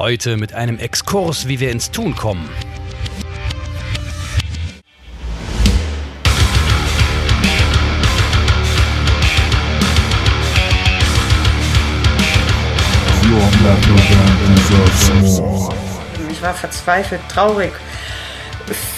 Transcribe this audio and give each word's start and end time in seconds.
Heute 0.00 0.38
mit 0.38 0.54
einem 0.54 0.78
Exkurs, 0.78 1.46
wie 1.46 1.60
wir 1.60 1.70
ins 1.70 1.90
Tun 1.90 2.16
kommen. 2.16 2.48
Ich 16.30 16.40
war 16.40 16.54
verzweifelt, 16.54 17.20
traurig, 17.28 17.72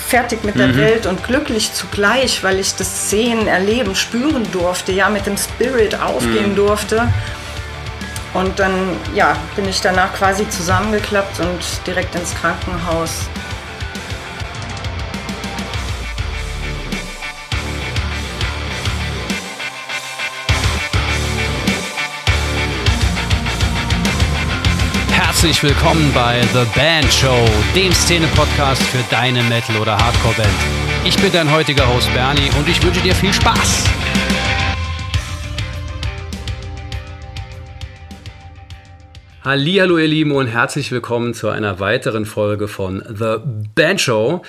fertig 0.06 0.44
mit 0.44 0.54
der 0.54 0.68
mhm. 0.68 0.76
Welt 0.76 1.06
und 1.06 1.24
glücklich 1.24 1.72
zugleich, 1.72 2.44
weil 2.44 2.60
ich 2.60 2.76
das 2.76 3.10
Sehen, 3.10 3.48
Erleben, 3.48 3.96
Spüren 3.96 4.46
durfte, 4.52 4.92
ja, 4.92 5.10
mit 5.10 5.26
dem 5.26 5.36
Spirit 5.36 5.96
aufgehen 5.96 6.50
mhm. 6.50 6.56
durfte. 6.56 7.08
Und 8.34 8.58
dann, 8.58 8.96
ja, 9.14 9.36
bin 9.56 9.68
ich 9.68 9.80
danach 9.80 10.12
quasi 10.14 10.48
zusammengeklappt 10.48 11.40
und 11.40 11.60
direkt 11.86 12.14
ins 12.14 12.34
Krankenhaus. 12.34 13.28
Herzlich 25.10 25.62
willkommen 25.62 26.10
bei 26.14 26.40
The 26.54 26.64
Band 26.74 27.12
Show, 27.12 27.44
dem 27.74 27.92
Szene-Podcast 27.92 28.82
für 28.82 29.02
deine 29.10 29.42
Metal- 29.42 29.76
oder 29.76 29.98
Hardcore-Band. 29.98 30.48
Ich 31.04 31.16
bin 31.16 31.32
dein 31.32 31.50
heutiger 31.50 31.86
Host 31.92 32.12
Bernie 32.14 32.48
und 32.56 32.68
ich 32.68 32.82
wünsche 32.82 33.00
dir 33.00 33.14
viel 33.14 33.32
Spaß. 33.32 33.84
Hallo 39.44 39.98
ihr 39.98 40.06
Lieben 40.06 40.30
und 40.30 40.46
herzlich 40.46 40.92
willkommen 40.92 41.34
zu 41.34 41.48
einer 41.48 41.80
weiteren 41.80 42.26
Folge 42.26 42.68
von 42.68 43.02
The 43.08 43.38
Band 43.74 44.00
Show. 44.00 44.42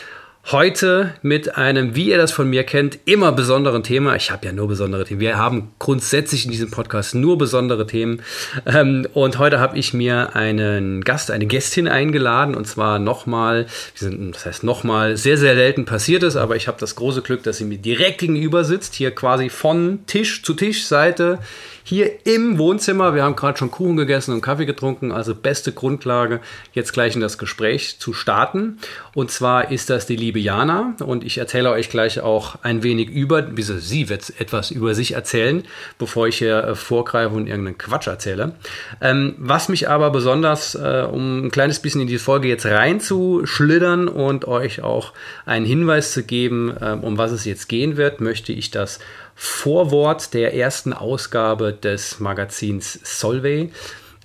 Heute 0.52 1.16
mit 1.24 1.58
einem, 1.58 1.96
wie 1.96 2.10
ihr 2.10 2.20
das 2.20 2.32
von 2.32 2.48
mir 2.48 2.64
kennt, 2.64 3.00
immer 3.06 3.32
besonderen 3.32 3.82
Thema. 3.82 4.16
Ich 4.16 4.30
habe 4.30 4.46
ja 4.46 4.52
nur 4.52 4.68
besondere 4.68 5.04
Themen. 5.04 5.20
Wir 5.20 5.40
haben 5.40 5.72
grundsätzlich 5.80 6.46
in 6.46 6.52
diesem 6.52 6.70
Podcast 6.70 7.16
nur 7.16 7.40
besondere 7.40 7.88
Themen. 7.88 8.22
Ähm, 8.68 9.08
und 9.14 9.40
heute 9.40 9.60
habe 9.60 9.80
ich 9.80 9.96
mir 9.96 10.36
einen 10.36 11.04
Gast, 11.04 11.32
eine 11.32 11.48
Gästin 11.48 11.88
eingeladen. 11.88 12.54
Und 12.54 12.68
zwar 12.68 13.00
nochmal, 13.00 13.66
das 14.00 14.46
heißt 14.46 14.64
nochmal, 14.64 15.18
sehr, 15.18 15.40
sehr 15.40 15.56
selten 15.56 15.86
passiert 15.86 16.22
ist, 16.22 16.36
aber 16.36 16.56
ich 16.56 16.68
habe 16.68 16.78
das 16.80 16.96
große 16.96 17.24
Glück, 17.24 17.42
dass 17.42 17.58
sie 17.58 17.66
mir 17.66 17.80
direkt 17.80 18.20
gegenüber 18.20 18.64
sitzt. 18.64 18.94
Hier 18.94 19.10
quasi 19.10 19.50
von 19.50 20.06
Tisch 20.06 20.44
zu 20.44 20.54
Tisch, 20.54 20.86
Seite 20.86 21.40
hier 21.84 22.26
im 22.26 22.58
Wohnzimmer. 22.58 23.14
Wir 23.14 23.24
haben 23.24 23.36
gerade 23.36 23.58
schon 23.58 23.72
Kuchen 23.72 23.98
gegessen 23.98 24.34
und 24.34 24.42
Kaffee 24.42 24.66
getrunken, 24.66 25.12
also 25.12 25.36
beste 25.36 25.72
Grundlage, 25.72 26.40
jetzt 26.74 26.94
gleich 26.94 27.16
in 27.16 27.22
das 27.22 27.38
Gespräch 27.38 28.00
zu 28.00 28.14
starten. 28.14 28.80
Und 29.14 29.32
zwar 29.32 29.72
ist 29.72 29.90
das 29.90 30.06
die 30.06 30.16
liebe 30.16 30.40
Jana 30.40 30.96
und 31.06 31.24
ich 31.24 31.38
erzähle 31.38 31.72
euch 31.72 31.90
gleich 31.90 32.22
auch 32.22 32.56
ein 32.64 32.84
wenig 32.84 33.10
über, 33.10 33.46
wieso 33.56 33.78
sie 33.78 34.10
wird 34.10 34.34
etwas 34.40 34.72
über 34.72 34.96
sich 34.96 35.14
erzählen, 35.14 35.64
bevor 35.98 36.28
ich 36.28 36.38
hier 36.38 36.64
äh, 36.64 36.76
vorgreife 36.76 37.36
und 37.36 37.48
irgendeinen 37.48 37.78
Quatsch 37.78 38.08
erzähle. 38.08 38.54
Ähm, 39.02 39.36
was 39.38 39.70
mich 39.70 39.90
aber 39.90 40.10
besonders, 40.12 40.76
äh, 40.76 41.06
um 41.10 41.46
ein 41.46 41.52
kleines 41.52 41.80
bisschen 41.80 42.02
in 42.02 42.08
die 42.08 42.18
Folge 42.18 42.48
jetzt 42.48 42.66
reinzuschlittern 42.66 44.08
und 44.08 44.46
euch 44.48 44.82
auch 44.82 45.14
einen 45.46 45.66
Hinweis 45.66 46.14
zu 46.14 46.24
geben, 46.24 46.74
äh, 46.80 46.98
um 47.02 47.18
was 47.18 47.32
es 47.32 47.46
jetzt 47.46 47.68
gehen 47.68 47.98
wird, 47.98 48.22
möchte 48.22 48.54
ich 48.54 48.72
das 48.72 49.00
Vorwort 49.36 50.34
der 50.34 50.54
ersten 50.54 50.94
Ausgabe 50.94 51.74
des 51.74 52.20
Magazins 52.20 53.00
Solvay 53.04 53.72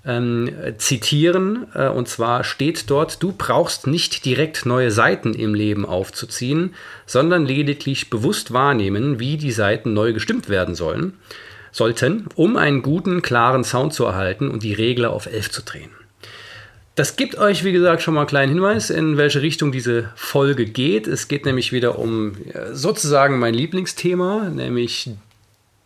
ähm, 0.05 0.51
zitieren. 0.79 1.67
Äh, 1.75 1.89
und 1.89 2.09
zwar 2.09 2.45
steht 2.45 2.91
dort, 2.91 3.23
du 3.23 3.33
brauchst 3.37 3.87
nicht 3.87 4.25
direkt 4.25 4.67
neue 4.67 4.91
Seiten 4.91 5.35
im 5.35 5.55
Leben 5.55 5.87
aufzuziehen, 5.87 6.75
sondern 7.07 7.47
lediglich 7.47 8.11
bewusst 8.11 8.53
wahrnehmen, 8.53 9.21
wie 9.21 9.37
die 9.37 9.53
Seiten 9.53 9.95
neu 9.95 10.13
gestimmt 10.13 10.49
werden 10.49 10.75
sollen, 10.75 11.15
sollten, 11.73 12.27
um 12.35 12.57
einen 12.57 12.83
guten, 12.83 13.23
klaren 13.23 13.65
Sound 13.65 13.93
zu 13.93 14.05
erhalten 14.05 14.51
und 14.51 14.63
die 14.63 14.75
Regler 14.75 15.13
auf 15.13 15.27
11 15.27 15.51
zu 15.51 15.63
drehen. 15.63 15.98
Das 16.99 17.15
gibt 17.15 17.39
euch, 17.39 17.63
wie 17.63 17.71
gesagt, 17.71 18.03
schon 18.03 18.15
mal 18.15 18.23
einen 18.23 18.29
kleinen 18.29 18.53
Hinweis, 18.55 18.91
in 18.91 19.17
welche 19.17 19.41
Richtung 19.41 19.71
diese 19.71 20.11
Folge 20.17 20.65
geht. 20.67 21.07
Es 21.07 21.29
geht 21.29 21.47
nämlich 21.47 21.71
wieder 21.71 21.97
um 21.97 22.33
sozusagen 22.73 23.39
mein 23.39 23.55
Lieblingsthema, 23.55 24.49
nämlich 24.49 25.09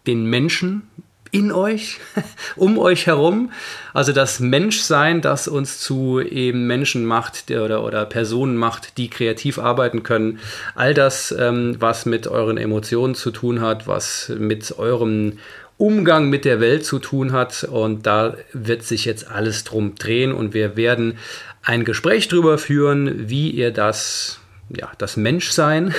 den 0.07 0.25
Menschen 0.25 0.89
in 1.31 1.53
euch, 1.53 2.01
um 2.57 2.79
euch 2.79 3.09
herum. 3.09 3.53
Also 3.93 4.13
das 4.13 4.41
Menschsein, 4.41 5.21
das 5.21 5.49
uns 5.49 5.81
zu 5.81 6.19
eben 6.19 6.67
Menschen 6.67 7.05
macht 7.05 7.51
oder, 7.51 7.85
oder 7.85 8.07
Personen 8.07 8.57
macht, 8.57 8.97
die 8.97 9.11
kreativ 9.11 9.59
arbeiten 9.59 10.05
können. 10.05 10.39
All 10.75 10.95
das, 10.95 11.31
ähm, 11.39 11.77
was 11.79 12.07
mit 12.07 12.27
euren 12.27 12.57
Emotionen 12.57 13.15
zu 13.15 13.33
tun 13.33 13.61
hat, 13.61 13.87
was 13.87 14.33
mit 14.39 14.79
eurem 14.79 15.39
Umgang 15.79 16.31
mit 16.31 16.45
der 16.45 16.61
Welt 16.61 16.85
zu 16.85 16.99
tun 16.99 17.33
hat. 17.33 17.65
Und 17.65 18.07
da 18.07 18.37
wird 18.53 18.83
sich 18.83 19.05
jetzt 19.05 19.31
alles 19.31 19.65
drum 19.65 19.95
drehen 19.95 20.33
und 20.33 20.55
wir 20.55 20.77
werden 20.77 21.19
ein 21.63 21.85
Gespräch 21.85 22.29
darüber 22.29 22.59
führen, 22.59 23.29
wie 23.29 23.51
ihr 23.51 23.71
das, 23.71 24.41
ja, 24.69 24.91
das 24.99 25.17
Menschsein 25.17 25.95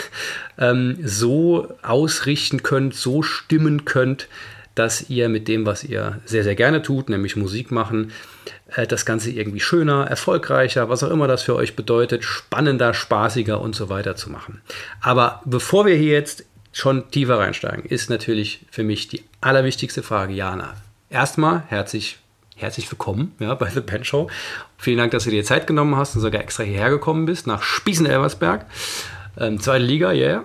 ähm, 0.57 0.97
so 1.03 1.73
ausrichten 1.81 2.63
könnt, 2.63 2.95
so 2.95 3.22
stimmen 3.22 3.85
könnt, 3.85 4.28
dass 4.75 5.09
ihr 5.09 5.29
mit 5.29 5.47
dem, 5.47 5.66
was 5.66 5.84
ihr 5.84 6.19
sehr, 6.25 6.44
sehr 6.44 6.55
gerne 6.55 6.81
tut, 6.81 7.09
nämlich 7.09 7.35
Musik 7.35 7.72
machen, 7.72 8.11
äh, 8.75 8.88
das 8.88 9.05
Ganze 9.05 9.31
irgendwie 9.31 9.59
schöner, 9.59 10.05
erfolgreicher, 10.05 10.90
was 10.90 11.03
auch 11.03 11.11
immer 11.11 11.28
das 11.28 11.44
für 11.44 11.55
euch 11.55 11.75
bedeutet, 11.75 12.23
spannender, 12.23 12.94
spaßiger 12.94 13.61
und 13.61 13.75
so 13.75 13.90
weiter 13.90 14.16
zu 14.16 14.29
machen. 14.29 14.61
Aber 15.01 15.41
bevor 15.45 15.85
wir 15.85 15.95
hier 15.95 16.13
jetzt 16.13 16.45
schon 16.73 17.09
tiefer 17.11 17.39
reinsteigen, 17.39 17.85
ist 17.85 18.09
natürlich 18.09 18.66
für 18.69 18.84
mich 18.84 19.07
die 19.07 19.23
allerwichtigste 19.39 20.03
Frage, 20.03 20.34
Jana. 20.34 20.73
Erstmal 21.09 21.63
herzlich, 21.67 22.17
herzlich 22.57 22.91
willkommen 22.91 23.34
ja, 23.39 23.53
bei 23.53 23.69
The 23.69 23.79
Pen 23.79 24.03
Show. 24.03 24.29
Vielen 24.78 24.97
Dank, 24.97 25.11
dass 25.11 25.23
du 25.23 25.29
dir 25.29 25.45
Zeit 25.45 25.67
genommen 25.67 25.95
hast 25.95 26.16
und 26.16 26.22
sogar 26.22 26.41
extra 26.41 26.63
hierher 26.63 26.89
gekommen 26.89 27.25
bist, 27.25 27.47
nach 27.47 27.61
Spießen-Elversberg. 27.61 28.66
Ähm, 29.38 29.59
zweite 29.59 29.85
Liga, 29.85 30.11
yeah. 30.11 30.44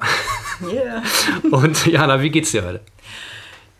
Yeah. 0.62 1.02
und 1.50 1.86
Jana, 1.86 2.22
wie 2.22 2.30
geht's 2.30 2.52
dir 2.52 2.64
heute? 2.64 2.80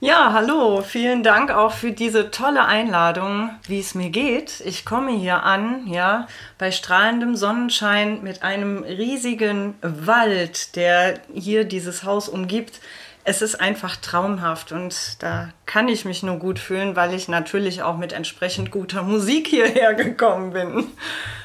Ja, 0.01 0.33
hallo, 0.33 0.81
vielen 0.83 1.25
Dank 1.25 1.51
auch 1.51 1.73
für 1.73 1.91
diese 1.91 2.31
tolle 2.31 2.65
Einladung, 2.65 3.51
wie 3.67 3.81
es 3.81 3.97
mir 3.97 4.11
geht. 4.11 4.61
Ich 4.65 4.85
komme 4.85 5.11
hier 5.11 5.43
an, 5.43 5.89
ja, 5.89 6.29
bei 6.57 6.71
strahlendem 6.71 7.35
Sonnenschein 7.35 8.23
mit 8.23 8.45
einem 8.45 8.85
riesigen 8.85 9.75
Wald, 9.83 10.77
der 10.77 11.19
hier 11.35 11.65
dieses 11.65 12.05
Haus 12.05 12.29
umgibt. 12.29 12.81
Es 13.25 13.43
ist 13.43 13.61
einfach 13.61 13.97
traumhaft 13.97 14.71
und 14.71 15.21
da 15.21 15.49
kann 15.67 15.89
ich 15.89 16.05
mich 16.05 16.23
nur 16.23 16.37
gut 16.37 16.61
fühlen, 16.61 16.95
weil 16.95 17.13
ich 17.13 17.27
natürlich 17.27 17.83
auch 17.83 17.97
mit 17.97 18.13
entsprechend 18.13 18.71
guter 18.71 19.03
Musik 19.03 19.49
hierher 19.49 19.95
gekommen 19.95 20.53
bin. 20.53 20.87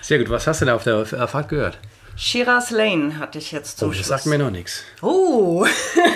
Sehr 0.01 0.19
gut, 0.19 0.29
was 0.29 0.45
hast 0.45 0.61
du 0.61 0.65
denn 0.65 0.75
auf 0.75 0.83
der 0.83 1.05
Fahrt 1.07 1.49
gehört? 1.49 1.79
Shiraz 2.16 2.72
Lane 2.72 3.18
hatte 3.18 3.38
ich 3.40 3.51
jetzt 3.51 3.79
zum 3.79 3.90
Oh, 3.90 3.94
das 3.94 4.07
sagt 4.07 4.25
mir 4.25 4.38
noch 4.38 4.51
nichts. 4.51 4.84
Oh, 5.01 5.66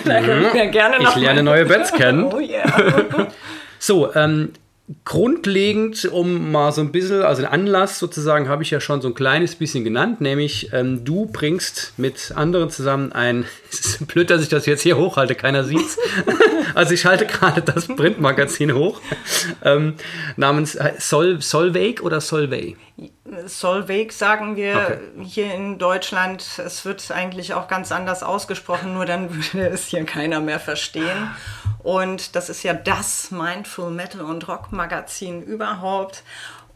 da 0.06 0.22
können 0.22 0.54
wir 0.54 0.68
gerne 0.68 1.04
noch. 1.04 1.16
Ich 1.16 1.22
lerne 1.22 1.44
neue 1.44 1.66
Bands 1.66 1.92
kennen. 1.94 2.24
Oh 2.24 2.40
yeah. 2.40 3.28
so, 3.80 4.14
ähm, 4.16 4.54
grundlegend, 5.04 6.06
um 6.06 6.52
mal 6.52 6.72
so 6.72 6.80
ein 6.80 6.94
bisschen, 6.94 7.22
also 7.22 7.42
den 7.42 7.52
Anlass 7.52 8.00
sozusagen, 8.00 8.48
habe 8.48 8.64
ich 8.64 8.72
ja 8.72 8.80
schon 8.80 9.02
so 9.02 9.10
ein 9.10 9.14
kleines 9.14 9.56
bisschen 9.56 9.84
genannt, 9.84 10.22
nämlich 10.22 10.72
ähm, 10.72 11.04
du 11.04 11.26
bringst 11.26 11.94
mit 11.98 12.32
anderen 12.34 12.70
zusammen 12.70 13.12
ein, 13.12 13.46
es 13.70 13.82
ist 13.82 14.08
blöd, 14.08 14.30
dass 14.30 14.42
ich 14.42 14.48
das 14.48 14.66
jetzt 14.66 14.84
hier 14.84 14.96
hochhalte, 14.96 15.36
keiner 15.36 15.66
sieht's. 15.66 15.98
also 16.74 16.94
ich 16.94 17.06
halte 17.06 17.26
gerade 17.26 17.62
das 17.62 17.88
Printmagazin 17.88 18.74
hoch, 18.74 19.02
ähm, 19.66 19.96
namens 20.38 20.76
äh, 20.76 20.94
Sol, 21.00 21.42
Solveig 21.42 22.02
oder 22.02 22.22
Solvay? 22.22 22.78
Solveig 23.46 24.14
sagen 24.14 24.56
wir 24.56 24.76
okay. 24.76 25.00
hier 25.24 25.54
in 25.54 25.78
Deutschland. 25.78 26.60
Es 26.60 26.86
wird 26.86 27.12
eigentlich 27.12 27.54
auch 27.54 27.68
ganz 27.68 27.92
anders 27.92 28.24
ausgesprochen, 28.24 28.94
nur 28.94 29.06
dann 29.06 29.30
würde 29.54 29.68
es 29.68 29.88
hier 29.88 30.06
keiner 30.06 30.40
mehr 30.40 30.60
verstehen. 30.60 31.32
Und 31.84 32.36
das 32.36 32.50
ist 32.50 32.64
ja 32.64 32.74
das 32.74 33.32
Mindful 33.32 33.92
Metal 33.92 34.22
und 34.22 34.48
Rock 34.48 34.72
Magazin 34.72 35.42
überhaupt 35.42 36.24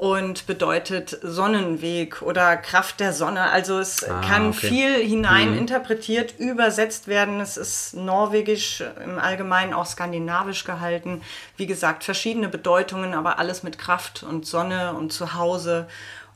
und 0.02 0.48
bedeutet 0.48 1.20
Sonnenweg 1.22 2.24
oder 2.24 2.58
Kraft 2.58 3.00
der 3.00 3.14
Sonne. 3.14 3.52
Also 3.52 3.78
es 3.78 4.04
ah, 4.04 4.20
kann 4.28 4.50
okay. 4.50 4.68
viel 4.68 4.96
hinein 4.96 5.52
mhm. 5.52 5.60
interpretiert, 5.60 6.40
übersetzt 6.40 7.08
werden. 7.08 7.40
Es 7.40 7.56
ist 7.56 7.94
norwegisch, 7.94 8.84
im 9.06 9.20
Allgemeinen 9.20 9.76
auch 9.76 9.86
skandinavisch 9.86 10.64
gehalten. 10.64 11.22
Wie 11.56 11.68
gesagt, 11.68 12.04
verschiedene 12.04 12.50
Bedeutungen, 12.50 13.14
aber 13.14 13.38
alles 13.38 13.62
mit 13.62 13.78
Kraft 13.78 14.24
und 14.24 14.48
Sonne 14.48 14.94
und 14.94 15.14
Zuhause. 15.14 15.88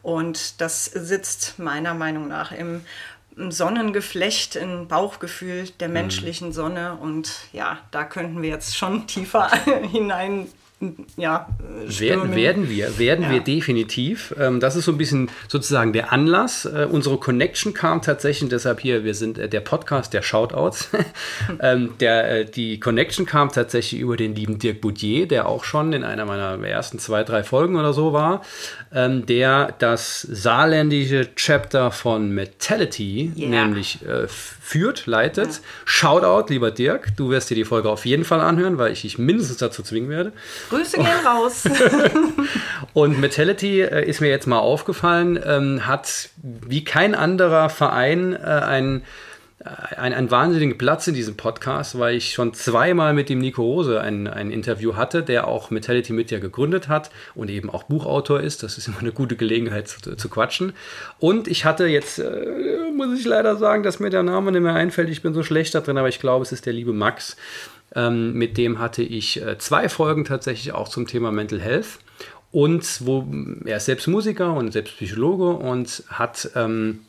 Und 0.05 0.61
das 0.61 0.85
sitzt 0.85 1.57
meiner 1.57 1.95
Meinung 1.95 2.27
nach 2.27 2.51
im 2.51 2.81
Sonnengeflecht, 3.35 4.55
im 4.55 4.87
Bauchgefühl 4.87 5.67
der 5.79 5.87
mhm. 5.87 5.95
menschlichen 5.95 6.53
Sonne. 6.53 6.95
Und 7.01 7.31
ja, 7.53 7.79
da 7.89 8.03
könnten 8.03 8.43
wir 8.43 8.49
jetzt 8.49 8.77
schon 8.77 9.07
tiefer 9.07 9.49
hinein 9.91 10.47
ja, 11.15 11.47
werden, 11.87 12.35
werden 12.35 12.69
wir, 12.69 12.99
werden 12.99 13.23
ja. 13.23 13.31
wir 13.31 13.39
definitiv. 13.39 14.35
Ähm, 14.37 14.59
das 14.59 14.75
ist 14.75 14.85
so 14.85 14.91
ein 14.91 14.97
bisschen 14.97 15.29
sozusagen 15.47 15.93
der 15.93 16.11
Anlass. 16.11 16.65
Äh, 16.65 16.87
unsere 16.91 17.17
Connection 17.17 17.73
kam 17.73 18.01
tatsächlich, 18.01 18.49
deshalb 18.49 18.81
hier, 18.81 19.05
wir 19.05 19.13
sind 19.13 19.37
äh, 19.37 19.47
der 19.47 19.61
Podcast 19.61 20.13
der 20.13 20.21
Shoutouts. 20.21 20.89
ähm, 21.61 21.93
der, 22.01 22.41
äh, 22.41 22.45
die 22.45 22.79
Connection 22.79 23.25
kam 23.25 23.51
tatsächlich 23.51 24.01
über 24.01 24.17
den 24.17 24.35
lieben 24.35 24.59
Dirk 24.59 24.81
Boudier, 24.81 25.27
der 25.27 25.47
auch 25.47 25.63
schon 25.63 25.93
in 25.93 26.03
einer 26.03 26.25
meiner 26.25 26.61
ersten 26.67 26.99
zwei, 26.99 27.23
drei 27.23 27.43
Folgen 27.43 27.77
oder 27.77 27.93
so 27.93 28.11
war, 28.11 28.41
ähm, 28.93 29.25
der 29.25 29.73
das 29.79 30.21
saarländische 30.21 31.33
Chapter 31.35 31.91
von 31.91 32.31
Metality 32.31 33.31
yeah. 33.37 33.65
nämlich 33.65 33.99
führt, 34.65 35.05
leitet. 35.05 35.47
Ja. 35.47 35.59
Shoutout, 35.85 36.51
lieber 36.51 36.71
Dirk, 36.71 37.15
du 37.15 37.29
wirst 37.29 37.49
dir 37.49 37.55
die 37.55 37.65
Folge 37.65 37.89
auf 37.89 38.05
jeden 38.05 38.25
Fall 38.25 38.41
anhören, 38.41 38.77
weil 38.77 38.91
ich 38.91 39.03
dich 39.03 39.17
mindestens 39.17 39.57
dazu 39.57 39.83
zwingen 39.83 40.09
werde. 40.09 40.33
Grüße 40.75 40.97
gehen 40.97 41.25
raus. 41.25 41.63
und 42.93 43.19
Metality 43.19 43.81
äh, 43.81 44.07
ist 44.07 44.21
mir 44.21 44.29
jetzt 44.29 44.47
mal 44.47 44.59
aufgefallen, 44.59 45.39
ähm, 45.45 45.87
hat 45.87 46.29
wie 46.41 46.83
kein 46.83 47.15
anderer 47.15 47.69
Verein 47.69 48.33
äh, 48.33 48.37
ein 48.37 49.03
ein, 49.97 50.13
ein 50.13 50.29
wahnsinnigen 50.29 50.77
Platz 50.77 51.07
in 51.07 51.15
diesem 51.15 51.37
Podcast, 51.37 51.97
weil 51.97 52.15
ich 52.15 52.33
schon 52.33 52.53
zweimal 52.53 53.13
mit 53.13 53.29
dem 53.29 53.39
Nico 53.39 53.63
Rose 53.63 53.99
ein, 53.99 54.27
ein 54.27 54.51
Interview 54.51 54.95
hatte, 54.95 55.23
der 55.23 55.47
auch 55.47 55.71
Metality 55.71 56.13
Media 56.13 56.39
gegründet 56.39 56.87
hat 56.87 57.09
und 57.33 57.49
eben 57.49 57.69
auch 57.69 57.83
Buchautor 57.83 58.41
ist. 58.41 58.61
Das 58.61 58.77
ist 58.77 58.87
immer 58.87 58.99
eine 58.99 59.11
gute 59.11 59.35
Gelegenheit 59.35 59.87
zu, 59.87 60.15
zu 60.15 60.29
quatschen. 60.29 60.73
Und 61.19 61.47
ich 61.47 61.65
hatte 61.65 61.87
jetzt, 61.87 62.19
äh, 62.19 62.91
muss 62.95 63.17
ich 63.17 63.25
leider 63.25 63.55
sagen, 63.55 63.81
dass 63.81 63.99
mir 63.99 64.11
der 64.11 64.23
Name 64.23 64.51
nicht 64.51 64.61
mehr 64.61 64.75
einfällt. 64.75 65.09
Ich 65.09 65.23
bin 65.23 65.33
so 65.33 65.41
schlecht 65.41 65.73
da 65.73 65.81
drin, 65.81 65.97
aber 65.97 66.09
ich 66.09 66.19
glaube, 66.19 66.43
es 66.43 66.51
ist 66.51 66.67
der 66.67 66.73
liebe 66.73 66.93
Max. 66.93 67.35
Ähm, 67.93 68.33
mit 68.33 68.57
dem 68.57 68.79
hatte 68.79 69.03
ich 69.03 69.41
äh, 69.41 69.57
zwei 69.57 69.89
Folgen 69.89 70.25
tatsächlich 70.25 70.73
auch 70.73 70.89
zum 70.89 71.07
Thema 71.07 71.31
Mental 71.31 71.61
Health. 71.61 71.99
Und 72.51 73.05
wo 73.05 73.27
er 73.65 73.77
ist 73.77 73.85
selbst 73.85 74.07
Musiker 74.07 74.53
und 74.53 74.71
selbst 74.71 74.95
Psychologe 74.95 75.49
und 75.49 76.03
hat 76.09 76.51
ähm, 76.55 77.01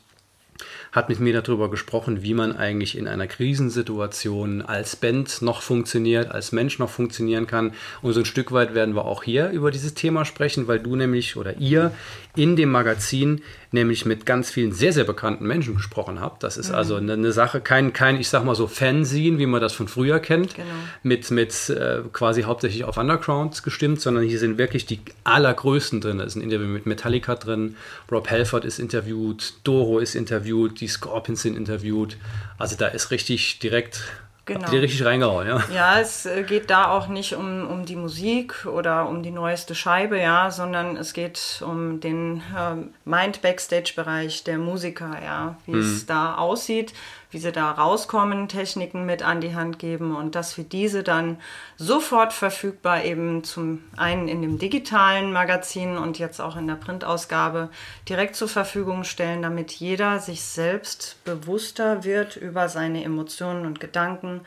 hat 0.96 1.10
mit 1.10 1.20
mir 1.20 1.40
darüber 1.40 1.70
gesprochen, 1.70 2.22
wie 2.22 2.32
man 2.32 2.56
eigentlich 2.56 2.96
in 2.96 3.06
einer 3.06 3.26
Krisensituation 3.26 4.62
als 4.62 4.96
Band 4.96 5.42
noch 5.42 5.60
funktioniert, 5.60 6.30
als 6.30 6.52
Mensch 6.52 6.78
noch 6.78 6.88
funktionieren 6.88 7.46
kann. 7.46 7.72
Und 8.00 8.14
so 8.14 8.20
ein 8.20 8.24
Stück 8.24 8.50
weit 8.50 8.74
werden 8.74 8.94
wir 8.94 9.04
auch 9.04 9.22
hier 9.22 9.50
über 9.50 9.70
dieses 9.70 9.92
Thema 9.92 10.24
sprechen, 10.24 10.68
weil 10.68 10.80
du 10.80 10.96
nämlich 10.96 11.36
oder 11.36 11.58
ihr 11.58 11.92
in 12.34 12.56
dem 12.56 12.70
Magazin 12.70 13.42
nämlich 13.72 14.06
mit 14.06 14.26
ganz 14.26 14.50
vielen 14.50 14.72
sehr, 14.72 14.92
sehr 14.92 15.04
bekannten 15.04 15.46
Menschen 15.46 15.74
gesprochen 15.74 16.20
habt. 16.20 16.42
Das 16.42 16.56
ist 16.56 16.70
mhm. 16.70 16.74
also 16.74 16.96
eine, 16.96 17.14
eine, 17.14 17.32
Sache, 17.32 17.60
kein, 17.60 17.92
kein, 17.92 18.20
ich 18.20 18.28
sag 18.28 18.44
mal 18.44 18.54
so, 18.54 18.66
Fanzine, 18.66 19.38
wie 19.38 19.46
man 19.46 19.60
das 19.60 19.72
von 19.72 19.88
früher 19.88 20.20
kennt, 20.20 20.54
genau. 20.54 20.68
mit, 21.02 21.30
mit 21.30 21.70
äh, 21.70 22.00
quasi 22.12 22.42
hauptsächlich 22.42 22.84
auf 22.84 22.96
Undergrounds 22.96 23.62
gestimmt, 23.62 24.00
sondern 24.00 24.24
hier 24.24 24.38
sind 24.38 24.58
wirklich 24.58 24.86
die 24.86 25.00
allergrößten 25.24 26.00
drin. 26.00 26.18
Da 26.18 26.24
ist 26.24 26.36
ein 26.36 26.42
Interview 26.42 26.68
mit 26.68 26.86
Metallica 26.86 27.34
drin, 27.34 27.76
Rob 28.10 28.30
Halford 28.30 28.64
ist 28.64 28.78
interviewt, 28.78 29.54
Doro 29.64 29.98
ist 29.98 30.14
interviewt, 30.14 30.80
die 30.80 30.88
Scorpions 30.88 31.42
sind 31.42 31.56
interviewt. 31.56 32.16
Also 32.58 32.76
da 32.76 32.86
ist 32.88 33.10
richtig 33.10 33.58
direkt 33.58 34.02
Genau. 34.46 34.70
Ihr 34.70 34.80
richtig 34.80 35.04
reingehauen, 35.04 35.48
ja? 35.48 35.64
Ja, 35.74 36.00
es 36.00 36.24
äh, 36.24 36.44
geht 36.44 36.70
da 36.70 36.92
auch 36.92 37.08
nicht 37.08 37.34
um, 37.34 37.68
um 37.68 37.84
die 37.84 37.96
Musik 37.96 38.64
oder 38.64 39.08
um 39.08 39.24
die 39.24 39.32
neueste 39.32 39.74
Scheibe, 39.74 40.20
ja, 40.20 40.52
sondern 40.52 40.96
es 40.96 41.12
geht 41.12 41.64
um 41.66 41.98
den 41.98 42.42
äh, 42.56 42.76
Mind-Backstage-Bereich 43.04 44.44
der 44.44 44.58
Musiker, 44.58 45.16
ja, 45.22 45.56
wie 45.66 45.72
mhm. 45.72 45.80
es 45.80 46.06
da 46.06 46.36
aussieht, 46.36 46.94
wie 47.36 47.40
sie 47.40 47.52
da 47.52 47.70
rauskommen, 47.70 48.48
Techniken 48.48 49.04
mit 49.04 49.22
an 49.22 49.42
die 49.42 49.54
Hand 49.54 49.78
geben 49.78 50.16
und 50.16 50.34
dass 50.34 50.56
wir 50.56 50.64
diese 50.64 51.02
dann 51.02 51.36
sofort 51.76 52.32
verfügbar 52.32 53.04
eben 53.04 53.44
zum 53.44 53.84
einen 53.94 54.26
in 54.26 54.40
dem 54.40 54.58
digitalen 54.58 55.34
Magazin 55.34 55.98
und 55.98 56.18
jetzt 56.18 56.40
auch 56.40 56.56
in 56.56 56.66
der 56.66 56.76
Printausgabe 56.76 57.68
direkt 58.08 58.36
zur 58.36 58.48
Verfügung 58.48 59.04
stellen, 59.04 59.42
damit 59.42 59.70
jeder 59.72 60.18
sich 60.18 60.40
selbst 60.44 61.22
bewusster 61.26 62.04
wird 62.04 62.36
über 62.36 62.70
seine 62.70 63.04
Emotionen 63.04 63.66
und 63.66 63.80
Gedanken 63.80 64.40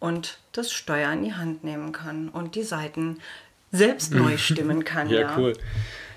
und 0.00 0.38
das 0.50 0.72
Steuer 0.72 1.12
in 1.12 1.22
die 1.22 1.34
Hand 1.34 1.62
nehmen 1.62 1.92
kann 1.92 2.28
und 2.28 2.56
die 2.56 2.64
Seiten 2.64 3.20
selbst 3.70 4.12
neu 4.12 4.36
stimmen 4.36 4.84
kann. 4.84 5.08
ja, 5.08 5.20
ja. 5.20 5.38
cool. 5.38 5.52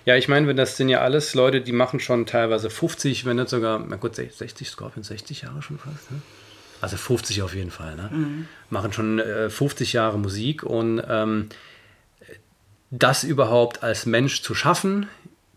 Ja, 0.06 0.16
ich 0.16 0.28
meine, 0.28 0.54
das 0.54 0.78
sind 0.78 0.90
ja 0.90 1.02
alles 1.02 1.34
Leute, 1.34 1.62
die 1.62 1.72
machen 1.72 2.00
schon 2.00 2.26
teilweise 2.28 2.70
50, 2.70 3.26
wenn 3.26 3.38
nicht 3.38 3.50
sogar, 3.50 3.84
na 3.88 3.96
gut, 3.96 4.16
60 4.16 4.70
Scorpions, 4.70 5.08
60 5.08 5.42
Jahre 5.42 5.62
schon 5.62 5.80
fast. 5.80 6.12
Ne? 6.12 6.22
Also 6.80 6.98
50 6.98 7.42
auf 7.42 7.56
jeden 7.56 7.72
Fall. 7.72 7.96
Ne? 7.96 8.10
Mhm. 8.12 8.48
Machen 8.70 8.94
schon 8.94 9.20
äh, 9.20 9.50
50 9.50 9.94
Jahre 9.94 10.20
Musik 10.20 10.62
und 10.64 11.02
ähm, 11.10 11.50
das 12.92 13.24
überhaupt 13.24 13.82
als 13.84 14.06
Mensch 14.06 14.44
zu 14.44 14.54
schaffen, 14.54 15.08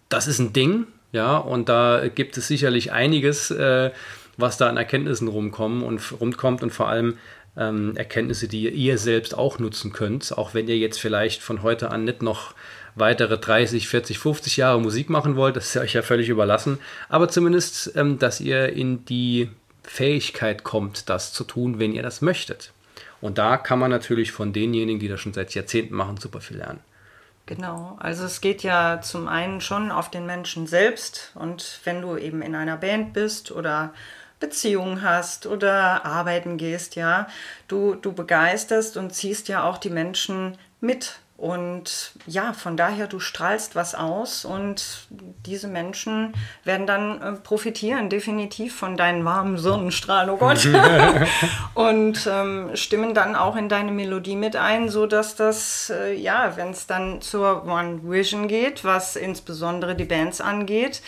das 0.09 0.27
ist 0.27 0.39
ein 0.39 0.53
Ding. 0.53 0.87
Ja, 1.13 1.39
und 1.39 1.69
da 1.71 2.09
gibt 2.09 2.37
es 2.37 2.49
sicherlich 2.49 2.93
einiges, 2.93 3.51
äh, 3.51 3.91
was 4.37 4.59
da 4.59 4.69
an 4.69 4.77
Erkenntnissen 4.77 5.29
rumkommen 5.29 5.83
und 5.83 6.01
rumkommt 6.21 6.63
und 6.63 6.71
vor 6.71 6.89
allem 6.89 7.17
ähm, 7.57 7.97
Erkenntnisse, 7.97 8.47
die 8.47 8.69
ihr 8.69 8.99
selbst 8.99 9.37
auch 9.37 9.59
nutzen 9.59 9.93
könnt, 9.93 10.37
auch 10.37 10.55
wenn 10.55 10.69
ihr 10.69 10.77
jetzt 10.77 11.01
vielleicht 11.01 11.43
von 11.43 11.63
heute 11.63 11.91
an 11.91 12.05
nicht 12.05 12.23
noch 12.23 12.55
weitere 12.99 13.39
30, 13.39 13.89
40, 13.89 14.19
50 14.19 14.57
Jahre 14.57 14.81
Musik 14.81 15.11
machen 15.11 15.37
wollt, 15.37 15.57
das 15.57 15.75
ist 15.75 15.77
euch 15.77 15.95
ja 15.95 16.03
völlig 16.03 16.29
überlassen. 16.29 16.79
Aber 17.09 17.29
zumindest, 17.29 17.93
ähm, 17.97 18.19
dass 18.19 18.41
ihr 18.41 18.73
in 18.73 19.05
die 19.05 19.51
Fähigkeit 19.83 20.65
kommt, 20.65 21.09
das 21.09 21.33
zu 21.33 21.45
tun, 21.45 21.79
wenn 21.79 21.93
ihr 21.93 22.03
das 22.03 22.21
möchtet. 22.21 22.73
Und 23.21 23.39
da 23.39 23.57
kann 23.57 23.79
man 23.79 23.91
natürlich 23.91 24.33
von 24.33 24.53
denjenigen, 24.53 25.01
die 25.01 25.09
das 25.09 25.21
schon 25.21 25.33
seit 25.33 25.55
Jahrzehnten 25.55 25.95
machen, 25.95 26.19
super 26.19 26.41
viel 26.41 26.59
lernen. 26.59 26.81
Genau, 27.47 27.97
also 27.99 28.25
es 28.25 28.43
geht 28.43 28.63
ja 28.63 29.01
zum 29.01 29.27
einen 29.27 29.63
schon 29.63 29.91
auf 29.91 30.11
den 30.11 30.27
Menschen 30.27 30.67
selbst 30.67 31.33
und 31.35 31.81
wenn 31.85 32.03
du 32.03 32.19
eben 32.19 32.43
in 32.43 32.55
einer 32.55 32.77
Band 32.77 33.15
bist 33.15 33.51
oder 33.51 33.95
Beziehungen 34.39 35.01
hast 35.01 35.47
oder 35.47 36.05
arbeiten 36.05 36.59
gehst, 36.59 36.95
ja, 36.95 37.27
du, 37.67 37.95
du 37.95 38.13
begeisterst 38.13 38.99
und 38.99 39.15
ziehst 39.15 39.49
ja 39.49 39.65
auch 39.65 39.79
die 39.79 39.89
Menschen 39.89 40.59
mit 40.83 41.21
und 41.39 42.15
ja, 42.27 42.53
von 42.53 42.77
daher, 42.77 43.07
du 43.07 43.21
strahlst 43.21 43.77
was 43.77 43.95
aus 43.95 44.45
und 44.45 45.07
diese 45.47 45.69
Menschen 45.69 46.35
werden 46.65 46.85
dann 46.85 47.23
äh, 47.23 47.33
profitieren 47.35 48.11
definitiv 48.11 48.75
von 48.75 48.97
deinen 48.97 49.25
warmen 49.25 49.57
Sonnenstrahlen, 49.57 50.31
oh 50.31 50.37
Gott, 50.37 50.69
und 51.75 52.29
ähm, 52.29 52.71
stimmen 52.75 53.15
dann 53.15 53.37
auch 53.37 53.55
in 53.55 53.69
deine 53.69 53.93
Melodie 53.93 54.35
mit 54.35 54.57
ein, 54.57 54.89
so 54.89 55.07
dass 55.07 55.37
das, 55.37 55.91
äh, 55.91 56.13
ja, 56.13 56.57
wenn 56.57 56.71
es 56.71 56.89
dann 56.89 57.21
zur 57.21 57.67
One 57.67 58.01
Vision 58.03 58.49
geht, 58.49 58.85
was 58.85 59.15
insbesondere 59.15 59.95
die 59.95 60.07
Bands 60.07 60.41
angeht, 60.41 61.03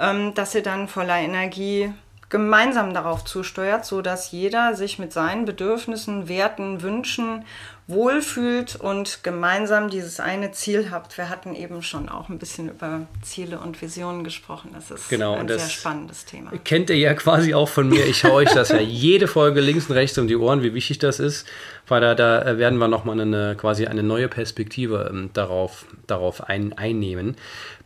ähm, 0.00 0.34
dass 0.34 0.50
sie 0.50 0.62
dann 0.62 0.88
voller 0.88 1.18
Energie 1.18 1.92
gemeinsam 2.28 2.92
darauf 2.92 3.24
zusteuert, 3.24 3.84
so 3.84 4.02
dass 4.02 4.32
jeder 4.32 4.74
sich 4.74 4.98
mit 4.98 5.12
seinen 5.12 5.44
Bedürfnissen, 5.44 6.28
Werten, 6.28 6.82
Wünschen 6.82 7.44
wohlfühlt 7.88 8.74
und 8.74 9.22
gemeinsam 9.22 9.90
dieses 9.90 10.18
eine 10.18 10.50
Ziel 10.50 10.90
habt. 10.90 11.16
Wir 11.16 11.28
hatten 11.28 11.54
eben 11.54 11.82
schon 11.82 12.08
auch 12.08 12.28
ein 12.28 12.38
bisschen 12.38 12.68
über 12.68 13.06
Ziele 13.22 13.60
und 13.60 13.80
Visionen 13.80 14.24
gesprochen. 14.24 14.70
Das 14.74 14.90
ist 14.90 15.08
genau, 15.08 15.34
ein 15.34 15.46
sehr 15.46 15.60
spannendes 15.60 16.24
Thema. 16.24 16.50
Kennt 16.64 16.90
ihr 16.90 16.96
ja 16.96 17.14
quasi 17.14 17.54
auch 17.54 17.68
von 17.68 17.88
mir. 17.88 18.04
Ich 18.06 18.24
haue 18.24 18.32
euch 18.32 18.52
das 18.52 18.70
ja 18.70 18.80
jede 18.80 19.28
Folge 19.28 19.60
links 19.60 19.86
und 19.88 19.94
rechts 19.94 20.18
um 20.18 20.26
die 20.26 20.36
Ohren, 20.36 20.62
wie 20.62 20.74
wichtig 20.74 20.98
das 20.98 21.20
ist. 21.20 21.46
Weil 21.86 22.00
da, 22.00 22.16
da 22.16 22.58
werden 22.58 22.78
wir 22.78 22.88
nochmal 22.88 23.20
eine, 23.20 23.54
quasi 23.56 23.86
eine 23.86 24.02
neue 24.02 24.26
Perspektive 24.26 25.08
ähm, 25.08 25.30
darauf, 25.32 25.86
darauf 26.08 26.48
ein, 26.48 26.72
einnehmen. 26.72 27.36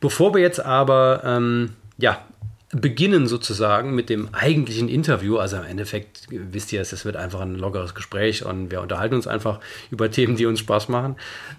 Bevor 0.01 0.33
wir 0.35 0.41
jetzt 0.41 0.61
aber 0.61 1.21
ähm, 1.27 1.75
ja, 1.99 2.25
beginnen 2.73 3.27
sozusagen 3.27 3.95
mit 3.97 4.09
dem 4.09 4.29
eigentlichen 4.33 4.89
Interview. 4.89 5.39
Also 5.39 5.57
im 5.57 5.65
Endeffekt 5.65 6.29
wisst 6.31 6.73
ihr 6.73 6.81
es, 6.81 7.05
wird 7.05 7.17
einfach 7.17 7.41
ein 7.41 7.57
lockeres 7.57 7.95
Gespräch 7.95 8.45
und 8.45 8.71
wir 8.71 8.81
unterhalten 8.81 9.17
uns 9.17 9.27
einfach 9.27 9.59
über 9.91 10.11
Themen, 10.11 10.37
die 10.37 10.47
uns 10.47 10.61
Spaß 10.61 10.89
machen. 10.89 11.17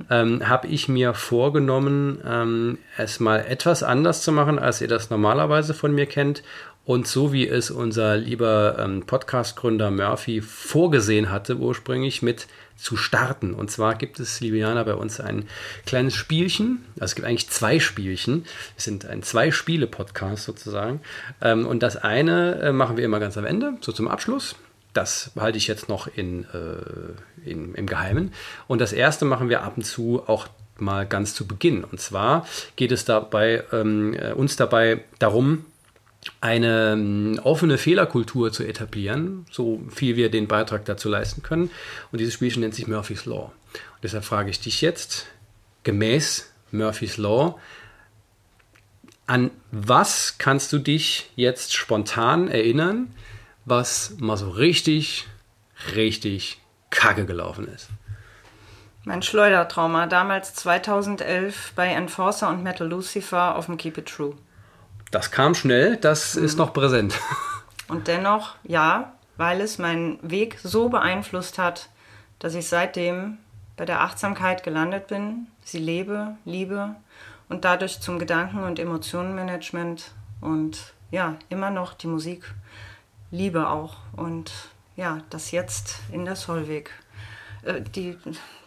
Ähm, 0.10 0.48
Habe 0.48 0.68
ich 0.68 0.88
mir 0.88 1.14
vorgenommen, 1.14 2.20
ähm, 2.26 2.78
es 2.98 3.20
mal 3.20 3.40
etwas 3.40 3.84
anders 3.84 4.22
zu 4.22 4.32
machen, 4.32 4.58
als 4.58 4.80
ihr 4.80 4.88
das 4.88 5.10
normalerweise 5.10 5.74
von 5.74 5.94
mir 5.94 6.06
kennt. 6.06 6.44
Und 6.84 7.08
so 7.08 7.32
wie 7.32 7.48
es 7.48 7.70
unser 7.70 8.18
lieber 8.18 8.78
ähm, 8.80 9.06
Podcast-Gründer 9.06 9.92
Murphy 9.92 10.42
vorgesehen 10.42 11.30
hatte, 11.30 11.58
ursprünglich 11.58 12.22
mit 12.22 12.48
zu 12.76 12.98
starten. 12.98 13.54
Und 13.54 13.70
zwar 13.70 13.96
gibt 13.96 14.20
es, 14.20 14.40
liebe 14.40 14.58
Jana, 14.58 14.84
bei 14.84 14.96
uns 14.96 15.20
ein 15.20 15.48
kleines 15.86 16.16
Spielchen. 16.16 16.84
Also 16.96 17.06
es 17.06 17.16
gibt 17.16 17.28
eigentlich 17.28 17.50
zwei 17.50 17.80
Spielchen. 17.80 18.46
Es 18.76 18.86
sind 18.86 19.06
ein 19.06 19.22
Zwei-Spiele-Podcast 19.22 20.44
sozusagen. 20.44 21.02
Ähm, 21.42 21.68
und 21.68 21.84
das 21.84 21.98
eine 21.98 22.56
äh, 22.62 22.72
machen 22.72 22.98
wir 22.98 23.06
immer 23.06 23.20
ganz 23.20 23.38
am 23.38 23.46
Ende, 23.46 23.78
so 23.82 23.92
zum 23.92 24.08
Abschluss. 24.08 24.56
Das 24.94 25.32
halte 25.40 25.60
ich 25.60 25.68
jetzt 25.68 25.88
noch 25.88 26.08
in, 26.08 26.46
äh, 26.46 27.50
in, 27.50 27.76
im 27.76 27.86
Geheimen. 27.86 28.34
Und 28.68 28.82
das 28.82 28.92
erste 28.92 29.26
machen 29.26 29.50
wir 29.50 29.62
ab 29.62 29.74
und 29.78 29.84
zu 29.84 30.24
auch 30.26 30.48
mal 30.78 31.06
ganz 31.06 31.36
zu 31.36 31.48
Beginn. 31.48 31.84
Und 31.84 32.02
zwar 32.02 32.48
geht 32.76 32.92
es 32.92 33.06
dabei, 33.06 33.64
ähm, 33.72 34.16
äh, 34.16 34.34
uns 34.34 34.56
dabei 34.56 35.04
darum, 35.20 35.66
eine 36.40 36.94
ähm, 36.94 37.40
offene 37.44 37.78
Fehlerkultur 37.78 38.52
zu 38.52 38.64
etablieren, 38.64 39.46
so 39.52 39.82
viel 39.90 40.16
wir 40.16 40.30
den 40.30 40.48
Beitrag 40.48 40.86
dazu 40.86 41.10
leisten 41.10 41.42
können. 41.42 41.72
Und 42.12 42.20
dieses 42.20 42.34
Spielchen 42.34 42.62
nennt 42.62 42.76
sich 42.76 42.88
Murphy's 42.88 43.26
Law. 43.26 43.52
Und 43.74 44.04
deshalb 44.04 44.24
frage 44.24 44.50
ich 44.50 44.60
dich 44.60 44.82
jetzt, 44.82 45.28
gemäß 45.84 46.52
Murphy's 46.72 47.18
Law. 47.18 47.60
An 49.26 49.52
was 49.72 50.38
kannst 50.38 50.74
du 50.74 50.80
dich 50.80 51.32
jetzt 51.36 51.74
spontan 51.74 52.48
erinnern, 52.48 53.14
was 53.66 54.16
mal 54.20 54.38
so 54.38 54.50
richtig, 54.50 55.28
richtig 55.96 56.60
kacke 56.90 57.26
gelaufen 57.26 57.68
ist? 57.68 57.90
Mein 59.04 59.24
Schleudertrauma, 59.24 60.06
damals 60.06 60.54
2011 60.54 61.74
bei 61.76 61.88
Enforcer 61.88 62.50
und 62.50 62.62
Metal 62.62 62.88
Lucifer 62.88 63.56
auf 63.56 63.66
dem 63.66 63.78
Keep 63.78 63.98
It 64.00 64.06
True. 64.06 64.36
Das 65.12 65.30
kam 65.30 65.54
schnell, 65.56 65.98
das 65.98 66.36
mhm. 66.36 66.46
ist 66.46 66.58
noch 66.58 66.74
präsent. 66.74 67.20
Und 67.88 68.08
dennoch, 68.08 68.56
ja, 68.64 69.14
weil 69.38 69.62
es 69.62 69.78
meinen 69.78 70.18
Weg 70.22 70.58
so 70.64 70.90
beeinflusst 70.90 71.58
hat, 71.58 71.90
dass 72.40 72.56
ich 72.56 72.68
seitdem 72.68 73.38
bei 73.76 73.86
der 73.86 74.02
Achtsamkeit 74.02 74.64
gelandet 74.64 75.08
bin, 75.08 75.48
sie 75.64 75.80
lebe, 75.80 76.36
liebe 76.46 76.96
und 77.50 77.66
dadurch 77.66 78.00
zum 78.00 78.18
Gedanken- 78.18 78.64
und 78.64 78.80
Emotionenmanagement 78.80 80.12
und 80.40 80.94
ja, 81.12 81.36
immer 81.50 81.70
noch 81.70 81.94
die 81.94 82.08
Musik 82.08 82.54
liebe 83.32 83.68
auch 83.70 83.96
und 84.16 84.52
ja, 84.96 85.20
das 85.30 85.52
jetzt 85.52 85.96
in 86.12 86.26
der 86.26 86.36
Solweg. 86.36 86.92
Äh, 87.64 87.82
die, 87.82 88.18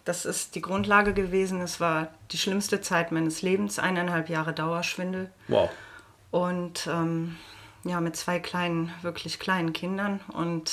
das 0.04 0.24
ist 0.24 0.54
die 0.54 0.60
Grundlage 0.60 1.14
gewesen. 1.14 1.60
Es 1.60 1.80
war 1.80 2.08
die 2.30 2.38
schlimmste 2.38 2.80
Zeit 2.80 3.12
meines 3.12 3.42
Lebens, 3.42 3.78
eineinhalb 3.78 4.28
Jahre 4.28 4.52
Dauerschwindel. 4.52 5.30
Wow. 5.48 5.70
Und 6.34 6.88
ähm, 6.88 7.36
ja, 7.84 8.00
mit 8.00 8.16
zwei 8.16 8.40
kleinen, 8.40 8.92
wirklich 9.02 9.38
kleinen 9.38 9.72
Kindern. 9.72 10.18
Und 10.32 10.72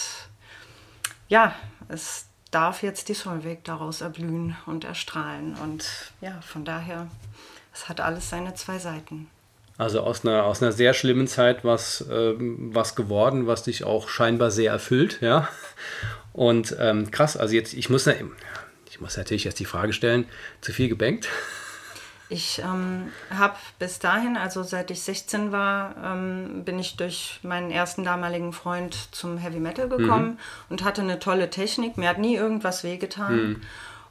ja, 1.28 1.54
es 1.88 2.26
darf 2.50 2.82
jetzt 2.82 3.10
die 3.10 3.14
Solveig 3.14 3.64
daraus 3.64 4.02
erblühen 4.02 4.58
und 4.66 4.86
erstrahlen. 4.86 5.54
Und 5.54 6.14
ja, 6.20 6.42
von 6.42 6.66
daher, 6.66 7.06
es 7.76 7.88
hat 7.88 8.02
alles 8.02 8.28
seine 8.28 8.56
zwei 8.56 8.80
Seiten. 8.80 9.28
Also 9.78 10.00
aus 10.00 10.26
einer, 10.26 10.46
aus 10.46 10.64
einer 10.64 10.72
sehr 10.72 10.96
schlimmen 10.96 11.28
Zeit 11.28 11.64
was, 11.64 12.08
ähm, 12.12 12.72
was 12.74 12.96
geworden, 12.96 13.46
was 13.46 13.62
dich 13.62 13.84
auch 13.84 14.10
scheinbar 14.10 14.50
sehr 14.50 14.72
erfüllt, 14.72 15.22
ja. 15.22 15.48
Und 16.34 16.76
ähm, 16.80 17.12
krass, 17.12 17.38
also 17.38 17.54
jetzt, 17.54 17.76
ich 17.76 17.88
muss, 17.88 18.08
ich 18.08 19.00
muss 19.00 19.16
natürlich 19.16 19.44
jetzt 19.44 19.60
die 19.60 19.66
Frage 19.66 19.94
stellen, 19.94 20.26
zu 20.62 20.74
viel 20.74 20.90
gebankt? 20.90 21.30
Ich 22.32 22.60
ähm, 22.60 23.12
habe 23.30 23.56
bis 23.78 24.00
dahin, 24.00 24.38
also 24.38 24.64
seit 24.64 24.90
ich 24.90 25.02
16 25.02 25.52
war, 25.52 25.96
ähm, 26.02 26.64
bin 26.64 26.80
ich 26.80 26.96
durch 26.96 27.42
meinen 27.44 27.72
ersten 27.72 28.06
damaligen 28.06 28.54
Freund 28.54 28.96
zum 29.12 29.38
Heavy 29.38 29.60
Metal 29.60 29.90
gekommen 29.90 30.30
mhm. 30.30 30.38
und 30.70 30.84
hatte 30.86 31.02
eine 31.02 31.20
tolle 31.20 31.50
Technik. 31.50 31.98
Mir 31.98 32.08
hat 32.08 32.20
nie 32.20 32.36
irgendwas 32.36 32.86
wehgetan. 32.86 33.36
Mhm. 33.36 33.62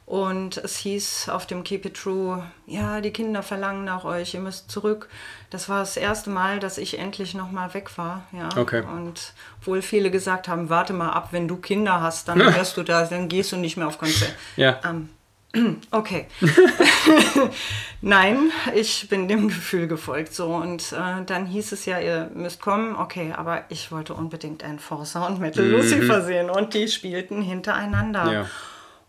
Und 0.05 0.57
es 0.57 0.75
hieß 0.77 1.29
auf 1.29 1.47
dem 1.47 1.63
Keep 1.63 1.85
It 1.85 1.93
True, 1.95 2.43
ja, 2.67 3.01
die 3.01 3.11
Kinder 3.11 3.41
verlangen 3.41 3.85
nach 3.85 4.03
euch, 4.03 4.35
ihr 4.35 4.41
müsst 4.41 4.69
zurück. 4.69 5.09
Das 5.49 5.67
war 5.67 5.79
das 5.79 5.97
erste 5.97 6.29
Mal, 6.29 6.59
dass 6.59 6.77
ich 6.77 6.99
endlich 6.99 7.33
nochmal 7.33 7.73
weg 7.73 7.97
war. 7.97 8.23
Ja. 8.33 8.49
Okay. 8.55 8.83
Und 8.83 9.33
obwohl 9.59 9.81
viele 9.81 10.11
gesagt 10.11 10.47
haben, 10.47 10.69
warte 10.69 10.93
mal 10.93 11.09
ab, 11.09 11.29
wenn 11.31 11.47
du 11.47 11.57
Kinder 11.57 12.01
hast, 12.01 12.27
dann 12.27 12.39
hörst 12.55 12.77
du 12.77 12.83
da, 12.83 13.03
dann 13.05 13.29
gehst 13.29 13.51
du 13.51 13.57
nicht 13.57 13.77
mehr 13.77 13.87
auf 13.87 13.97
Konzert. 13.97 14.35
Ja. 14.57 14.79
Ähm, 14.83 15.09
Okay. 15.91 16.27
Nein, 18.01 18.51
ich 18.73 19.09
bin 19.09 19.27
dem 19.27 19.49
Gefühl 19.49 19.87
gefolgt 19.87 20.33
so 20.33 20.47
und 20.55 20.91
äh, 20.93 21.23
dann 21.25 21.45
hieß 21.45 21.71
es 21.73 21.85
ja, 21.85 21.99
ihr 21.99 22.31
müsst 22.33 22.61
kommen. 22.61 22.95
Okay, 22.95 23.33
aber 23.35 23.65
ich 23.69 23.91
wollte 23.91 24.13
unbedingt 24.13 24.63
Enforcer 24.63 25.27
und 25.27 25.39
Metal 25.39 25.65
mhm. 25.65 25.71
Lucifer 25.71 26.21
sehen 26.23 26.49
und 26.49 26.73
die 26.73 26.87
spielten 26.87 27.41
hintereinander. 27.41 28.31
Ja. 28.31 28.49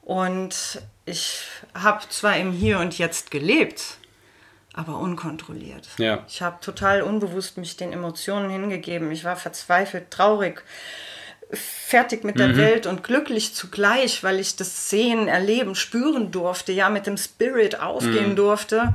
Und 0.02 0.82
ich 1.04 1.42
habe 1.74 2.00
zwar 2.08 2.36
im 2.36 2.52
Hier 2.52 2.80
und 2.80 2.98
Jetzt 2.98 3.30
gelebt, 3.30 3.98
aber 4.74 4.98
unkontrolliert. 4.98 5.88
Ja. 5.98 6.24
Ich 6.28 6.42
habe 6.42 6.58
total 6.60 7.02
unbewusst 7.02 7.56
mich 7.56 7.76
den 7.76 7.92
Emotionen 7.92 8.50
hingegeben. 8.50 9.10
Ich 9.12 9.24
war 9.24 9.36
verzweifelt, 9.36 10.10
traurig 10.10 10.64
fertig 11.52 12.24
mit 12.24 12.38
der 12.38 12.48
mhm. 12.48 12.56
Welt 12.56 12.86
und 12.86 13.04
glücklich 13.04 13.54
zugleich, 13.54 14.24
weil 14.24 14.40
ich 14.40 14.56
das 14.56 14.90
sehen, 14.90 15.28
erleben, 15.28 15.74
spüren 15.74 16.30
durfte, 16.30 16.72
ja, 16.72 16.88
mit 16.88 17.06
dem 17.06 17.16
Spirit 17.16 17.80
aufgehen 17.80 18.30
mhm. 18.30 18.36
durfte. 18.36 18.94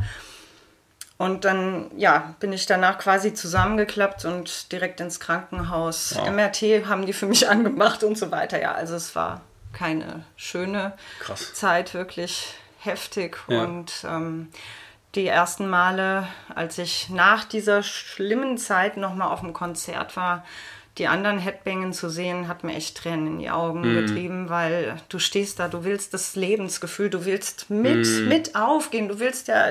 Und 1.17 1.45
dann, 1.45 1.89
ja, 1.97 2.35
bin 2.39 2.53
ich 2.53 2.67
danach 2.67 2.99
quasi 2.99 3.33
zusammengeklappt 3.33 4.25
und 4.25 4.71
direkt 4.71 4.99
ins 4.99 5.19
Krankenhaus. 5.19 6.15
Wow. 6.15 6.29
MRT 6.29 6.87
haben 6.87 7.05
die 7.05 7.13
für 7.13 7.25
mich 7.25 7.49
angemacht 7.49 8.03
und 8.03 8.17
so 8.17 8.31
weiter. 8.31 8.61
Ja, 8.61 8.73
also 8.73 8.95
es 8.95 9.15
war 9.15 9.41
keine 9.73 10.23
schöne 10.35 10.93
Krass. 11.19 11.53
Zeit, 11.53 11.93
wirklich 11.93 12.53
heftig. 12.79 13.37
Ja. 13.47 13.63
Und 13.63 13.91
ähm, 14.07 14.49
die 15.15 15.27
ersten 15.27 15.67
Male, 15.67 16.27
als 16.53 16.77
ich 16.77 17.09
nach 17.09 17.43
dieser 17.45 17.81
schlimmen 17.81 18.57
Zeit 18.57 18.97
nochmal 18.97 19.29
auf 19.29 19.39
dem 19.39 19.53
Konzert 19.53 20.15
war, 20.15 20.45
die 20.97 21.07
anderen 21.07 21.37
Headbangen 21.37 21.93
zu 21.93 22.09
sehen, 22.09 22.47
hat 22.47 22.63
mir 22.63 22.75
echt 22.75 22.97
Tränen 22.97 23.27
in 23.27 23.39
die 23.39 23.49
Augen 23.49 23.81
mm. 23.81 23.95
getrieben, 23.95 24.49
weil 24.49 24.97
du 25.09 25.19
stehst 25.19 25.59
da, 25.59 25.67
du 25.67 25.83
willst 25.83 26.13
das 26.13 26.35
Lebensgefühl, 26.35 27.09
du 27.09 27.25
willst 27.25 27.69
mit, 27.69 28.05
mm. 28.05 28.27
mit 28.27 28.55
aufgehen, 28.55 29.07
du 29.07 29.19
willst 29.19 29.47
ja 29.47 29.65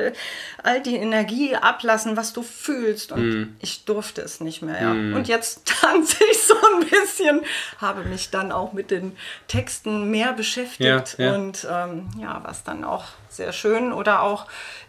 all 0.63 0.81
die 0.81 0.97
Energie 0.97 1.57
ablassen, 1.57 2.17
was 2.17 2.33
du 2.33 2.43
fühlst. 2.43 3.13
Und 3.13 3.29
mm. 3.29 3.57
ich 3.61 3.85
durfte 3.85 4.23
es 4.23 4.41
nicht 4.41 4.63
mehr. 4.63 4.81
Ja. 4.81 4.95
Mhm. 4.95 5.17
Und 5.17 5.29
jetzt 5.29 5.67
tanze 5.81 6.25
ich 6.31 6.39
so 6.43 6.55
ein 6.55 6.89
bisschen, 6.89 7.43
habe 7.79 8.05
mich 8.05 8.31
dann 8.31 8.53
auch 8.53 8.73
mit 8.73 8.91
den 8.91 9.17
Texten 9.49 10.11
mehr 10.11 10.33
beschäftigt 10.33 11.17
ja, 11.19 11.25
ja. 11.25 11.35
und 11.35 11.67
ähm, 11.71 12.09
ja, 12.21 12.41
was 12.45 12.63
dann 12.63 12.85
auch 12.85 13.05
sehr 13.37 13.53
schön 13.53 13.93
oder 13.93 14.23
auch 14.23 14.47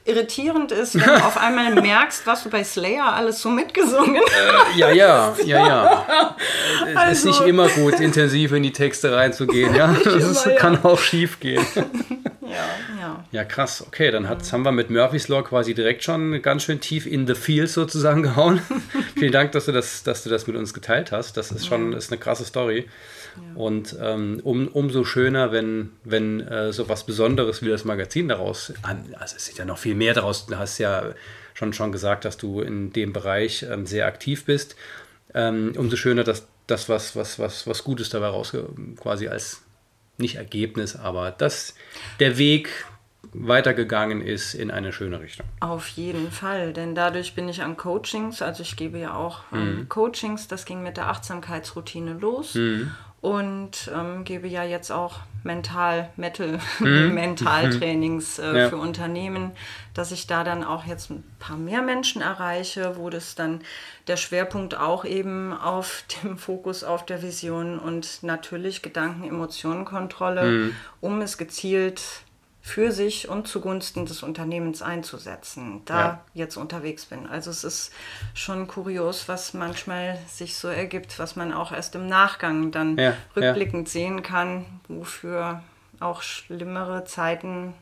irritierend 0.07 0.71
ist, 0.71 0.95
wenn 0.95 1.03
du 1.03 1.25
auf 1.25 1.37
einmal 1.41 1.75
merkst, 1.75 2.25
was 2.25 2.43
du 2.43 2.49
bei 2.49 2.63
Slayer 2.63 3.13
alles 3.13 3.41
so 3.41 3.49
mitgesungen 3.49 4.21
hast. 4.21 4.75
Äh, 4.75 4.79
ja, 4.79 4.91
ja, 4.91 5.35
ja, 5.45 5.67
ja. 5.67 6.35
Es 6.87 6.95
also, 6.95 7.11
ist 7.11 7.25
nicht 7.25 7.47
immer 7.47 7.67
gut, 7.67 7.99
intensiv 7.99 8.53
in 8.53 8.63
die 8.63 8.71
Texte 8.71 9.13
reinzugehen, 9.13 9.75
ja. 9.75 9.95
Das 10.03 10.45
immer, 10.45 10.55
kann 10.55 10.73
ja. 10.75 10.85
auch 10.85 10.99
schief 10.99 11.39
gehen. 11.39 11.65
Ja, 12.49 12.63
ja. 12.97 13.25
Ja, 13.33 13.43
krass. 13.43 13.83
Okay, 13.85 14.09
dann 14.09 14.29
hat, 14.29 14.53
haben 14.53 14.63
wir 14.63 14.71
mit 14.71 14.89
Murphy's 14.89 15.27
Law 15.27 15.43
quasi 15.43 15.73
direkt 15.73 16.05
schon 16.05 16.41
ganz 16.41 16.63
schön 16.63 16.79
tief 16.79 17.05
in 17.05 17.27
the 17.27 17.35
field 17.35 17.69
sozusagen 17.69 18.23
gehauen. 18.23 18.61
Vielen 19.15 19.33
Dank, 19.33 19.51
dass 19.51 19.65
du, 19.65 19.73
das, 19.73 20.03
dass 20.03 20.23
du 20.23 20.29
das 20.29 20.47
mit 20.47 20.55
uns 20.55 20.73
geteilt 20.73 21.11
hast. 21.11 21.35
Das 21.35 21.51
ist 21.51 21.67
schon 21.67 21.91
ist 21.91 22.09
eine 22.09 22.19
krasse 22.19 22.45
Story. 22.45 22.87
Und 23.56 23.96
ähm, 24.00 24.39
um, 24.44 24.67
umso 24.67 25.03
schöner, 25.03 25.51
wenn, 25.51 25.91
wenn 26.03 26.41
äh, 26.41 26.72
so 26.72 26.89
was 26.89 27.06
Besonderes 27.06 27.62
wie 27.62 27.70
das 27.70 27.86
Magazin 27.86 28.27
daraus, 28.27 28.74
also 28.84 29.36
es 29.36 29.50
ist 29.50 29.58
ja 29.58 29.65
noch 29.65 29.77
viel 29.77 29.96
mehr 29.96 30.13
daraus, 30.13 30.46
du 30.46 30.58
hast 30.58 30.77
ja 30.77 31.13
schon, 31.53 31.74
schon 31.74 31.91
gesagt, 31.91 32.25
dass 32.25 32.38
du 32.38 32.62
in 32.62 32.94
dem 32.94 33.13
Bereich 33.13 33.63
ähm, 33.63 33.86
sehr 33.86 34.06
aktiv 34.06 34.46
bist. 34.46 34.75
Ähm, 35.34 35.74
umso 35.75 35.98
schöner, 35.98 36.24
dass 36.24 36.48
das 36.67 36.88
was, 36.88 37.15
was, 37.15 37.39
was, 37.39 37.65
was 37.65 37.84
Gutes 37.84 38.10
dabei 38.10 38.27
raus 38.27 38.56
quasi 39.00 39.27
als 39.27 39.63
nicht 40.17 40.36
Ergebnis, 40.36 40.96
aber 40.96 41.32
dass 41.32 41.75
der 42.20 42.38
Weg 42.38 42.70
weitergegangen 43.34 44.22
ist 44.22 44.53
in 44.53 44.72
eine 44.72 44.94
schöne 44.94 45.20
Richtung. 45.20 45.46
Auf 45.60 45.88
jeden 45.89 46.32
Fall, 46.32 46.74
denn 46.74 46.96
dadurch 46.96 47.36
bin 47.36 47.50
ich 47.50 47.62
an 47.62 47.77
Coachings, 47.77 48.41
also 48.41 48.63
ich 48.63 48.75
gebe 48.75 49.00
ja 49.00 49.15
auch 49.15 49.41
ähm, 49.51 49.79
mhm. 49.79 49.89
Coachings, 49.89 50.48
das 50.48 50.65
ging 50.65 50.82
mit 50.82 50.98
der 50.98 51.08
Achtsamkeitsroutine 51.08 52.13
los. 52.13 52.56
Mhm 52.56 52.91
und 53.21 53.91
ähm, 53.93 54.24
gebe 54.24 54.47
ja 54.47 54.63
jetzt 54.63 54.91
auch 54.91 55.19
Mental 55.43 56.09
Metal 56.17 56.59
mhm. 56.79 57.13
Mentaltrainings 57.13 58.38
äh, 58.38 58.57
ja. 58.57 58.69
für 58.69 58.77
Unternehmen, 58.77 59.51
dass 59.93 60.12
ich 60.12 60.27
da 60.27 60.43
dann 60.43 60.63
auch 60.63 60.86
jetzt 60.86 61.09
ein 61.09 61.24
paar 61.39 61.57
mehr 61.57 61.81
Menschen 61.81 62.21
erreiche, 62.21 62.97
wo 62.97 63.09
das 63.09 63.36
dann 63.36 63.62
der 64.07 64.17
Schwerpunkt 64.17 64.77
auch 64.77 65.03
eben 65.05 65.53
auf 65.53 66.03
dem 66.24 66.38
Fokus 66.38 66.83
auf 66.83 67.05
der 67.05 67.24
Vision 67.24 67.79
und 67.79 68.21
natürlich 68.21 68.81
Gedanken, 68.81 69.24
Emotionen 69.27 69.86
Kontrolle, 69.86 70.43
mhm. 70.43 70.75
um 71.01 71.21
es 71.21 71.38
gezielt 71.38 72.01
für 72.67 72.91
sich 72.91 73.29
und 73.29 73.47
zugunsten 73.47 74.05
des 74.05 74.24
Unternehmens 74.24 74.81
einzusetzen, 74.81 75.83
da 75.86 76.00
ja. 76.00 76.19
jetzt 76.33 76.57
unterwegs 76.57 77.05
bin. 77.05 77.25
Also 77.25 77.50
es 77.50 77.63
ist 77.63 77.93
schon 78.33 78.67
kurios, 78.67 79.29
was 79.29 79.53
manchmal 79.53 80.19
sich 80.27 80.57
so 80.57 80.67
ergibt, 80.67 81.17
was 81.17 81.38
man 81.38 81.53
auch 81.53 81.71
erst 81.71 81.95
im 81.95 82.07
Nachgang 82.07 82.71
dann 82.71 82.97
ja, 82.97 83.13
rückblickend 83.38 83.88
ja. 83.88 83.91
sehen 83.91 84.21
kann, 84.21 84.65
wofür 84.89 85.63
auch 86.01 86.21
schlimmere 86.21 87.05
Zeiten 87.05 87.74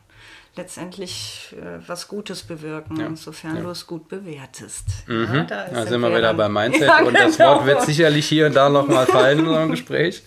letztendlich 0.54 1.54
äh, 1.60 1.80
was 1.86 2.06
Gutes 2.06 2.44
bewirken, 2.44 3.00
ja. 3.00 3.06
insofern 3.06 3.56
ja. 3.56 3.62
du 3.62 3.70
es 3.70 3.88
gut 3.88 4.08
bewertest. 4.08 4.86
Mhm. 5.08 5.34
Ja, 5.34 5.42
da, 5.42 5.66
da 5.66 5.86
sind 5.86 6.00
wir 6.00 6.16
wieder 6.16 6.32
beim 6.32 6.52
Mindset 6.54 6.88
und 7.00 7.12
genau. 7.12 7.26
das 7.26 7.38
Wort 7.40 7.66
wird 7.66 7.82
sicherlich 7.82 8.26
hier 8.28 8.46
und 8.46 8.54
da 8.54 8.68
nochmal 8.68 9.06
fallen 9.06 9.40
in 9.40 9.46
unserem 9.48 9.72
Gespräch. 9.72 10.22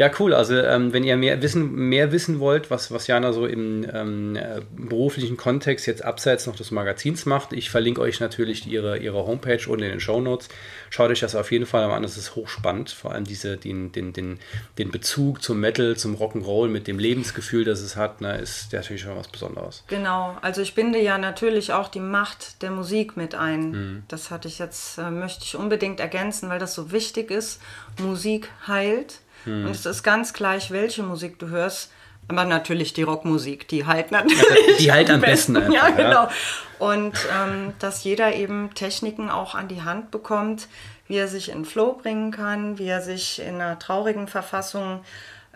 Ja, 0.00 0.10
cool. 0.18 0.32
Also 0.32 0.56
ähm, 0.56 0.94
wenn 0.94 1.04
ihr 1.04 1.18
mehr 1.18 1.42
wissen, 1.42 1.74
mehr 1.74 2.10
wissen 2.10 2.40
wollt, 2.40 2.70
was, 2.70 2.90
was 2.90 3.06
Jana 3.06 3.34
so 3.34 3.44
im 3.44 3.86
ähm, 3.92 4.34
äh, 4.34 4.62
beruflichen 4.74 5.36
Kontext 5.36 5.86
jetzt 5.86 6.02
abseits 6.02 6.46
noch 6.46 6.56
des 6.56 6.70
Magazins 6.70 7.26
macht, 7.26 7.52
ich 7.52 7.68
verlinke 7.68 8.00
euch 8.00 8.18
natürlich 8.18 8.66
ihre, 8.66 8.96
ihre 8.96 9.26
Homepage 9.26 9.60
unten 9.68 9.84
in 9.84 9.90
den 9.90 10.00
Show 10.00 10.22
Notes. 10.22 10.48
Schaut 10.88 11.10
euch 11.10 11.20
das 11.20 11.34
auf 11.34 11.52
jeden 11.52 11.66
Fall 11.66 11.84
an, 11.84 12.02
das 12.02 12.16
ist 12.16 12.34
hochspannend. 12.34 12.88
Vor 12.88 13.12
allem 13.12 13.24
diese, 13.24 13.58
den, 13.58 13.92
den, 13.92 14.14
den, 14.14 14.38
den 14.78 14.90
Bezug 14.90 15.42
zum 15.42 15.60
Metal, 15.60 15.94
zum 15.98 16.16
Rock'n'Roll 16.16 16.68
mit 16.68 16.86
dem 16.86 16.98
Lebensgefühl, 16.98 17.66
das 17.66 17.82
es 17.82 17.94
hat, 17.94 18.22
ne, 18.22 18.38
ist 18.38 18.72
natürlich 18.72 19.02
schon 19.02 19.18
was 19.18 19.28
Besonderes. 19.28 19.84
Genau, 19.88 20.34
also 20.40 20.62
ich 20.62 20.74
binde 20.74 20.98
ja 20.98 21.18
natürlich 21.18 21.74
auch 21.74 21.88
die 21.88 22.00
Macht 22.00 22.62
der 22.62 22.70
Musik 22.70 23.18
mit 23.18 23.34
ein. 23.34 23.70
Mhm. 23.72 24.02
Das 24.08 24.30
hatte 24.30 24.48
ich 24.48 24.58
jetzt, 24.58 24.96
äh, 24.96 25.10
möchte 25.10 25.44
ich 25.44 25.56
unbedingt 25.56 26.00
ergänzen, 26.00 26.48
weil 26.48 26.58
das 26.58 26.74
so 26.74 26.90
wichtig 26.90 27.30
ist. 27.30 27.60
Musik 27.98 28.48
heilt. 28.66 29.20
Mhm. 29.44 29.66
Und 29.66 29.70
es 29.72 29.86
ist 29.86 30.02
ganz 30.02 30.32
gleich, 30.32 30.70
welche 30.70 31.02
Musik 31.02 31.38
du 31.38 31.48
hörst. 31.48 31.90
Aber 32.28 32.44
natürlich 32.44 32.92
die 32.92 33.02
Rockmusik, 33.02 33.66
die 33.66 33.86
heilt 33.86 34.12
natürlich. 34.12 34.40
Ja, 34.68 34.76
die 34.78 34.92
heilt 34.92 35.10
am 35.10 35.20
besten. 35.20 35.54
besten 35.54 35.72
einfach, 35.74 35.88
ja, 35.88 35.96
genau. 35.96 36.24
Ja. 36.24 36.30
Und 36.78 37.14
ähm, 37.34 37.72
dass 37.80 38.04
jeder 38.04 38.34
eben 38.34 38.72
Techniken 38.74 39.30
auch 39.30 39.54
an 39.54 39.66
die 39.66 39.82
Hand 39.82 40.10
bekommt, 40.10 40.68
wie 41.08 41.16
er 41.16 41.26
sich 41.26 41.50
in 41.50 41.64
Flow 41.64 41.94
bringen 41.94 42.30
kann, 42.30 42.78
wie 42.78 42.86
er 42.86 43.02
sich 43.02 43.40
in 43.40 43.56
einer 43.56 43.80
traurigen 43.80 44.28
Verfassung 44.28 45.00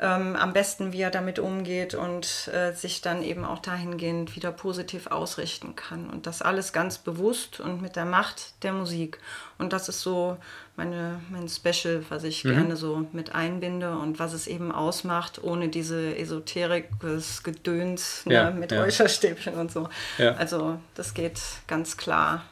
ähm, 0.00 0.35
am 0.35 0.53
besten, 0.53 0.93
wie 0.93 1.00
er 1.00 1.11
damit 1.11 1.38
umgeht 1.38 1.95
und 1.95 2.49
äh, 2.49 2.73
sich 2.73 3.00
dann 3.00 3.23
eben 3.23 3.45
auch 3.45 3.61
dahingehend 3.61 4.35
wieder 4.35 4.50
positiv 4.50 5.07
ausrichten 5.07 5.76
kann. 5.76 6.11
Und 6.11 6.26
das 6.26 6.43
alles 6.43 6.73
ganz 6.73 6.99
bewusst 6.99 7.61
und 7.61 7.81
mit 7.81 7.95
der 7.95 8.05
Macht 8.05 8.62
der 8.64 8.73
Musik. 8.73 9.19
Und 9.57 9.73
das 9.73 9.88
ist 9.88 10.00
so 10.00 10.37
meine, 10.76 11.21
mein 11.31 11.49
Special, 11.49 12.02
was 12.09 12.25
ich 12.25 12.45
mhm. 12.45 12.50
gerne 12.50 12.76
so 12.76 13.07
mit 13.12 13.35
einbinde 13.35 13.97
und 13.97 14.19
was 14.19 14.33
es 14.33 14.47
eben 14.47 14.73
ausmacht, 14.73 15.43
ohne 15.43 15.69
diese 15.69 16.16
Esoterik, 16.16 16.88
das 17.00 17.43
Gedöns 17.43 18.26
ne, 18.26 18.35
ja, 18.35 18.50
mit 18.50 18.73
ja. 18.73 18.83
Räucherstäbchen 18.83 19.54
und 19.54 19.71
so. 19.71 19.88
Ja. 20.19 20.35
Also 20.35 20.78
das 20.95 21.14
geht 21.14 21.40
ganz 21.66 21.97
klar 21.97 22.45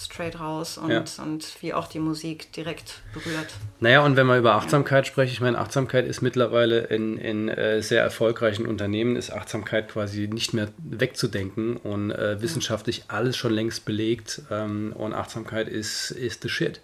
straight 0.00 0.38
raus 0.38 0.78
und, 0.78 0.90
ja. 0.90 1.04
und 1.22 1.60
wie 1.60 1.74
auch 1.74 1.88
die 1.88 1.98
Musik 1.98 2.52
direkt 2.52 3.00
berührt. 3.12 3.48
Naja, 3.80 4.04
und 4.04 4.16
wenn 4.16 4.28
man 4.28 4.38
über 4.38 4.54
Achtsamkeit 4.54 5.08
spricht, 5.08 5.32
ich 5.32 5.40
meine, 5.40 5.58
Achtsamkeit 5.58 6.06
ist 6.06 6.22
mittlerweile 6.22 6.80
in, 6.82 7.18
in 7.18 7.48
äh, 7.48 7.82
sehr 7.82 8.02
erfolgreichen 8.02 8.66
Unternehmen, 8.66 9.16
ist 9.16 9.32
Achtsamkeit 9.32 9.88
quasi 9.88 10.28
nicht 10.28 10.54
mehr 10.54 10.68
wegzudenken 10.78 11.76
und 11.76 12.12
äh, 12.12 12.40
wissenschaftlich 12.40 13.04
alles 13.08 13.36
schon 13.36 13.52
längst 13.52 13.86
belegt 13.86 14.42
ähm, 14.52 14.92
und 14.96 15.14
Achtsamkeit 15.14 15.68
ist, 15.68 16.12
ist 16.12 16.42
the 16.42 16.48
shit. 16.48 16.80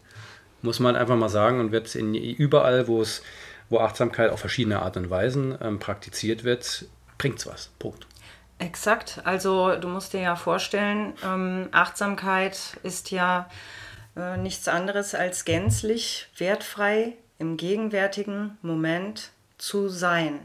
Muss 0.65 0.81
man 0.81 0.97
einfach 0.97 1.17
mal 1.17 1.29
sagen 1.29 1.61
und 1.61 1.73
wird 1.73 1.95
in, 1.95 2.15
überall, 2.15 2.89
wo 2.89 3.03
es 3.03 3.23
wo 3.71 3.79
Achtsamkeit 3.79 4.31
auf 4.31 4.41
verschiedene 4.41 4.81
Art 4.81 4.97
und 4.97 5.11
Weisen 5.11 5.57
ähm, 5.61 5.79
praktiziert 5.79 6.45
wird, 6.45 6.87
bringt 7.19 7.39
es 7.39 7.47
was. 7.47 7.71
Punkt. 7.79 8.07
Exakt. 8.59 9.21
Also 9.25 9.77
du 9.77 9.89
musst 9.89 10.13
dir 10.13 10.21
ja 10.21 10.37
vorstellen, 10.37 11.15
ähm, 11.25 11.69
Achtsamkeit 11.73 12.79
ist 12.83 13.11
ja 13.11 13.49
äh, 14.17 14.37
nichts 14.37 14.69
anderes 14.69 15.15
als 15.15 15.45
gänzlich 15.45 16.29
wertfrei 16.39 17.15
im 17.39 17.57
gegenwärtigen 17.57 18.59
Moment 18.63 19.31
zu 19.59 19.89
sein. 19.89 20.41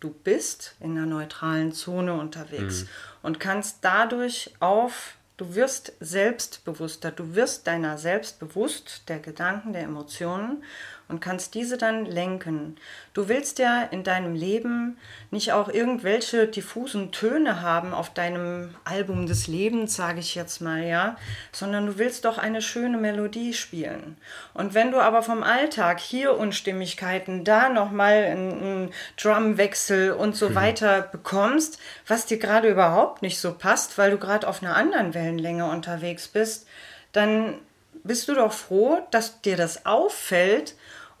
Du 0.00 0.10
bist 0.10 0.74
in 0.80 0.98
einer 0.98 1.06
neutralen 1.06 1.72
Zone 1.72 2.14
unterwegs 2.14 2.82
mhm. 2.82 2.88
und 3.22 3.40
kannst 3.40 3.78
dadurch 3.82 4.52
auf, 4.60 5.14
du 5.36 5.54
wirst 5.54 5.92
selbstbewusster, 6.00 7.10
du 7.10 7.34
wirst 7.34 7.66
deiner 7.66 7.98
selbst 7.98 8.38
bewusst, 8.38 9.08
der 9.08 9.18
Gedanken, 9.18 9.72
der 9.72 9.82
Emotionen 9.82 10.62
und 11.08 11.20
kannst 11.20 11.54
diese 11.54 11.76
dann 11.76 12.06
lenken. 12.06 12.76
Du 13.12 13.28
willst 13.28 13.58
ja 13.58 13.82
in 13.82 14.04
deinem 14.04 14.34
Leben 14.34 14.96
nicht 15.30 15.52
auch 15.52 15.68
irgendwelche 15.68 16.46
diffusen 16.46 17.12
Töne 17.12 17.60
haben 17.60 17.92
auf 17.92 18.12
deinem 18.14 18.74
Album 18.84 19.26
des 19.26 19.46
Lebens, 19.46 19.94
sage 19.94 20.20
ich 20.20 20.34
jetzt 20.34 20.60
mal, 20.60 20.82
ja, 20.82 21.16
sondern 21.52 21.86
du 21.86 21.98
willst 21.98 22.24
doch 22.24 22.38
eine 22.38 22.62
schöne 22.62 22.96
Melodie 22.96 23.52
spielen. 23.52 24.16
Und 24.54 24.72
wenn 24.72 24.92
du 24.92 24.98
aber 24.98 25.22
vom 25.22 25.42
Alltag 25.42 26.00
hier 26.00 26.38
Unstimmigkeiten, 26.38 27.44
da 27.44 27.68
nochmal 27.68 28.24
einen 28.24 28.90
Drumwechsel 29.20 30.12
und 30.12 30.36
so 30.36 30.50
mhm. 30.50 30.54
weiter 30.54 31.02
bekommst, 31.02 31.78
was 32.06 32.26
dir 32.26 32.38
gerade 32.38 32.68
überhaupt 32.68 33.20
nicht 33.20 33.38
so 33.38 33.52
passt, 33.52 33.98
weil 33.98 34.10
du 34.10 34.18
gerade 34.18 34.48
auf 34.48 34.62
einer 34.62 34.76
anderen 34.76 35.12
Wellenlänge 35.12 35.66
unterwegs 35.66 36.28
bist, 36.28 36.66
dann 37.12 37.58
bist 38.04 38.28
du 38.28 38.34
doch 38.34 38.52
froh, 38.52 39.00
dass 39.10 39.40
dir 39.40 39.56
das 39.56 39.86
auffällt 39.86 40.74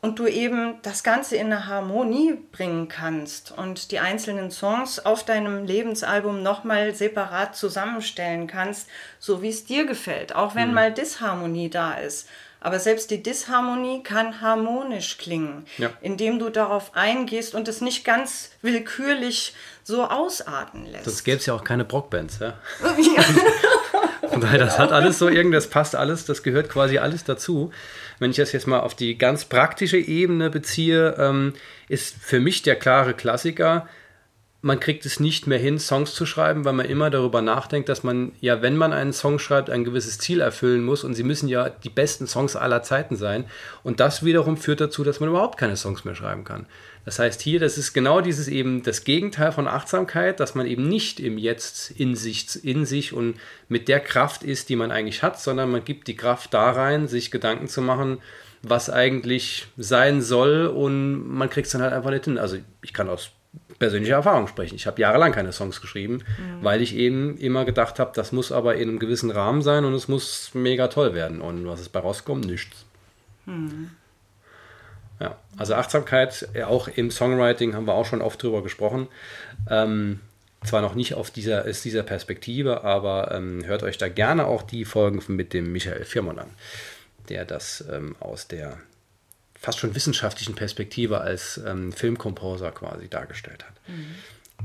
und 0.04 0.18
du 0.18 0.26
eben 0.26 0.74
das 0.82 1.02
Ganze 1.02 1.36
in 1.36 1.46
eine 1.46 1.66
Harmonie 1.66 2.36
bringen 2.52 2.88
kannst 2.88 3.52
und 3.56 3.90
die 3.90 4.00
einzelnen 4.00 4.50
Songs 4.50 4.98
auf 4.98 5.24
deinem 5.24 5.64
Lebensalbum 5.64 6.42
nochmal 6.42 6.94
separat 6.94 7.56
zusammenstellen 7.56 8.46
kannst, 8.46 8.86
so 9.18 9.40
wie 9.40 9.48
es 9.48 9.64
dir 9.64 9.86
gefällt, 9.86 10.34
auch 10.34 10.54
wenn 10.54 10.68
mhm. 10.68 10.74
mal 10.74 10.92
Disharmonie 10.92 11.70
da 11.70 11.94
ist. 11.94 12.28
Aber 12.60 12.80
selbst 12.80 13.10
die 13.12 13.22
Disharmonie 13.22 14.02
kann 14.02 14.42
harmonisch 14.42 15.16
klingen, 15.16 15.64
ja. 15.78 15.90
indem 16.02 16.38
du 16.38 16.50
darauf 16.50 16.94
eingehst 16.94 17.54
und 17.54 17.66
es 17.66 17.80
nicht 17.80 18.04
ganz 18.04 18.50
willkürlich 18.60 19.54
so 19.84 20.04
ausarten 20.04 20.84
lässt. 20.84 21.06
Das 21.06 21.24
gäbe 21.24 21.38
es 21.38 21.46
ja 21.46 21.54
auch 21.54 21.64
keine 21.64 21.86
Brockbands, 21.86 22.40
ja? 22.40 22.58
ja. 22.82 23.24
Daher, 24.40 24.58
das 24.58 24.78
hat 24.78 24.92
alles 24.92 25.18
so 25.18 25.28
irgendwas, 25.28 25.68
passt 25.68 25.94
alles, 25.94 26.26
das 26.26 26.42
gehört 26.42 26.68
quasi 26.68 26.98
alles 26.98 27.24
dazu. 27.24 27.72
Wenn 28.18 28.30
ich 28.30 28.36
das 28.36 28.52
jetzt 28.52 28.66
mal 28.66 28.80
auf 28.80 28.94
die 28.94 29.18
ganz 29.18 29.44
praktische 29.44 29.98
Ebene 29.98 30.50
beziehe, 30.50 31.16
ähm, 31.18 31.54
ist 31.88 32.16
für 32.20 32.40
mich 32.40 32.62
der 32.62 32.76
klare 32.76 33.14
Klassiker, 33.14 33.88
man 34.64 34.80
kriegt 34.80 35.04
es 35.04 35.20
nicht 35.20 35.46
mehr 35.46 35.58
hin, 35.58 35.78
Songs 35.78 36.14
zu 36.14 36.24
schreiben, 36.24 36.64
weil 36.64 36.72
man 36.72 36.86
immer 36.86 37.10
darüber 37.10 37.42
nachdenkt, 37.42 37.90
dass 37.90 38.02
man 38.02 38.32
ja, 38.40 38.62
wenn 38.62 38.78
man 38.78 38.94
einen 38.94 39.12
Song 39.12 39.38
schreibt, 39.38 39.68
ein 39.68 39.84
gewisses 39.84 40.16
Ziel 40.16 40.40
erfüllen 40.40 40.82
muss 40.82 41.04
und 41.04 41.12
sie 41.12 41.22
müssen 41.22 41.50
ja 41.50 41.68
die 41.68 41.90
besten 41.90 42.26
Songs 42.26 42.56
aller 42.56 42.82
Zeiten 42.82 43.14
sein. 43.16 43.44
Und 43.82 44.00
das 44.00 44.24
wiederum 44.24 44.56
führt 44.56 44.80
dazu, 44.80 45.04
dass 45.04 45.20
man 45.20 45.28
überhaupt 45.28 45.58
keine 45.58 45.76
Songs 45.76 46.06
mehr 46.06 46.14
schreiben 46.14 46.44
kann. 46.44 46.64
Das 47.04 47.18
heißt 47.18 47.42
hier, 47.42 47.60
das 47.60 47.76
ist 47.76 47.92
genau 47.92 48.22
dieses 48.22 48.48
eben 48.48 48.82
das 48.82 49.04
Gegenteil 49.04 49.52
von 49.52 49.68
Achtsamkeit, 49.68 50.40
dass 50.40 50.54
man 50.54 50.66
eben 50.66 50.88
nicht 50.88 51.20
im 51.20 51.36
Jetzt 51.36 51.90
in 51.90 52.16
sich, 52.16 52.64
in 52.64 52.86
sich 52.86 53.12
und 53.12 53.34
mit 53.68 53.86
der 53.88 54.00
Kraft 54.00 54.44
ist, 54.44 54.70
die 54.70 54.76
man 54.76 54.90
eigentlich 54.90 55.22
hat, 55.22 55.38
sondern 55.38 55.70
man 55.70 55.84
gibt 55.84 56.08
die 56.08 56.16
Kraft 56.16 56.54
da 56.54 56.70
rein, 56.70 57.06
sich 57.06 57.30
Gedanken 57.30 57.68
zu 57.68 57.82
machen, 57.82 58.16
was 58.62 58.88
eigentlich 58.88 59.66
sein 59.76 60.22
soll 60.22 60.68
und 60.68 61.28
man 61.28 61.50
kriegt 61.50 61.66
es 61.66 61.72
dann 61.72 61.82
halt 61.82 61.92
einfach 61.92 62.10
nicht 62.10 62.24
hin. 62.24 62.38
Also 62.38 62.56
ich 62.80 62.94
kann 62.94 63.10
aus 63.10 63.30
persönlicher 63.84 64.14
Erfahrung 64.14 64.48
sprechen. 64.48 64.76
Ich 64.76 64.86
habe 64.86 64.98
jahrelang 64.98 65.32
keine 65.32 65.52
Songs 65.52 65.82
geschrieben, 65.82 66.14
mhm. 66.38 66.64
weil 66.64 66.80
ich 66.80 66.96
eben 66.96 67.36
immer 67.36 67.66
gedacht 67.66 67.98
habe, 67.98 68.12
das 68.14 68.32
muss 68.32 68.50
aber 68.50 68.76
in 68.76 68.88
einem 68.88 68.98
gewissen 68.98 69.30
Rahmen 69.30 69.60
sein 69.60 69.84
und 69.84 69.92
es 69.92 70.08
muss 70.08 70.52
mega 70.54 70.88
toll 70.88 71.12
werden. 71.12 71.42
Und 71.42 71.66
was 71.66 71.80
ist 71.80 71.90
bei 71.90 72.00
rauskommt? 72.00 72.46
Nichts. 72.46 72.86
Mhm. 73.44 73.90
Ja, 75.20 75.36
also 75.58 75.74
Achtsamkeit, 75.74 76.48
auch 76.66 76.88
im 76.88 77.10
Songwriting 77.10 77.74
haben 77.74 77.86
wir 77.86 77.92
auch 77.92 78.06
schon 78.06 78.22
oft 78.22 78.42
drüber 78.42 78.62
gesprochen. 78.62 79.08
Ähm, 79.68 80.20
zwar 80.64 80.80
noch 80.80 80.94
nicht 80.94 81.12
auf 81.12 81.30
dieser, 81.30 81.66
aus 81.66 81.82
dieser 81.82 82.02
Perspektive, 82.02 82.84
aber 82.84 83.32
ähm, 83.32 83.66
hört 83.66 83.82
euch 83.82 83.98
da 83.98 84.08
gerne 84.08 84.46
auch 84.46 84.62
die 84.62 84.86
Folgen 84.86 85.22
mit 85.28 85.52
dem 85.52 85.72
Michael 85.72 86.04
Firmon 86.04 86.38
an, 86.38 86.48
der 87.28 87.44
das 87.44 87.84
ähm, 87.92 88.16
aus 88.18 88.48
der 88.48 88.78
fast 89.64 89.78
schon 89.78 89.94
wissenschaftlichen 89.94 90.54
Perspektive 90.54 91.22
als 91.22 91.58
ähm, 91.66 91.90
Filmkomposer 91.92 92.70
quasi 92.70 93.08
dargestellt 93.08 93.64
hat. 93.64 93.72
Mhm. 93.88 94.14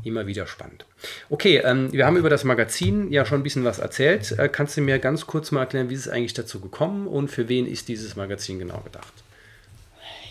Immer 0.04 0.28
wieder 0.28 0.46
spannend. 0.46 0.86
Okay, 1.30 1.62
ähm, 1.64 1.94
wir 1.94 2.06
haben 2.06 2.18
über 2.18 2.30
das 2.30 2.44
Magazin 2.44 3.10
ja 3.12 3.26
schon 3.26 3.40
ein 3.40 3.44
bisschen 3.44 3.64
was 3.64 3.80
erzählt. 3.80 4.38
Äh, 4.38 4.50
kannst 4.50 4.76
du 4.76 4.82
mir 4.82 5.00
ganz 5.00 5.26
kurz 5.26 5.52
mal 5.52 5.62
erklären, 5.62 5.90
wie 5.90 5.94
ist 5.94 6.08
es 6.08 6.12
eigentlich 6.12 6.34
dazu 6.34 6.60
gekommen 6.60 7.08
und 7.08 7.30
für 7.30 7.48
wen 7.48 7.66
ist 7.66 7.88
dieses 7.88 8.18
Magazin 8.18 8.60
genau 8.60 8.82
gedacht? 8.82 9.14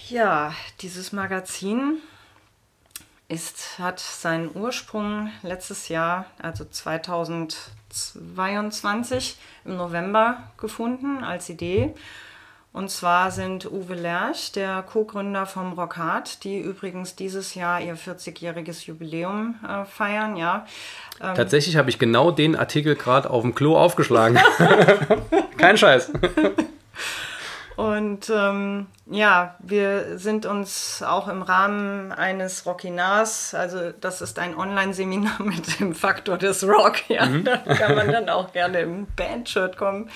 Ja, 0.08 0.54
dieses 0.80 1.12
Magazin 1.12 1.96
ist, 3.28 3.78
hat 3.78 4.00
seinen 4.00 4.54
Ursprung 4.54 5.30
letztes 5.42 5.88
Jahr, 5.88 6.26
also 6.38 6.66
2022 6.66 9.38
im 9.64 9.76
November 9.76 10.50
gefunden 10.58 11.24
als 11.24 11.48
Idee. 11.48 11.94
Und 12.72 12.90
zwar 12.90 13.30
sind 13.30 13.70
Uwe 13.70 13.94
Lerch, 13.94 14.52
der 14.52 14.82
Co-Gründer 14.82 15.46
vom 15.46 15.72
Rockhard, 15.72 16.44
die 16.44 16.60
übrigens 16.60 17.16
dieses 17.16 17.54
Jahr 17.54 17.80
ihr 17.80 17.96
40-jähriges 17.96 18.86
Jubiläum 18.86 19.56
äh, 19.66 19.84
feiern, 19.84 20.36
ja. 20.36 20.66
Ähm 21.20 21.34
Tatsächlich 21.34 21.76
habe 21.76 21.90
ich 21.90 21.98
genau 21.98 22.30
den 22.30 22.54
Artikel 22.54 22.94
gerade 22.94 23.30
auf 23.30 23.42
dem 23.42 23.54
Klo 23.54 23.76
aufgeschlagen. 23.76 24.38
Kein 25.56 25.76
Scheiß. 25.76 26.12
Und 27.78 28.28
ähm, 28.28 28.88
ja, 29.06 29.54
wir 29.60 30.18
sind 30.18 30.46
uns 30.46 31.00
auch 31.00 31.28
im 31.28 31.42
Rahmen 31.42 32.10
eines 32.10 32.66
Rockinars, 32.66 33.54
also 33.54 33.92
das 33.92 34.20
ist 34.20 34.40
ein 34.40 34.56
Online-Seminar 34.56 35.40
mit 35.44 35.78
dem 35.78 35.94
Faktor 35.94 36.38
des 36.38 36.66
Rock, 36.66 37.08
ja, 37.08 37.26
mhm. 37.26 37.44
da 37.44 37.56
kann 37.58 37.94
man 37.94 38.10
dann 38.10 38.28
auch 38.30 38.52
gerne 38.52 38.80
im 38.80 39.06
Bandshirt 39.14 39.76
kommen. 39.76 40.10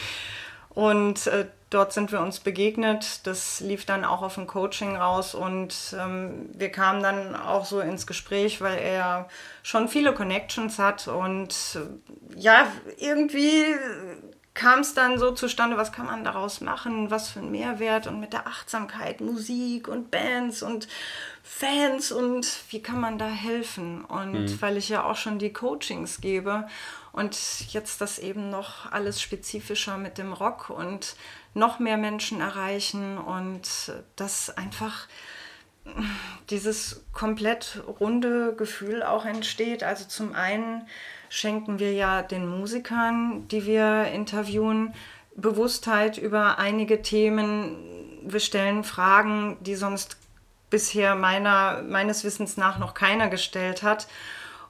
Und 0.74 1.26
äh, 1.26 1.46
dort 1.70 1.92
sind 1.92 2.12
wir 2.12 2.20
uns 2.20 2.40
begegnet. 2.40 3.26
Das 3.26 3.60
lief 3.60 3.84
dann 3.84 4.04
auch 4.04 4.22
auf 4.22 4.38
ein 4.38 4.46
Coaching 4.46 4.96
raus 4.96 5.34
und 5.34 5.74
ähm, 5.98 6.48
wir 6.54 6.70
kamen 6.70 7.02
dann 7.02 7.36
auch 7.36 7.64
so 7.64 7.80
ins 7.80 8.06
Gespräch, 8.06 8.60
weil 8.60 8.78
er 8.78 9.28
schon 9.62 9.88
viele 9.88 10.14
Connections 10.14 10.78
hat 10.78 11.08
und 11.08 11.54
äh, 11.74 12.40
ja, 12.40 12.66
irgendwie 12.98 13.64
kam 14.54 14.80
es 14.80 14.92
dann 14.92 15.18
so 15.18 15.32
zustande, 15.32 15.78
was 15.78 15.92
kann 15.92 16.06
man 16.06 16.24
daraus 16.24 16.60
machen, 16.60 17.10
was 17.10 17.30
für 17.30 17.40
ein 17.40 17.50
Mehrwert 17.50 18.06
und 18.06 18.20
mit 18.20 18.34
der 18.34 18.46
Achtsamkeit, 18.46 19.22
Musik 19.22 19.88
und 19.88 20.10
Bands 20.10 20.62
und 20.62 20.88
Fans 21.42 22.12
und 22.12 22.46
wie 22.68 22.82
kann 22.82 23.00
man 23.00 23.18
da 23.18 23.28
helfen? 23.28 24.04
Und 24.04 24.32
mhm. 24.32 24.62
weil 24.62 24.76
ich 24.76 24.90
ja 24.90 25.04
auch 25.04 25.16
schon 25.16 25.38
die 25.38 25.52
Coachings 25.52 26.20
gebe 26.20 26.66
und 27.12 27.72
jetzt 27.72 28.00
das 28.00 28.18
eben 28.18 28.50
noch 28.50 28.90
alles 28.90 29.20
spezifischer 29.20 29.98
mit 29.98 30.18
dem 30.18 30.32
Rock 30.32 30.70
und 30.70 31.14
noch 31.54 31.78
mehr 31.78 31.98
Menschen 31.98 32.40
erreichen 32.40 33.18
und 33.18 33.92
das 34.16 34.56
einfach 34.56 35.08
dieses 36.50 37.04
komplett 37.12 37.82
runde 38.00 38.54
Gefühl 38.56 39.02
auch 39.02 39.24
entsteht. 39.24 39.82
Also 39.82 40.04
zum 40.04 40.34
einen 40.34 40.86
schenken 41.28 41.78
wir 41.78 41.92
ja 41.92 42.22
den 42.22 42.46
Musikern, 42.46 43.48
die 43.48 43.66
wir 43.66 44.04
interviewen, 44.06 44.94
Bewusstheit 45.34 46.18
über 46.18 46.58
einige 46.58 47.02
Themen. 47.02 47.76
Wir 48.22 48.40
stellen 48.40 48.84
Fragen, 48.84 49.56
die 49.60 49.74
sonst 49.74 50.18
bisher 50.70 51.14
meiner, 51.14 51.82
meines 51.82 52.24
Wissens 52.24 52.56
nach 52.56 52.78
noch 52.78 52.94
keiner 52.94 53.28
gestellt 53.28 53.82
hat. 53.82 54.06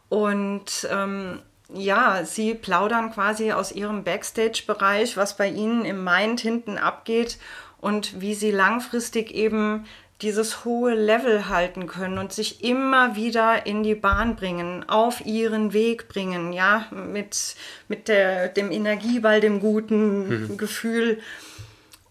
Und 0.08 0.86
ähm, 0.90 1.42
ja, 1.74 2.24
sie 2.24 2.54
plaudern 2.54 3.12
quasi 3.12 3.52
aus 3.52 3.72
ihrem 3.72 4.04
Backstage-Bereich, 4.04 5.16
was 5.16 5.36
bei 5.36 5.48
ihnen 5.48 5.84
im 5.84 6.04
Mind 6.04 6.40
hinten 6.40 6.78
abgeht 6.78 7.38
und 7.80 8.20
wie 8.20 8.34
sie 8.34 8.50
langfristig 8.50 9.32
eben 9.32 9.84
dieses 10.22 10.64
hohe 10.64 10.94
Level 10.94 11.48
halten 11.48 11.86
können 11.88 12.18
und 12.18 12.32
sich 12.32 12.62
immer 12.62 13.16
wieder 13.16 13.66
in 13.66 13.82
die 13.82 13.96
Bahn 13.96 14.36
bringen, 14.36 14.88
auf 14.88 15.26
ihren 15.26 15.72
Weg 15.72 16.08
bringen, 16.08 16.52
ja, 16.52 16.86
mit, 16.90 17.56
mit 17.88 18.08
der, 18.08 18.48
dem 18.48 18.70
Energieball, 18.70 19.40
dem 19.40 19.58
guten 19.58 20.52
mhm. 20.52 20.56
Gefühl 20.56 21.18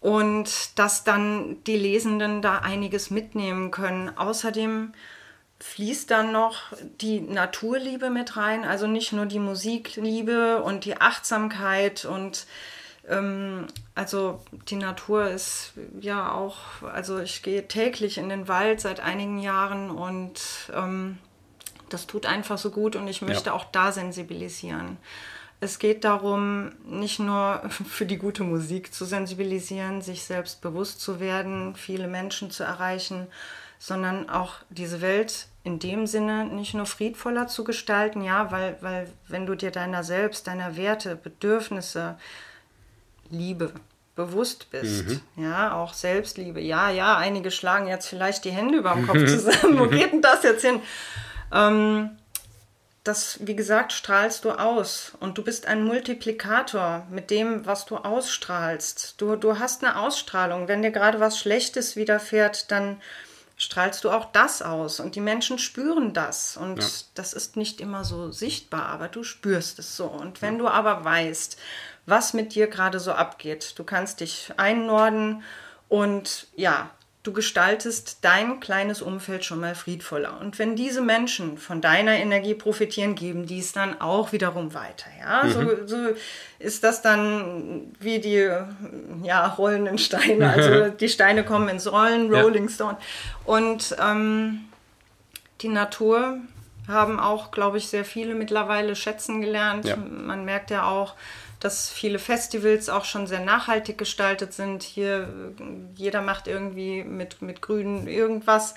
und 0.00 0.78
dass 0.78 1.04
dann 1.04 1.56
die 1.66 1.76
Lesenden 1.76 2.42
da 2.42 2.58
einiges 2.58 3.10
mitnehmen 3.10 3.70
können. 3.70 4.10
Außerdem 4.14 4.92
fließt 5.62 6.10
dann 6.10 6.32
noch 6.32 6.72
die 7.00 7.20
Naturliebe 7.20 8.10
mit 8.10 8.36
rein, 8.36 8.64
also 8.64 8.86
nicht 8.86 9.12
nur 9.12 9.26
die 9.26 9.38
Musikliebe 9.38 10.62
und 10.62 10.84
die 10.84 11.00
Achtsamkeit 11.00 12.04
und 12.04 12.46
ähm, 13.08 13.68
also 13.94 14.42
die 14.68 14.76
Natur 14.76 15.28
ist 15.28 15.72
ja 16.00 16.32
auch, 16.32 16.58
also 16.82 17.20
ich 17.20 17.42
gehe 17.42 17.68
täglich 17.68 18.18
in 18.18 18.28
den 18.28 18.48
Wald 18.48 18.80
seit 18.80 19.00
einigen 19.00 19.38
Jahren 19.38 19.90
und 19.90 20.40
ähm, 20.74 21.18
das 21.88 22.06
tut 22.06 22.26
einfach 22.26 22.58
so 22.58 22.70
gut 22.70 22.96
und 22.96 23.06
ich 23.06 23.22
möchte 23.22 23.50
ja. 23.50 23.52
auch 23.52 23.64
da 23.64 23.92
sensibilisieren. 23.92 24.98
Es 25.60 25.78
geht 25.78 26.02
darum, 26.02 26.72
nicht 26.84 27.20
nur 27.20 27.62
für 27.88 28.04
die 28.04 28.18
gute 28.18 28.42
Musik 28.42 28.92
zu 28.92 29.04
sensibilisieren, 29.04 30.02
sich 30.02 30.24
selbst 30.24 30.60
bewusst 30.60 31.00
zu 31.00 31.20
werden, 31.20 31.76
viele 31.76 32.08
Menschen 32.08 32.50
zu 32.50 32.64
erreichen, 32.64 33.28
sondern 33.78 34.28
auch 34.28 34.54
diese 34.70 35.00
Welt 35.00 35.48
in 35.64 35.78
dem 35.78 36.06
Sinne 36.06 36.44
nicht 36.44 36.74
nur 36.74 36.86
friedvoller 36.86 37.46
zu 37.46 37.64
gestalten, 37.64 38.22
ja, 38.22 38.50
weil, 38.50 38.76
weil 38.80 39.08
wenn 39.28 39.46
du 39.46 39.54
dir 39.54 39.70
deiner 39.70 40.02
selbst, 40.02 40.46
deiner 40.46 40.76
Werte, 40.76 41.14
Bedürfnisse, 41.14 42.16
Liebe 43.30 43.72
bewusst 44.14 44.70
bist, 44.70 45.08
mhm. 45.08 45.20
ja, 45.36 45.74
auch 45.74 45.94
Selbstliebe, 45.94 46.60
ja, 46.60 46.90
ja, 46.90 47.16
einige 47.16 47.50
schlagen 47.50 47.86
jetzt 47.86 48.08
vielleicht 48.08 48.44
die 48.44 48.50
Hände 48.50 48.78
über 48.78 48.92
dem 48.94 49.06
Kopf 49.06 49.24
zusammen, 49.26 49.78
wo 49.78 49.86
geht 49.86 50.12
denn 50.12 50.22
das 50.22 50.42
jetzt 50.42 50.64
hin? 50.64 50.80
Ähm, 51.52 52.10
das, 53.04 53.38
wie 53.40 53.56
gesagt, 53.56 53.92
strahlst 53.92 54.44
du 54.44 54.52
aus 54.52 55.12
und 55.18 55.36
du 55.36 55.42
bist 55.42 55.66
ein 55.66 55.84
Multiplikator 55.84 57.06
mit 57.10 57.30
dem, 57.30 57.66
was 57.66 57.84
du 57.84 57.96
ausstrahlst. 57.96 59.20
Du, 59.20 59.34
du 59.34 59.58
hast 59.58 59.82
eine 59.82 59.98
Ausstrahlung. 59.98 60.68
Wenn 60.68 60.82
dir 60.82 60.92
gerade 60.92 61.18
was 61.18 61.36
Schlechtes 61.36 61.96
widerfährt, 61.96 62.70
dann 62.70 63.00
strahlst 63.62 64.02
du 64.02 64.10
auch 64.10 64.24
das 64.32 64.60
aus 64.60 64.98
und 64.98 65.14
die 65.14 65.20
Menschen 65.20 65.56
spüren 65.56 66.12
das 66.12 66.56
und 66.56 66.80
ja. 66.80 66.88
das 67.14 67.32
ist 67.32 67.56
nicht 67.56 67.80
immer 67.80 68.04
so 68.04 68.32
sichtbar, 68.32 68.86
aber 68.86 69.06
du 69.06 69.22
spürst 69.22 69.78
es 69.78 69.96
so. 69.96 70.06
Und 70.06 70.42
wenn 70.42 70.54
ja. 70.54 70.58
du 70.58 70.68
aber 70.68 71.04
weißt, 71.04 71.56
was 72.04 72.34
mit 72.34 72.56
dir 72.56 72.66
gerade 72.66 72.98
so 72.98 73.12
abgeht, 73.12 73.78
du 73.78 73.84
kannst 73.84 74.18
dich 74.18 74.52
einnorden 74.56 75.44
und 75.88 76.48
ja, 76.56 76.90
du 77.22 77.32
gestaltest 77.32 78.18
dein 78.22 78.58
kleines 78.58 79.00
Umfeld 79.00 79.44
schon 79.44 79.60
mal 79.60 79.76
friedvoller. 79.76 80.40
Und 80.40 80.58
wenn 80.58 80.74
diese 80.74 81.00
Menschen 81.00 81.56
von 81.56 81.80
deiner 81.80 82.16
Energie 82.16 82.54
profitieren, 82.54 83.14
geben 83.14 83.46
die 83.46 83.60
es 83.60 83.72
dann 83.72 84.00
auch 84.00 84.32
wiederum 84.32 84.74
weiter. 84.74 85.06
Ja, 85.20 85.44
mhm. 85.44 85.52
so, 85.52 85.86
so, 85.86 85.96
ist 86.58 86.82
das 86.82 87.00
dann 87.00 87.94
wie 88.00 88.18
die 88.18 88.48
ja, 89.22 89.46
rollenden 89.46 89.98
Steine. 89.98 90.50
Also 90.50 90.88
die 90.88 91.08
Steine 91.08 91.44
kommen 91.44 91.68
ins 91.68 91.90
Rollen, 91.90 92.32
Rolling 92.32 92.64
ja. 92.64 92.70
Stone. 92.70 92.96
Und 93.44 93.96
ähm, 94.02 94.64
die 95.60 95.68
Natur 95.68 96.38
haben 96.88 97.20
auch, 97.20 97.52
glaube 97.52 97.78
ich, 97.78 97.86
sehr 97.86 98.04
viele 98.04 98.34
mittlerweile 98.34 98.96
schätzen 98.96 99.40
gelernt. 99.40 99.84
Ja. 99.84 99.96
Man 99.96 100.44
merkt 100.44 100.72
ja 100.72 100.86
auch, 100.86 101.14
dass 101.62 101.90
viele 101.90 102.18
Festivals 102.18 102.88
auch 102.88 103.04
schon 103.04 103.28
sehr 103.28 103.38
nachhaltig 103.38 103.96
gestaltet 103.96 104.52
sind. 104.52 104.82
Hier 104.82 105.28
jeder 105.94 106.20
macht 106.20 106.48
irgendwie 106.48 107.04
mit, 107.04 107.40
mit 107.40 107.62
Grün 107.62 108.08
irgendwas. 108.08 108.74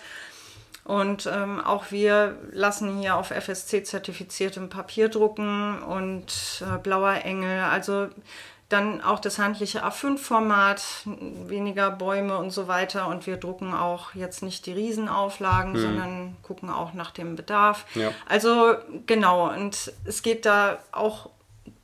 Und 0.83 1.25
ähm, 1.25 1.59
auch 1.61 1.89
wir 1.89 2.37
lassen 2.51 2.99
hier 2.99 3.15
auf 3.15 3.31
FSC 3.31 3.83
zertifiziertem 3.83 4.69
Papier 4.69 5.09
drucken 5.09 5.81
und 5.81 6.61
äh, 6.61 6.77
blauer 6.77 7.15
Engel. 7.23 7.63
Also 7.63 8.09
dann 8.69 9.01
auch 9.01 9.19
das 9.19 9.39
handliche 9.39 9.83
A5-Format, 9.83 10.83
weniger 11.47 11.89
Bäume 11.89 12.37
und 12.37 12.51
so 12.51 12.67
weiter. 12.67 13.07
Und 13.07 13.25
wir 13.25 13.37
drucken 13.37 13.73
auch 13.73 14.13
jetzt 14.13 14.43
nicht 14.43 14.67
die 14.67 14.73
Riesenauflagen, 14.73 15.73
hm. 15.73 15.81
sondern 15.81 16.37
gucken 16.43 16.69
auch 16.69 16.93
nach 16.93 17.09
dem 17.09 17.35
Bedarf. 17.35 17.85
Ja. 17.95 18.11
Also 18.27 18.75
genau, 19.07 19.51
und 19.51 19.91
es 20.05 20.21
geht 20.21 20.45
da 20.45 20.77
auch 20.91 21.31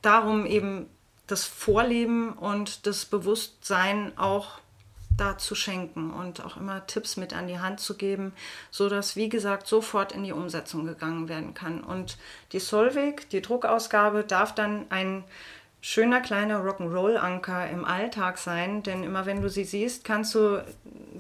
darum, 0.02 0.46
eben 0.46 0.90
das 1.28 1.46
Vorleben 1.46 2.34
und 2.34 2.86
das 2.86 3.06
Bewusstsein 3.06 4.18
auch 4.18 4.60
da 5.18 5.38
zu 5.38 5.56
schenken 5.56 6.12
und 6.12 6.44
auch 6.44 6.58
immer 6.58 6.86
Tipps 6.88 7.18
mit 7.18 7.34
an 7.34 7.48
die 7.48 7.60
Hand 7.60 7.80
zu 7.80 7.96
geben, 7.96 8.34
so 8.72 8.90
dass 8.90 9.16
wie 9.16 9.30
gesagt 9.30 9.68
sofort 9.68 10.12
in 10.12 10.24
die 10.24 10.32
Umsetzung 10.32 10.86
gegangen 10.86 11.30
werden 11.30 11.54
kann. 11.54 11.82
Und 11.82 12.18
die 12.54 12.60
Solvig, 12.60 13.30
die 13.30 13.42
Druckausgabe, 13.42 14.24
darf 14.24 14.56
dann 14.56 14.86
ein 14.90 15.24
schöner 15.82 16.22
kleiner 16.22 16.64
Rock'n'Roll-Anker 16.64 17.70
im 17.70 17.86
Alltag 17.86 18.38
sein, 18.38 18.84
denn 18.84 19.04
immer 19.04 19.26
wenn 19.26 19.42
du 19.42 19.50
sie 19.50 19.64
siehst, 19.64 20.04
kannst 20.04 20.36
du 20.36 20.64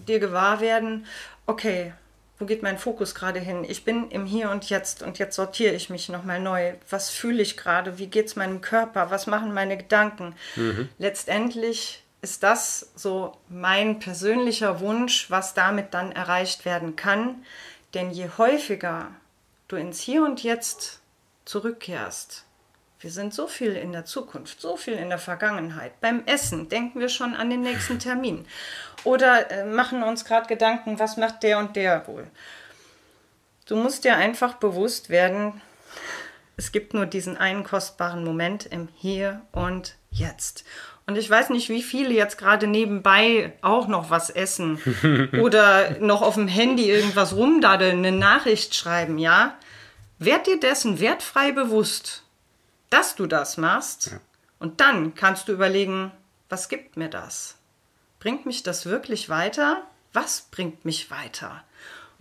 dir 0.08 0.20
gewahr 0.20 0.62
werden, 0.62 1.06
okay, 1.46 1.94
wo 2.42 2.46
geht 2.46 2.64
mein 2.64 2.80
Fokus 2.80 3.14
gerade 3.14 3.40
hin? 3.40 3.64
Ich 3.68 3.86
bin 3.86 4.10
im 4.10 4.26
Hier 4.26 4.50
und 4.50 4.68
Jetzt 4.70 5.04
und 5.04 5.20
jetzt 5.20 5.36
sortiere 5.36 5.76
ich 5.76 5.92
mich 5.92 6.10
nochmal 6.10 6.40
neu. 6.40 6.74
Was 6.90 7.12
fühle 7.12 7.44
ich 7.44 7.56
gerade? 7.56 8.00
Wie 8.00 8.08
geht 8.08 8.26
es 8.26 8.36
meinem 8.36 8.62
Körper? 8.62 9.12
Was 9.12 9.28
machen 9.28 9.54
meine 9.54 9.78
Gedanken? 9.78 10.36
Mhm. 10.56 10.90
Letztendlich 10.98 12.04
ist 12.24 12.42
das 12.42 12.92
so 12.96 13.38
mein 13.48 14.00
persönlicher 14.00 14.80
Wunsch, 14.80 15.30
was 15.30 15.54
damit 15.54 15.94
dann 15.94 16.12
erreicht 16.12 16.66
werden 16.66 16.96
kann. 16.96 17.46
Denn 17.94 18.10
je 18.10 18.30
häufiger 18.40 19.12
du 19.68 19.76
ins 19.76 20.02
Hier 20.02 20.24
und 20.24 20.42
Jetzt 20.42 21.00
zurückkehrst, 21.46 22.46
wir 23.02 23.10
sind 23.10 23.34
so 23.34 23.48
viel 23.48 23.76
in 23.76 23.92
der 23.92 24.06
Zukunft, 24.06 24.62
so 24.62 24.78
viel 24.78 24.94
in 24.94 25.10
der 25.10 25.18
Vergangenheit. 25.18 26.00
Beim 26.02 26.24
Essen 26.28 26.70
denken 26.70 27.00
wir 27.00 27.10
schon 27.10 27.34
an 27.34 27.50
den 27.50 27.62
nächsten 27.62 27.98
Termin. 28.00 28.46
Oder 29.04 29.52
äh, 29.52 29.66
machen 29.66 30.04
uns 30.04 30.26
gerade 30.26 30.48
Gedanken, 30.48 31.00
was 31.00 31.18
macht 31.18 31.44
der 31.44 31.60
und 31.60 31.76
der 31.76 32.08
wohl. 32.08 32.28
Du 33.66 33.76
musst 33.76 34.04
dir 34.04 34.16
einfach 34.16 34.56
bewusst 34.56 35.10
werden, 35.10 35.62
es 36.58 36.72
gibt 36.72 36.94
nur 36.94 37.06
diesen 37.06 37.38
einen 37.38 37.64
kostbaren 37.64 38.24
Moment 38.24 38.66
im 38.66 38.90
Hier 38.96 39.42
und 39.52 39.96
Jetzt. 40.12 40.66
Und 41.08 41.18
ich 41.18 41.30
weiß 41.30 41.50
nicht, 41.50 41.70
wie 41.70 41.82
viele 41.82 42.14
jetzt 42.14 42.38
gerade 42.38 42.68
nebenbei 42.68 43.54
auch 43.62 43.88
noch 43.88 44.10
was 44.10 44.30
essen 44.30 44.80
oder 45.42 46.00
noch 46.00 46.22
auf 46.22 46.36
dem 46.36 46.48
Handy 46.48 46.90
irgendwas 46.90 47.36
rumdaddeln, 47.36 48.00
eine 48.00 48.12
Nachricht 48.12 48.76
schreiben, 48.76 49.18
ja? 49.18 49.56
Werd 50.20 50.46
dir 50.46 50.60
dessen 50.60 51.00
wertfrei 51.00 51.52
bewusst 51.52 52.24
dass 52.92 53.16
du 53.16 53.26
das 53.26 53.58
machst. 53.58 54.12
Ja. 54.12 54.20
Und 54.60 54.80
dann 54.80 55.16
kannst 55.16 55.48
du 55.48 55.54
überlegen, 55.54 56.12
was 56.50 56.70
gibt 56.70 56.98
mir 56.98 57.10
das? 57.10 57.58
Bringt 58.22 58.46
mich 58.46 58.62
das 58.62 58.86
wirklich 58.86 59.30
weiter? 59.30 59.82
Was 60.14 60.42
bringt 60.52 60.86
mich 60.86 61.10
weiter? 61.10 61.64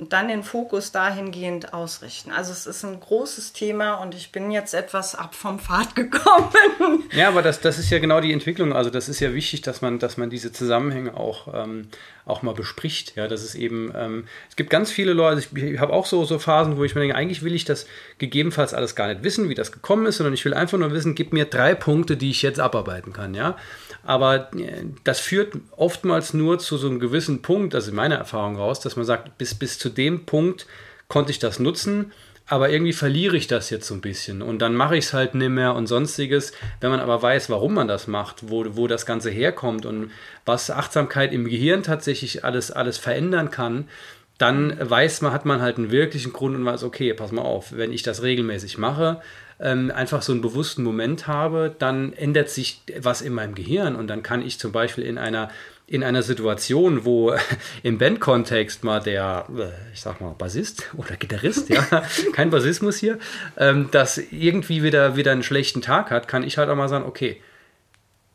Und 0.00 0.14
dann 0.14 0.28
den 0.28 0.42
Fokus 0.42 0.92
dahingehend 0.92 1.74
ausrichten. 1.74 2.30
Also 2.30 2.52
es 2.52 2.66
ist 2.66 2.84
ein 2.84 2.98
großes 2.98 3.52
Thema 3.52 3.96
und 3.96 4.14
ich 4.14 4.32
bin 4.32 4.50
jetzt 4.50 4.72
etwas 4.72 5.14
ab 5.14 5.34
vom 5.34 5.58
Pfad 5.58 5.94
gekommen. 5.94 7.04
Ja, 7.12 7.28
aber 7.28 7.42
das, 7.42 7.60
das 7.60 7.78
ist 7.78 7.90
ja 7.90 7.98
genau 7.98 8.22
die 8.22 8.32
Entwicklung. 8.32 8.72
Also 8.72 8.88
das 8.88 9.10
ist 9.10 9.20
ja 9.20 9.34
wichtig, 9.34 9.60
dass 9.60 9.82
man, 9.82 9.98
dass 9.98 10.16
man 10.16 10.30
diese 10.30 10.52
Zusammenhänge 10.52 11.18
auch, 11.18 11.52
ähm, 11.52 11.88
auch 12.24 12.40
mal 12.40 12.54
bespricht. 12.54 13.14
Ja, 13.16 13.28
das 13.28 13.44
ist 13.44 13.54
eben, 13.54 13.92
ähm, 13.94 14.24
es 14.48 14.56
gibt 14.56 14.70
ganz 14.70 14.90
viele 14.90 15.12
Leute, 15.12 15.36
also 15.36 15.48
ich, 15.54 15.62
ich 15.62 15.80
habe 15.80 15.92
auch 15.92 16.06
so, 16.06 16.24
so 16.24 16.38
Phasen, 16.38 16.78
wo 16.78 16.84
ich 16.84 16.94
mir 16.94 17.02
denke, 17.02 17.16
eigentlich 17.16 17.42
will 17.42 17.54
ich 17.54 17.66
das 17.66 17.86
gegebenenfalls 18.16 18.72
alles 18.72 18.94
gar 18.94 19.08
nicht 19.08 19.22
wissen, 19.22 19.50
wie 19.50 19.54
das 19.54 19.70
gekommen 19.70 20.06
ist, 20.06 20.16
sondern 20.16 20.32
ich 20.32 20.46
will 20.46 20.54
einfach 20.54 20.78
nur 20.78 20.92
wissen, 20.92 21.14
gib 21.14 21.34
mir 21.34 21.44
drei 21.44 21.74
Punkte, 21.74 22.16
die 22.16 22.30
ich 22.30 22.40
jetzt 22.40 22.58
abarbeiten 22.58 23.12
kann. 23.12 23.34
Ja, 23.34 23.56
aber 24.02 24.50
äh, 24.54 24.84
das 25.04 25.20
führt 25.20 25.54
oftmals 25.76 26.32
nur 26.32 26.58
zu 26.58 26.78
so 26.78 26.88
einem 26.88 27.00
gewissen 27.00 27.42
Punkt, 27.42 27.74
also 27.74 27.90
in 27.90 27.96
meiner 27.96 28.16
Erfahrung 28.16 28.56
raus, 28.56 28.80
dass 28.80 28.96
man 28.96 29.04
sagt, 29.04 29.36
bis, 29.36 29.54
bis 29.54 29.78
zu 29.78 29.89
dem 29.90 30.26
Punkt 30.26 30.66
konnte 31.08 31.30
ich 31.30 31.38
das 31.38 31.58
nutzen, 31.58 32.12
aber 32.46 32.70
irgendwie 32.70 32.92
verliere 32.92 33.36
ich 33.36 33.46
das 33.46 33.70
jetzt 33.70 33.86
so 33.86 33.94
ein 33.94 34.00
bisschen 34.00 34.42
und 34.42 34.58
dann 34.58 34.74
mache 34.74 34.96
ich 34.96 35.04
es 35.04 35.12
halt 35.12 35.36
nicht 35.36 35.50
mehr 35.50 35.74
und 35.76 35.86
sonstiges. 35.86 36.52
Wenn 36.80 36.90
man 36.90 36.98
aber 36.98 37.22
weiß, 37.22 37.48
warum 37.48 37.74
man 37.74 37.86
das 37.86 38.08
macht, 38.08 38.50
wo, 38.50 38.64
wo 38.76 38.88
das 38.88 39.06
Ganze 39.06 39.30
herkommt 39.30 39.86
und 39.86 40.10
was 40.44 40.70
Achtsamkeit 40.70 41.32
im 41.32 41.44
Gehirn 41.44 41.84
tatsächlich 41.84 42.44
alles, 42.44 42.72
alles 42.72 42.98
verändern 42.98 43.52
kann, 43.52 43.88
dann 44.36 44.76
weiß 44.80 45.20
man, 45.20 45.32
hat 45.32 45.44
man 45.44 45.60
halt 45.60 45.76
einen 45.76 45.90
wirklichen 45.90 46.32
Grund 46.32 46.56
und 46.56 46.64
weiß, 46.64 46.82
okay, 46.82 47.14
pass 47.14 47.30
mal 47.30 47.42
auf, 47.42 47.76
wenn 47.76 47.92
ich 47.92 48.02
das 48.02 48.22
regelmäßig 48.22 48.78
mache, 48.78 49.20
ähm, 49.60 49.92
einfach 49.94 50.22
so 50.22 50.32
einen 50.32 50.40
bewussten 50.40 50.82
Moment 50.82 51.26
habe, 51.26 51.72
dann 51.78 52.14
ändert 52.14 52.48
sich 52.48 52.82
was 52.98 53.20
in 53.20 53.34
meinem 53.34 53.54
Gehirn 53.54 53.94
und 53.94 54.08
dann 54.08 54.22
kann 54.22 54.40
ich 54.40 54.58
zum 54.58 54.72
Beispiel 54.72 55.04
in 55.04 55.18
einer 55.18 55.50
in 55.90 56.04
einer 56.04 56.22
Situation, 56.22 57.04
wo 57.04 57.34
im 57.82 57.98
Bandkontext 57.98 58.84
mal 58.84 59.00
der, 59.00 59.46
äh, 59.54 59.92
ich 59.92 60.00
sag 60.00 60.20
mal, 60.20 60.34
Bassist 60.38 60.88
oder 60.96 61.16
Gitarrist, 61.16 61.68
ja, 61.68 61.82
kein 62.32 62.50
Bassismus 62.50 62.96
hier, 62.96 63.18
ähm, 63.56 63.88
das 63.90 64.16
irgendwie 64.16 64.84
wieder, 64.84 65.16
wieder 65.16 65.32
einen 65.32 65.42
schlechten 65.42 65.82
Tag 65.82 66.12
hat, 66.12 66.28
kann 66.28 66.44
ich 66.44 66.58
halt 66.58 66.70
auch 66.70 66.76
mal 66.76 66.88
sagen, 66.88 67.04
okay, 67.04 67.42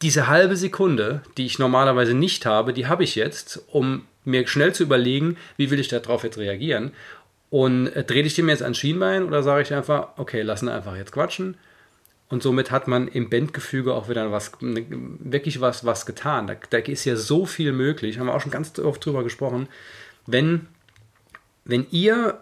diese 0.01 0.27
halbe 0.27 0.57
Sekunde, 0.57 1.21
die 1.37 1.45
ich 1.45 1.57
normalerweise 1.57 2.13
nicht 2.13 2.45
habe, 2.45 2.73
die 2.73 2.87
habe 2.87 3.05
ich 3.05 3.15
jetzt, 3.15 3.63
um 3.71 4.05
mir 4.25 4.45
schnell 4.47 4.73
zu 4.73 4.83
überlegen, 4.83 5.37
wie 5.55 5.71
will 5.71 5.79
ich 5.79 5.87
darauf 5.87 6.25
jetzt 6.25 6.37
reagieren. 6.37 6.91
Und 7.49 7.87
äh, 7.87 8.03
drehe 8.03 8.23
ich 8.23 8.35
dem 8.35 8.49
jetzt 8.49 8.63
ans 8.63 8.77
Schienbein 8.77 9.23
oder 9.23 9.43
sage 9.43 9.61
ich 9.61 9.73
einfach, 9.73 10.09
okay, 10.17 10.41
lassen 10.41 10.67
einfach 10.67 10.97
jetzt 10.97 11.13
quatschen. 11.13 11.55
Und 12.27 12.41
somit 12.41 12.71
hat 12.71 12.87
man 12.87 13.07
im 13.07 13.29
Bandgefüge 13.29 13.93
auch 13.93 14.09
wieder 14.09 14.31
was, 14.31 14.51
wirklich 14.59 15.61
was, 15.61 15.85
was 15.85 16.05
getan. 16.05 16.47
Da, 16.47 16.55
da 16.69 16.77
ist 16.79 17.05
ja 17.05 17.15
so 17.15 17.45
viel 17.45 17.71
möglich, 17.71 18.17
haben 18.17 18.27
wir 18.27 18.33
auch 18.33 18.41
schon 18.41 18.51
ganz 18.51 18.77
oft 18.79 19.05
drüber 19.05 19.23
gesprochen. 19.23 19.67
Wenn, 20.25 20.67
wenn 21.65 21.85
ihr 21.91 22.39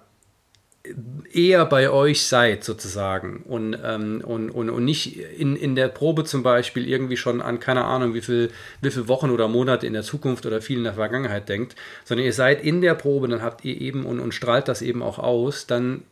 eher 1.31 1.65
bei 1.65 1.89
euch 1.89 2.23
seid 2.23 2.63
sozusagen 2.63 3.43
und, 3.43 3.77
ähm, 3.83 4.21
und, 4.25 4.49
und, 4.49 4.69
und 4.69 4.83
nicht 4.83 5.17
in, 5.17 5.55
in 5.55 5.75
der 5.75 5.87
Probe 5.87 6.25
zum 6.25 6.43
Beispiel 6.43 6.87
irgendwie 6.87 7.15
schon 7.15 7.41
an 7.41 7.61
keine 7.61 7.85
Ahnung 7.85 8.13
wie 8.13 8.21
viel, 8.21 8.51
wie 8.81 8.91
viele 8.91 9.07
Wochen 9.07 9.29
oder 9.29 9.47
Monate 9.47 9.87
in 9.87 9.93
der 9.93 10.03
Zukunft 10.03 10.45
oder 10.45 10.61
viel 10.61 10.79
in 10.79 10.83
der 10.83 10.95
Vergangenheit 10.95 11.47
denkt, 11.47 11.75
sondern 12.03 12.25
ihr 12.25 12.33
seid 12.33 12.61
in 12.61 12.81
der 12.81 12.95
Probe, 12.95 13.29
dann 13.29 13.41
habt 13.41 13.63
ihr 13.63 13.79
eben 13.79 14.05
und, 14.05 14.19
und 14.19 14.33
strahlt 14.33 14.67
das 14.67 14.81
eben 14.81 15.01
auch 15.01 15.19
aus, 15.19 15.67
dann 15.67 16.03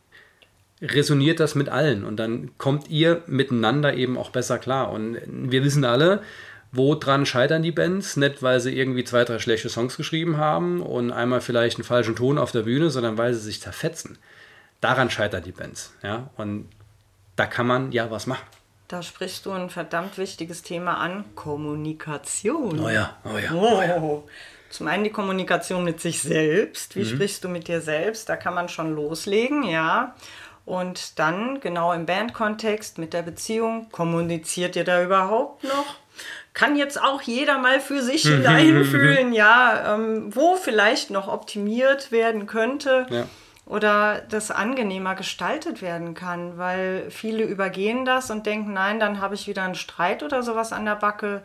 resoniert 0.81 1.39
das 1.39 1.55
mit 1.55 1.69
allen 1.69 2.03
und 2.03 2.17
dann 2.17 2.51
kommt 2.57 2.89
ihr 2.89 3.21
miteinander 3.27 3.93
eben 3.93 4.17
auch 4.17 4.31
besser 4.31 4.57
klar. 4.57 4.91
Und 4.91 5.17
wir 5.27 5.63
wissen 5.63 5.85
alle, 5.85 6.21
wo 6.71 6.95
dran 6.95 7.25
scheitern 7.25 7.61
die 7.61 7.71
Bands? 7.71 8.17
Nicht, 8.17 8.41
weil 8.41 8.59
sie 8.59 8.75
irgendwie 8.75 9.03
zwei, 9.03 9.23
drei 9.23 9.39
schlechte 9.39 9.69
Songs 9.69 9.97
geschrieben 9.97 10.37
haben 10.37 10.81
und 10.81 11.11
einmal 11.11 11.41
vielleicht 11.41 11.77
einen 11.77 11.83
falschen 11.83 12.15
Ton 12.15 12.37
auf 12.37 12.51
der 12.51 12.61
Bühne, 12.61 12.89
sondern 12.89 13.17
weil 13.17 13.33
sie 13.33 13.41
sich 13.41 13.61
zerfetzen. 13.61 14.17
Daran 14.79 15.09
scheitern 15.09 15.43
die 15.43 15.51
Bands. 15.51 15.93
Ja? 16.01 16.29
Und 16.37 16.67
da 17.35 17.45
kann 17.45 17.67
man 17.67 17.91
ja 17.91 18.09
was 18.09 18.25
machen. 18.25 18.45
Da 18.87 19.01
sprichst 19.01 19.45
du 19.45 19.51
ein 19.51 19.69
verdammt 19.69 20.17
wichtiges 20.17 20.63
Thema 20.63 20.97
an: 20.97 21.23
Kommunikation. 21.35 22.79
Oh 22.79 22.89
ja, 22.89 23.17
oh 23.23 23.37
ja. 23.37 23.53
Oh 23.53 23.81
ja. 23.81 24.23
Zum 24.69 24.87
einen 24.87 25.03
die 25.03 25.11
Kommunikation 25.11 25.83
mit 25.83 26.01
sich 26.01 26.21
selbst. 26.21 26.95
Wie 26.95 27.01
mhm. 27.01 27.05
sprichst 27.05 27.43
du 27.43 27.49
mit 27.49 27.67
dir 27.67 27.81
selbst? 27.81 28.27
Da 28.27 28.37
kann 28.37 28.53
man 28.53 28.69
schon 28.69 28.95
loslegen, 28.95 29.63
ja. 29.63 30.15
Und 30.71 31.19
dann 31.19 31.59
genau 31.59 31.91
im 31.91 32.05
Bandkontext 32.05 32.97
mit 32.97 33.11
der 33.11 33.23
Beziehung, 33.23 33.89
kommuniziert 33.91 34.77
ihr 34.77 34.85
da 34.85 35.03
überhaupt 35.03 35.65
noch? 35.65 35.97
Kann 36.53 36.77
jetzt 36.77 37.01
auch 37.01 37.21
jeder 37.21 37.57
mal 37.57 37.81
für 37.81 38.01
sich 38.01 38.21
hineinfühlen, 38.21 39.33
ja, 39.33 39.95
ähm, 39.95 40.33
wo 40.33 40.55
vielleicht 40.55 41.09
noch 41.09 41.27
optimiert 41.27 42.13
werden 42.13 42.47
könnte. 42.47 43.05
Ja 43.09 43.25
oder 43.67 44.21
das 44.27 44.51
angenehmer 44.51 45.15
gestaltet 45.15 45.81
werden 45.81 46.13
kann, 46.13 46.57
weil 46.57 47.09
viele 47.09 47.43
übergehen 47.43 48.03
das 48.03 48.29
und 48.29 48.45
denken, 48.45 48.73
nein, 48.73 48.99
dann 48.99 49.21
habe 49.21 49.35
ich 49.35 49.47
wieder 49.47 49.63
einen 49.63 49.75
Streit 49.75 50.23
oder 50.23 50.43
sowas 50.43 50.73
an 50.73 50.83
der 50.83 50.95
Backe. 50.95 51.41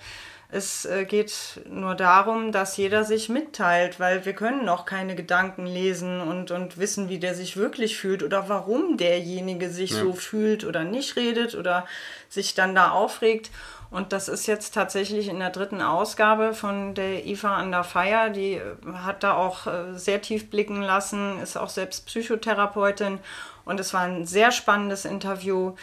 Es 0.48 0.84
äh, 0.84 1.04
geht 1.04 1.60
nur 1.68 1.96
darum, 1.96 2.52
dass 2.52 2.76
jeder 2.76 3.02
sich 3.04 3.28
mitteilt, 3.28 3.98
weil 3.98 4.24
wir 4.24 4.32
können 4.32 4.64
noch 4.64 4.86
keine 4.86 5.16
Gedanken 5.16 5.66
lesen 5.66 6.20
und, 6.20 6.52
und 6.52 6.78
wissen, 6.78 7.08
wie 7.08 7.18
der 7.18 7.34
sich 7.34 7.56
wirklich 7.56 7.98
fühlt 7.98 8.22
oder 8.22 8.48
warum 8.48 8.96
derjenige 8.96 9.70
sich 9.70 9.90
ja. 9.90 9.98
so 9.98 10.12
fühlt 10.12 10.64
oder 10.64 10.84
nicht 10.84 11.16
redet 11.16 11.56
oder 11.56 11.84
sich 12.28 12.54
dann 12.54 12.74
da 12.76 12.90
aufregt. 12.90 13.50
Und 13.90 14.12
das 14.12 14.28
ist 14.28 14.46
jetzt 14.46 14.74
tatsächlich 14.74 15.28
in 15.28 15.38
der 15.38 15.50
dritten 15.50 15.80
Ausgabe 15.80 16.54
von 16.54 16.94
der 16.94 17.24
Eva 17.24 17.60
Under 17.60 17.84
Fire. 17.84 18.30
Die 18.30 18.54
äh, 18.54 18.62
hat 19.04 19.22
da 19.22 19.34
auch 19.34 19.66
äh, 19.66 19.94
sehr 19.94 20.22
tief 20.22 20.50
blicken 20.50 20.80
lassen, 20.80 21.40
ist 21.42 21.56
auch 21.56 21.70
selbst 21.70 22.06
Psychotherapeutin. 22.06 23.18
Und 23.64 23.80
es 23.80 23.92
war 23.92 24.02
ein 24.02 24.26
sehr 24.26 24.52
spannendes 24.52 25.04
Interview. 25.04 25.74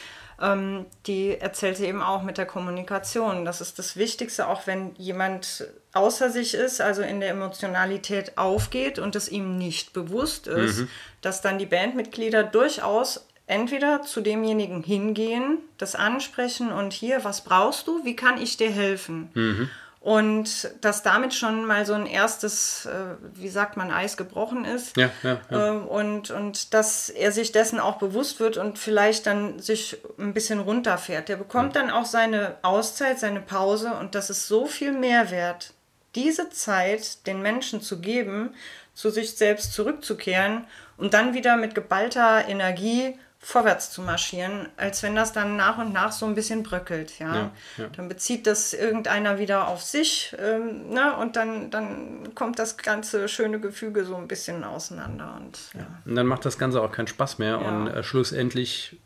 Ähm, 0.43 0.85
die 1.07 1.39
erzählte 1.39 1.85
eben 1.85 2.01
auch 2.01 2.21
mit 2.21 2.37
der 2.37 2.45
Kommunikation. 2.45 3.45
Das 3.45 3.61
ist 3.61 3.79
das 3.79 3.95
Wichtigste, 3.95 4.47
auch 4.47 4.67
wenn 4.67 4.93
jemand 4.97 5.67
außer 5.93 6.29
sich 6.29 6.53
ist, 6.53 6.81
also 6.81 7.01
in 7.01 7.21
der 7.21 7.29
Emotionalität 7.29 8.37
aufgeht 8.37 8.99
und 8.99 9.15
es 9.15 9.29
ihm 9.29 9.57
nicht 9.57 9.93
bewusst 9.93 10.47
ist, 10.47 10.79
mhm. 10.79 10.89
dass 11.21 11.41
dann 11.41 11.59
die 11.59 11.65
Bandmitglieder 11.65 12.43
durchaus 12.43 13.25
entweder 13.47 14.01
zu 14.01 14.19
demjenigen 14.19 14.83
hingehen, 14.83 15.59
das 15.77 15.95
ansprechen 15.95 16.73
und 16.73 16.91
hier, 16.91 17.23
was 17.23 17.41
brauchst 17.41 17.87
du, 17.87 18.03
wie 18.03 18.15
kann 18.15 18.41
ich 18.41 18.57
dir 18.57 18.71
helfen? 18.71 19.29
Mhm. 19.33 19.69
Und 20.03 20.69
dass 20.81 21.01
damit 21.01 21.33
schon 21.33 21.63
mal 21.65 21.85
so 21.85 21.93
ein 21.93 22.05
erstes, 22.05 22.85
äh, 22.85 23.15
wie 23.35 23.47
sagt 23.47 23.77
man, 23.77 23.89
Eis 23.89 24.17
gebrochen 24.17 24.65
ist. 24.65 24.97
Ja, 24.97 25.09
ja, 25.23 25.39
ja. 25.49 25.69
Ähm, 25.69 25.87
und, 25.87 26.29
und 26.29 26.73
dass 26.73 27.09
er 27.09 27.31
sich 27.31 27.53
dessen 27.53 27.79
auch 27.79 27.99
bewusst 27.99 28.41
wird 28.41 28.57
und 28.57 28.77
vielleicht 28.77 29.27
dann 29.27 29.59
sich 29.59 29.97
ein 30.19 30.33
bisschen 30.33 30.59
runterfährt. 30.59 31.29
Der 31.29 31.37
bekommt 31.37 31.77
dann 31.77 31.89
auch 31.89 32.03
seine 32.03 32.57
Auszeit, 32.63 33.17
seine 33.17 33.39
Pause 33.39 33.93
und 33.93 34.13
das 34.13 34.29
ist 34.29 34.49
so 34.49 34.65
viel 34.65 34.91
Mehrwert, 34.91 35.71
diese 36.15 36.49
Zeit 36.49 37.25
den 37.25 37.41
Menschen 37.41 37.79
zu 37.81 38.01
geben, 38.01 38.53
zu 38.93 39.09
sich 39.09 39.37
selbst 39.37 39.71
zurückzukehren 39.71 40.67
und 40.97 41.13
dann 41.13 41.33
wieder 41.33 41.55
mit 41.55 41.75
geballter 41.75 42.45
Energie 42.49 43.17
vorwärts 43.43 43.91
zu 43.91 44.01
marschieren, 44.01 44.69
als 44.77 45.03
wenn 45.03 45.15
das 45.15 45.33
dann 45.33 45.57
nach 45.57 45.77
und 45.77 45.91
nach 45.91 46.13
so 46.13 46.25
ein 46.25 46.33
bisschen 46.33 46.63
bröckelt. 46.63 47.19
Ja? 47.19 47.35
ja, 47.35 47.51
ja. 47.77 47.87
Dann 47.95 48.07
bezieht 48.07 48.47
das 48.47 48.73
irgendeiner 48.73 49.37
wieder 49.37 49.67
auf 49.67 49.81
sich 49.83 50.33
ähm, 50.39 50.89
ne? 50.89 51.15
und 51.17 51.35
dann, 51.35 51.69
dann 51.69 52.33
kommt 52.35 52.57
das 52.57 52.77
ganze 52.77 53.27
schöne 53.27 53.59
Gefüge 53.59 54.05
so 54.05 54.15
ein 54.15 54.29
bisschen 54.29 54.63
auseinander. 54.63 55.35
Und, 55.37 55.59
ja. 55.73 55.85
und 56.05 56.15
dann 56.15 56.25
macht 56.25 56.45
das 56.45 56.57
Ganze 56.57 56.81
auch 56.81 56.91
keinen 56.91 57.07
Spaß 57.07 57.37
mehr 57.37 57.59
und 57.59 57.87
äh, 57.87 58.01
schlussendlich 58.01 58.97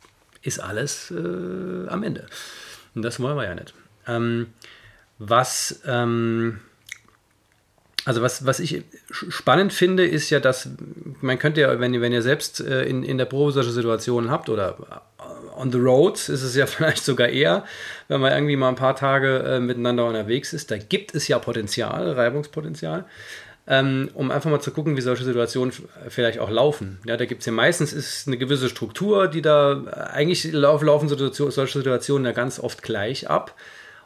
ist 0.43 0.59
alles 0.59 1.09
äh, 1.09 1.87
am 1.89 2.03
Ende. 2.03 2.27
Und 2.93 3.01
das 3.01 3.19
wollen 3.19 3.37
wir 3.37 3.45
ja 3.45 3.55
nicht. 3.55 3.73
Ähm, 4.05 4.53
was 5.17 5.81
ähm, 5.87 6.59
also 8.05 8.21
was, 8.21 8.45
was 8.45 8.59
ich 8.59 8.83
spannend 9.09 9.73
finde, 9.73 10.05
ist 10.05 10.29
ja, 10.29 10.39
dass 10.39 10.69
man 11.21 11.39
könnte 11.39 11.61
ja, 11.61 11.79
wenn 11.79 11.93
ihr, 11.93 12.01
wenn 12.01 12.13
ihr 12.13 12.21
selbst 12.21 12.61
äh, 12.61 12.83
in, 12.83 13.03
in 13.03 13.17
der 13.17 13.25
Probe 13.25 13.51
solche 13.51 13.71
Situationen 13.71 14.31
habt 14.31 14.49
oder 14.49 14.77
äh, 15.19 15.59
on 15.59 15.71
the 15.71 15.77
road 15.77 16.15
ist 16.15 16.29
es 16.29 16.55
ja 16.55 16.65
vielleicht 16.67 17.03
sogar 17.03 17.29
eher, 17.29 17.65
wenn 18.07 18.21
man 18.21 18.31
irgendwie 18.31 18.55
mal 18.55 18.69
ein 18.69 18.75
paar 18.75 18.95
Tage 18.95 19.39
äh, 19.39 19.59
miteinander 19.59 20.05
unterwegs 20.05 20.53
ist, 20.53 20.71
da 20.71 20.77
gibt 20.77 21.15
es 21.15 21.27
ja 21.27 21.39
Potenzial, 21.39 22.11
Reibungspotenzial, 22.11 23.05
ähm, 23.67 24.09
um 24.13 24.31
einfach 24.31 24.49
mal 24.49 24.61
zu 24.61 24.71
gucken, 24.71 24.95
wie 24.95 25.01
solche 25.01 25.25
Situationen 25.25 25.73
vielleicht 26.07 26.39
auch 26.39 26.49
laufen. 26.49 26.99
Ja, 27.05 27.17
da 27.17 27.25
gibt 27.25 27.41
es 27.41 27.45
ja 27.45 27.51
meistens 27.51 27.91
ist 27.91 28.27
eine 28.27 28.37
gewisse 28.37 28.69
Struktur, 28.69 29.27
die 29.27 29.41
da 29.41 29.83
eigentlich 30.13 30.49
laufen 30.53 31.09
solche 31.09 31.77
Situationen 31.77 32.25
ja 32.25 32.31
ganz 32.31 32.59
oft 32.59 32.81
gleich 32.83 33.29
ab. 33.29 33.55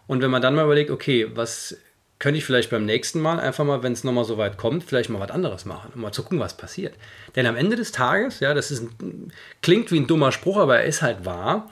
Und 0.08 0.24
wenn 0.24 0.32
man 0.32 0.42
dann 0.42 0.56
mal 0.56 0.66
überlegt, 0.66 0.90
okay, 0.90 1.28
was 1.36 1.78
könnte 2.22 2.38
ich 2.38 2.46
vielleicht 2.46 2.70
beim 2.70 2.86
nächsten 2.86 3.20
Mal 3.20 3.40
einfach 3.40 3.66
mal, 3.66 3.82
wenn 3.82 3.94
es 3.94 4.04
nochmal 4.04 4.26
so 4.26 4.38
weit 4.38 4.56
kommt, 4.56 4.84
vielleicht 4.84 5.10
mal 5.10 5.20
was 5.20 5.32
anderes 5.32 5.66
machen, 5.66 5.92
um 5.96 6.02
mal 6.02 6.12
zu 6.12 6.22
gucken, 6.22 6.40
was 6.40 6.56
passiert. 6.56 6.94
Denn 7.36 7.48
am 7.48 7.56
Ende 7.56 7.76
des 7.76 7.92
Tages, 7.92 8.40
ja, 8.42 8.54
das 8.54 8.70
ist 8.70 8.84
ein, 8.84 9.34
klingt 9.64 9.92
wie 9.92 10.00
ein 10.00 10.06
dummer 10.06 10.32
Spruch, 10.32 10.58
aber 10.58 10.78
er 10.78 10.86
ist 10.86 11.02
halt 11.02 11.26
wahr. 11.26 11.68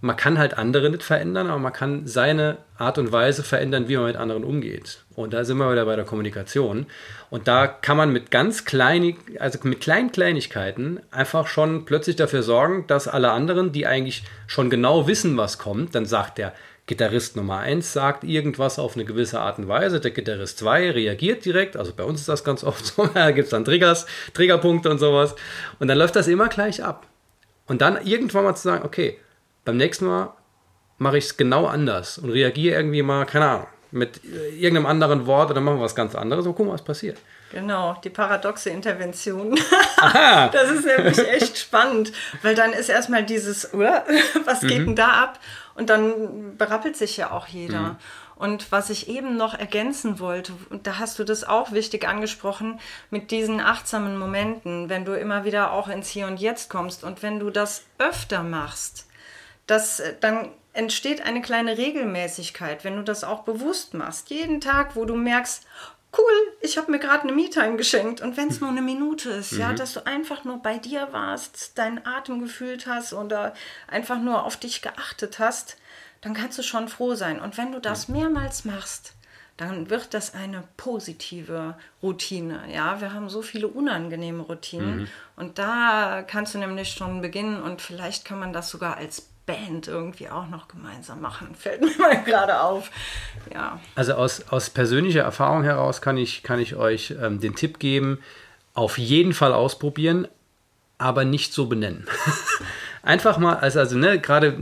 man 0.00 0.16
kann 0.16 0.36
halt 0.36 0.58
andere 0.58 0.90
nicht 0.90 1.04
verändern, 1.04 1.48
aber 1.48 1.60
man 1.60 1.72
kann 1.72 2.08
seine 2.08 2.58
Art 2.76 2.98
und 2.98 3.12
Weise 3.12 3.44
verändern, 3.44 3.88
wie 3.88 3.96
man 3.96 4.06
mit 4.06 4.16
anderen 4.16 4.42
umgeht. 4.42 5.04
Und 5.14 5.32
da 5.32 5.44
sind 5.44 5.58
wir 5.58 5.70
wieder 5.70 5.86
bei 5.86 5.94
der 5.94 6.04
Kommunikation. 6.04 6.86
Und 7.30 7.46
da 7.46 7.68
kann 7.68 7.96
man 7.96 8.12
mit 8.12 8.32
ganz 8.32 8.64
kleinen, 8.64 9.16
also 9.38 9.60
mit 9.62 9.80
kleinen 9.80 10.10
Kleinigkeiten 10.10 10.98
einfach 11.12 11.46
schon 11.46 11.84
plötzlich 11.84 12.16
dafür 12.16 12.42
sorgen, 12.42 12.86
dass 12.88 13.06
alle 13.06 13.30
anderen, 13.30 13.70
die 13.70 13.86
eigentlich 13.86 14.24
schon 14.48 14.70
genau 14.70 15.06
wissen, 15.06 15.36
was 15.36 15.58
kommt, 15.58 15.94
dann 15.94 16.04
sagt 16.04 16.38
der 16.38 16.52
Gitarrist 16.86 17.36
Nummer 17.36 17.60
1 17.60 17.92
sagt 17.94 18.24
irgendwas 18.24 18.78
auf 18.78 18.94
eine 18.94 19.06
gewisse 19.06 19.40
Art 19.40 19.58
und 19.58 19.68
Weise, 19.68 20.00
der 20.00 20.10
Gitarrist 20.10 20.58
2 20.58 20.90
reagiert 20.90 21.44
direkt, 21.44 21.76
also 21.76 21.92
bei 21.96 22.04
uns 22.04 22.20
ist 22.20 22.28
das 22.28 22.44
ganz 22.44 22.62
oft 22.62 22.84
so, 22.84 23.06
da 23.14 23.30
gibt 23.30 23.46
es 23.46 23.50
dann 23.50 23.64
Triggers, 23.64 24.06
Triggerpunkte 24.34 24.90
und 24.90 24.98
sowas. 24.98 25.34
Und 25.78 25.88
dann 25.88 25.96
läuft 25.96 26.16
das 26.16 26.28
immer 26.28 26.48
gleich 26.48 26.82
ab. 26.82 27.06
Und 27.66 27.80
dann 27.80 28.04
irgendwann 28.04 28.44
mal 28.44 28.54
zu 28.54 28.64
sagen, 28.64 28.84
okay, 28.84 29.18
beim 29.64 29.78
nächsten 29.78 30.06
Mal 30.06 30.34
mache 30.98 31.16
ich 31.16 31.24
es 31.24 31.36
genau 31.36 31.66
anders 31.66 32.18
und 32.18 32.30
reagiere 32.30 32.76
irgendwie 32.76 33.02
mal, 33.02 33.24
keine 33.24 33.46
Ahnung, 33.46 33.66
mit 33.90 34.20
irgendeinem 34.24 34.86
anderen 34.86 35.26
Wort 35.26 35.50
oder 35.50 35.60
machen 35.60 35.78
wir 35.78 35.84
was 35.84 35.94
ganz 35.94 36.14
anderes 36.14 36.46
und 36.46 36.54
gucken, 36.54 36.72
was 36.72 36.82
passiert. 36.82 37.16
Genau, 37.52 37.96
die 38.02 38.10
paradoxe 38.10 38.70
Intervention. 38.70 39.54
das 40.52 40.70
ist 40.70 40.84
nämlich 40.84 41.18
echt 41.18 41.56
spannend, 41.56 42.12
weil 42.42 42.56
dann 42.56 42.72
ist 42.72 42.88
erstmal 42.88 43.24
dieses, 43.24 43.70
was 44.44 44.60
geht 44.60 44.80
mhm. 44.80 44.86
denn 44.86 44.96
da 44.96 45.08
ab? 45.22 45.40
Und 45.74 45.90
dann 45.90 46.56
berappelt 46.56 46.96
sich 46.96 47.16
ja 47.16 47.32
auch 47.32 47.46
jeder. 47.46 47.80
Mhm. 47.80 47.96
Und 48.36 48.72
was 48.72 48.90
ich 48.90 49.08
eben 49.08 49.36
noch 49.36 49.54
ergänzen 49.54 50.18
wollte, 50.18 50.52
und 50.70 50.86
da 50.86 50.98
hast 50.98 51.18
du 51.18 51.24
das 51.24 51.44
auch 51.44 51.72
wichtig 51.72 52.06
angesprochen, 52.06 52.80
mit 53.10 53.30
diesen 53.30 53.60
achtsamen 53.60 54.18
Momenten, 54.18 54.88
wenn 54.88 55.04
du 55.04 55.12
immer 55.12 55.44
wieder 55.44 55.72
auch 55.72 55.88
ins 55.88 56.08
Hier 56.08 56.26
und 56.26 56.40
Jetzt 56.40 56.68
kommst 56.68 57.04
und 57.04 57.22
wenn 57.22 57.38
du 57.38 57.50
das 57.50 57.84
öfter 57.98 58.42
machst, 58.42 59.06
das, 59.66 60.00
äh, 60.00 60.14
dann 60.20 60.50
entsteht 60.72 61.24
eine 61.24 61.40
kleine 61.40 61.78
Regelmäßigkeit, 61.78 62.84
wenn 62.84 62.96
du 62.96 63.02
das 63.02 63.22
auch 63.22 63.44
bewusst 63.44 63.94
machst. 63.94 64.30
Jeden 64.30 64.60
Tag, 64.60 64.96
wo 64.96 65.04
du 65.04 65.14
merkst, 65.14 65.64
cool, 66.18 66.52
ich 66.60 66.78
habe 66.78 66.90
mir 66.90 66.98
gerade 66.98 67.24
eine 67.24 67.32
Me-Time 67.32 67.76
geschenkt 67.76 68.20
und 68.20 68.36
wenn 68.36 68.48
es 68.48 68.60
nur 68.60 68.70
eine 68.70 68.82
Minute 68.82 69.30
ist, 69.30 69.52
mhm. 69.52 69.60
ja, 69.60 69.72
dass 69.72 69.94
du 69.94 70.06
einfach 70.06 70.44
nur 70.44 70.58
bei 70.62 70.78
dir 70.78 71.08
warst, 71.12 71.76
deinen 71.78 72.04
Atem 72.06 72.40
gefühlt 72.40 72.86
hast 72.86 73.12
oder 73.12 73.54
einfach 73.86 74.18
nur 74.18 74.44
auf 74.44 74.56
dich 74.56 74.82
geachtet 74.82 75.38
hast, 75.38 75.76
dann 76.20 76.34
kannst 76.34 76.58
du 76.58 76.62
schon 76.62 76.88
froh 76.88 77.14
sein. 77.14 77.40
Und 77.40 77.58
wenn 77.58 77.72
du 77.72 77.80
das 77.80 78.08
mehrmals 78.08 78.64
machst, 78.64 79.12
dann 79.56 79.88
wird 79.90 80.14
das 80.14 80.34
eine 80.34 80.64
positive 80.76 81.76
Routine. 82.02 82.62
Ja, 82.72 83.00
wir 83.00 83.12
haben 83.12 83.28
so 83.28 83.42
viele 83.42 83.68
unangenehme 83.68 84.42
Routinen 84.42 85.00
mhm. 85.00 85.08
und 85.36 85.58
da 85.58 86.24
kannst 86.26 86.54
du 86.54 86.58
nämlich 86.58 86.90
schon 86.90 87.20
beginnen 87.20 87.62
und 87.62 87.80
vielleicht 87.80 88.24
kann 88.24 88.40
man 88.40 88.52
das 88.52 88.70
sogar 88.70 88.96
als 88.96 89.28
Band 89.46 89.88
irgendwie 89.88 90.28
auch 90.28 90.48
noch 90.48 90.68
gemeinsam 90.68 91.20
machen. 91.20 91.54
Fällt 91.54 91.80
mir 91.80 91.96
mal 91.98 92.22
gerade 92.24 92.60
auf. 92.60 92.90
Ja. 93.52 93.80
Also 93.94 94.14
aus, 94.14 94.48
aus 94.48 94.70
persönlicher 94.70 95.22
Erfahrung 95.22 95.62
heraus 95.62 96.00
kann 96.00 96.16
ich, 96.16 96.42
kann 96.42 96.58
ich 96.58 96.76
euch 96.76 97.14
ähm, 97.20 97.40
den 97.40 97.54
Tipp 97.54 97.78
geben, 97.78 98.18
auf 98.74 98.98
jeden 98.98 99.34
Fall 99.34 99.52
ausprobieren, 99.52 100.26
aber 100.98 101.24
nicht 101.24 101.52
so 101.52 101.66
benennen. 101.66 102.06
einfach 103.02 103.38
mal, 103.38 103.56
also, 103.56 103.80
also 103.80 103.96
ne, 103.96 104.18
gerade, 104.18 104.56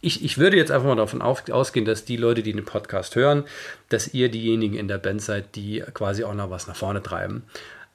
ich, 0.00 0.24
ich 0.24 0.38
würde 0.38 0.56
jetzt 0.56 0.70
einfach 0.70 0.86
mal 0.88 0.96
davon 0.96 1.22
auf, 1.22 1.48
ausgehen, 1.50 1.84
dass 1.84 2.04
die 2.04 2.16
Leute, 2.16 2.42
die 2.42 2.52
den 2.52 2.64
Podcast 2.64 3.16
hören, 3.16 3.44
dass 3.88 4.14
ihr 4.14 4.30
diejenigen 4.30 4.76
in 4.76 4.88
der 4.88 4.98
Band 4.98 5.22
seid, 5.22 5.56
die 5.56 5.82
quasi 5.92 6.24
auch 6.24 6.34
noch 6.34 6.50
was 6.50 6.66
nach 6.66 6.76
vorne 6.76 7.02
treiben. 7.02 7.44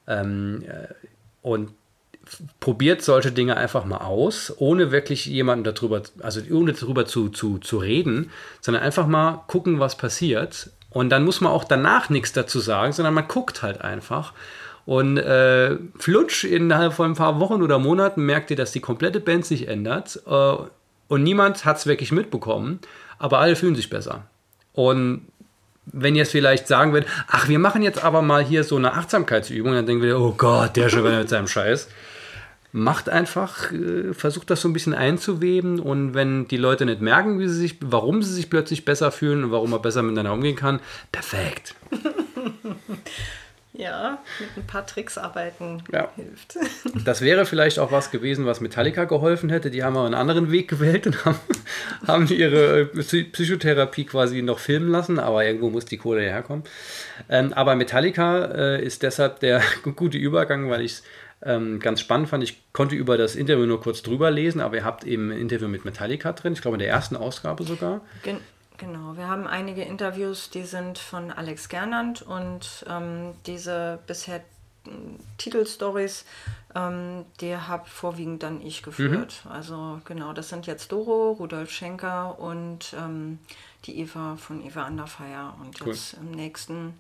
Ähm, 0.08 0.64
äh, 0.68 0.94
und 1.42 1.72
probiert 2.60 3.02
solche 3.02 3.32
Dinge 3.32 3.58
einfach 3.58 3.86
mal 3.86 3.98
aus, 3.98 4.54
ohne 4.58 4.92
wirklich 4.92 5.26
jemanden 5.26 5.64
darüber, 5.64 6.02
also 6.22 6.42
ohne 6.52 6.74
darüber 6.74 7.06
zu, 7.06 7.30
zu, 7.30 7.58
zu 7.60 7.78
reden, 7.78 8.32
sondern 8.62 8.84
einfach 8.84 9.08
mal 9.08 9.44
gucken, 9.48 9.80
was 9.80 9.98
passiert. 9.98 10.72
Und 10.90 11.10
dann 11.10 11.26
muss 11.26 11.42
man 11.42 11.52
auch 11.52 11.64
danach 11.64 12.10
nichts 12.10 12.34
dazu 12.34 12.60
sagen, 12.60 12.94
sondern 12.94 13.14
man 13.14 13.28
guckt 13.28 13.62
halt 13.62 13.82
einfach. 13.82 14.34
Und 14.86 15.18
äh, 15.18 15.76
flutsch, 16.00 16.46
innerhalb 16.46 16.94
von 16.94 17.12
ein 17.12 17.16
paar 17.16 17.40
Wochen 17.40 17.62
oder 17.62 17.78
Monaten 17.78 18.26
merkt 18.26 18.52
ihr, 18.52 18.56
dass 18.56 18.72
die 18.72 18.80
komplette 18.80 19.20
Band 19.20 19.46
sich 19.46 19.68
ändert. 19.68 20.22
Äh, 20.26 20.56
und 21.10 21.24
niemand 21.24 21.66
hat 21.66 21.78
es 21.78 21.88
wirklich 21.88 22.12
mitbekommen, 22.12 22.80
aber 23.20 23.40
alle 23.40 23.56
fühlen 23.56 23.76
sich 23.76 23.90
besser. 23.90 24.28
Und 24.74 25.28
wenn 25.86 26.16
ihr 26.16 26.24
es 26.24 26.32
vielleicht 26.32 26.68
sagen 26.68 26.94
würdet, 26.94 27.10
ach, 27.28 27.48
wir 27.48 27.60
machen 27.60 27.82
jetzt 27.82 28.04
aber 28.04 28.22
mal 28.22 28.44
hier 28.44 28.64
so 28.64 28.76
eine 28.76 28.94
Achtsamkeitsübung, 28.94 29.74
dann 29.74 29.86
denken 29.86 30.04
wir, 30.04 30.20
oh 30.20 30.34
Gott, 30.38 30.76
der 30.76 30.90
schon 30.90 31.04
wieder 31.04 31.20
mit 31.20 31.30
seinem 31.30 31.48
Scheiß 31.48 31.88
macht 32.72 33.10
einfach, 33.10 33.72
äh, 33.72 34.14
versucht 34.14 34.50
das 34.50 34.62
so 34.62 34.70
ein 34.70 34.74
bisschen 34.74 34.94
einzuweben 34.94 35.80
und 35.80 36.14
wenn 36.14 36.48
die 36.48 36.58
Leute 36.58 36.86
nicht 36.86 37.02
merken, 37.02 37.40
wie 37.40 37.48
sie 37.48 37.60
sich, 37.60 37.78
warum 37.82 38.24
sie 38.24 38.34
sich 38.34 38.50
plötzlich 38.50 38.86
besser 38.86 39.12
fühlen 39.12 39.46
und 39.46 39.52
warum 39.52 39.72
man 39.72 39.82
besser 39.82 40.04
miteinander 40.04 40.34
umgehen 40.34 40.56
kann, 40.56 40.80
perfekt. 41.12 41.76
ja, 43.74 44.18
mit 44.40 44.50
ein 44.58 44.68
paar 44.68 44.86
Tricks 44.86 45.18
arbeiten 45.18 45.84
ja. 45.92 46.10
hilft. 46.16 46.58
Das 47.06 47.22
wäre 47.22 47.46
vielleicht 47.46 47.80
auch 47.80 47.92
was 47.92 48.12
gewesen, 48.12 48.46
was 48.46 48.60
Metallica 48.60 49.06
geholfen 49.06 49.50
hätte. 49.50 49.72
Die 49.72 49.84
haben 49.84 49.96
aber 49.96 50.06
einen 50.06 50.16
anderen 50.16 50.52
Weg 50.52 50.68
gewählt 50.68 51.08
und 51.08 51.26
haben, 51.26 51.40
haben 52.08 52.28
ihre 52.28 52.82
äh, 52.82 53.24
Psychotherapie 53.24 54.06
quasi 54.06 54.42
noch 54.42 54.60
filmen 54.60 54.90
lassen, 54.90 55.20
aber 55.20 55.46
irgendwo 55.46 55.70
muss 55.70 55.86
die 55.86 55.98
Kohle 55.98 56.22
herkommen. 56.22 56.64
Ähm, 57.30 57.54
aber 57.54 57.76
Metallica 57.76 58.46
äh, 58.46 58.84
ist 58.84 59.04
deshalb 59.04 59.40
der 59.40 59.62
gute 59.96 60.18
Übergang, 60.18 60.70
weil 60.70 60.82
ich 60.82 60.94
es 60.94 61.04
ähm, 61.42 61.80
ganz 61.80 62.02
spannend 62.02 62.30
fand, 62.30 62.44
ich 62.44 62.62
konnte 62.74 62.96
über 62.96 63.18
das 63.18 63.36
Interview 63.36 63.66
nur 63.66 63.82
kurz 63.82 64.02
drüber 64.02 64.32
lesen, 64.32 64.60
aber 64.62 64.78
ihr 64.78 64.86
habt 64.86 65.04
eben 65.04 65.32
ein 65.32 65.38
Interview 65.38 65.68
mit 65.68 65.86
Metallica 65.86 66.34
drin, 66.34 66.54
ich 66.54 66.62
glaube 66.62 66.76
in 66.76 66.80
der 66.80 66.90
ersten 66.90 67.16
Ausgabe 67.16 67.64
sogar. 67.64 68.02
Gen 68.24 68.40
genau, 68.78 69.18
wir 69.18 69.28
haben 69.28 69.48
einige 69.48 69.84
Interviews, 69.84 70.50
die 70.50 70.64
sind 70.64 70.98
von 70.98 71.32
Alex 71.32 71.70
Gernand 71.70 72.22
und 72.22 72.86
ähm, 72.90 73.34
diese 73.46 74.00
bisher 74.08 74.42
hm, 74.86 75.20
Titelstories, 75.38 76.26
ähm, 76.76 77.26
die 77.40 77.56
habe 77.56 77.88
vorwiegend 77.88 78.42
dann 78.42 78.62
ich 78.62 78.82
geführt. 78.82 79.42
Mhm. 79.46 79.52
Also 79.52 80.02
genau, 80.06 80.34
das 80.34 80.50
sind 80.50 80.66
jetzt 80.66 80.92
Doro, 80.92 81.34
Rudolf 81.34 81.72
Schenker 81.72 82.40
und 82.40 82.96
ähm, 83.00 83.40
die 83.86 84.00
Eva 84.00 84.38
von 84.38 84.66
Eva 84.66 84.84
Anderfeier. 84.84 85.56
Und 85.62 85.82
cool. 85.82 85.88
jetzt 85.88 86.14
im 86.14 86.32
nächsten 86.32 86.94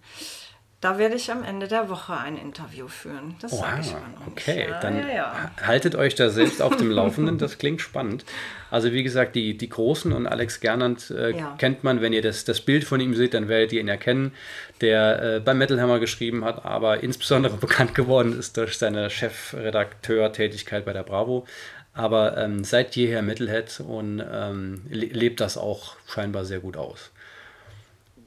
da 0.79 0.99
werde 0.99 1.15
ich 1.15 1.31
am 1.31 1.43
Ende 1.43 1.67
der 1.67 1.89
Woche 1.89 2.15
ein 2.15 2.37
Interview 2.37 2.87
führen. 2.87 3.35
Das 3.41 3.51
wow, 3.51 3.61
sage 3.61 3.81
ich 3.81 3.91
mal 3.93 4.01
noch 4.11 4.27
Okay, 4.27 4.67
ja, 4.69 4.79
dann 4.79 4.99
ja, 4.99 5.07
ja. 5.07 5.51
haltet 5.59 5.95
euch 5.95 6.13
da 6.13 6.29
selbst 6.29 6.61
auf 6.61 6.77
dem 6.77 6.91
Laufenden. 6.91 7.39
Das 7.39 7.57
klingt 7.57 7.81
spannend. 7.81 8.25
Also 8.69 8.93
wie 8.93 9.01
gesagt, 9.01 9.35
die, 9.35 9.57
die 9.57 9.69
Großen 9.69 10.13
und 10.13 10.27
Alex 10.27 10.59
Gernand 10.59 11.09
äh, 11.09 11.33
kennt 11.57 11.83
man. 11.83 12.01
Wenn 12.01 12.13
ihr 12.13 12.21
das, 12.21 12.45
das 12.45 12.61
Bild 12.61 12.83
von 12.83 12.99
ihm 12.99 13.15
seht, 13.15 13.33
dann 13.33 13.47
werdet 13.47 13.73
ihr 13.73 13.81
ihn 13.81 13.87
erkennen, 13.87 14.33
der 14.81 15.23
äh, 15.23 15.39
beim 15.39 15.57
Metal 15.57 15.81
Hammer 15.81 15.99
geschrieben 15.99 16.45
hat, 16.45 16.63
aber 16.63 17.01
insbesondere 17.01 17.57
bekannt 17.57 17.95
geworden 17.95 18.37
ist 18.37 18.55
durch 18.57 18.77
seine 18.77 19.09
Chefredakteur-Tätigkeit 19.09 20.85
bei 20.85 20.93
der 20.93 21.03
Bravo. 21.03 21.47
Aber 21.93 22.37
ähm, 22.37 22.63
seit 22.63 22.95
jeher 22.95 23.23
Metalhead 23.23 23.79
und 23.79 24.23
ähm, 24.31 24.83
lebt 24.91 25.39
das 25.41 25.57
auch 25.57 25.95
scheinbar 26.07 26.45
sehr 26.45 26.59
gut 26.59 26.77
aus. 26.77 27.09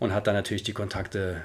Und 0.00 0.12
hat 0.12 0.26
dann 0.26 0.34
natürlich 0.34 0.64
die 0.64 0.72
Kontakte 0.72 1.42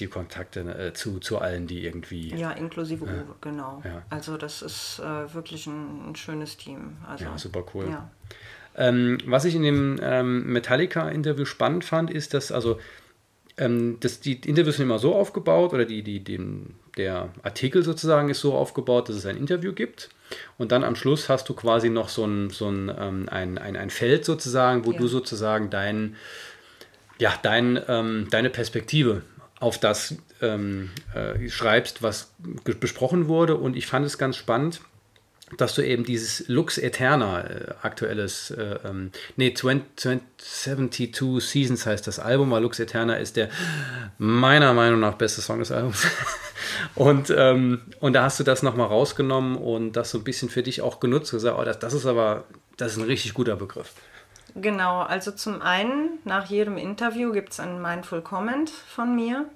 die 0.00 0.06
Kontakte 0.06 0.60
äh, 0.60 0.92
zu, 0.92 1.18
zu 1.20 1.38
allen, 1.38 1.66
die 1.66 1.84
irgendwie. 1.84 2.34
Ja, 2.34 2.52
inklusive 2.52 3.04
äh, 3.04 3.08
Uwe, 3.08 3.34
genau. 3.40 3.82
Ja. 3.84 4.02
Also 4.10 4.36
das 4.36 4.62
ist 4.62 5.00
äh, 5.00 5.34
wirklich 5.34 5.66
ein, 5.66 6.10
ein, 6.10 6.16
schönes 6.16 6.56
Team. 6.56 6.96
Also, 7.06 7.24
ja, 7.24 7.38
super 7.38 7.64
cool. 7.74 7.86
Ja. 7.88 8.10
Ähm, 8.76 9.18
was 9.26 9.44
ich 9.44 9.54
in 9.54 9.62
dem 9.62 9.98
ähm, 10.02 10.52
Metallica-Interview 10.52 11.44
spannend 11.44 11.84
fand, 11.84 12.10
ist, 12.10 12.34
dass 12.34 12.52
also 12.52 12.78
ähm, 13.60 13.98
das, 14.00 14.20
die 14.20 14.34
Interviews 14.34 14.76
sind 14.76 14.86
immer 14.86 14.98
so 14.98 15.14
aufgebaut 15.14 15.72
oder 15.74 15.84
die, 15.84 16.02
die, 16.02 16.24
den, 16.24 16.74
der 16.96 17.28
Artikel 17.42 17.82
sozusagen 17.82 18.30
ist 18.30 18.40
so 18.40 18.54
aufgebaut, 18.54 19.08
dass 19.08 19.16
es 19.16 19.26
ein 19.26 19.36
Interview 19.36 19.72
gibt. 19.72 20.08
Und 20.56 20.72
dann 20.72 20.84
am 20.84 20.96
Schluss 20.96 21.28
hast 21.28 21.48
du 21.48 21.54
quasi 21.54 21.90
noch 21.90 22.08
so 22.08 22.24
ein, 22.24 22.50
so 22.50 22.68
ein, 22.68 22.90
ähm, 22.96 23.28
ein, 23.28 23.58
ein, 23.58 23.76
ein 23.76 23.90
Feld 23.90 24.24
sozusagen, 24.24 24.86
wo 24.86 24.92
ja. 24.92 24.98
du 24.98 25.08
sozusagen 25.08 25.68
dein, 25.68 26.16
ja, 27.18 27.34
dein, 27.42 27.78
ähm, 27.88 28.28
deine 28.30 28.50
Perspektive 28.50 29.22
auf 29.60 29.78
das 29.78 30.16
ähm, 30.40 30.90
äh, 31.14 31.48
schreibst, 31.48 32.02
was 32.02 32.32
besprochen 32.80 33.28
wurde. 33.28 33.56
Und 33.56 33.76
ich 33.76 33.86
fand 33.86 34.06
es 34.06 34.18
ganz 34.18 34.36
spannend, 34.36 34.80
dass 35.56 35.74
du 35.74 35.82
eben 35.82 36.04
dieses 36.04 36.48
Lux 36.48 36.78
Eterna, 36.78 37.42
äh, 37.42 37.74
aktuelles, 37.82 38.50
äh, 38.52 38.78
ähm, 38.84 39.10
nee, 39.36 39.52
20, 39.52 40.20
72 40.38 41.40
Seasons 41.40 41.86
heißt 41.86 42.06
das 42.06 42.18
Album, 42.18 42.50
weil 42.50 42.62
Lux 42.62 42.78
Eterna 42.78 43.16
ist 43.16 43.36
der 43.36 43.50
meiner 44.18 44.72
Meinung 44.72 45.00
nach 45.00 45.14
beste 45.14 45.42
Song 45.42 45.58
des 45.58 45.72
Albums. 45.72 46.06
und, 46.94 47.32
ähm, 47.36 47.82
und 48.00 48.14
da 48.14 48.24
hast 48.24 48.40
du 48.40 48.44
das 48.44 48.62
nochmal 48.62 48.86
rausgenommen 48.86 49.56
und 49.56 49.92
das 49.92 50.10
so 50.10 50.18
ein 50.18 50.24
bisschen 50.24 50.48
für 50.48 50.62
dich 50.62 50.82
auch 50.82 51.00
genutzt, 51.00 51.32
gesagt, 51.32 51.58
oh, 51.58 51.64
das, 51.64 51.78
das 51.78 51.94
ist 51.94 52.06
aber, 52.06 52.44
das 52.76 52.92
ist 52.92 52.98
ein 52.98 53.04
richtig 53.04 53.34
guter 53.34 53.56
Begriff. 53.56 53.92
Genau, 54.54 55.00
also 55.00 55.30
zum 55.30 55.62
einen, 55.62 56.18
nach 56.24 56.46
jedem 56.46 56.76
Interview 56.76 57.32
gibt 57.32 57.52
es 57.52 57.60
einen 57.60 57.80
Mindful 57.80 58.22
Comment 58.22 58.68
von 58.70 59.14
mir. 59.14 59.46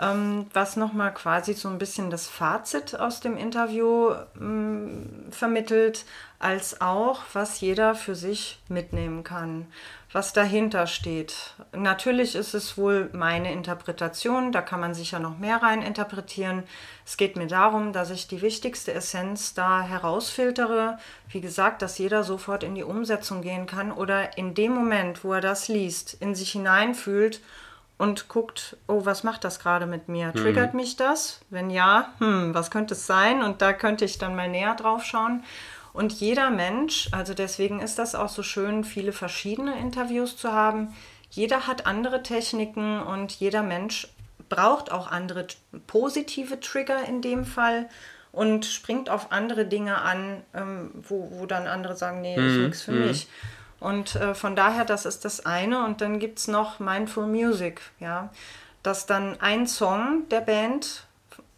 Ähm, 0.00 0.46
was 0.52 0.76
nochmal 0.76 1.14
quasi 1.14 1.54
so 1.54 1.68
ein 1.68 1.78
bisschen 1.78 2.10
das 2.10 2.26
Fazit 2.26 2.98
aus 2.98 3.20
dem 3.20 3.36
Interview 3.36 4.10
ähm, 4.40 5.26
vermittelt, 5.30 6.04
als 6.40 6.80
auch, 6.80 7.22
was 7.32 7.60
jeder 7.60 7.94
für 7.94 8.14
sich 8.14 8.58
mitnehmen 8.68 9.24
kann, 9.24 9.66
was 10.12 10.32
dahinter 10.32 10.86
steht. 10.86 11.54
Natürlich 11.72 12.34
ist 12.34 12.54
es 12.54 12.76
wohl 12.76 13.08
meine 13.12 13.52
Interpretation, 13.52 14.52
da 14.52 14.60
kann 14.60 14.80
man 14.80 14.94
sicher 14.94 15.20
noch 15.20 15.38
mehr 15.38 15.62
rein 15.62 15.80
interpretieren. 15.80 16.64
Es 17.06 17.16
geht 17.16 17.36
mir 17.36 17.46
darum, 17.46 17.92
dass 17.92 18.10
ich 18.10 18.28
die 18.28 18.42
wichtigste 18.42 18.92
Essenz 18.92 19.54
da 19.54 19.82
herausfiltere. 19.82 20.98
Wie 21.30 21.40
gesagt, 21.40 21.82
dass 21.82 21.98
jeder 21.98 22.24
sofort 22.24 22.62
in 22.62 22.74
die 22.74 22.84
Umsetzung 22.84 23.40
gehen 23.40 23.66
kann 23.66 23.90
oder 23.90 24.36
in 24.36 24.54
dem 24.54 24.72
Moment, 24.72 25.24
wo 25.24 25.32
er 25.32 25.40
das 25.40 25.68
liest, 25.68 26.14
in 26.20 26.34
sich 26.34 26.52
hineinfühlt 26.52 27.40
und 27.96 28.28
guckt, 28.28 28.76
oh, 28.88 29.04
was 29.04 29.22
macht 29.24 29.44
das 29.44 29.60
gerade 29.60 29.86
mit 29.86 30.08
mir? 30.08 30.28
Mhm. 30.28 30.34
Triggert 30.34 30.74
mhm. 30.74 30.80
mich 30.80 30.96
das? 30.96 31.40
Wenn 31.50 31.70
ja, 31.70 32.12
hm, 32.18 32.54
was 32.54 32.70
könnte 32.70 32.94
es 32.94 33.06
sein? 33.06 33.42
Und 33.42 33.62
da 33.62 33.72
könnte 33.72 34.04
ich 34.04 34.18
dann 34.18 34.34
mal 34.34 34.48
näher 34.48 34.74
drauf 34.74 35.04
schauen. 35.04 35.44
Und 35.92 36.12
jeder 36.12 36.50
Mensch, 36.50 37.08
also 37.12 37.34
deswegen 37.34 37.80
ist 37.80 37.98
das 38.00 38.16
auch 38.16 38.28
so 38.28 38.42
schön, 38.42 38.82
viele 38.82 39.12
verschiedene 39.12 39.78
Interviews 39.78 40.36
zu 40.36 40.52
haben. 40.52 40.92
Jeder 41.30 41.68
hat 41.68 41.86
andere 41.86 42.22
Techniken 42.22 43.00
und 43.00 43.32
jeder 43.32 43.62
Mensch 43.62 44.08
braucht 44.48 44.90
auch 44.90 45.10
andere 45.10 45.46
positive 45.86 46.60
Trigger 46.60 47.04
in 47.04 47.22
dem 47.22 47.44
Fall 47.44 47.88
und 48.32 48.66
springt 48.66 49.08
auf 49.08 49.30
andere 49.30 49.66
Dinge 49.66 50.00
an, 50.00 50.42
ähm, 50.52 50.90
wo, 50.94 51.28
wo 51.30 51.46
dann 51.46 51.68
andere 51.68 51.96
sagen, 51.96 52.20
nee, 52.20 52.34
das 52.34 52.44
ist 52.44 52.56
mhm. 52.56 52.64
nichts 52.64 52.82
für 52.82 52.92
mhm. 52.92 53.06
mich. 53.06 53.28
Und 53.84 54.16
äh, 54.16 54.34
von 54.34 54.56
daher, 54.56 54.86
das 54.86 55.04
ist 55.04 55.26
das 55.26 55.44
eine. 55.44 55.84
Und 55.84 56.00
dann 56.00 56.18
gibt 56.18 56.38
es 56.38 56.48
noch 56.48 56.80
Mindful 56.80 57.26
Music, 57.26 57.82
ja. 58.00 58.30
Dass 58.82 59.04
dann 59.04 59.38
ein 59.40 59.66
Song 59.66 60.26
der 60.30 60.40
Band 60.40 61.04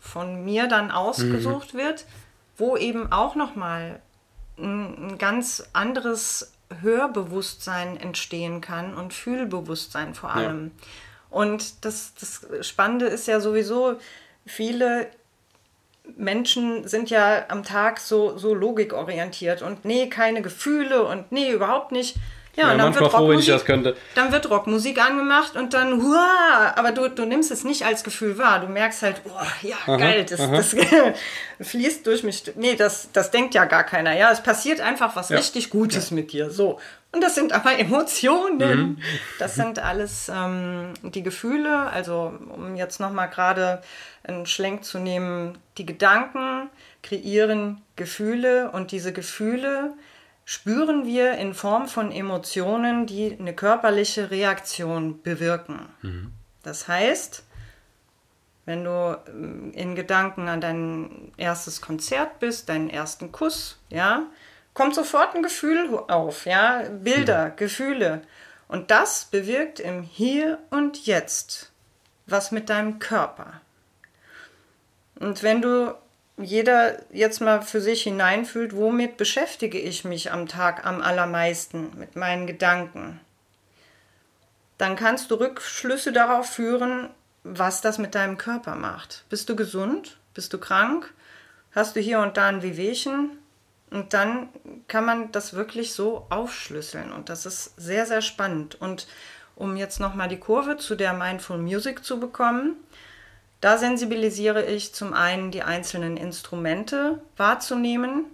von 0.00 0.44
mir 0.44 0.66
dann 0.66 0.90
ausgesucht 0.90 1.74
mhm. 1.74 1.78
wird, 1.78 2.04
wo 2.56 2.76
eben 2.76 3.12
auch 3.12 3.36
nochmal 3.36 4.00
ein 4.58 5.18
ganz 5.18 5.68
anderes 5.72 6.52
Hörbewusstsein 6.80 7.96
entstehen 7.96 8.60
kann 8.60 8.94
und 8.94 9.14
Fühlbewusstsein 9.14 10.14
vor 10.14 10.34
allem. 10.34 10.72
Ja. 10.74 10.86
Und 11.30 11.84
das, 11.84 12.14
das 12.18 12.66
Spannende 12.66 13.06
ist 13.06 13.28
ja 13.28 13.38
sowieso, 13.38 13.98
viele 14.46 15.08
Menschen 16.16 16.86
sind 16.86 17.10
ja 17.10 17.44
am 17.48 17.62
Tag 17.62 18.00
so, 18.00 18.38
so 18.38 18.54
logikorientiert 18.54 19.62
und 19.62 19.84
nee, 19.84 20.08
keine 20.08 20.42
Gefühle 20.42 21.04
und 21.04 21.32
nee, 21.32 21.50
überhaupt 21.50 21.92
nicht. 21.92 22.16
Ja, 22.56 22.72
und 22.72 22.78
dann 22.78 22.94
wird, 22.94 23.12
froh, 23.12 23.18
Rockmusik, 23.18 23.66
dann 24.14 24.32
wird 24.32 24.48
Rockmusik 24.48 24.98
angemacht 24.98 25.56
und 25.56 25.74
dann, 25.74 26.02
hurra, 26.02 26.72
aber 26.76 26.90
du, 26.92 27.10
du 27.10 27.26
nimmst 27.26 27.50
es 27.50 27.64
nicht 27.64 27.84
als 27.84 28.02
Gefühl 28.02 28.38
wahr. 28.38 28.60
Du 28.60 28.66
merkst 28.66 29.02
halt, 29.02 29.20
oh, 29.26 29.30
ja, 29.60 29.76
aha, 29.84 29.96
geil, 29.98 30.24
das, 30.24 30.38
das 30.50 30.74
fließt 31.60 32.06
durch 32.06 32.22
mich. 32.22 32.44
Nee, 32.56 32.74
das, 32.74 33.10
das 33.12 33.30
denkt 33.30 33.54
ja 33.54 33.66
gar 33.66 33.84
keiner. 33.84 34.16
Ja, 34.16 34.32
es 34.32 34.42
passiert 34.42 34.80
einfach 34.80 35.16
was 35.16 35.28
ja. 35.28 35.36
richtig 35.36 35.68
Gutes 35.68 36.10
ja. 36.10 36.16
mit 36.16 36.32
dir. 36.32 36.48
So. 36.48 36.80
Und 37.16 37.22
das 37.22 37.34
sind 37.34 37.54
aber 37.54 37.78
Emotionen. 37.78 38.58
Mhm. 38.90 38.98
Das 39.38 39.54
sind 39.54 39.78
alles 39.78 40.30
ähm, 40.32 40.92
die 41.02 41.22
Gefühle. 41.22 41.90
Also, 41.90 42.34
um 42.50 42.76
jetzt 42.76 43.00
nochmal 43.00 43.30
gerade 43.30 43.80
einen 44.22 44.44
Schlenk 44.44 44.84
zu 44.84 44.98
nehmen, 44.98 45.56
die 45.78 45.86
Gedanken 45.86 46.68
kreieren 47.02 47.80
Gefühle 47.96 48.70
und 48.70 48.92
diese 48.92 49.14
Gefühle 49.14 49.94
spüren 50.44 51.06
wir 51.06 51.38
in 51.38 51.54
Form 51.54 51.88
von 51.88 52.12
Emotionen, 52.12 53.06
die 53.06 53.34
eine 53.38 53.54
körperliche 53.54 54.30
Reaktion 54.30 55.22
bewirken. 55.22 55.86
Mhm. 56.02 56.32
Das 56.62 56.86
heißt, 56.86 57.44
wenn 58.66 58.84
du 58.84 59.18
ähm, 59.28 59.72
in 59.72 59.94
Gedanken 59.94 60.48
an 60.48 60.60
dein 60.60 61.32
erstes 61.38 61.80
Konzert 61.80 62.40
bist, 62.40 62.68
deinen 62.68 62.90
ersten 62.90 63.32
Kuss, 63.32 63.80
ja, 63.88 64.24
kommt 64.76 64.94
sofort 64.94 65.34
ein 65.34 65.42
Gefühl 65.42 65.88
auf, 66.08 66.44
ja, 66.44 66.82
Bilder, 66.90 67.46
mhm. 67.46 67.56
Gefühle. 67.56 68.20
Und 68.68 68.90
das 68.90 69.24
bewirkt 69.24 69.80
im 69.80 70.02
Hier 70.02 70.58
und 70.70 71.06
Jetzt 71.06 71.72
was 72.26 72.50
mit 72.50 72.68
deinem 72.68 72.98
Körper. 72.98 73.60
Und 75.18 75.42
wenn 75.42 75.62
du 75.62 75.94
jeder 76.36 77.00
jetzt 77.10 77.40
mal 77.40 77.62
für 77.62 77.80
sich 77.80 78.02
hineinfühlt, 78.02 78.76
womit 78.76 79.16
beschäftige 79.16 79.78
ich 79.78 80.04
mich 80.04 80.30
am 80.30 80.46
Tag 80.46 80.84
am 80.84 81.00
allermeisten 81.00 81.92
mit 81.96 82.14
meinen 82.14 82.46
Gedanken, 82.46 83.20
dann 84.76 84.96
kannst 84.96 85.30
du 85.30 85.36
Rückschlüsse 85.36 86.12
darauf 86.12 86.50
führen, 86.50 87.08
was 87.44 87.80
das 87.80 87.96
mit 87.96 88.14
deinem 88.14 88.36
Körper 88.36 88.74
macht. 88.74 89.24
Bist 89.30 89.48
du 89.48 89.56
gesund? 89.56 90.18
Bist 90.34 90.52
du 90.52 90.58
krank? 90.58 91.14
Hast 91.74 91.96
du 91.96 92.00
hier 92.00 92.18
und 92.18 92.36
da 92.36 92.48
ein 92.48 92.62
Wehwehchen? 92.62 93.38
Und 93.90 94.14
dann 94.14 94.48
kann 94.88 95.04
man 95.04 95.32
das 95.32 95.54
wirklich 95.54 95.92
so 95.92 96.26
aufschlüsseln. 96.30 97.12
Und 97.12 97.28
das 97.28 97.46
ist 97.46 97.74
sehr, 97.76 98.06
sehr 98.06 98.22
spannend. 98.22 98.80
Und 98.80 99.06
um 99.54 99.76
jetzt 99.76 100.00
nochmal 100.00 100.28
die 100.28 100.40
Kurve 100.40 100.76
zu 100.76 100.96
der 100.96 101.12
Mindful 101.12 101.58
Music 101.58 102.04
zu 102.04 102.20
bekommen, 102.20 102.76
da 103.60 103.78
sensibilisiere 103.78 104.64
ich 104.64 104.94
zum 104.94 105.14
einen 105.14 105.50
die 105.50 105.62
einzelnen 105.62 106.16
Instrumente 106.16 107.22
wahrzunehmen. 107.36 108.26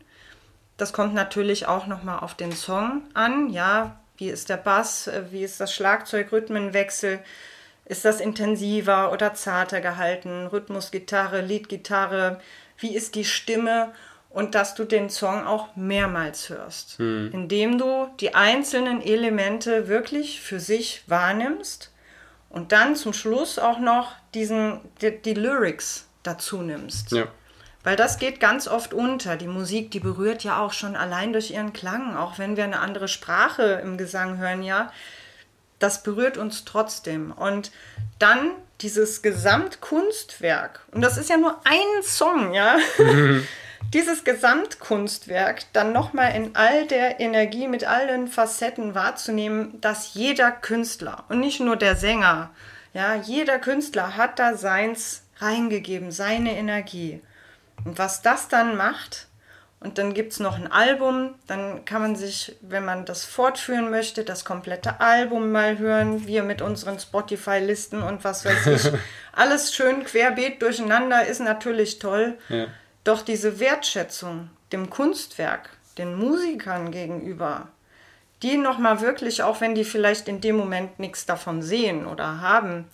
Das 0.76 0.92
kommt 0.92 1.14
natürlich 1.14 1.66
auch 1.66 1.86
nochmal 1.86 2.18
auf 2.20 2.34
den 2.34 2.52
Song 2.52 3.02
an. 3.14 3.50
Ja, 3.50 4.00
wie 4.16 4.30
ist 4.30 4.48
der 4.48 4.56
Bass, 4.56 5.10
wie 5.30 5.44
ist 5.44 5.60
das 5.60 5.72
Schlagzeug, 5.72 6.32
Rhythmenwechsel, 6.32 7.20
ist 7.84 8.04
das 8.04 8.20
intensiver 8.20 9.12
oder 9.12 9.34
zarter 9.34 9.80
gehalten, 9.80 10.46
Rhythmusgitarre, 10.46 11.40
Leadgitarre, 11.40 12.40
wie 12.78 12.94
ist 12.94 13.14
die 13.14 13.24
Stimme 13.24 13.92
und 14.32 14.54
dass 14.54 14.74
du 14.74 14.84
den 14.84 15.10
Song 15.10 15.46
auch 15.46 15.76
mehrmals 15.76 16.48
hörst, 16.48 16.98
hm. 16.98 17.30
indem 17.32 17.78
du 17.78 18.08
die 18.20 18.34
einzelnen 18.34 19.02
Elemente 19.02 19.88
wirklich 19.88 20.40
für 20.40 20.60
sich 20.60 21.04
wahrnimmst 21.06 21.92
und 22.48 22.72
dann 22.72 22.96
zum 22.96 23.12
Schluss 23.12 23.58
auch 23.58 23.78
noch 23.78 24.12
diesen, 24.34 24.80
die, 25.00 25.10
die 25.10 25.34
Lyrics 25.34 26.06
dazu 26.22 26.62
nimmst. 26.62 27.12
Ja. 27.12 27.26
Weil 27.84 27.96
das 27.96 28.18
geht 28.18 28.38
ganz 28.40 28.68
oft 28.68 28.94
unter. 28.94 29.36
Die 29.36 29.48
Musik, 29.48 29.90
die 29.90 30.00
berührt 30.00 30.44
ja 30.44 30.60
auch 30.60 30.72
schon 30.72 30.94
allein 30.94 31.32
durch 31.32 31.50
ihren 31.50 31.72
Klang, 31.72 32.16
auch 32.16 32.38
wenn 32.38 32.56
wir 32.56 32.64
eine 32.64 32.78
andere 32.78 33.08
Sprache 33.08 33.80
im 33.82 33.98
Gesang 33.98 34.38
hören, 34.38 34.62
ja. 34.62 34.92
Das 35.78 36.04
berührt 36.04 36.38
uns 36.38 36.64
trotzdem. 36.64 37.32
Und 37.32 37.72
dann 38.20 38.52
dieses 38.82 39.20
Gesamtkunstwerk, 39.20 40.80
und 40.92 41.02
das 41.02 41.18
ist 41.18 41.28
ja 41.28 41.36
nur 41.36 41.60
ein 41.64 42.02
Song, 42.02 42.54
ja. 42.54 42.76
dieses 43.92 44.24
Gesamtkunstwerk 44.24 45.64
dann 45.72 45.92
nochmal 45.92 46.34
in 46.34 46.54
all 46.56 46.86
der 46.86 47.20
Energie 47.20 47.68
mit 47.68 47.84
allen 47.84 48.28
Facetten 48.28 48.94
wahrzunehmen, 48.94 49.80
dass 49.80 50.14
jeder 50.14 50.50
Künstler 50.50 51.24
und 51.28 51.40
nicht 51.40 51.60
nur 51.60 51.76
der 51.76 51.96
Sänger, 51.96 52.50
ja, 52.94 53.14
jeder 53.14 53.58
Künstler 53.58 54.16
hat 54.16 54.38
da 54.38 54.54
seins 54.54 55.22
reingegeben, 55.38 56.10
seine 56.10 56.56
Energie. 56.56 57.20
Und 57.84 57.98
was 57.98 58.22
das 58.22 58.48
dann 58.48 58.76
macht, 58.76 59.28
und 59.82 59.98
dann 59.98 60.14
gibt 60.14 60.32
es 60.32 60.38
noch 60.38 60.56
ein 60.56 60.70
Album, 60.70 61.34
dann 61.48 61.84
kann 61.84 62.02
man 62.02 62.14
sich, 62.14 62.56
wenn 62.60 62.84
man 62.84 63.04
das 63.04 63.24
fortführen 63.24 63.90
möchte, 63.90 64.22
das 64.22 64.44
komplette 64.44 65.00
Album 65.00 65.50
mal 65.50 65.78
hören, 65.78 66.26
wir 66.26 66.44
mit 66.44 66.62
unseren 66.62 67.00
Spotify-Listen 67.00 68.00
und 68.00 68.22
was 68.22 68.44
weiß 68.44 68.66
ich. 68.68 68.92
Alles 69.32 69.74
schön 69.74 70.04
querbeet 70.04 70.62
durcheinander 70.62 71.26
ist 71.26 71.40
natürlich 71.40 71.98
toll. 71.98 72.38
Ja. 72.48 72.66
Doch 73.04 73.22
diese 73.22 73.58
Wertschätzung 73.58 74.50
dem 74.72 74.90
Kunstwerk, 74.90 75.70
den 75.98 76.16
Musikern 76.16 76.90
gegenüber, 76.90 77.68
die 78.42 78.56
nochmal 78.56 79.00
wirklich, 79.00 79.42
auch 79.42 79.60
wenn 79.60 79.74
die 79.74 79.84
vielleicht 79.84 80.28
in 80.28 80.40
dem 80.40 80.56
Moment 80.56 80.98
nichts 80.98 81.26
davon 81.26 81.62
sehen 81.62 82.06
oder 82.06 82.40
haben, 82.40 82.86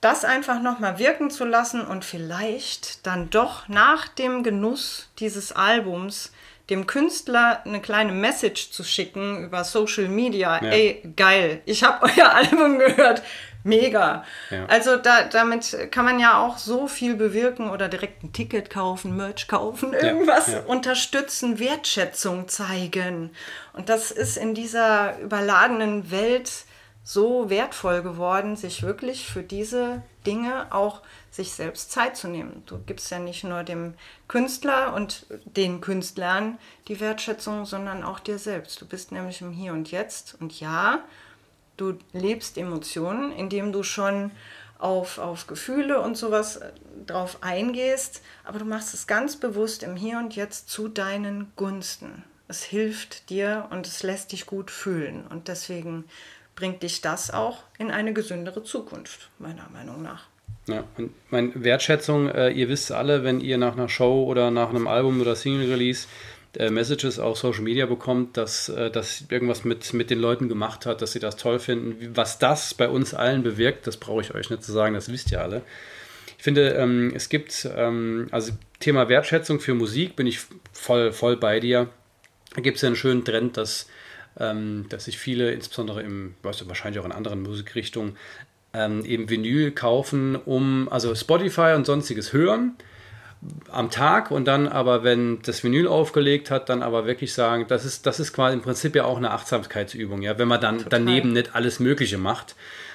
das 0.00 0.24
einfach 0.24 0.60
nochmal 0.60 0.98
wirken 0.98 1.30
zu 1.30 1.44
lassen 1.44 1.80
und 1.80 2.04
vielleicht 2.04 3.06
dann 3.06 3.30
doch 3.30 3.68
nach 3.68 4.08
dem 4.08 4.42
Genuss 4.42 5.10
dieses 5.18 5.52
Albums 5.52 6.32
dem 6.70 6.86
Künstler 6.86 7.62
eine 7.64 7.80
kleine 7.80 8.12
Message 8.12 8.70
zu 8.70 8.82
schicken 8.82 9.44
über 9.44 9.62
Social 9.64 10.08
Media. 10.08 10.62
Ja. 10.62 10.70
Ey, 10.70 11.12
geil, 11.16 11.60
ich 11.66 11.84
habe 11.84 12.06
euer 12.16 12.32
Album 12.32 12.78
gehört 12.78 13.22
mega. 13.64 14.24
Ja. 14.50 14.66
Also 14.66 14.96
da, 14.96 15.24
damit 15.24 15.90
kann 15.90 16.04
man 16.04 16.18
ja 16.18 16.40
auch 16.40 16.58
so 16.58 16.88
viel 16.88 17.14
bewirken 17.14 17.70
oder 17.70 17.88
direkt 17.88 18.22
ein 18.22 18.32
Ticket 18.32 18.70
kaufen, 18.70 19.16
Merch 19.16 19.48
kaufen, 19.48 19.92
irgendwas 19.92 20.48
ja, 20.48 20.54
ja. 20.54 20.60
unterstützen, 20.64 21.58
Wertschätzung 21.58 22.48
zeigen. 22.48 23.30
Und 23.72 23.88
das 23.88 24.10
ist 24.10 24.36
in 24.36 24.54
dieser 24.54 25.18
überladenen 25.18 26.10
Welt 26.10 26.50
so 27.04 27.50
wertvoll 27.50 28.02
geworden, 28.02 28.56
sich 28.56 28.82
wirklich 28.82 29.26
für 29.26 29.42
diese 29.42 30.02
Dinge 30.24 30.72
auch 30.72 31.00
sich 31.30 31.52
selbst 31.52 31.90
Zeit 31.90 32.16
zu 32.16 32.28
nehmen. 32.28 32.62
Du 32.66 32.78
gibst 32.78 33.10
ja 33.10 33.18
nicht 33.18 33.42
nur 33.42 33.64
dem 33.64 33.94
Künstler 34.28 34.94
und 34.94 35.26
den 35.44 35.80
Künstlern 35.80 36.58
die 36.88 37.00
Wertschätzung, 37.00 37.64
sondern 37.64 38.04
auch 38.04 38.20
dir 38.20 38.38
selbst. 38.38 38.80
Du 38.80 38.86
bist 38.86 39.10
nämlich 39.10 39.40
im 39.40 39.50
Hier 39.50 39.72
und 39.72 39.90
Jetzt. 39.90 40.36
Und 40.40 40.60
ja, 40.60 41.00
Du 41.76 41.98
lebst 42.12 42.58
Emotionen, 42.58 43.32
indem 43.32 43.72
du 43.72 43.82
schon 43.82 44.30
auf, 44.78 45.18
auf 45.18 45.46
Gefühle 45.46 46.00
und 46.00 46.16
sowas 46.16 46.56
äh, 46.56 46.72
drauf 47.06 47.38
eingehst, 47.40 48.20
aber 48.44 48.58
du 48.58 48.64
machst 48.64 48.94
es 48.94 49.06
ganz 49.06 49.36
bewusst 49.36 49.82
im 49.82 49.96
Hier 49.96 50.18
und 50.18 50.34
Jetzt 50.34 50.68
zu 50.68 50.88
deinen 50.88 51.52
Gunsten. 51.56 52.24
Es 52.48 52.64
hilft 52.64 53.30
dir 53.30 53.68
und 53.70 53.86
es 53.86 54.02
lässt 54.02 54.32
dich 54.32 54.46
gut 54.46 54.70
fühlen. 54.70 55.24
Und 55.28 55.48
deswegen 55.48 56.04
bringt 56.54 56.82
dich 56.82 57.00
das 57.00 57.30
auch 57.30 57.62
in 57.78 57.90
eine 57.90 58.12
gesündere 58.12 58.62
Zukunft, 58.62 59.30
meiner 59.38 59.68
Meinung 59.72 60.02
nach. 60.02 60.26
Ja, 60.66 60.84
und 60.96 61.12
meine 61.30 61.52
Wertschätzung, 61.54 62.28
äh, 62.28 62.50
ihr 62.50 62.68
wisst 62.68 62.92
alle, 62.92 63.24
wenn 63.24 63.40
ihr 63.40 63.58
nach 63.58 63.72
einer 63.72 63.88
Show 63.88 64.24
oder 64.24 64.50
nach 64.50 64.68
einem 64.68 64.86
Album 64.86 65.20
oder 65.20 65.34
Single-Release 65.34 66.06
äh, 66.58 66.70
Messages 66.70 67.18
auf 67.18 67.38
Social 67.38 67.62
Media 67.62 67.86
bekommt, 67.86 68.36
dass 68.36 68.68
äh, 68.68 68.90
das 68.90 69.24
irgendwas 69.30 69.64
mit, 69.64 69.94
mit 69.94 70.10
den 70.10 70.18
Leuten 70.18 70.48
gemacht 70.48 70.84
hat, 70.84 71.00
dass 71.00 71.12
sie 71.12 71.18
das 71.18 71.36
toll 71.36 71.58
finden. 71.58 72.14
Was 72.14 72.38
das 72.38 72.74
bei 72.74 72.88
uns 72.88 73.14
allen 73.14 73.42
bewirkt, 73.42 73.86
das 73.86 73.96
brauche 73.96 74.20
ich 74.20 74.34
euch 74.34 74.50
nicht 74.50 74.62
zu 74.62 74.72
sagen, 74.72 74.94
das 74.94 75.10
wisst 75.10 75.32
ihr 75.32 75.40
alle. 75.40 75.62
Ich 76.36 76.44
finde, 76.44 76.70
ähm, 76.70 77.12
es 77.14 77.28
gibt, 77.28 77.68
ähm, 77.74 78.28
also 78.32 78.52
Thema 78.80 79.08
Wertschätzung 79.08 79.60
für 79.60 79.74
Musik 79.74 80.14
bin 80.14 80.26
ich 80.26 80.40
voll, 80.72 81.12
voll 81.12 81.36
bei 81.36 81.58
dir. 81.58 81.88
Da 82.54 82.60
gibt 82.60 82.76
es 82.76 82.82
ja 82.82 82.88
einen 82.88 82.96
schönen 82.96 83.24
Trend, 83.24 83.56
dass, 83.56 83.88
ähm, 84.38 84.86
dass 84.90 85.06
sich 85.06 85.18
viele, 85.18 85.52
insbesondere 85.52 86.02
im, 86.02 86.34
weißt 86.42 86.60
du, 86.60 86.68
wahrscheinlich 86.68 87.00
auch 87.00 87.06
in 87.06 87.12
anderen 87.12 87.42
Musikrichtungen, 87.42 88.16
ähm, 88.74 89.04
eben 89.04 89.30
Vinyl 89.30 89.70
kaufen, 89.70 90.36
um, 90.36 90.88
also 90.90 91.14
Spotify 91.14 91.74
und 91.76 91.86
sonstiges 91.86 92.32
hören 92.32 92.76
am 93.70 93.90
Tag 93.90 94.30
und 94.30 94.46
dann 94.46 94.68
aber, 94.68 95.02
wenn 95.02 95.42
das 95.42 95.64
Vinyl 95.64 95.88
aufgelegt 95.88 96.50
hat, 96.50 96.68
dann 96.68 96.82
aber 96.82 97.06
wirklich 97.06 97.34
sagen, 97.34 97.66
das 97.68 97.84
ist, 97.84 98.06
das 98.06 98.20
ist 98.20 98.32
quasi 98.32 98.54
im 98.54 98.62
Prinzip 98.62 98.94
ja 98.94 99.04
auch 99.04 99.16
eine 99.16 99.32
Achtsamkeitsübung, 99.32 100.22
ja, 100.22 100.38
wenn 100.38 100.48
man 100.48 100.60
dann 100.60 100.78
Total. 100.78 101.00
daneben 101.00 101.32
nicht 101.32 101.54
alles 101.54 101.80
Mögliche 101.80 102.18
macht, 102.18 102.54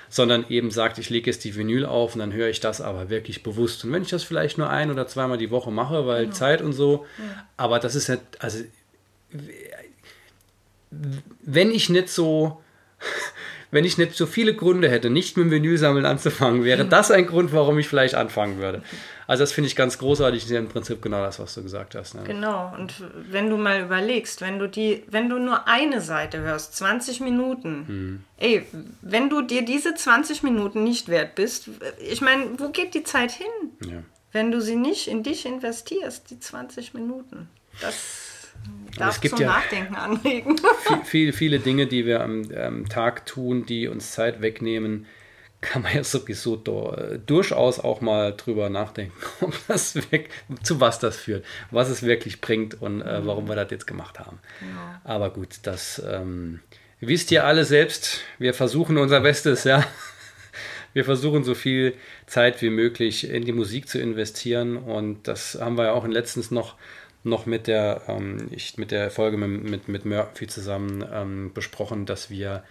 sondern 0.10 0.46
eben 0.50 0.72
sagt, 0.72 1.00
ich 1.00 1.10
lege 1.10 1.30
jetzt 1.30 1.44
die 1.44 1.56
Vinyl 1.56 1.86
auf 1.86 2.14
und 2.16 2.20
dann 2.20 2.32
höre 2.32 2.48
ich 2.48 2.62
das 2.62 2.80
aber 2.80 3.10
wirklich 3.10 3.44
bewusst. 3.44 3.84
Und 3.84 3.92
wenn 3.92 4.04
ich 4.04 4.10
das 4.10 4.24
vielleicht 4.24 4.58
nur 4.58 4.70
ein 4.70 4.90
oder 4.90 5.06
zweimal 5.08 5.38
die 5.38 5.52
Woche 5.52 5.72
mache, 5.72 6.08
weil 6.08 6.24
genau. 6.26 6.36
Zeit 6.36 6.62
und 6.62 6.72
so, 6.72 7.06
ja. 7.18 7.46
aber 7.58 7.80
das 7.80 7.96
ist 7.96 8.08
nicht, 8.08 8.22
also 8.40 8.64
wenn 11.42 11.72
ich 11.72 11.90
nicht 11.90 12.10
so 12.10 12.62
wenn 13.72 13.86
ich 13.86 13.98
nicht 13.98 14.16
so 14.16 14.26
viele 14.26 14.54
Gründe 14.54 14.90
hätte, 14.90 15.10
nicht 15.10 15.38
mit 15.38 15.46
dem 15.46 15.52
Vinylsammeln 15.52 16.06
anzufangen, 16.06 16.64
wäre 16.64 16.86
das 16.90 17.12
ein 17.12 17.28
Grund, 17.28 17.54
warum 17.54 17.78
ich 17.80 17.88
vielleicht 17.88 18.16
anfangen 18.16 18.60
würde. 18.60 18.82
Also 19.28 19.44
das 19.44 19.52
finde 19.52 19.68
ich 19.68 19.76
ganz 19.76 19.98
großartig, 19.98 20.42
das 20.42 20.50
ist 20.50 20.54
ja 20.54 20.60
im 20.60 20.70
Prinzip 20.70 21.02
genau 21.02 21.22
das, 21.22 21.40
was 21.40 21.54
du 21.54 21.62
gesagt 21.62 21.96
hast. 21.96 22.16
Ne? 22.16 22.24
Genau, 22.26 22.74
und 22.78 22.94
wenn 23.30 23.50
du 23.50 23.58
mal 23.58 23.82
überlegst, 23.82 24.40
wenn 24.40 24.58
du 24.58 24.70
die, 24.70 25.04
wenn 25.10 25.30
du 25.30 25.38
nur 25.38 25.68
eine 25.68 26.00
Seite 26.00 26.40
hörst, 26.40 26.78
20 26.78 27.20
Minuten, 27.20 27.88
hm. 27.88 28.24
ey, 28.38 28.66
wenn 29.02 29.30
du 29.30 29.42
dir 29.42 29.66
diese 29.66 29.96
20 29.96 30.44
Minuten 30.44 30.84
nicht 30.84 31.10
wert 31.10 31.36
bist, 31.36 31.70
ich 32.00 32.22
meine, 32.22 32.58
wo 32.58 32.70
geht 32.70 32.94
die 32.94 33.04
Zeit 33.04 33.32
hin? 33.32 33.92
Ja. 33.92 34.04
Wenn 34.32 34.52
du 34.52 34.62
sie 34.62 34.76
nicht 34.76 35.08
in 35.08 35.24
dich 35.24 35.46
investierst, 35.46 36.30
die 36.30 36.40
20 36.40 36.94
Minuten. 36.94 37.50
Das 37.82 38.27
darf 38.98 39.16
es 39.16 39.22
gibt 39.22 39.38
zum 39.38 39.46
ja 39.46 39.54
Nachdenken 39.54 39.96
anregen. 39.96 40.56
Viele, 41.04 41.34
viele 41.34 41.60
Dinge, 41.60 41.88
die 41.88 42.06
wir 42.06 42.22
am, 42.22 42.50
am, 42.52 42.90
Tag 42.90 43.26
tun, 43.26 43.66
die 43.66 43.88
uns 43.88 44.12
Zeit 44.12 44.42
wegnehmen, 44.42 45.06
kann 45.62 45.82
man 45.82 45.96
ja 45.96 46.04
sowieso 46.04 46.56
do, 46.56 46.96
durchaus 47.26 47.80
auch 47.80 48.02
mal 48.02 48.34
drüber 48.36 48.70
nachdenken, 48.70 49.14
ob 49.42 49.54
das 49.68 49.96
weg, 50.12 50.30
zu 50.64 50.80
was 50.80 51.00
das 51.00 51.18
führt, 51.18 51.46
was 51.72 51.90
es 51.90 52.04
wirklich 52.04 52.42
bringt 52.42 52.80
und 52.82 53.02
äh, 53.02 53.26
warum 53.26 53.48
wir 53.48 53.56
das 53.56 53.72
jetzt 53.72 53.88
gemacht 53.88 54.20
haben. 54.20 54.40
Ja. 54.62 55.02
Aber 55.04 55.32
gut, 55.32 55.60
das 55.64 56.02
ähm, 56.08 56.60
wisst 57.00 57.32
ihr 57.32 57.46
alle 57.46 57.66
selbst. 57.66 58.22
Wir 58.38 58.54
versuchen 58.54 58.98
unser 58.98 59.22
Bestes, 59.22 59.64
ja. 59.64 59.84
Wir 60.94 61.06
versuchen 61.06 61.44
so 61.44 61.54
viel 61.54 61.94
Zeit 62.26 62.60
wie 62.64 62.72
möglich 62.72 63.30
in 63.30 63.46
die 63.46 63.52
Musik 63.52 63.88
zu 63.88 64.00
investieren 64.00 64.78
und 64.78 65.28
das 65.28 65.60
haben 65.62 65.78
wir 65.78 65.84
ja 65.84 65.92
auch 65.92 66.08
letztens 66.08 66.50
noch 66.50 66.76
noch 67.28 67.46
mit 67.46 67.68
der, 67.68 68.02
ähm, 68.08 68.48
ich, 68.52 68.78
mit 68.78 68.92
der 68.92 69.12
Folge 69.12 69.38
mit, 69.38 69.64
mit, 69.64 69.88
mit 69.88 70.06
Murphy 70.06 70.48
zusammen 70.48 71.06
ähm, 71.12 71.52
besprochen, 71.54 72.06
dass 72.06 72.30
wir 72.30 72.64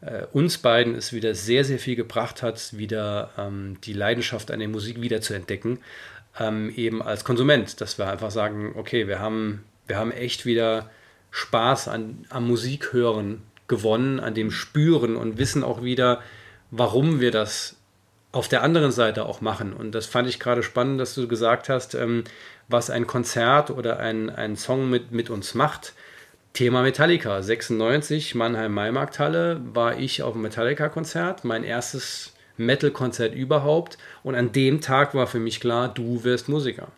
äh, 0.00 0.24
uns 0.32 0.58
beiden 0.58 0.94
es 0.94 1.12
wieder 1.12 1.34
sehr, 1.34 1.64
sehr 1.64 1.78
viel 1.78 1.96
gebracht 1.96 2.42
hat, 2.42 2.76
wieder 2.76 3.30
ähm, 3.36 3.78
die 3.84 3.92
Leidenschaft 3.92 4.50
an 4.50 4.60
der 4.60 4.68
Musik 4.68 5.00
wieder 5.00 5.20
zu 5.20 5.34
entdecken, 5.34 5.78
ähm, 6.38 6.72
eben 6.76 7.02
als 7.02 7.24
Konsument, 7.24 7.80
dass 7.80 7.98
wir 7.98 8.08
einfach 8.08 8.30
sagen, 8.30 8.74
okay, 8.76 9.08
wir 9.08 9.18
haben, 9.18 9.64
wir 9.86 9.96
haben 9.96 10.12
echt 10.12 10.46
wieder 10.46 10.90
Spaß 11.30 11.88
an, 11.88 12.24
am 12.30 12.46
Musikhören 12.46 13.42
gewonnen, 13.66 14.20
an 14.20 14.34
dem 14.34 14.50
Spüren 14.50 15.16
und 15.16 15.38
wissen 15.38 15.62
auch 15.62 15.82
wieder, 15.82 16.22
warum 16.70 17.20
wir 17.20 17.30
das 17.30 17.76
auf 18.32 18.48
der 18.48 18.62
anderen 18.62 18.92
Seite 18.92 19.26
auch 19.26 19.40
machen. 19.40 19.72
Und 19.72 19.92
das 19.92 20.06
fand 20.06 20.28
ich 20.28 20.38
gerade 20.38 20.62
spannend, 20.62 21.00
dass 21.00 21.14
du 21.14 21.28
gesagt 21.28 21.68
hast, 21.68 21.94
ähm, 21.94 22.24
was 22.68 22.90
ein 22.90 23.06
Konzert 23.06 23.70
oder 23.70 23.98
ein, 23.98 24.30
ein 24.30 24.56
Song 24.56 24.90
mit, 24.90 25.12
mit 25.12 25.30
uns 25.30 25.54
macht. 25.54 25.94
Thema 26.52 26.82
Metallica. 26.82 27.42
96, 27.42 28.34
Mannheim 28.34 28.74
Maimarkthalle, 28.74 29.60
war 29.72 29.98
ich 29.98 30.22
auf 30.22 30.34
einem 30.34 30.42
Metallica-Konzert. 30.42 31.44
Mein 31.44 31.64
erstes 31.64 32.34
Metal-Konzert 32.56 33.34
überhaupt. 33.34 33.96
Und 34.22 34.34
an 34.34 34.52
dem 34.52 34.80
Tag 34.80 35.14
war 35.14 35.26
für 35.26 35.38
mich 35.38 35.60
klar, 35.60 35.88
du 35.88 36.24
wirst 36.24 36.48
Musiker. 36.48 36.88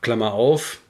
Klammer 0.00 0.32
auf, 0.32 0.80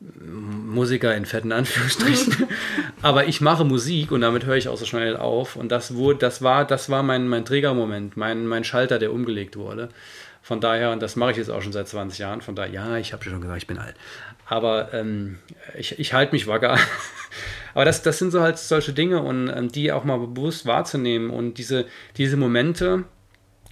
Musiker 0.00 1.14
in 1.14 1.26
fetten 1.26 1.52
Anführungsstrichen. 1.52 2.48
Aber 3.02 3.26
ich 3.26 3.40
mache 3.40 3.64
Musik 3.64 4.12
und 4.12 4.22
damit 4.22 4.46
höre 4.46 4.56
ich 4.56 4.68
auch 4.68 4.78
so 4.78 4.86
schnell 4.86 5.16
auf. 5.16 5.56
Und 5.56 5.70
das 5.70 5.94
wurde, 5.94 6.18
das 6.18 6.42
war, 6.42 6.64
das 6.64 6.88
war 6.88 7.02
mein, 7.02 7.28
mein 7.28 7.44
Trägermoment, 7.44 8.16
mein, 8.16 8.46
mein 8.46 8.64
Schalter, 8.64 8.98
der 8.98 9.12
umgelegt 9.12 9.56
wurde. 9.56 9.90
Von 10.42 10.60
daher, 10.60 10.90
und 10.90 11.02
das 11.02 11.16
mache 11.16 11.32
ich 11.32 11.36
jetzt 11.36 11.50
auch 11.50 11.60
schon 11.60 11.72
seit 11.72 11.86
20 11.86 12.18
Jahren, 12.18 12.40
von 12.40 12.56
daher, 12.56 12.72
ja, 12.72 12.96
ich 12.96 13.12
habe 13.12 13.22
schon 13.22 13.42
gesagt, 13.42 13.58
ich 13.58 13.66
bin 13.66 13.78
alt. 13.78 13.94
Aber 14.46 14.94
ähm, 14.94 15.38
ich, 15.78 15.98
ich 15.98 16.14
halte 16.14 16.32
mich 16.32 16.46
wacker. 16.46 16.78
Aber 17.74 17.84
das, 17.84 18.02
das 18.02 18.18
sind 18.18 18.30
so 18.30 18.40
halt 18.40 18.56
solche 18.58 18.94
Dinge 18.94 19.22
und 19.22 19.48
ähm, 19.48 19.70
die 19.70 19.92
auch 19.92 20.04
mal 20.04 20.18
bewusst 20.18 20.64
wahrzunehmen 20.64 21.28
und 21.28 21.58
diese, 21.58 21.84
diese 22.16 22.38
Momente, 22.38 23.04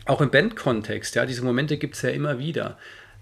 auch 0.05 0.21
im 0.21 0.31
Bandkontext, 0.31 1.15
ja, 1.15 1.25
diese 1.25 1.43
Momente 1.43 1.79
gibt 1.79 1.95
es 1.95 2.03
ja 2.03 2.11
immer 2.11 2.39
wieder 2.39 2.77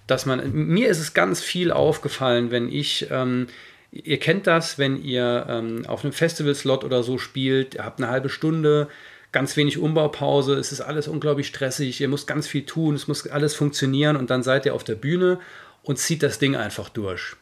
dass 0.06 0.26
man, 0.26 0.52
mir 0.52 0.88
ist 0.88 1.00
es 1.00 1.14
ganz 1.14 1.42
viel 1.42 1.72
aufgefallen, 1.72 2.50
wenn 2.50 2.70
ich, 2.70 3.08
ähm, 3.10 3.48
ihr 3.90 4.18
kennt 4.18 4.46
das, 4.46 4.78
wenn 4.78 5.02
ihr 5.02 5.46
ähm, 5.48 5.84
auf 5.86 6.04
einem 6.04 6.12
Festivalslot 6.12 6.84
oder 6.84 7.02
so 7.02 7.18
spielt, 7.18 7.74
ihr 7.74 7.84
habt 7.84 8.00
eine 8.00 8.10
halbe 8.10 8.28
Stunde, 8.28 8.88
ganz 9.32 9.56
wenig 9.56 9.78
Umbaupause, 9.78 10.54
es 10.54 10.72
ist 10.72 10.80
alles 10.80 11.08
unglaublich 11.08 11.48
stressig, 11.48 12.00
ihr 12.00 12.08
müsst 12.08 12.26
ganz 12.26 12.46
viel 12.46 12.64
tun, 12.64 12.94
es 12.94 13.08
muss 13.08 13.26
alles 13.26 13.54
funktionieren 13.54 14.16
und 14.16 14.30
dann 14.30 14.42
seid 14.42 14.66
ihr 14.66 14.74
auf 14.74 14.84
der 14.84 14.94
Bühne 14.94 15.40
und 15.82 15.98
zieht 15.98 16.22
das 16.22 16.38
Ding 16.38 16.56
einfach 16.56 16.88
durch. 16.88 17.36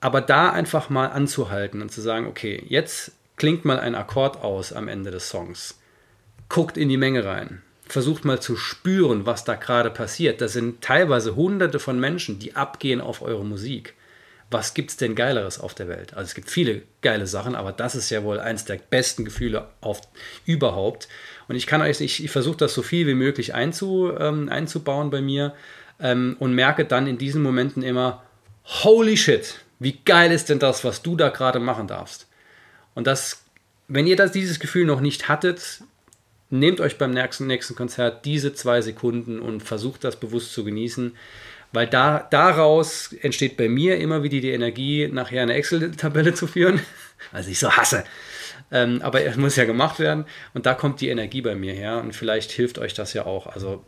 Aber 0.00 0.20
da 0.20 0.50
einfach 0.50 0.90
mal 0.90 1.06
anzuhalten 1.06 1.80
und 1.80 1.92
zu 1.92 2.00
sagen, 2.00 2.26
okay, 2.26 2.64
jetzt 2.68 3.12
klingt 3.36 3.64
mal 3.64 3.78
ein 3.78 3.94
Akkord 3.94 4.42
aus 4.42 4.72
am 4.72 4.88
Ende 4.88 5.12
des 5.12 5.28
Songs. 5.28 5.78
Guckt 6.48 6.76
in 6.76 6.88
die 6.88 6.96
Menge 6.96 7.24
rein 7.24 7.62
versucht 7.92 8.24
mal 8.24 8.40
zu 8.40 8.56
spüren, 8.56 9.26
was 9.26 9.44
da 9.44 9.54
gerade 9.54 9.90
passiert. 9.90 10.40
Das 10.40 10.54
sind 10.54 10.80
teilweise 10.82 11.36
hunderte 11.36 11.78
von 11.78 12.00
Menschen, 12.00 12.38
die 12.38 12.56
abgehen 12.56 13.00
auf 13.00 13.22
eure 13.22 13.44
Musik. 13.44 13.94
Was 14.50 14.74
gibt 14.74 14.90
es 14.90 14.96
denn 14.96 15.14
Geileres 15.14 15.58
auf 15.58 15.74
der 15.74 15.88
Welt? 15.88 16.14
Also 16.14 16.28
es 16.28 16.34
gibt 16.34 16.50
viele 16.50 16.82
geile 17.00 17.26
Sachen, 17.26 17.54
aber 17.54 17.72
das 17.72 17.94
ist 17.94 18.10
ja 18.10 18.22
wohl 18.22 18.40
eins 18.40 18.64
der 18.64 18.76
besten 18.76 19.24
Gefühle 19.24 19.68
auf, 19.80 20.00
überhaupt. 20.44 21.08
Und 21.48 21.56
ich 21.56 21.66
kann 21.66 21.80
euch, 21.80 22.00
ich, 22.00 22.22
ich 22.22 22.30
versuche 22.30 22.58
das 22.58 22.74
so 22.74 22.82
viel 22.82 23.06
wie 23.06 23.14
möglich 23.14 23.54
einzu, 23.54 24.12
ähm, 24.18 24.48
einzubauen 24.48 25.10
bei 25.10 25.22
mir 25.22 25.54
ähm, 26.00 26.36
und 26.38 26.54
merke 26.54 26.84
dann 26.84 27.06
in 27.06 27.18
diesen 27.18 27.42
Momenten 27.42 27.82
immer, 27.82 28.22
holy 28.64 29.16
shit, 29.16 29.60
wie 29.78 29.98
geil 30.04 30.32
ist 30.32 30.48
denn 30.48 30.58
das, 30.58 30.84
was 30.84 31.02
du 31.02 31.16
da 31.16 31.28
gerade 31.30 31.60
machen 31.60 31.88
darfst? 31.88 32.26
Und 32.94 33.06
das, 33.06 33.44
wenn 33.88 34.06
ihr 34.06 34.16
das, 34.16 34.32
dieses 34.32 34.60
Gefühl 34.60 34.84
noch 34.84 35.00
nicht 35.00 35.28
hattet, 35.28 35.82
nehmt 36.52 36.80
euch 36.80 36.98
beim 36.98 37.12
nächsten, 37.12 37.46
nächsten 37.46 37.74
Konzert 37.74 38.24
diese 38.24 38.52
zwei 38.54 38.82
Sekunden 38.82 39.40
und 39.40 39.62
versucht 39.62 40.04
das 40.04 40.16
bewusst 40.16 40.52
zu 40.52 40.64
genießen, 40.64 41.16
weil 41.72 41.86
da, 41.86 42.28
daraus 42.30 43.14
entsteht 43.14 43.56
bei 43.56 43.68
mir 43.68 43.98
immer 43.98 44.22
wieder 44.22 44.40
die 44.40 44.50
Energie, 44.50 45.08
nachher 45.08 45.42
eine 45.42 45.54
Excel-Tabelle 45.54 46.34
zu 46.34 46.46
führen, 46.46 46.80
was 47.32 47.48
ich 47.48 47.58
so 47.58 47.72
hasse. 47.72 48.04
Ähm, 48.70 49.00
aber 49.02 49.24
es 49.24 49.36
muss 49.36 49.56
ja 49.56 49.64
gemacht 49.64 49.98
werden 49.98 50.26
und 50.52 50.66
da 50.66 50.74
kommt 50.74 51.00
die 51.00 51.08
Energie 51.08 51.40
bei 51.40 51.54
mir 51.54 51.72
her 51.72 51.98
und 51.98 52.14
vielleicht 52.14 52.52
hilft 52.52 52.78
euch 52.78 52.92
das 52.92 53.14
ja 53.14 53.24
auch. 53.24 53.46
Also 53.46 53.84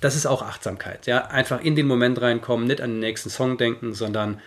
das 0.00 0.16
ist 0.16 0.26
auch 0.26 0.42
Achtsamkeit. 0.42 1.06
Ja? 1.06 1.26
Einfach 1.26 1.62
in 1.62 1.76
den 1.76 1.86
Moment 1.86 2.20
reinkommen, 2.20 2.66
nicht 2.66 2.80
an 2.80 2.90
den 2.90 3.00
nächsten 3.00 3.30
Song 3.30 3.58
denken, 3.58 3.94
sondern 3.94 4.40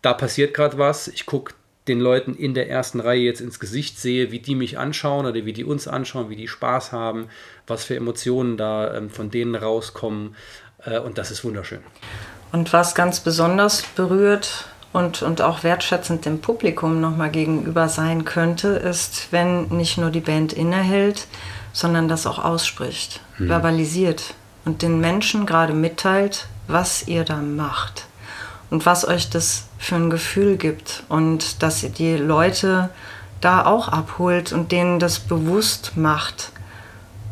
da 0.00 0.14
passiert 0.14 0.54
gerade 0.54 0.78
was. 0.78 1.08
Ich 1.08 1.26
gucke 1.26 1.54
den 1.88 2.00
Leuten 2.00 2.34
in 2.34 2.54
der 2.54 2.70
ersten 2.70 3.00
Reihe 3.00 3.22
jetzt 3.22 3.40
ins 3.40 3.58
Gesicht 3.58 3.98
sehe, 3.98 4.30
wie 4.30 4.38
die 4.38 4.54
mich 4.54 4.78
anschauen 4.78 5.26
oder 5.26 5.44
wie 5.44 5.52
die 5.52 5.64
uns 5.64 5.88
anschauen, 5.88 6.30
wie 6.30 6.36
die 6.36 6.48
Spaß 6.48 6.92
haben, 6.92 7.28
was 7.66 7.84
für 7.84 7.96
Emotionen 7.96 8.56
da 8.56 8.94
ähm, 8.94 9.10
von 9.10 9.30
denen 9.30 9.54
rauskommen. 9.54 10.36
Äh, 10.84 11.00
und 11.00 11.18
das 11.18 11.30
ist 11.30 11.44
wunderschön. 11.44 11.80
Und 12.52 12.72
was 12.72 12.94
ganz 12.94 13.20
besonders 13.20 13.82
berührt 13.82 14.66
und, 14.92 15.22
und 15.22 15.40
auch 15.40 15.64
wertschätzend 15.64 16.24
dem 16.24 16.40
Publikum 16.40 17.00
nochmal 17.00 17.30
gegenüber 17.30 17.88
sein 17.88 18.24
könnte, 18.24 18.68
ist, 18.68 19.28
wenn 19.30 19.68
nicht 19.68 19.98
nur 19.98 20.10
die 20.10 20.20
Band 20.20 20.52
innehält, 20.52 21.26
sondern 21.72 22.08
das 22.08 22.26
auch 22.26 22.38
ausspricht, 22.38 23.20
mhm. 23.38 23.48
verbalisiert 23.48 24.34
und 24.64 24.82
den 24.82 25.00
Menschen 25.00 25.46
gerade 25.46 25.72
mitteilt, 25.72 26.46
was 26.68 27.08
ihr 27.08 27.24
da 27.24 27.36
macht 27.36 28.04
und 28.70 28.86
was 28.86 29.06
euch 29.06 29.30
das 29.30 29.64
für 29.82 29.96
ein 29.96 30.10
Gefühl 30.10 30.58
gibt 30.58 31.02
und 31.08 31.60
dass 31.60 31.82
ihr 31.82 31.88
die 31.88 32.16
Leute 32.16 32.90
da 33.40 33.66
auch 33.66 33.88
abholt 33.88 34.52
und 34.52 34.70
denen 34.70 35.00
das 35.00 35.18
bewusst 35.18 35.96
macht, 35.96 36.52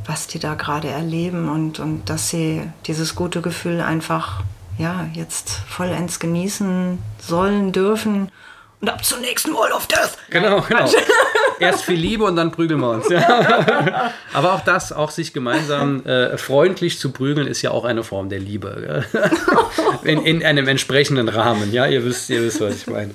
was 0.05 0.27
die 0.27 0.41
da 0.41 0.55
gerade 0.55 0.89
erleben 0.89 1.49
und, 1.49 1.79
und 1.79 2.11
dass 2.11 2.29
sie 2.29 2.63
dieses 2.89 3.15
gute 3.15 3.41
Gefühl 3.41 3.81
einfach 3.81 4.43
ja, 4.79 5.07
jetzt 5.13 5.51
vollends 5.69 6.19
genießen 6.19 6.99
sollen, 7.21 7.71
dürfen. 7.71 8.33
Und 8.81 8.89
ab 8.89 9.05
zum 9.05 9.21
nächsten 9.21 9.53
Wall 9.53 9.73
of 9.73 9.87
Death. 9.87 10.17
Genau, 10.31 10.63
genau. 10.63 10.91
Erst 11.61 11.85
viel 11.85 11.99
Liebe 11.99 12.25
und 12.25 12.37
dann 12.37 12.51
prügeln 12.51 12.81
wir 12.81 12.91
uns. 12.91 13.11
Ja. 13.11 14.13
Aber 14.33 14.55
auch 14.55 14.61
das, 14.61 14.93
auch 14.93 15.11
sich 15.11 15.35
gemeinsam 15.35 16.05
äh, 16.07 16.39
freundlich 16.39 16.99
zu 16.99 17.13
prügeln, 17.13 17.47
ist 17.47 17.61
ja 17.61 17.73
auch 17.73 17.85
eine 17.85 18.03
Form 18.03 18.31
der 18.31 18.39
Liebe. 18.39 19.05
in, 20.05 20.25
in, 20.25 20.43
einem 20.43 20.67
entsprechenden 20.67 21.29
Rahmen. 21.29 21.73
Ja, 21.73 21.87
ihr 21.87 22.07
wisst, 22.07 22.31
ihr 22.31 22.43
wisst, 22.43 22.63
was 22.63 22.77
ich 22.77 22.87
meine. 22.87 23.15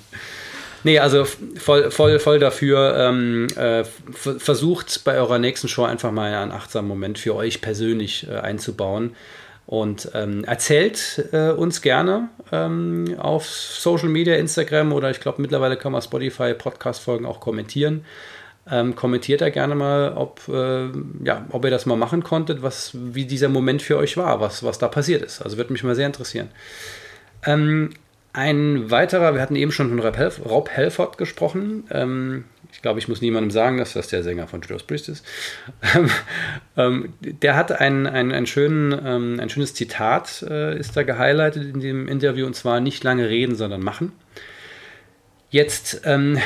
Nee, 0.83 0.99
also 0.99 1.25
voll, 1.57 1.89
voll, 1.89 2.19
voll 2.19 2.37
dafür. 2.37 2.95
Ähm, 2.95 3.47
äh, 3.55 3.83
versucht 4.13 5.03
bei 5.03 5.17
eurer 5.17 5.39
nächsten 5.39 5.67
Show 5.67 5.83
einfach 5.83 6.11
mal 6.11 6.31
einen 6.31 6.51
achtsamen 6.51 6.87
Moment 6.87 7.17
für 7.17 7.33
euch 7.33 7.61
persönlich 7.61 8.27
äh, 8.29 8.35
einzubauen. 8.35 9.15
Und 9.67 10.11
ähm, 10.13 10.43
erzählt 10.43 11.27
äh, 11.31 11.49
uns 11.49 11.81
gerne 11.81 12.29
ähm, 12.51 13.15
auf 13.17 13.47
Social 13.47 14.09
Media, 14.09 14.35
Instagram 14.35 14.93
oder 14.93 15.09
ich 15.09 15.19
glaube 15.19 15.41
mittlerweile 15.41 15.75
kann 15.75 15.91
man 15.91 16.01
Spotify 16.01 16.53
Podcast-Folgen 16.53 17.25
auch 17.25 17.39
kommentieren. 17.39 18.05
Ähm, 18.69 18.95
kommentiert 18.95 19.41
da 19.41 19.49
gerne 19.49 19.75
mal, 19.75 20.13
ob, 20.13 20.41
äh, 20.49 20.87
ja, 21.23 21.45
ob 21.49 21.65
ihr 21.65 21.71
das 21.71 21.85
mal 21.85 21.95
machen 21.95 22.23
konntet, 22.23 22.63
was, 22.63 22.91
wie 22.93 23.25
dieser 23.25 23.49
Moment 23.49 23.81
für 23.81 23.97
euch 23.97 24.17
war, 24.17 24.39
was, 24.39 24.63
was 24.63 24.79
da 24.79 24.87
passiert 24.87 25.21
ist. 25.21 25.41
Also 25.41 25.57
würde 25.57 25.71
mich 25.73 25.83
mal 25.83 25.95
sehr 25.95 26.07
interessieren. 26.07 26.49
Ähm, 27.45 27.91
ein 28.33 28.91
weiterer, 28.91 29.33
wir 29.33 29.41
hatten 29.41 29.55
eben 29.55 29.71
schon 29.71 29.89
von 29.89 29.99
Rob, 29.99 30.17
Rob 30.45 30.69
Helford 30.69 31.17
gesprochen. 31.17 31.85
Ähm, 32.75 32.81
ich 32.81 32.81
glaube, 32.81 32.99
ich 32.99 33.07
muss 33.07 33.21
niemandem 33.21 33.51
sagen, 33.51 33.77
dass 33.77 33.93
das 33.93 34.07
der 34.07 34.23
Sänger 34.23 34.47
von 34.47 34.61
Judas 34.61 34.83
Priest 34.83 35.09
ist. 35.09 35.25
ähm, 36.77 37.13
der 37.21 37.55
hat 37.55 37.71
ein, 37.71 38.07
ein, 38.07 38.31
ein, 38.31 38.45
schönen, 38.45 38.91
ähm, 39.05 39.39
ein 39.39 39.49
schönes 39.49 39.73
Zitat, 39.73 40.45
äh, 40.47 40.77
ist 40.77 40.95
da 40.95 41.03
gehighlightet 41.03 41.63
in 41.63 41.79
dem 41.79 42.07
Interview, 42.07 42.45
und 42.45 42.55
zwar 42.55 42.79
nicht 42.79 43.03
lange 43.03 43.29
reden, 43.29 43.55
sondern 43.55 43.81
machen. 43.81 44.11
Jetzt, 45.49 46.01
ähm, 46.05 46.37
äh, 46.37 46.41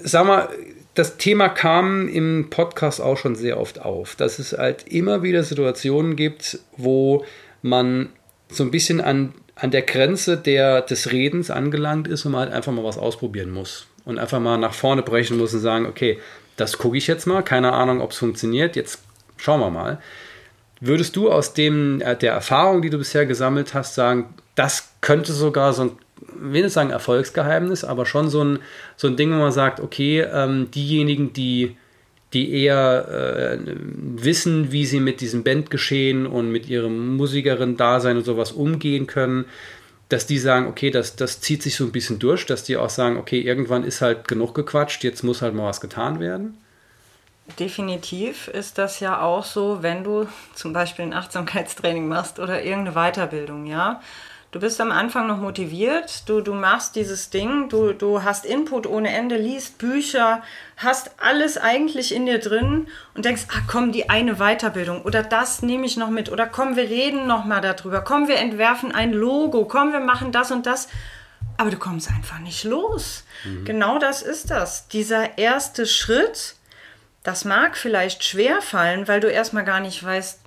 sag 0.00 0.26
mal, 0.26 0.48
das 0.94 1.18
Thema 1.18 1.50
kam 1.50 2.08
im 2.08 2.48
Podcast 2.48 3.00
auch 3.00 3.18
schon 3.18 3.36
sehr 3.36 3.60
oft 3.60 3.80
auf, 3.80 4.16
dass 4.16 4.38
es 4.38 4.52
halt 4.52 4.88
immer 4.88 5.22
wieder 5.22 5.42
Situationen 5.42 6.16
gibt, 6.16 6.58
wo 6.76 7.24
man 7.60 8.08
so 8.48 8.64
ein 8.64 8.70
bisschen 8.70 9.00
an 9.00 9.34
an 9.56 9.70
der 9.70 9.82
Grenze 9.82 10.36
der, 10.36 10.82
des 10.82 11.12
Redens 11.12 11.50
angelangt 11.50 12.08
ist 12.08 12.26
und 12.26 12.32
man 12.32 12.42
halt 12.42 12.52
einfach 12.52 12.72
mal 12.72 12.84
was 12.84 12.98
ausprobieren 12.98 13.50
muss. 13.50 13.86
Und 14.06 14.18
einfach 14.18 14.40
mal 14.40 14.56
nach 14.56 14.72
vorne 14.72 15.02
brechen 15.02 15.36
muss 15.36 15.52
und 15.52 15.60
sagen, 15.60 15.84
okay, 15.84 16.18
das 16.56 16.78
gucke 16.78 16.96
ich 16.96 17.06
jetzt 17.06 17.26
mal, 17.26 17.42
keine 17.42 17.72
Ahnung, 17.74 18.00
ob 18.00 18.12
es 18.12 18.18
funktioniert, 18.18 18.76
jetzt 18.76 19.00
schauen 19.36 19.60
wir 19.60 19.68
mal. 19.68 20.00
Würdest 20.80 21.16
du 21.16 21.30
aus 21.30 21.52
dem, 21.52 22.00
äh, 22.00 22.16
der 22.16 22.32
Erfahrung, 22.32 22.80
die 22.80 22.90
du 22.90 22.98
bisher 22.98 23.26
gesammelt 23.26 23.74
hast, 23.74 23.94
sagen, 23.94 24.32
das 24.54 24.90
könnte 25.02 25.32
sogar 25.32 25.74
so 25.74 25.82
ein, 25.82 25.90
will 26.34 26.62
nicht 26.62 26.72
sagen 26.72 26.90
Erfolgsgeheimnis, 26.90 27.84
aber 27.84 28.06
schon 28.06 28.30
so 28.30 28.42
ein, 28.42 28.60
so 28.96 29.06
ein 29.06 29.16
Ding, 29.16 29.32
wo 29.32 29.36
man 29.36 29.52
sagt, 29.52 29.80
okay, 29.80 30.20
ähm, 30.20 30.70
diejenigen, 30.70 31.34
die 31.34 31.76
die 32.32 32.52
eher 32.52 33.08
äh, 33.08 33.58
wissen, 34.16 34.72
wie 34.72 34.84
sie 34.84 35.00
mit 35.00 35.20
diesem 35.20 35.44
Bandgeschehen 35.44 36.26
und 36.26 36.50
mit 36.50 36.68
ihrem 36.68 37.16
Musikerin-Dasein 37.16 38.16
und 38.16 38.24
sowas 38.24 38.52
umgehen 38.52 39.06
können, 39.06 39.46
dass 40.08 40.26
die 40.26 40.38
sagen, 40.38 40.66
okay, 40.66 40.90
das, 40.90 41.16
das 41.16 41.40
zieht 41.40 41.62
sich 41.62 41.76
so 41.76 41.84
ein 41.84 41.92
bisschen 41.92 42.18
durch, 42.18 42.46
dass 42.46 42.62
die 42.62 42.76
auch 42.76 42.90
sagen, 42.90 43.16
okay, 43.16 43.40
irgendwann 43.40 43.84
ist 43.84 44.00
halt 44.00 44.28
genug 44.28 44.54
gequatscht, 44.54 45.02
jetzt 45.04 45.24
muss 45.24 45.42
halt 45.42 45.54
mal 45.54 45.66
was 45.66 45.80
getan 45.80 46.20
werden? 46.20 46.56
Definitiv 47.58 48.48
ist 48.48 48.76
das 48.78 49.00
ja 49.00 49.20
auch 49.20 49.44
so, 49.44 49.82
wenn 49.82 50.02
du 50.02 50.26
zum 50.54 50.72
Beispiel 50.72 51.04
ein 51.04 51.14
Achtsamkeitstraining 51.14 52.08
machst 52.08 52.38
oder 52.38 52.62
irgendeine 52.62 52.96
Weiterbildung, 52.96 53.66
ja. 53.66 54.00
Du 54.56 54.60
bist 54.60 54.80
am 54.80 54.90
Anfang 54.90 55.26
noch 55.26 55.36
motiviert, 55.36 56.26
du, 56.30 56.40
du 56.40 56.54
machst 56.54 56.96
dieses 56.96 57.28
Ding, 57.28 57.68
du, 57.68 57.92
du 57.92 58.22
hast 58.22 58.46
Input 58.46 58.86
ohne 58.86 59.10
Ende, 59.10 59.36
liest 59.36 59.76
Bücher, 59.76 60.42
hast 60.78 61.10
alles 61.20 61.58
eigentlich 61.58 62.14
in 62.14 62.24
dir 62.24 62.38
drin 62.38 62.86
und 63.12 63.26
denkst, 63.26 63.42
ah 63.50 63.60
komm, 63.70 63.92
die 63.92 64.08
eine 64.08 64.36
Weiterbildung 64.36 65.02
oder 65.02 65.22
das 65.22 65.60
nehme 65.60 65.84
ich 65.84 65.98
noch 65.98 66.08
mit 66.08 66.32
oder 66.32 66.46
komm, 66.46 66.74
wir 66.74 66.84
reden 66.84 67.26
noch 67.26 67.44
mal 67.44 67.60
darüber, 67.60 68.00
komm, 68.00 68.28
wir 68.28 68.38
entwerfen 68.38 68.92
ein 68.92 69.12
Logo, 69.12 69.66
komm, 69.66 69.92
wir 69.92 70.00
machen 70.00 70.32
das 70.32 70.50
und 70.50 70.64
das. 70.64 70.88
Aber 71.58 71.68
du 71.68 71.76
kommst 71.76 72.08
einfach 72.08 72.38
nicht 72.38 72.64
los. 72.64 73.24
Mhm. 73.44 73.66
Genau 73.66 73.98
das 73.98 74.22
ist 74.22 74.50
das. 74.50 74.88
Dieser 74.88 75.36
erste 75.36 75.84
Schritt, 75.84 76.54
das 77.22 77.44
mag 77.44 77.76
vielleicht 77.76 78.24
schwer 78.24 78.62
fallen, 78.62 79.06
weil 79.06 79.20
du 79.20 79.26
erstmal 79.26 79.64
gar 79.64 79.80
nicht 79.80 80.02
weißt, 80.02 80.45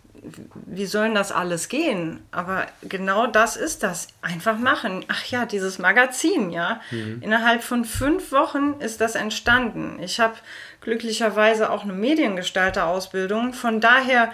wie 0.66 0.86
soll 0.86 1.14
das 1.14 1.32
alles 1.32 1.70
gehen? 1.70 2.22
Aber 2.32 2.66
genau 2.82 3.28
das 3.28 3.56
ist 3.56 3.84
das. 3.84 4.08
Einfach 4.22 4.58
machen. 4.58 5.06
Ach 5.08 5.26
ja, 5.26 5.46
dieses 5.46 5.80
Magazin, 5.80 6.50
ja. 6.52 6.82
Mhm. 6.92 7.22
Innerhalb 7.22 7.64
von 7.64 7.86
fünf 7.86 8.32
Wochen 8.32 8.76
ist 8.80 9.02
das 9.02 9.16
entstanden. 9.16 10.00
Ich 10.02 10.20
habe 10.20 10.36
glücklicherweise 10.82 11.70
auch 11.70 11.84
eine 11.84 11.94
Mediengestalter-Ausbildung. 11.94 13.54
Von 13.54 13.82
daher 13.82 14.32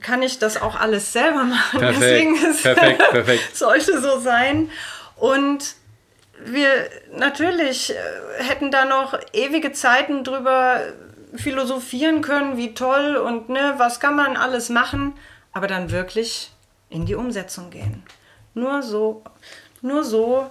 kann 0.00 0.22
ich 0.22 0.38
das 0.38 0.60
auch 0.60 0.78
alles 0.78 1.12
selber 1.12 1.44
machen. 1.44 1.80
Perfekt, 1.80 2.02
Deswegen 2.02 2.36
ist, 2.36 2.62
perfekt, 2.62 3.10
perfekt. 3.10 3.42
sollte 3.56 4.00
so 4.00 4.20
sein. 4.20 4.70
Und 5.16 5.74
wir 6.44 6.68
natürlich 7.16 7.94
äh, 7.94 8.42
hätten 8.42 8.70
da 8.70 8.84
noch 8.84 9.18
ewige 9.32 9.72
Zeiten 9.72 10.24
drüber 10.24 10.80
philosophieren 11.36 12.22
können, 12.22 12.56
wie 12.56 12.74
toll 12.74 13.16
und 13.16 13.48
ne, 13.48 13.74
was 13.76 14.00
kann 14.00 14.16
man 14.16 14.36
alles 14.36 14.68
machen, 14.68 15.14
aber 15.52 15.66
dann 15.66 15.90
wirklich 15.90 16.50
in 16.90 17.06
die 17.06 17.14
Umsetzung 17.14 17.70
gehen. 17.70 18.02
Nur 18.54 18.82
so, 18.82 19.22
nur 19.82 20.04
so 20.04 20.50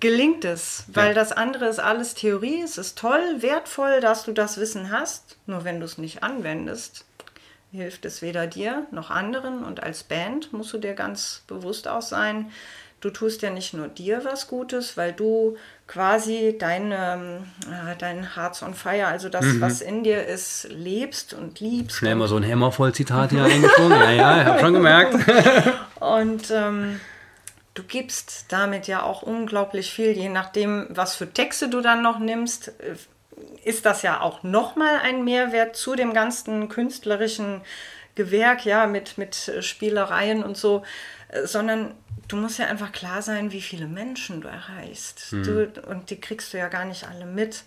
gelingt 0.00 0.44
es, 0.44 0.84
weil 0.88 1.08
ja. 1.08 1.14
das 1.14 1.32
andere 1.32 1.66
ist 1.66 1.80
alles 1.80 2.14
Theorie, 2.14 2.62
es 2.62 2.78
ist 2.78 2.98
toll, 2.98 3.20
wertvoll, 3.40 4.00
dass 4.00 4.24
du 4.24 4.32
das 4.32 4.58
Wissen 4.58 4.90
hast, 4.90 5.36
nur 5.46 5.64
wenn 5.64 5.80
du 5.80 5.86
es 5.86 5.98
nicht 5.98 6.22
anwendest, 6.22 7.04
hilft 7.72 8.04
es 8.04 8.22
weder 8.22 8.46
dir 8.46 8.86
noch 8.90 9.10
anderen 9.10 9.64
und 9.64 9.82
als 9.82 10.02
Band 10.02 10.52
musst 10.52 10.72
du 10.72 10.78
dir 10.78 10.94
ganz 10.94 11.42
bewusst 11.46 11.88
auch 11.88 12.02
sein, 12.02 12.50
du 13.00 13.10
tust 13.10 13.42
ja 13.42 13.50
nicht 13.50 13.74
nur 13.74 13.88
dir 13.88 14.24
was 14.24 14.48
Gutes, 14.48 14.96
weil 14.96 15.12
du 15.12 15.56
quasi 15.88 16.54
dein, 16.58 16.92
ähm, 16.92 17.44
äh, 17.66 17.96
dein 17.98 18.36
Hearts 18.36 18.62
on 18.62 18.74
Fire, 18.74 19.06
also 19.06 19.28
das, 19.28 19.44
mhm. 19.44 19.60
was 19.60 19.80
in 19.80 20.04
dir 20.04 20.24
ist, 20.24 20.68
lebst 20.70 21.32
und 21.32 21.58
liebst. 21.60 21.96
Schnell 21.96 22.14
mal 22.14 22.28
so 22.28 22.36
ein 22.36 22.42
Hämmervoll-Zitat 22.42 23.30
hier 23.30 23.44
eingesprungen. 23.44 23.98
ja, 23.98 24.10
ja, 24.10 24.40
ich 24.42 24.46
habe 24.46 24.60
schon 24.60 24.74
gemerkt. 24.74 25.16
und 26.00 26.50
ähm, 26.50 27.00
du 27.74 27.82
gibst 27.82 28.46
damit 28.50 28.86
ja 28.86 29.02
auch 29.02 29.22
unglaublich 29.22 29.90
viel, 29.92 30.12
je 30.12 30.28
nachdem, 30.28 30.86
was 30.90 31.16
für 31.16 31.32
Texte 31.32 31.68
du 31.68 31.80
dann 31.80 32.02
noch 32.02 32.18
nimmst, 32.18 32.68
äh, 32.68 32.94
ist 33.64 33.86
das 33.86 34.02
ja 34.02 34.20
auch 34.20 34.42
nochmal 34.42 35.00
ein 35.02 35.24
Mehrwert 35.24 35.74
zu 35.74 35.96
dem 35.96 36.12
ganzen 36.12 36.68
künstlerischen 36.68 37.62
Gewerk, 38.14 38.66
ja, 38.66 38.86
mit, 38.86 39.16
mit 39.16 39.52
Spielereien 39.60 40.44
und 40.44 40.56
so, 40.58 40.82
äh, 41.28 41.46
sondern 41.46 41.94
du 42.28 42.36
musst 42.36 42.58
ja 42.58 42.66
einfach 42.66 42.92
klar 42.92 43.22
sein, 43.22 43.52
wie 43.52 43.62
viele 43.62 43.86
Menschen 43.86 44.40
du 44.40 44.48
erreichst. 44.48 45.32
Mhm. 45.32 45.42
Du, 45.42 45.82
und 45.88 46.10
die 46.10 46.20
kriegst 46.20 46.52
du 46.52 46.58
ja 46.58 46.68
gar 46.68 46.84
nicht 46.84 47.08
alle 47.08 47.26
mit. 47.26 47.64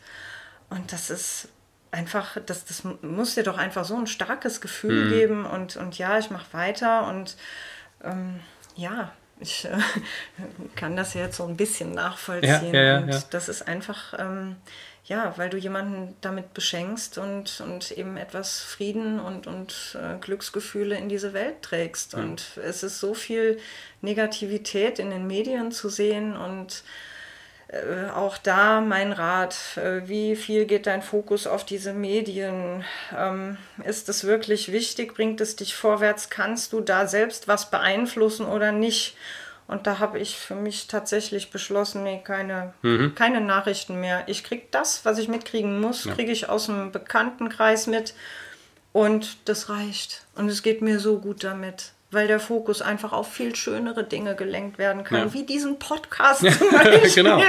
Und 0.70 0.93
das 0.93 1.09
ist 1.09 1.49
einfach, 1.91 2.38
das, 2.45 2.66
das 2.66 2.84
muss 3.01 3.36
dir 3.36 3.43
doch 3.43 3.57
einfach 3.57 3.84
so 3.84 3.97
ein 3.97 4.07
starkes 4.07 4.62
Gefühl 4.62 5.05
mhm. 5.05 5.09
geben. 5.09 5.45
Und, 5.45 5.76
und 5.76 5.97
ja, 5.97 6.18
ich 6.18 6.30
mache 6.30 6.53
weiter. 6.53 7.07
Und 7.07 7.36
ähm, 8.03 8.39
ja, 8.76 9.12
ich 9.39 9.66
äh, 9.66 9.78
kann 10.76 10.95
das 10.95 11.16
jetzt 11.16 11.38
so 11.38 11.45
ein 11.45 11.57
bisschen 11.57 11.91
nachvollziehen. 11.93 12.74
Ja, 12.74 12.82
ja, 12.82 12.84
ja, 12.84 12.97
und 12.99 13.34
das 13.34 13.49
ist 13.49 13.68
einfach. 13.68 14.14
Ähm, 14.18 14.55
ja, 15.12 15.34
weil 15.36 15.49
du 15.49 15.57
jemanden 15.57 16.16
damit 16.22 16.53
beschenkst 16.53 17.18
und, 17.18 17.59
und 17.59 17.91
eben 17.91 18.16
etwas 18.16 18.62
Frieden 18.62 19.20
und, 19.20 19.45
und 19.45 19.97
äh, 20.01 20.18
Glücksgefühle 20.22 20.97
in 20.97 21.09
diese 21.09 21.34
Welt 21.34 21.62
trägst. 21.62 22.14
Ja. 22.14 22.20
Und 22.20 22.57
es 22.64 22.82
ist 22.82 23.01
so 23.01 23.14
viel 23.14 23.59
Negativität 23.99 24.99
in 24.99 25.09
den 25.09 25.28
Medien 25.28 25.74
zu 25.74 25.89
sehen 25.89 26.38
und 26.38 26.86
äh, 27.68 28.09
auch 28.09 28.38
da 28.38 28.80
mein 28.80 29.12
Rat, 29.12 29.76
äh, 29.76 30.07
wie 30.07 30.38
viel 30.38 30.66
geht 30.66 30.88
dein 30.88 31.01
Fokus 31.01 31.45
auf 31.45 31.66
diese 31.66 31.91
Medien? 31.91 32.86
Ähm, 33.14 33.57
ist 33.84 34.07
es 34.07 34.24
wirklich 34.24 34.72
wichtig? 34.72 35.14
Bringt 35.14 35.41
es 35.41 35.57
dich 35.57 35.76
vorwärts? 35.76 36.30
Kannst 36.30 36.72
du 36.72 36.80
da 36.80 37.05
selbst 37.05 37.49
was 37.49 37.70
beeinflussen 37.70 38.45
oder 38.45 38.72
nicht? 38.72 39.18
Und 39.68 39.88
da 39.88 39.99
habe 39.99 40.20
ich 40.20 40.38
für 40.38 40.55
mich 40.55 40.88
tatsächlich 40.88 41.49
beschlossen, 41.49 42.03
nee, 42.03 42.22
keine, 42.24 42.74
mhm. 42.82 43.16
keine 43.16 43.41
Nachrichten 43.41 43.99
mehr. 43.99 44.24
Ich 44.28 44.43
kriege 44.43 44.64
das, 44.72 45.05
was 45.05 45.18
ich 45.18 45.28
mitkriegen 45.28 45.80
muss, 45.80 46.05
ja. 46.05 46.14
kriege 46.14 46.32
ich 46.32 46.49
aus 46.49 46.66
dem 46.66 46.91
Bekanntenkreis 46.91 47.88
mit. 47.88 48.14
Und 48.93 49.38
das 49.47 49.70
reicht. 49.70 50.26
Und 50.36 50.49
es 50.49 50.64
geht 50.64 50.82
mir 50.82 50.99
so 50.99 51.20
gut 51.20 51.43
damit 51.43 51.93
weil 52.12 52.28
der 52.28 52.39
Fokus 52.39 52.82
einfach 52.82 53.14
auf 53.14 53.32
viel 53.32 53.55
schönere 53.55 54.03
Dinge 54.03 54.36
gelenkt 54.36 54.78
werden 54.78 55.03
kann, 55.03 55.28
ja. 55.28 55.34
wie 55.34 55.45
diesen 55.45 55.80
Podcast 55.80 56.41
zum 56.57 56.70
Beispiel. 56.70 57.24
genau. 57.24 57.41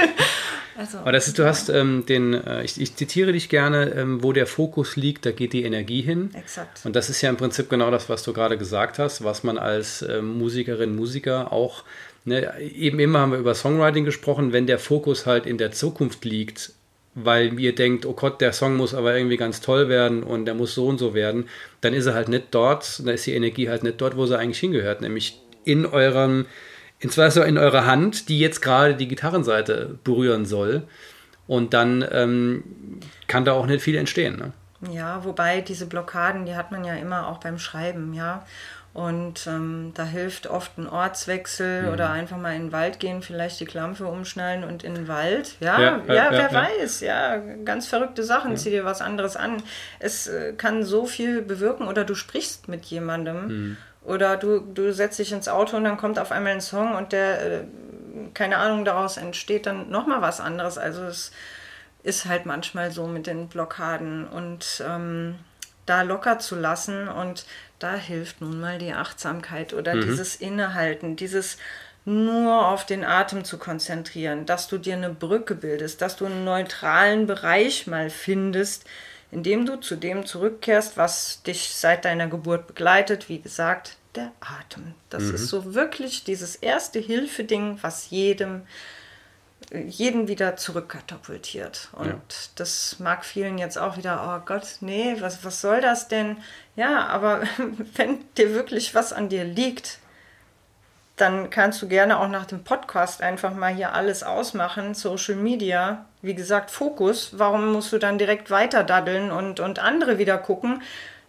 Also, 0.75 0.99
Aber 0.99 1.11
das 1.11 1.27
ist, 1.27 1.37
du 1.37 1.45
hast 1.45 1.69
ähm, 1.69 2.05
den, 2.07 2.33
äh, 2.33 2.63
ich, 2.63 2.81
ich, 2.81 2.95
zitiere 2.95 3.31
dich 3.33 3.49
gerne, 3.49 3.91
ähm, 3.91 4.23
wo 4.23 4.31
der 4.31 4.47
Fokus 4.47 4.95
liegt, 4.95 5.25
da 5.25 5.31
geht 5.31 5.53
die 5.53 5.63
Energie 5.63 6.01
hin. 6.01 6.31
Exakt. 6.33 6.81
Und 6.83 6.95
das 6.95 7.09
ist 7.09 7.21
ja 7.21 7.29
im 7.29 7.37
Prinzip 7.37 7.69
genau 7.69 7.91
das, 7.91 8.09
was 8.09 8.23
du 8.23 8.33
gerade 8.33 8.57
gesagt 8.57 8.97
hast, 8.97 9.23
was 9.23 9.43
man 9.43 9.57
als 9.57 10.01
äh, 10.01 10.21
Musikerin, 10.21 10.95
Musiker 10.95 11.51
auch, 11.51 11.83
ne, 12.25 12.59
eben 12.59 12.99
immer 12.99 13.19
haben 13.19 13.33
wir 13.33 13.39
über 13.39 13.53
Songwriting 13.53 14.05
gesprochen, 14.05 14.51
wenn 14.51 14.65
der 14.65 14.79
Fokus 14.79 15.27
halt 15.27 15.45
in 15.45 15.57
der 15.59 15.71
Zukunft 15.73 16.25
liegt, 16.25 16.71
weil 17.15 17.59
ihr 17.59 17.75
denkt, 17.75 18.05
oh 18.05 18.13
Gott, 18.13 18.41
der 18.41 18.53
Song 18.53 18.75
muss 18.75 18.93
aber 18.93 19.15
irgendwie 19.15 19.37
ganz 19.37 19.61
toll 19.61 19.89
werden 19.89 20.23
und 20.23 20.45
der 20.45 20.55
muss 20.55 20.73
so 20.73 20.87
und 20.87 20.97
so 20.97 21.13
werden, 21.13 21.47
dann 21.81 21.93
ist 21.93 22.05
er 22.05 22.15
halt 22.15 22.29
nicht 22.29 22.45
dort, 22.51 22.99
dann 22.99 23.13
ist 23.13 23.25
die 23.25 23.33
Energie 23.33 23.69
halt 23.69 23.83
nicht 23.83 24.01
dort, 24.01 24.17
wo 24.17 24.25
sie 24.25 24.37
eigentlich 24.37 24.59
hingehört, 24.59 25.01
nämlich 25.01 25.39
in 25.63 25.85
eurem, 25.85 26.45
in 26.99 27.09
so 27.09 27.43
in 27.43 27.57
eurer 27.57 27.85
Hand, 27.85 28.29
die 28.29 28.39
jetzt 28.39 28.61
gerade 28.61 28.95
die 28.95 29.07
Gitarrenseite 29.07 29.97
berühren 30.03 30.45
soll. 30.45 30.83
Und 31.45 31.73
dann 31.73 32.05
ähm, 32.09 32.63
kann 33.27 33.43
da 33.43 33.51
auch 33.51 33.65
nicht 33.65 33.83
viel 33.83 33.97
entstehen. 33.97 34.37
Ne? 34.37 34.53
Ja, 34.91 35.23
wobei 35.23 35.61
diese 35.61 35.85
Blockaden, 35.85 36.45
die 36.45 36.55
hat 36.55 36.71
man 36.71 36.83
ja 36.83 36.95
immer 36.95 37.27
auch 37.27 37.39
beim 37.39 37.57
Schreiben, 37.57 38.13
ja. 38.13 38.45
Und 38.93 39.47
ähm, 39.47 39.91
da 39.95 40.03
hilft 40.03 40.45
oft 40.45 40.77
ein 40.77 40.87
Ortswechsel 40.87 41.83
mhm. 41.83 41.93
oder 41.93 42.11
einfach 42.11 42.37
mal 42.37 42.53
in 42.53 42.65
den 42.65 42.71
Wald 42.71 42.99
gehen, 42.99 43.23
vielleicht 43.23 43.59
die 43.59 43.65
Klampe 43.65 44.05
umschnallen 44.05 44.63
und 44.63 44.83
in 44.83 44.93
den 44.93 45.07
Wald. 45.07 45.55
Ja, 45.59 45.81
ja, 45.81 46.01
ja, 46.07 46.13
ja 46.13 46.31
wer 46.31 46.53
weiß, 46.53 46.99
ja, 46.99 47.37
ganz 47.65 47.87
verrückte 47.87 48.23
Sachen, 48.23 48.55
zieh 48.55 48.69
dir 48.69 48.85
was 48.85 49.01
anderes 49.01 49.35
an. 49.35 49.63
Es 49.97 50.27
äh, 50.27 50.53
kann 50.53 50.83
so 50.83 51.07
viel 51.07 51.41
bewirken 51.41 51.87
oder 51.87 52.03
du 52.03 52.13
sprichst 52.13 52.67
mit 52.67 52.85
jemandem 52.85 53.47
mhm. 53.47 53.77
oder 54.03 54.37
du, 54.37 54.59
du 54.59 54.93
setzt 54.93 55.17
dich 55.17 55.31
ins 55.31 55.47
Auto 55.47 55.75
und 55.75 55.85
dann 55.85 55.97
kommt 55.97 56.19
auf 56.19 56.31
einmal 56.31 56.53
ein 56.53 56.61
Song 56.61 56.93
und 56.93 57.13
der, 57.13 57.61
äh, 57.61 57.63
keine 58.35 58.57
Ahnung, 58.57 58.85
daraus 58.85 59.17
entsteht 59.17 59.65
dann 59.65 59.89
nochmal 59.89 60.21
was 60.21 60.39
anderes. 60.39 60.77
Also 60.77 61.01
es 61.01 61.31
ist 62.03 62.25
halt 62.27 62.45
manchmal 62.45 62.91
so 62.91 63.07
mit 63.07 63.25
den 63.25 63.47
Blockaden 63.47 64.27
und 64.27 64.83
ähm, 64.87 65.39
da 65.85 66.01
locker 66.01 66.39
zu 66.39 66.55
lassen 66.55 67.07
und 67.07 67.45
da 67.79 67.95
hilft 67.95 68.41
nun 68.41 68.59
mal 68.59 68.77
die 68.77 68.93
Achtsamkeit 68.93 69.73
oder 69.73 69.95
mhm. 69.95 70.01
dieses 70.01 70.35
Innehalten, 70.35 71.15
dieses 71.15 71.57
nur 72.05 72.67
auf 72.67 72.85
den 72.85 73.03
Atem 73.03 73.45
zu 73.45 73.57
konzentrieren, 73.57 74.45
dass 74.45 74.67
du 74.67 74.77
dir 74.77 74.95
eine 74.95 75.09
Brücke 75.09 75.55
bildest, 75.55 76.01
dass 76.01 76.17
du 76.17 76.25
einen 76.25 76.43
neutralen 76.43 77.27
Bereich 77.27 77.87
mal 77.87 78.09
findest, 78.09 78.85
in 79.31 79.41
dem 79.41 79.65
du 79.65 79.77
zu 79.77 79.95
dem 79.95 80.25
zurückkehrst, 80.25 80.97
was 80.97 81.41
dich 81.43 81.73
seit 81.73 82.05
deiner 82.05 82.27
Geburt 82.27 82.67
begleitet, 82.67 83.29
wie 83.29 83.39
gesagt, 83.39 83.97
der 84.15 84.31
Atem. 84.41 84.93
Das 85.09 85.23
mhm. 85.23 85.35
ist 85.35 85.47
so 85.47 85.73
wirklich 85.73 86.23
dieses 86.23 86.55
erste 86.55 86.99
Hilfeding, 86.99 87.79
was 87.81 88.09
jedem 88.09 88.63
jeden 89.73 90.27
wieder 90.27 90.55
zurückkatapultiert. 90.55 91.89
Und 91.93 92.07
ja. 92.07 92.21
das 92.55 92.99
mag 92.99 93.25
vielen 93.25 93.57
jetzt 93.57 93.77
auch 93.77 93.97
wieder, 93.97 94.23
oh 94.37 94.45
Gott, 94.45 94.77
nee, 94.81 95.15
was, 95.19 95.43
was 95.43 95.61
soll 95.61 95.81
das 95.81 96.07
denn? 96.07 96.37
Ja, 96.75 97.07
aber 97.07 97.41
wenn 97.95 98.19
dir 98.35 98.53
wirklich 98.53 98.93
was 98.93 99.13
an 99.13 99.29
dir 99.29 99.43
liegt, 99.43 99.99
dann 101.15 101.49
kannst 101.49 101.81
du 101.81 101.87
gerne 101.87 102.19
auch 102.19 102.27
nach 102.27 102.45
dem 102.45 102.63
Podcast 102.63 103.21
einfach 103.21 103.53
mal 103.53 103.73
hier 103.73 103.93
alles 103.93 104.23
ausmachen. 104.23 104.93
Social 104.93 105.35
Media, 105.35 106.05
wie 106.21 106.33
gesagt, 106.33 106.71
Fokus. 106.71 107.37
Warum 107.37 107.71
musst 107.71 107.93
du 107.93 107.99
dann 107.99 108.17
direkt 108.17 108.49
weiter 108.49 108.83
daddeln 108.83 109.31
und, 109.31 109.59
und 109.59 109.79
andere 109.79 110.17
wieder 110.17 110.37
gucken? 110.37 110.81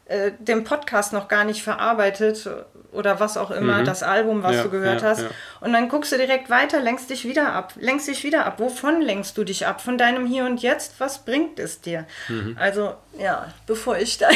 Äh, 0.07 0.33
den 0.39 0.65
Podcast 0.65 1.13
noch 1.13 1.29
gar 1.29 1.45
nicht 1.45 1.63
verarbeitet 1.63 2.49
oder 2.95 3.21
was 3.21 3.37
auch 3.37 3.51
immer, 3.51 3.79
mhm. 3.79 3.85
das 3.85 4.03
Album, 4.03 4.43
was 4.43 4.57
ja, 4.57 4.63
du 4.63 4.71
gehört 4.71 5.03
ja, 5.03 5.09
hast. 5.09 5.23
Ja. 5.23 5.31
Und 5.61 5.73
dann 5.73 5.89
guckst 5.89 6.13
du 6.13 6.17
direkt 6.17 6.51
weiter, 6.51 6.81
lenkst 6.81 7.11
dich 7.11 7.25
wieder 7.25 7.53
ab, 7.53 7.73
lenkst 7.77 8.09
dich 8.09 8.25
wieder 8.25 8.47
ab. 8.47 8.59
Wovon 8.59 9.01
lenkst 9.01 9.37
du 9.37 9.45
dich 9.45 9.67
ab? 9.67 9.81
Von 9.81 9.99
deinem 9.99 10.27
Hier 10.27 10.45
und 10.45 10.63
Jetzt? 10.63 11.01
Was 11.01 11.25
bringt 11.25 11.59
es 11.59 11.81
dir? 11.81 12.07
Mhm. 12.29 12.57
Also, 12.59 12.95
ja, 13.19 13.53
bevor 13.67 13.99
ich 13.99 14.19
da 14.19 14.29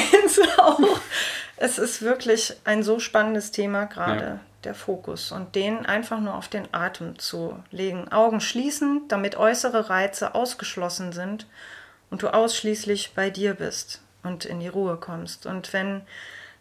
auch, 0.59 0.81
es 1.57 1.79
ist 1.79 2.03
wirklich 2.03 2.57
ein 2.65 2.83
so 2.83 2.99
spannendes 2.99 3.51
Thema 3.51 3.85
gerade. 3.87 4.41
Der 4.65 4.75
Fokus 4.75 5.31
und 5.31 5.55
den 5.55 5.87
einfach 5.87 6.19
nur 6.19 6.35
auf 6.35 6.49
den 6.49 6.67
Atem 6.73 7.17
zu 7.21 7.63
legen. 7.71 8.11
Augen 8.11 8.41
schließen, 8.41 9.03
damit 9.07 9.37
äußere 9.37 9.89
Reize 9.89 10.35
ausgeschlossen 10.35 11.13
sind 11.13 11.47
und 12.11 12.25
du 12.25 12.29
ausschließlich 12.29 13.13
bei 13.15 13.31
dir 13.31 13.55
bist 13.55 14.03
und 14.25 14.45
in 14.45 14.59
die 14.59 14.69
Ruhe 14.69 14.97
kommst. 14.97 15.47
Und 15.47 15.73
wenn 15.73 16.03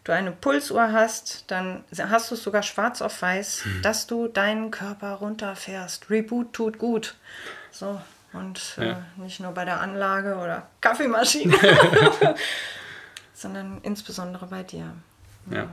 du 0.08 0.14
eine 0.14 0.32
Pulsuhr 0.32 0.90
hast, 0.92 1.44
dann 1.50 1.84
hast 1.96 2.30
du 2.30 2.34
es 2.34 2.42
sogar 2.42 2.62
schwarz 2.62 3.02
auf 3.02 3.20
weiß, 3.20 3.64
hm. 3.64 3.82
dass 3.82 4.06
du 4.06 4.26
deinen 4.26 4.70
Körper 4.70 5.12
runterfährst. 5.12 6.08
Reboot 6.08 6.54
tut 6.54 6.78
gut. 6.78 7.16
So, 7.70 8.00
und 8.32 8.76
äh, 8.78 8.86
ja. 8.86 8.92
äh, 8.92 9.20
nicht 9.20 9.40
nur 9.40 9.52
bei 9.52 9.66
der 9.66 9.80
Anlage 9.80 10.36
oder 10.36 10.66
Kaffeemaschine, 10.80 11.54
sondern 13.34 13.80
insbesondere 13.82 14.46
bei 14.46 14.62
dir. 14.62 14.94
ja. 15.50 15.58
ja. 15.58 15.68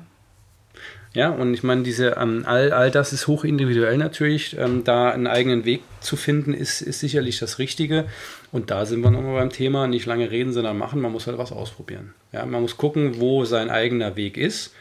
Ja, 1.15 1.29
und 1.29 1.53
ich 1.53 1.63
meine, 1.63 1.83
diese, 1.83 2.17
ähm, 2.19 2.43
all, 2.45 2.73
all 2.73 2.91
das 2.91 3.13
ist 3.13 3.27
hochindividuell 3.27 3.97
natürlich. 3.97 4.57
Ähm, 4.59 4.83
da 4.83 5.11
einen 5.11 5.27
eigenen 5.27 5.63
Weg 5.63 5.81
zu 6.01 6.17
finden, 6.17 6.53
ist, 6.53 6.81
ist 6.81 6.99
sicherlich 6.99 7.39
das 7.39 7.57
Richtige. 7.57 8.03
Und 8.51 8.69
da 8.69 8.85
sind 8.85 9.01
wir 9.01 9.11
nochmal 9.11 9.35
beim 9.35 9.49
Thema, 9.49 9.87
nicht 9.87 10.05
lange 10.05 10.29
reden, 10.29 10.51
sondern 10.51 10.77
machen. 10.77 10.99
Man 10.99 11.13
muss 11.13 11.25
halt 11.25 11.37
was 11.37 11.53
ausprobieren. 11.53 12.13
Ja, 12.33 12.45
man 12.45 12.61
muss 12.61 12.75
gucken, 12.75 13.21
wo 13.21 13.45
sein 13.45 13.69
eigener 13.69 14.17
Weg 14.17 14.35
ist. 14.35 14.75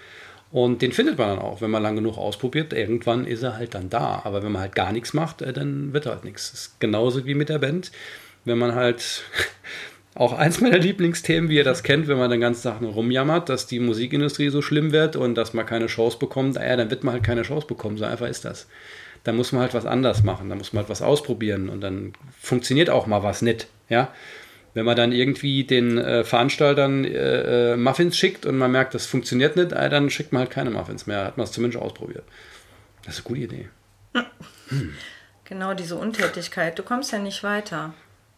Und 0.50 0.82
den 0.82 0.90
findet 0.90 1.18
man 1.18 1.28
dann 1.28 1.38
auch, 1.38 1.60
wenn 1.60 1.70
man 1.70 1.84
lange 1.84 1.96
genug 2.00 2.18
ausprobiert. 2.18 2.72
Irgendwann 2.72 3.26
ist 3.26 3.44
er 3.44 3.56
halt 3.56 3.76
dann 3.76 3.88
da. 3.88 4.22
Aber 4.24 4.42
wenn 4.42 4.50
man 4.50 4.62
halt 4.62 4.74
gar 4.74 4.90
nichts 4.90 5.14
macht, 5.14 5.40
äh, 5.40 5.52
dann 5.52 5.92
wird 5.92 6.06
halt 6.06 6.24
nichts. 6.24 6.50
Das 6.50 6.60
ist 6.60 6.80
genauso 6.80 7.26
wie 7.26 7.34
mit 7.34 7.48
der 7.48 7.60
Band. 7.60 7.92
Wenn 8.44 8.58
man 8.58 8.74
halt 8.74 9.22
auch 10.14 10.32
eins 10.32 10.60
meiner 10.60 10.78
Lieblingsthemen, 10.80 11.50
wie 11.50 11.56
ihr 11.56 11.64
das 11.64 11.82
kennt, 11.82 12.08
wenn 12.08 12.18
man 12.18 12.30
den 12.30 12.40
ganzen 12.40 12.62
Tag 12.62 12.80
nur 12.80 12.92
rumjammert, 12.92 13.48
dass 13.48 13.66
die 13.66 13.80
Musikindustrie 13.80 14.48
so 14.48 14.62
schlimm 14.62 14.92
wird 14.92 15.16
und 15.16 15.34
dass 15.34 15.54
man 15.54 15.66
keine 15.66 15.86
Chance 15.86 16.18
bekommt, 16.18 16.56
ja, 16.56 16.76
dann 16.76 16.90
wird 16.90 17.04
man 17.04 17.14
halt 17.14 17.24
keine 17.24 17.42
Chance 17.42 17.66
bekommen. 17.66 17.96
So 17.96 18.04
einfach 18.04 18.28
ist 18.28 18.44
das. 18.44 18.68
Da 19.24 19.32
muss 19.32 19.52
man 19.52 19.62
halt 19.62 19.74
was 19.74 19.86
anders 19.86 20.22
machen, 20.22 20.50
da 20.50 20.54
muss 20.54 20.72
man 20.72 20.82
halt 20.82 20.90
was 20.90 21.02
ausprobieren 21.02 21.68
und 21.68 21.80
dann 21.80 22.12
funktioniert 22.38 22.90
auch 22.90 23.06
mal 23.06 23.22
was 23.22 23.42
nicht. 23.42 23.68
Ja? 23.88 24.12
Wenn 24.74 24.84
man 24.84 24.96
dann 24.96 25.12
irgendwie 25.12 25.64
den 25.64 25.98
äh, 25.98 26.24
Veranstaltern 26.24 27.04
äh, 27.04 27.72
äh 27.72 27.76
Muffins 27.76 28.16
schickt 28.16 28.44
und 28.44 28.58
man 28.58 28.72
merkt, 28.72 28.94
das 28.94 29.06
funktioniert 29.06 29.56
nicht, 29.56 29.72
äh, 29.72 29.88
dann 29.88 30.10
schickt 30.10 30.32
man 30.32 30.40
halt 30.40 30.50
keine 30.50 30.70
Muffins 30.70 31.06
mehr. 31.06 31.24
Hat 31.24 31.38
man 31.38 31.44
es 31.44 31.52
zumindest 31.52 31.82
ausprobiert. 31.82 32.24
Das 33.04 33.14
ist 33.14 33.26
eine 33.26 33.36
gute 33.36 33.54
Idee. 33.54 33.68
Hm. 34.68 34.94
Genau 35.44 35.74
diese 35.74 35.96
Untätigkeit. 35.96 36.78
Du 36.78 36.82
kommst 36.82 37.12
ja 37.12 37.18
nicht 37.18 37.42
weiter. 37.42 37.94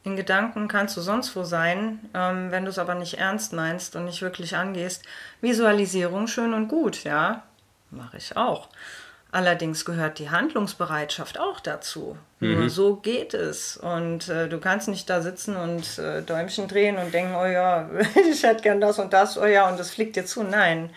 In 0.06 0.14
Gedanken 0.14 0.68
kannst 0.68 0.96
du 0.96 1.00
sonst 1.00 1.34
wo 1.34 1.42
sein, 1.42 1.98
ähm, 2.14 2.52
wenn 2.52 2.64
du 2.64 2.70
es 2.70 2.78
aber 2.78 2.94
nicht 2.94 3.18
ernst 3.18 3.52
meinst 3.52 3.96
und 3.96 4.04
nicht 4.04 4.22
wirklich 4.22 4.54
angehst. 4.54 5.02
Visualisierung 5.40 6.28
schön 6.28 6.54
und 6.54 6.68
gut, 6.68 7.02
ja, 7.02 7.42
mache 7.90 8.16
ich 8.16 8.36
auch. 8.36 8.68
Allerdings 9.32 9.84
gehört 9.84 10.20
die 10.20 10.30
Handlungsbereitschaft 10.30 11.40
auch 11.40 11.58
dazu. 11.58 12.16
Mhm. 12.38 12.54
Nur 12.54 12.70
so 12.70 12.94
geht 12.94 13.34
es. 13.34 13.78
Und 13.78 14.28
äh, 14.28 14.48
du 14.48 14.60
kannst 14.60 14.86
nicht 14.86 15.10
da 15.10 15.22
sitzen 15.22 15.56
und 15.56 15.98
äh, 15.98 16.22
Däumchen 16.22 16.68
drehen 16.68 16.98
und 16.98 17.12
denken, 17.12 17.34
oh 17.34 17.44
ja, 17.44 17.90
ich 18.30 18.44
hätte 18.44 18.62
gern 18.62 18.80
das 18.80 19.00
und 19.00 19.12
das, 19.12 19.36
oh 19.36 19.44
ja, 19.44 19.68
und 19.68 19.76
das 19.76 19.90
fliegt 19.90 20.14
dir 20.14 20.24
zu. 20.24 20.44
Nein, 20.44 20.90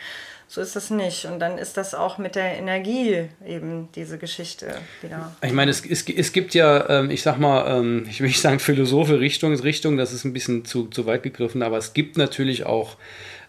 so 0.51 0.61
ist 0.61 0.75
das 0.75 0.89
nicht. 0.89 1.25
Und 1.25 1.39
dann 1.39 1.59
ist 1.59 1.77
das 1.77 1.93
auch 1.93 2.17
mit 2.17 2.33
der 2.33 2.57
Energie 2.57 3.29
eben 3.45 3.87
diese 3.93 4.17
Geschichte 4.17 4.73
wieder. 5.03 5.31
Ich 5.43 5.53
meine, 5.53 5.69
es, 5.69 5.85
es, 5.85 6.09
es 6.09 6.33
gibt 6.33 6.55
ja, 6.55 6.89
ähm, 6.89 7.11
ich 7.11 7.21
sag 7.21 7.37
mal, 7.37 7.79
ähm, 7.79 8.05
ich 8.09 8.19
will 8.19 8.27
nicht 8.27 8.41
sagen 8.41 8.59
Philosophe 8.59 9.19
Richtung, 9.19 9.53
Richtung, 9.55 9.95
das 9.95 10.11
ist 10.11 10.25
ein 10.25 10.33
bisschen 10.33 10.65
zu, 10.65 10.87
zu 10.87 11.05
weit 11.05 11.21
gegriffen, 11.21 11.61
aber 11.61 11.77
es 11.77 11.93
gibt 11.93 12.17
natürlich 12.17 12.65
auch 12.65 12.97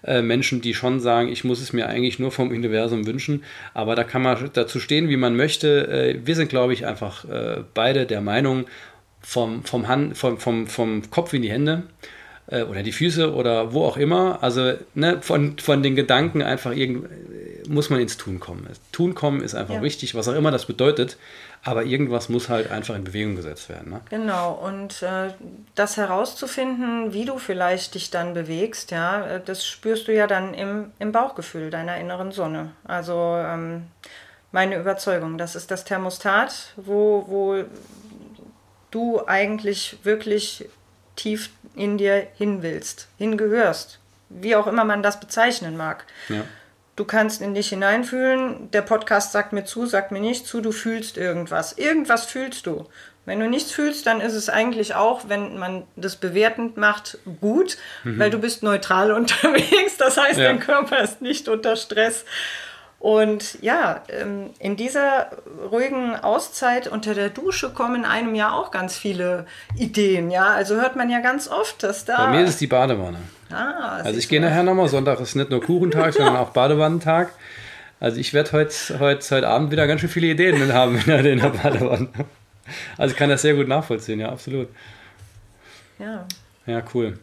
äh, 0.05 0.21
Menschen, 0.21 0.61
die 0.61 0.75
schon 0.75 1.01
sagen, 1.01 1.33
ich 1.33 1.43
muss 1.43 1.63
es 1.63 1.73
mir 1.73 1.89
eigentlich 1.89 2.19
nur 2.19 2.33
vom 2.33 2.51
Universum 2.51 3.07
wünschen. 3.07 3.45
Aber 3.73 3.95
da 3.95 4.05
kann 4.05 4.21
man 4.21 4.51
dazu 4.53 4.79
stehen, 4.79 5.09
wie 5.09 5.17
man 5.17 5.37
möchte. 5.37 5.89
Äh, 5.89 6.27
wir 6.27 6.37
sind, 6.37 6.51
glaube 6.51 6.75
ich, 6.75 6.85
einfach 6.85 7.25
äh, 7.25 7.65
beide 7.73 8.05
der 8.05 8.21
Meinung, 8.21 8.67
vom, 9.23 9.65
vom, 9.65 9.89
Hand, 9.89 10.19
vom, 10.19 10.39
vom, 10.39 10.67
vom 10.67 11.11
Kopf 11.11 11.33
in 11.33 11.43
die 11.43 11.51
Hände 11.51 11.85
äh, 12.51 12.63
oder 12.63 12.83
die 12.83 12.93
Füße 12.93 13.33
oder 13.35 13.73
wo 13.73 13.85
auch 13.85 13.97
immer. 13.97 14.43
Also 14.43 14.75
ne, 14.95 15.19
von, 15.23 15.59
von 15.59 15.83
den 15.83 15.97
Gedanken 15.97 16.43
einfach 16.43 16.73
irgend, 16.73 17.09
muss 17.69 17.91
man 17.91 18.01
ins 18.01 18.17
Tun 18.17 18.41
kommen. 18.41 18.67
Tun 18.93 19.15
kommen 19.15 19.43
ist 19.43 19.55
einfach 19.55 19.77
ja. 19.77 19.83
wichtig, 19.83 20.15
was 20.15 20.29
auch 20.29 20.35
immer 20.35 20.51
das 20.51 20.67
bedeutet. 20.67 21.17
Aber 21.63 21.85
irgendwas 21.85 22.31
muss 22.31 22.49
halt 22.49 22.71
einfach 22.71 22.95
in 22.95 23.05
Bewegung 23.05 23.37
gesetzt 23.37 23.69
werden. 23.69 23.93
Ne? 23.93 24.01
Genau, 24.09 24.53
und 24.53 25.03
äh, 25.03 25.35
das 25.75 25.99
herauszufinden, 25.99 27.13
wie 27.13 27.27
du 27.27 27.39
vielleicht 27.39 27.95
dich 27.95 28.11
dann 28.11 28.33
bewegst, 28.33 28.91
ja, 28.91 29.27
äh, 29.27 29.41
das 29.45 29.67
spürst 29.67 30.09
du 30.09 30.15
ja 30.15 30.27
dann 30.27 30.55
im, 30.55 30.93
im 30.99 31.13
Bauchgefühl 31.13 31.71
deiner 31.71 31.99
inneren 31.99 32.33
Sonne. 32.33 32.73
Also 32.85 33.37
ähm, 33.37 33.89
meine 34.53 34.77
Überzeugung, 34.77 35.37
das 35.37 35.55
ist 35.55 35.71
das 35.71 35.85
Thermostat, 35.85 36.73
wo, 36.77 37.25
wo 37.29 37.65
du 38.91 39.21
eigentlich 39.27 39.99
wirklich 40.03 40.67
tief 41.21 41.51
in 41.77 41.99
dir 41.99 42.27
hin 42.37 42.63
willst, 42.63 43.09
hingehörst. 43.19 43.99
wie 44.29 44.55
auch 44.55 44.69
immer 44.69 44.85
man 44.85 45.03
das 45.03 45.19
bezeichnen 45.19 45.77
mag. 45.77 46.05
Ja. 46.29 46.45
Du 46.95 47.05
kannst 47.05 47.43
in 47.43 47.55
dich 47.55 47.71
hineinfühlen, 47.71 48.71
der 48.71 48.83
Podcast 48.83 49.33
sagt 49.33 49.53
mir 49.53 49.65
zu, 49.65 49.87
sagt 49.87 50.13
mir 50.13 50.21
nicht 50.21 50.47
zu, 50.47 50.61
du 50.61 50.71
fühlst 50.71 51.17
irgendwas. 51.17 51.73
Irgendwas 51.73 52.27
fühlst 52.27 52.67
du. 52.67 52.87
Wenn 53.27 53.41
du 53.41 53.49
nichts 53.49 53.73
fühlst, 53.73 54.07
dann 54.07 54.21
ist 54.21 54.35
es 54.35 54.49
eigentlich 54.49 54.95
auch, 54.95 55.29
wenn 55.29 55.59
man 55.59 55.85
das 55.97 56.17
bewertend 56.17 56.77
macht, 56.77 57.19
gut, 57.41 57.77
mhm. 58.05 58.19
weil 58.19 58.31
du 58.31 58.39
bist 58.39 58.63
neutral 58.63 59.13
unterwegs. 59.21 59.97
Das 59.99 60.17
heißt, 60.17 60.39
ja. 60.39 60.45
dein 60.45 60.61
Körper 60.61 61.01
ist 61.03 61.23
nicht 61.23 61.49
unter 61.49 61.77
Stress. 61.77 62.25
Und 63.01 63.57
ja, 63.63 64.03
ähm, 64.11 64.51
in 64.59 64.77
dieser 64.77 65.31
ruhigen 65.71 66.15
Auszeit 66.17 66.87
unter 66.87 67.15
der 67.15 67.31
Dusche 67.31 67.71
kommen 67.71 68.05
einem 68.05 68.35
ja 68.35 68.53
auch 68.53 68.71
ganz 68.71 68.95
viele 68.95 69.47
Ideen. 69.75 70.31
Ja, 70.31 70.49
also 70.49 70.75
hört 70.77 70.97
man 70.97 71.09
ja 71.09 71.21
ganz 71.21 71.49
oft, 71.49 71.83
dass 71.83 72.05
da. 72.05 72.27
Bei 72.27 72.33
mir 72.33 72.45
ist 72.45 72.51
es 72.51 72.59
die 72.59 72.67
Badewanne. 72.67 73.17
Ah, 73.51 74.01
also 74.05 74.19
ich 74.19 74.29
gehe 74.29 74.39
nachher 74.39 74.63
nochmal. 74.63 74.89
Sonntag 74.89 75.19
ist 75.19 75.35
nicht 75.35 75.49
nur 75.49 75.63
Kuchentag, 75.63 76.13
sondern 76.13 76.37
auch 76.37 76.51
Badewannentag. 76.51 77.33
Also 78.01 78.21
ich 78.21 78.35
werde 78.35 78.53
heute, 78.53 78.75
heute, 78.99 79.35
heute 79.35 79.49
Abend 79.49 79.71
wieder 79.71 79.87
ganz 79.87 80.03
schön 80.03 80.11
viele 80.11 80.27
Ideen 80.27 80.73
haben 80.75 80.97
in 80.99 81.39
der 81.39 81.49
Badewanne. 81.49 82.09
Also 82.99 83.13
ich 83.13 83.19
kann 83.19 83.31
das 83.31 83.41
sehr 83.41 83.55
gut 83.55 83.67
nachvollziehen, 83.67 84.21
ja, 84.21 84.29
absolut. 84.29 84.69
Ja. 85.99 86.27
Ja, 86.67 86.83
cool. 86.95 87.19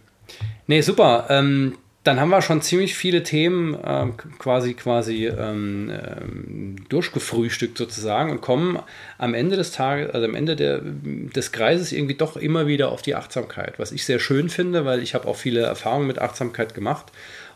Nee, 0.66 0.82
super. 0.82 1.28
Ähm, 1.30 1.78
dann 2.08 2.22
haben 2.22 2.30
wir 2.30 2.42
schon 2.42 2.62
ziemlich 2.62 2.96
viele 2.96 3.22
Themen 3.22 3.78
ähm, 3.86 4.16
quasi 4.40 4.74
quasi 4.74 5.28
ähm, 5.28 5.92
ähm, 5.92 6.76
durchgefrühstückt 6.88 7.78
sozusagen 7.78 8.32
und 8.32 8.40
kommen 8.40 8.80
am 9.18 9.34
Ende 9.34 9.58
des 9.58 9.72
Tages, 9.72 10.14
also 10.14 10.26
am 10.26 10.34
Ende 10.34 10.56
der, 10.56 10.82
des 10.82 11.52
Kreises 11.52 11.92
irgendwie 11.92 12.16
doch 12.16 12.38
immer 12.38 12.66
wieder 12.66 12.94
auf 12.94 13.02
die 13.02 13.16
Achtsamkeit, 13.16 13.78
was 13.78 13.92
ich 13.92 14.06
sehr 14.06 14.20
schön 14.20 14.48
finde, 14.48 14.86
weil 14.86 15.04
ich 15.04 15.16
habe 15.16 15.28
auch 15.28 15.36
viele 15.36 15.62
Erfahrungen 15.62 16.08
mit 16.08 16.20
Achtsamkeit 16.20 16.74
gemacht 16.74 17.08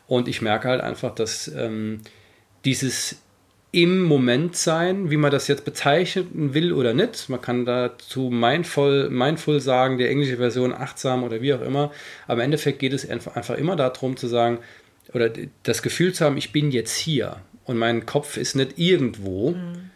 und 0.07 0.27
ich 0.27 0.41
merke 0.41 0.67
halt 0.67 0.81
einfach, 0.81 1.15
dass 1.15 1.47
ähm, 1.47 2.01
dieses 2.65 3.21
im 3.71 4.01
Moment 4.01 4.57
sein, 4.57 5.11
wie 5.11 5.17
man 5.17 5.31
das 5.31 5.47
jetzt 5.47 5.63
bezeichnen 5.63 6.53
will 6.53 6.73
oder 6.73 6.93
nicht. 6.93 7.29
Man 7.29 7.41
kann 7.41 7.65
dazu 7.65 8.29
mindful, 8.29 9.09
mindful 9.09 9.61
sagen, 9.61 9.97
der 9.97 10.09
englische 10.09 10.37
Version 10.37 10.73
achtsam 10.73 11.23
oder 11.23 11.41
wie 11.41 11.53
auch 11.53 11.61
immer. 11.61 11.91
Aber 12.27 12.41
im 12.41 12.45
Endeffekt 12.45 12.79
geht 12.79 12.91
es 12.91 13.09
einfach 13.09 13.57
immer 13.57 13.77
darum 13.77 14.17
zu 14.17 14.27
sagen, 14.27 14.59
oder 15.13 15.31
das 15.63 15.81
Gefühl 15.81 16.13
zu 16.13 16.25
haben, 16.25 16.37
ich 16.37 16.51
bin 16.51 16.71
jetzt 16.71 16.97
hier 16.97 17.37
und 17.65 17.77
mein 17.77 18.05
Kopf 18.05 18.37
ist 18.37 18.55
nicht 18.55 18.77
irgendwo. 18.77 19.51
Mhm. 19.51 19.89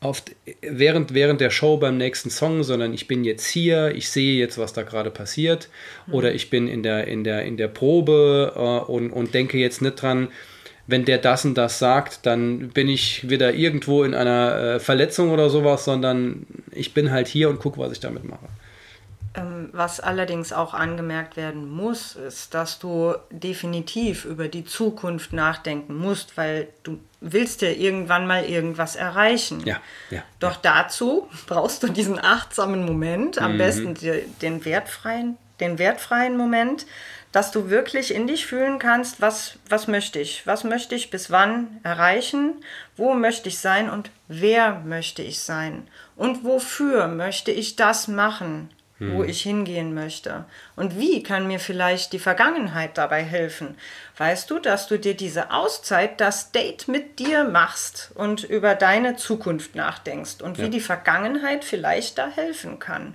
Oft 0.00 0.32
während, 0.60 1.14
während 1.14 1.40
der 1.40 1.48
Show 1.48 1.78
beim 1.78 1.96
nächsten 1.96 2.28
Song, 2.28 2.62
sondern 2.62 2.92
ich 2.92 3.08
bin 3.08 3.24
jetzt 3.24 3.46
hier, 3.46 3.94
ich 3.94 4.10
sehe 4.10 4.38
jetzt, 4.38 4.58
was 4.58 4.74
da 4.74 4.82
gerade 4.82 5.10
passiert, 5.10 5.70
mhm. 6.06 6.14
oder 6.14 6.34
ich 6.34 6.50
bin 6.50 6.68
in 6.68 6.82
der, 6.82 7.06
in 7.08 7.24
der, 7.24 7.44
in 7.44 7.56
der 7.56 7.68
Probe 7.68 8.52
äh, 8.54 8.90
und, 8.90 9.10
und 9.10 9.32
denke 9.32 9.56
jetzt 9.56 9.80
nicht 9.80 10.02
dran, 10.02 10.28
wenn 10.86 11.04
der 11.04 11.18
das 11.18 11.44
und 11.44 11.54
das 11.54 11.78
sagt, 11.78 12.26
dann 12.26 12.68
bin 12.70 12.88
ich 12.88 13.28
wieder 13.28 13.54
irgendwo 13.54 14.04
in 14.04 14.14
einer 14.14 14.56
äh, 14.56 14.80
Verletzung 14.80 15.30
oder 15.30 15.48
sowas, 15.50 15.84
sondern 15.84 16.46
ich 16.72 16.92
bin 16.92 17.10
halt 17.10 17.26
hier 17.26 17.48
und 17.48 17.58
gucke, 17.58 17.78
was 17.78 17.92
ich 17.92 18.00
damit 18.00 18.24
mache. 18.24 18.46
Ähm, 19.36 19.70
was 19.72 19.98
allerdings 19.98 20.52
auch 20.52 20.74
angemerkt 20.74 21.36
werden 21.36 21.68
muss, 21.68 22.14
ist, 22.14 22.54
dass 22.54 22.78
du 22.78 23.14
definitiv 23.30 24.24
über 24.26 24.46
die 24.46 24.64
Zukunft 24.64 25.32
nachdenken 25.32 25.96
musst, 25.96 26.36
weil 26.36 26.68
du 26.84 27.00
willst 27.20 27.62
ja 27.62 27.70
irgendwann 27.70 28.28
mal 28.28 28.44
irgendwas 28.44 28.94
erreichen. 28.94 29.60
Ja, 29.64 29.80
ja. 30.10 30.22
Doch 30.38 30.62
ja. 30.62 30.82
dazu 30.82 31.28
brauchst 31.46 31.82
du 31.82 31.88
diesen 31.88 32.20
achtsamen 32.20 32.84
Moment, 32.84 33.38
am 33.38 33.54
mhm. 33.54 33.58
besten 33.58 33.94
den 34.40 34.64
wertfreien, 34.64 35.36
den 35.58 35.78
wertfreien 35.80 36.36
Moment, 36.36 36.86
dass 37.34 37.50
du 37.50 37.68
wirklich 37.68 38.14
in 38.14 38.28
dich 38.28 38.46
fühlen 38.46 38.78
kannst, 38.78 39.20
was, 39.20 39.58
was 39.68 39.88
möchte 39.88 40.20
ich, 40.20 40.46
was 40.46 40.62
möchte 40.62 40.94
ich 40.94 41.10
bis 41.10 41.32
wann 41.32 41.80
erreichen, 41.82 42.64
wo 42.96 43.12
möchte 43.12 43.48
ich 43.48 43.58
sein 43.58 43.90
und 43.90 44.12
wer 44.28 44.76
möchte 44.84 45.20
ich 45.20 45.40
sein 45.40 45.88
und 46.14 46.44
wofür 46.44 47.08
möchte 47.08 47.50
ich 47.50 47.74
das 47.74 48.06
machen, 48.06 48.70
hm. 48.98 49.14
wo 49.14 49.24
ich 49.24 49.42
hingehen 49.42 49.94
möchte 49.94 50.44
und 50.76 50.96
wie 50.96 51.24
kann 51.24 51.48
mir 51.48 51.58
vielleicht 51.58 52.12
die 52.12 52.20
Vergangenheit 52.20 52.96
dabei 52.98 53.24
helfen. 53.24 53.76
Weißt 54.16 54.48
du, 54.48 54.60
dass 54.60 54.86
du 54.86 54.96
dir 54.96 55.16
diese 55.16 55.50
Auszeit, 55.50 56.20
das 56.20 56.52
Date 56.52 56.86
mit 56.86 57.18
dir 57.18 57.42
machst 57.42 58.12
und 58.14 58.44
über 58.44 58.76
deine 58.76 59.16
Zukunft 59.16 59.74
nachdenkst 59.74 60.40
und 60.40 60.58
ja. 60.58 60.64
wie 60.66 60.70
die 60.70 60.80
Vergangenheit 60.80 61.64
vielleicht 61.64 62.16
da 62.16 62.28
helfen 62.28 62.78
kann. 62.78 63.14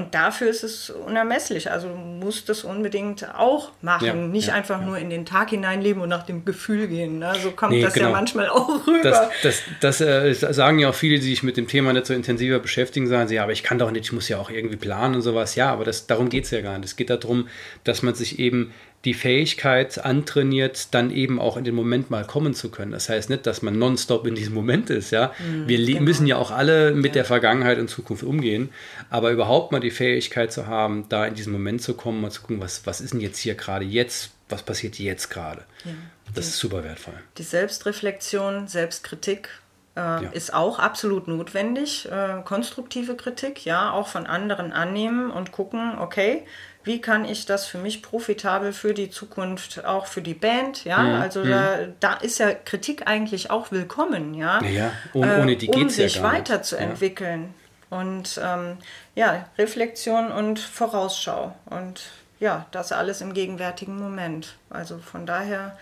Und 0.00 0.14
dafür 0.14 0.48
ist 0.48 0.64
es 0.64 0.88
unermesslich. 0.88 1.70
Also 1.70 1.88
du 1.88 1.94
musst 1.94 2.48
es 2.48 2.64
unbedingt 2.64 3.34
auch 3.34 3.70
machen. 3.82 4.06
Ja, 4.06 4.14
nicht 4.14 4.48
ja, 4.48 4.54
einfach 4.54 4.80
ja. 4.80 4.86
nur 4.86 4.96
in 4.96 5.10
den 5.10 5.26
Tag 5.26 5.50
hineinleben 5.50 6.00
und 6.00 6.08
nach 6.08 6.22
dem 6.22 6.46
Gefühl 6.46 6.88
gehen. 6.88 7.18
Ne? 7.18 7.34
So 7.42 7.50
kommt 7.50 7.72
nee, 7.72 7.82
das 7.82 7.92
genau. 7.92 8.06
ja 8.06 8.12
manchmal 8.12 8.48
auch 8.48 8.86
rüber. 8.86 9.02
Das, 9.02 9.28
das, 9.42 9.62
das 9.80 10.00
äh, 10.00 10.32
sagen 10.54 10.78
ja 10.78 10.88
auch 10.88 10.94
viele, 10.94 11.16
die 11.16 11.28
sich 11.28 11.42
mit 11.42 11.58
dem 11.58 11.68
Thema 11.68 11.92
nicht 11.92 12.06
so 12.06 12.14
intensiver 12.14 12.60
beschäftigen, 12.60 13.08
sagen 13.08 13.28
sie, 13.28 13.34
ja, 13.34 13.42
aber 13.42 13.52
ich 13.52 13.62
kann 13.62 13.78
doch 13.78 13.90
nicht, 13.90 14.06
ich 14.06 14.12
muss 14.12 14.26
ja 14.30 14.38
auch 14.38 14.48
irgendwie 14.48 14.76
planen 14.76 15.16
und 15.16 15.22
sowas. 15.22 15.54
Ja, 15.54 15.70
aber 15.70 15.84
das, 15.84 16.06
darum 16.06 16.30
geht 16.30 16.44
es 16.44 16.50
ja 16.50 16.62
gar 16.62 16.78
nicht. 16.78 16.88
Es 16.88 16.96
geht 16.96 17.10
darum, 17.10 17.46
dass 17.84 18.02
man 18.02 18.14
sich 18.14 18.38
eben 18.38 18.72
die 19.06 19.14
Fähigkeit 19.14 20.04
antrainiert, 20.04 20.92
dann 20.92 21.10
eben 21.10 21.40
auch 21.40 21.56
in 21.56 21.64
den 21.64 21.74
Moment 21.74 22.10
mal 22.10 22.26
kommen 22.26 22.52
zu 22.52 22.70
können. 22.70 22.92
Das 22.92 23.08
heißt 23.08 23.30
nicht, 23.30 23.46
dass 23.46 23.62
man 23.62 23.78
nonstop 23.78 24.26
in 24.26 24.34
diesem 24.34 24.52
Moment 24.52 24.90
ist. 24.90 25.10
Ja? 25.10 25.32
Mhm, 25.38 25.68
Wir 25.68 25.78
genau. 25.78 26.02
müssen 26.02 26.26
ja 26.26 26.36
auch 26.36 26.50
alle 26.50 26.92
mit 26.92 27.06
ja. 27.06 27.12
der 27.14 27.24
Vergangenheit 27.24 27.78
und 27.78 27.88
Zukunft 27.88 28.22
umgehen, 28.22 28.68
aber 29.08 29.30
überhaupt 29.30 29.72
mal 29.72 29.80
die 29.80 29.90
Fähigkeit 29.90 30.52
zu 30.52 30.66
haben, 30.66 31.06
da 31.08 31.24
in 31.24 31.34
diesen 31.34 31.52
Moment 31.52 31.80
zu 31.80 31.94
kommen, 31.94 32.20
mal 32.20 32.30
zu 32.30 32.42
gucken, 32.42 32.60
was, 32.60 32.86
was 32.86 33.00
ist 33.00 33.14
denn 33.14 33.20
jetzt 33.20 33.38
hier 33.38 33.54
gerade 33.54 33.86
jetzt, 33.86 34.32
was 34.50 34.62
passiert 34.62 34.98
jetzt 34.98 35.30
gerade. 35.30 35.64
Ja. 35.84 35.92
Das 36.34 36.46
ist 36.46 36.58
super 36.58 36.84
wertvoll. 36.84 37.14
Die 37.38 37.42
Selbstreflexion, 37.42 38.68
Selbstkritik 38.68 39.48
äh, 39.96 40.00
ja. 40.00 40.30
ist 40.32 40.52
auch 40.54 40.78
absolut 40.78 41.26
notwendig. 41.26 42.06
Äh, 42.10 42.42
konstruktive 42.44 43.16
Kritik, 43.16 43.64
ja, 43.64 43.92
auch 43.92 44.08
von 44.08 44.26
anderen 44.26 44.72
annehmen 44.72 45.30
und 45.30 45.52
gucken, 45.52 45.98
okay, 45.98 46.44
wie 46.84 47.00
kann 47.00 47.24
ich 47.24 47.46
das 47.46 47.66
für 47.66 47.78
mich 47.78 48.02
profitabel 48.02 48.72
für 48.72 48.94
die 48.94 49.10
Zukunft, 49.10 49.84
auch 49.84 50.06
für 50.06 50.22
die 50.22 50.34
Band, 50.34 50.84
ja, 50.84 50.98
mhm. 50.98 51.20
also 51.20 51.44
mhm. 51.44 51.50
Da, 51.50 51.78
da 52.00 52.14
ist 52.14 52.38
ja 52.38 52.52
Kritik 52.52 53.06
eigentlich 53.06 53.50
auch 53.50 53.70
willkommen, 53.70 54.34
ja, 54.34 54.62
ja 54.64 54.92
ohne, 55.12 55.42
ohne 55.42 55.56
die 55.56 55.66
äh, 55.66 55.70
um 55.70 55.80
geht's 55.80 55.96
sich 55.96 56.16
ja 56.16 56.22
weiterzuentwickeln 56.22 57.54
ja. 57.90 57.98
und 57.98 58.40
ähm, 58.42 58.78
ja, 59.14 59.46
Reflexion 59.58 60.32
und 60.32 60.58
Vorausschau 60.58 61.54
und 61.66 62.02
ja, 62.38 62.66
das 62.70 62.92
alles 62.92 63.20
im 63.20 63.34
gegenwärtigen 63.34 63.98
Moment, 63.98 64.56
also 64.70 64.98
von 64.98 65.26
daher, 65.26 65.76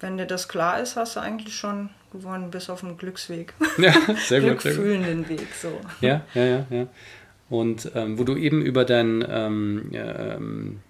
wenn 0.00 0.16
dir 0.16 0.26
das 0.26 0.48
klar 0.48 0.80
ist, 0.80 0.96
hast 0.96 1.16
du 1.16 1.20
eigentlich 1.20 1.54
schon 1.54 1.90
gewonnen, 2.10 2.50
bis 2.50 2.70
auf 2.70 2.80
den 2.80 2.96
Glücksweg. 2.96 3.52
Ja, 3.76 3.92
sehr 4.16 4.40
gut. 4.40 4.58
Glückfühlenden 4.60 5.28
Weg, 5.28 5.48
so. 5.60 5.78
Ja, 6.00 6.22
ja, 6.34 6.44
ja, 6.44 6.66
ja. 6.70 6.86
Und 7.50 7.90
ähm, 7.94 8.18
wo 8.18 8.24
du 8.24 8.36
eben 8.36 8.62
über 8.62 8.84
dein, 8.84 9.24
ähm, 9.28 9.90
ähm, 9.92 10.80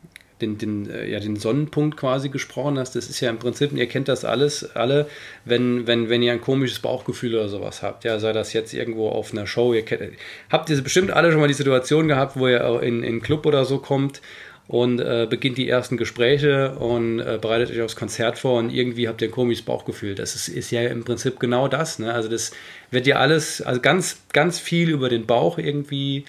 den, 0.41 0.59
den, 0.59 0.91
äh, 0.91 1.09
ja, 1.09 1.21
den 1.21 1.37
Sonnenpunkt 1.37 1.97
quasi 1.97 2.29
gesprochen 2.29 2.79
hast, 2.79 2.97
das 2.97 3.09
ist 3.09 3.21
ja 3.21 3.31
im 3.31 3.39
Prinzip, 3.39 3.73
ihr 3.73 3.87
kennt 3.87 4.09
das 4.09 4.25
alles, 4.25 4.75
alle, 4.75 5.07
wenn, 5.45 5.87
wenn, 5.87 6.09
wenn 6.09 6.23
ihr 6.23 6.33
ein 6.33 6.41
komisches 6.41 6.81
Bauchgefühl 6.81 7.35
oder 7.35 7.49
sowas 7.49 7.83
habt, 7.83 8.05
ja, 8.05 8.19
sei 8.19 8.33
das 8.33 8.53
jetzt 8.53 8.75
irgendwo 8.75 9.09
auf 9.09 9.33
einer 9.33 9.47
Show, 9.47 9.73
ihr 9.73 9.85
kennt, 9.85 10.13
habt 10.51 10.71
ihr 10.71 10.81
bestimmt 10.83 11.11
alle 11.11 11.31
schon 11.31 11.41
mal 11.41 11.49
die 11.49 11.55
Situation 11.55 12.09
gehabt, 12.09 12.37
wo 12.37 12.49
ihr 12.49 12.83
in, 12.83 13.03
in 13.03 13.05
einen 13.05 13.23
Club 13.23 13.47
oder 13.47 13.65
so 13.65 13.79
kommt 13.79 14.21
und 14.69 15.01
äh, 15.01 15.27
beginnt 15.29 15.57
die 15.57 15.69
ersten 15.69 15.97
Gespräche 15.97 16.73
und 16.73 17.21
äh, 17.21 17.39
bereitet 17.41 17.71
euch 17.71 17.81
aufs 17.81 17.97
Konzert 17.97 18.39
vor 18.39 18.59
und 18.59 18.71
irgendwie 18.71 19.09
habt 19.09 19.23
ihr 19.23 19.29
ein 19.29 19.33
komisches 19.33 19.64
Bauchgefühl. 19.64 20.14
Das 20.14 20.35
ist, 20.35 20.49
ist 20.49 20.71
ja 20.71 20.83
im 20.83 21.05
Prinzip 21.05 21.41
genau 21.41 21.69
das. 21.69 21.99
Ne? 21.99 22.12
Also 22.12 22.29
das 22.29 22.53
wird 22.91 23.07
ja 23.07 23.16
alles, 23.16 23.62
also 23.62 23.81
ganz, 23.81 24.19
ganz 24.33 24.59
viel 24.59 24.91
über 24.91 25.09
den 25.09 25.27
Bauch 25.27 25.57
irgendwie 25.57 26.27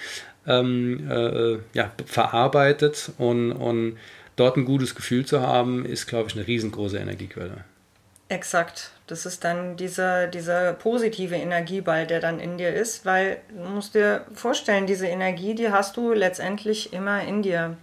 ähm, 0.48 1.06
äh, 1.12 1.58
ja, 1.74 1.92
verarbeitet 2.06 3.12
und, 3.18 3.52
und 3.52 3.98
dort 4.38 4.56
ein 4.56 4.64
gutes 4.64 4.96
Gefühl 4.96 5.26
zu 5.26 5.42
haben, 5.42 5.86
ist, 5.86 6.08
glaube 6.08 6.30
ich, 6.30 6.36
eine 6.36 6.48
riesengroße 6.48 6.98
Energiequelle. 6.98 7.66
Exakt. 8.30 8.92
Das 9.08 9.26
ist 9.26 9.44
dann 9.44 9.76
dieser, 9.76 10.28
dieser 10.28 10.74
positive 10.74 11.36
Energieball, 11.36 12.08
der 12.08 12.22
dann 12.22 12.40
in 12.40 12.58
dir 12.58 12.74
ist, 12.74 13.06
weil 13.06 13.38
du 13.50 13.68
musst 13.70 13.96
dir 13.96 14.24
vorstellen, 14.34 14.86
diese 14.86 15.08
Energie, 15.08 15.56
die 15.56 15.72
hast 15.72 15.98
du 15.98 16.14
letztendlich 16.14 16.94
immer 16.94 17.24
in 17.24 17.42
dir 17.42 17.76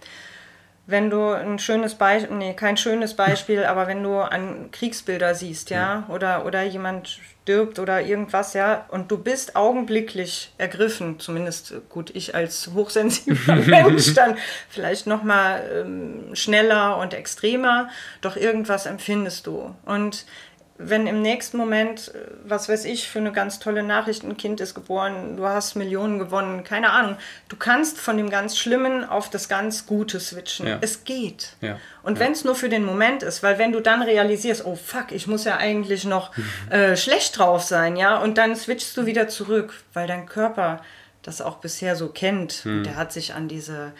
wenn 0.87 1.09
du 1.09 1.31
ein 1.31 1.59
schönes 1.59 1.95
Beispiel, 1.95 2.37
nee, 2.37 2.53
kein 2.53 2.77
schönes 2.77 3.13
Beispiel, 3.13 3.65
aber 3.65 3.87
wenn 3.87 4.01
du 4.01 4.19
an 4.19 4.71
Kriegsbilder 4.71 5.35
siehst, 5.35 5.69
ja, 5.69 5.77
ja, 5.77 6.13
oder, 6.13 6.45
oder 6.45 6.63
jemand 6.63 7.19
stirbt 7.43 7.77
oder 7.79 8.01
irgendwas, 8.01 8.53
ja, 8.53 8.85
und 8.89 9.11
du 9.11 9.17
bist 9.17 9.57
augenblicklich 9.57 10.53
ergriffen, 10.57 11.19
zumindest 11.19 11.73
gut, 11.89 12.11
ich 12.15 12.35
als 12.35 12.71
hochsensibler 12.73 13.55
Mensch, 13.67 14.13
dann 14.13 14.37
vielleicht 14.69 15.07
nochmal 15.07 15.63
ähm, 15.73 16.33
schneller 16.33 16.97
und 16.97 17.13
extremer, 17.13 17.89
doch 18.21 18.37
irgendwas 18.37 18.85
empfindest 18.85 19.45
du. 19.45 19.75
Und 19.85 20.25
wenn 20.77 21.07
im 21.07 21.21
nächsten 21.21 21.57
Moment, 21.57 22.13
äh, 22.13 22.19
was 22.43 22.69
weiß 22.69 22.85
ich, 22.85 23.07
für 23.07 23.19
eine 23.19 23.31
ganz 23.31 23.59
tolle 23.59 23.83
Nachricht, 23.83 24.23
ein 24.23 24.37
Kind 24.37 24.61
ist 24.61 24.75
geboren, 24.75 25.37
du 25.37 25.45
hast 25.45 25.75
Millionen 25.75 26.19
gewonnen, 26.19 26.63
keine 26.63 26.91
Ahnung. 26.91 27.17
Du 27.49 27.55
kannst 27.55 27.99
von 27.99 28.17
dem 28.17 28.29
ganz 28.29 28.57
Schlimmen 28.57 29.03
auf 29.03 29.29
das 29.29 29.49
ganz 29.49 29.85
Gute 29.85 30.19
switchen. 30.19 30.67
Ja. 30.67 30.77
Es 30.81 31.03
geht. 31.03 31.53
Ja. 31.61 31.79
Und 32.03 32.15
ja. 32.15 32.25
wenn 32.25 32.31
es 32.31 32.43
nur 32.43 32.55
für 32.55 32.69
den 32.69 32.85
Moment 32.85 33.23
ist, 33.23 33.43
weil 33.43 33.57
wenn 33.57 33.71
du 33.71 33.79
dann 33.79 34.01
realisierst, 34.01 34.65
oh 34.65 34.75
fuck, 34.75 35.11
ich 35.11 35.27
muss 35.27 35.45
ja 35.45 35.57
eigentlich 35.57 36.05
noch 36.05 36.31
äh, 36.69 36.95
schlecht 36.95 37.37
drauf 37.37 37.63
sein, 37.63 37.95
ja, 37.95 38.17
und 38.17 38.37
dann 38.37 38.55
switchst 38.55 38.95
du 38.97 39.05
wieder 39.05 39.27
zurück, 39.27 39.73
weil 39.93 40.07
dein 40.07 40.25
Körper 40.25 40.81
das 41.23 41.41
auch 41.41 41.57
bisher 41.57 41.95
so 41.95 42.07
kennt. 42.07 42.61
Und 42.65 42.83
der 42.83 42.95
hat 42.95 43.11
sich 43.11 43.33
an 43.33 43.49
diese 43.49 43.91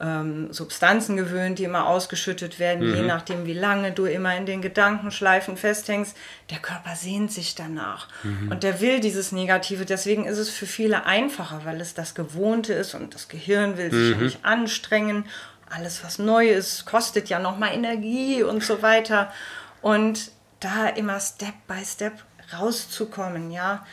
ähm, 0.00 0.52
Substanzen 0.52 1.16
gewöhnt, 1.16 1.58
die 1.58 1.64
immer 1.64 1.86
ausgeschüttet 1.86 2.58
werden, 2.58 2.88
mhm. 2.88 2.96
je 2.96 3.02
nachdem, 3.02 3.46
wie 3.46 3.52
lange 3.52 3.92
du 3.92 4.06
immer 4.06 4.36
in 4.36 4.46
den 4.46 4.60
Gedankenschleifen 4.60 5.56
festhängst. 5.56 6.16
Der 6.50 6.58
Körper 6.58 6.96
sehnt 6.96 7.32
sich 7.32 7.54
danach 7.54 8.08
mhm. 8.22 8.50
und 8.50 8.62
der 8.62 8.80
will 8.80 9.00
dieses 9.00 9.32
Negative. 9.32 9.84
Deswegen 9.84 10.26
ist 10.26 10.38
es 10.38 10.50
für 10.50 10.66
viele 10.66 11.06
einfacher, 11.06 11.62
weil 11.64 11.80
es 11.80 11.94
das 11.94 12.14
Gewohnte 12.14 12.72
ist 12.72 12.94
und 12.94 13.14
das 13.14 13.28
Gehirn 13.28 13.78
will 13.78 13.90
sich 13.90 14.16
mhm. 14.16 14.24
nicht 14.24 14.44
anstrengen. 14.44 15.26
Alles, 15.70 16.04
was 16.04 16.18
neu 16.18 16.48
ist, 16.48 16.86
kostet 16.86 17.28
ja 17.28 17.38
nochmal 17.38 17.72
Energie 17.72 18.42
und 18.42 18.62
so 18.62 18.82
weiter. 18.82 19.32
Und 19.80 20.32
da 20.60 20.88
immer 20.88 21.20
Step 21.20 21.54
by 21.66 21.84
Step 21.84 22.24
rauszukommen, 22.52 23.50
ja 23.50 23.84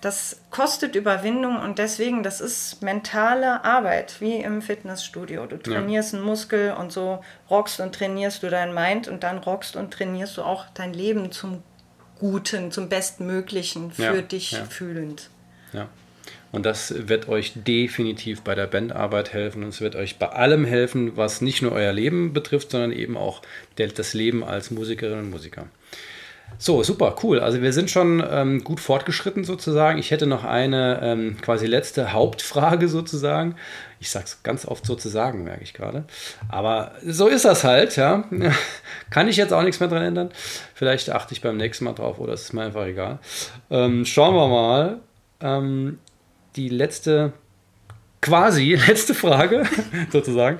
das 0.00 0.40
kostet 0.50 0.94
Überwindung 0.94 1.58
und 1.58 1.78
deswegen, 1.78 2.22
das 2.22 2.40
ist 2.40 2.82
mentale 2.82 3.64
Arbeit, 3.64 4.20
wie 4.20 4.36
im 4.36 4.62
Fitnessstudio. 4.62 5.46
Du 5.46 5.58
trainierst 5.58 6.12
ja. 6.12 6.18
einen 6.18 6.26
Muskel 6.26 6.72
und 6.72 6.90
so 6.90 7.22
rockst 7.50 7.80
und 7.80 7.94
trainierst 7.94 8.42
du 8.42 8.48
dein 8.48 8.74
Mind 8.74 9.08
und 9.08 9.22
dann 9.22 9.38
rockst 9.38 9.76
und 9.76 9.92
trainierst 9.92 10.38
du 10.38 10.42
auch 10.42 10.66
dein 10.72 10.94
Leben 10.94 11.32
zum 11.32 11.62
Guten, 12.18 12.70
zum 12.70 12.88
Bestmöglichen 12.88 13.92
für 13.92 14.02
ja, 14.02 14.22
dich 14.22 14.52
ja. 14.52 14.64
fühlend. 14.64 15.30
Ja. 15.72 15.88
Und 16.52 16.66
das 16.66 17.08
wird 17.08 17.28
euch 17.28 17.52
definitiv 17.54 18.42
bei 18.42 18.54
der 18.54 18.66
Bandarbeit 18.66 19.32
helfen 19.32 19.62
und 19.62 19.68
es 19.68 19.80
wird 19.80 19.96
euch 19.96 20.18
bei 20.18 20.28
allem 20.28 20.64
helfen, 20.64 21.16
was 21.16 21.40
nicht 21.40 21.62
nur 21.62 21.72
euer 21.72 21.92
Leben 21.92 22.32
betrifft, 22.32 22.72
sondern 22.72 22.92
eben 22.92 23.16
auch 23.16 23.42
das 23.76 24.14
Leben 24.14 24.42
als 24.42 24.70
Musikerinnen 24.70 25.26
und 25.26 25.30
Musiker. 25.30 25.68
So, 26.58 26.82
super, 26.82 27.16
cool. 27.22 27.40
Also 27.40 27.62
wir 27.62 27.72
sind 27.72 27.90
schon 27.90 28.22
ähm, 28.28 28.62
gut 28.62 28.80
fortgeschritten 28.80 29.44
sozusagen. 29.44 29.98
Ich 29.98 30.10
hätte 30.10 30.26
noch 30.26 30.44
eine 30.44 31.00
ähm, 31.02 31.36
quasi 31.40 31.66
letzte 31.66 32.12
Hauptfrage 32.12 32.88
sozusagen. 32.88 33.56
Ich 33.98 34.10
sage 34.10 34.26
es 34.26 34.42
ganz 34.42 34.66
oft 34.66 34.84
sozusagen, 34.84 35.44
merke 35.44 35.62
ich 35.62 35.72
gerade. 35.72 36.04
Aber 36.48 36.92
so 37.04 37.28
ist 37.28 37.44
das 37.44 37.64
halt, 37.64 37.96
ja. 37.96 38.24
Kann 39.10 39.28
ich 39.28 39.36
jetzt 39.36 39.52
auch 39.52 39.62
nichts 39.62 39.80
mehr 39.80 39.88
dran 39.88 40.02
ändern. 40.02 40.30
Vielleicht 40.74 41.10
achte 41.10 41.32
ich 41.32 41.40
beim 41.40 41.56
nächsten 41.56 41.84
Mal 41.84 41.94
drauf 41.94 42.18
oder 42.18 42.34
es 42.34 42.42
ist 42.42 42.52
mir 42.52 42.62
einfach 42.62 42.86
egal. 42.86 43.18
Ähm, 43.70 44.04
schauen 44.04 44.34
wir 44.34 44.48
mal. 44.48 45.00
Ähm, 45.40 45.98
die 46.56 46.68
letzte, 46.68 47.32
quasi 48.20 48.74
letzte 48.86 49.14
Frage 49.14 49.64
sozusagen 50.10 50.58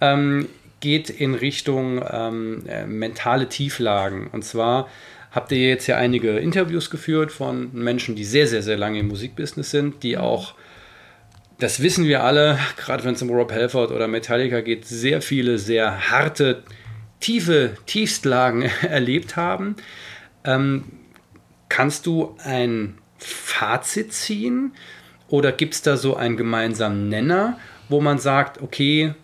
ähm, 0.00 0.48
geht 0.80 1.10
in 1.10 1.34
Richtung 1.34 2.04
ähm, 2.10 2.64
äh, 2.66 2.86
mentale 2.86 3.48
Tieflagen. 3.48 4.28
Und 4.28 4.44
zwar 4.44 4.88
habt 5.30 5.52
ihr 5.52 5.68
jetzt 5.68 5.86
ja 5.86 5.96
einige 5.96 6.38
Interviews 6.38 6.90
geführt 6.90 7.32
von 7.32 7.72
Menschen, 7.72 8.16
die 8.16 8.24
sehr, 8.24 8.46
sehr, 8.46 8.62
sehr 8.62 8.76
lange 8.76 9.00
im 9.00 9.08
Musikbusiness 9.08 9.70
sind, 9.70 10.02
die 10.02 10.16
auch, 10.16 10.54
das 11.58 11.82
wissen 11.82 12.06
wir 12.06 12.24
alle, 12.24 12.58
gerade 12.76 13.04
wenn 13.04 13.14
es 13.14 13.22
um 13.22 13.30
Rob 13.30 13.52
Halford 13.52 13.90
oder 13.90 14.08
Metallica 14.08 14.60
geht, 14.60 14.86
sehr 14.86 15.20
viele, 15.20 15.58
sehr 15.58 16.10
harte, 16.10 16.62
tiefe 17.20 17.76
Tiefstlagen 17.86 18.62
erlebt 18.82 19.36
haben. 19.36 19.76
Ähm, 20.44 20.84
kannst 21.68 22.06
du 22.06 22.36
ein 22.42 22.98
Fazit 23.18 24.12
ziehen 24.12 24.72
oder 25.28 25.52
gibt 25.52 25.74
es 25.74 25.82
da 25.82 25.96
so 25.96 26.16
einen 26.16 26.36
gemeinsamen 26.36 27.08
Nenner, 27.08 27.58
wo 27.88 28.00
man 28.00 28.18
sagt, 28.18 28.62
okay, 28.62 29.14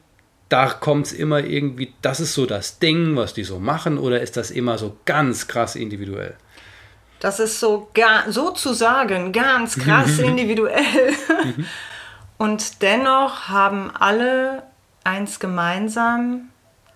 da 0.55 0.69
kommt 0.69 1.07
es 1.07 1.13
immer 1.13 1.41
irgendwie, 1.41 1.93
das 2.01 2.21
ist 2.21 2.33
so 2.33 2.47
das 2.47 2.79
Ding, 2.79 3.17
was 3.17 3.35
die 3.35 3.43
so 3.43 3.59
machen, 3.59 3.99
oder 3.99 4.21
ist 4.21 4.37
das 4.37 4.53
immer 4.53 4.79
so 4.79 4.97
ganz 5.05 5.49
krass 5.49 5.75
individuell? 5.75 6.37
Das 7.19 7.41
ist 7.41 7.59
so 7.59 7.91
gar, 7.93 8.31
sozusagen 8.31 9.33
ganz 9.33 9.77
krass 9.77 10.19
individuell. 10.21 11.13
Und 12.39 12.83
dennoch 12.83 13.49
haben 13.49 13.91
alle 13.99 14.63
eins 15.03 15.41
gemeinsam, 15.41 16.51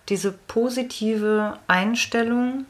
diese 0.07 0.31
positive 0.31 1.59
Einstellung 1.67 2.65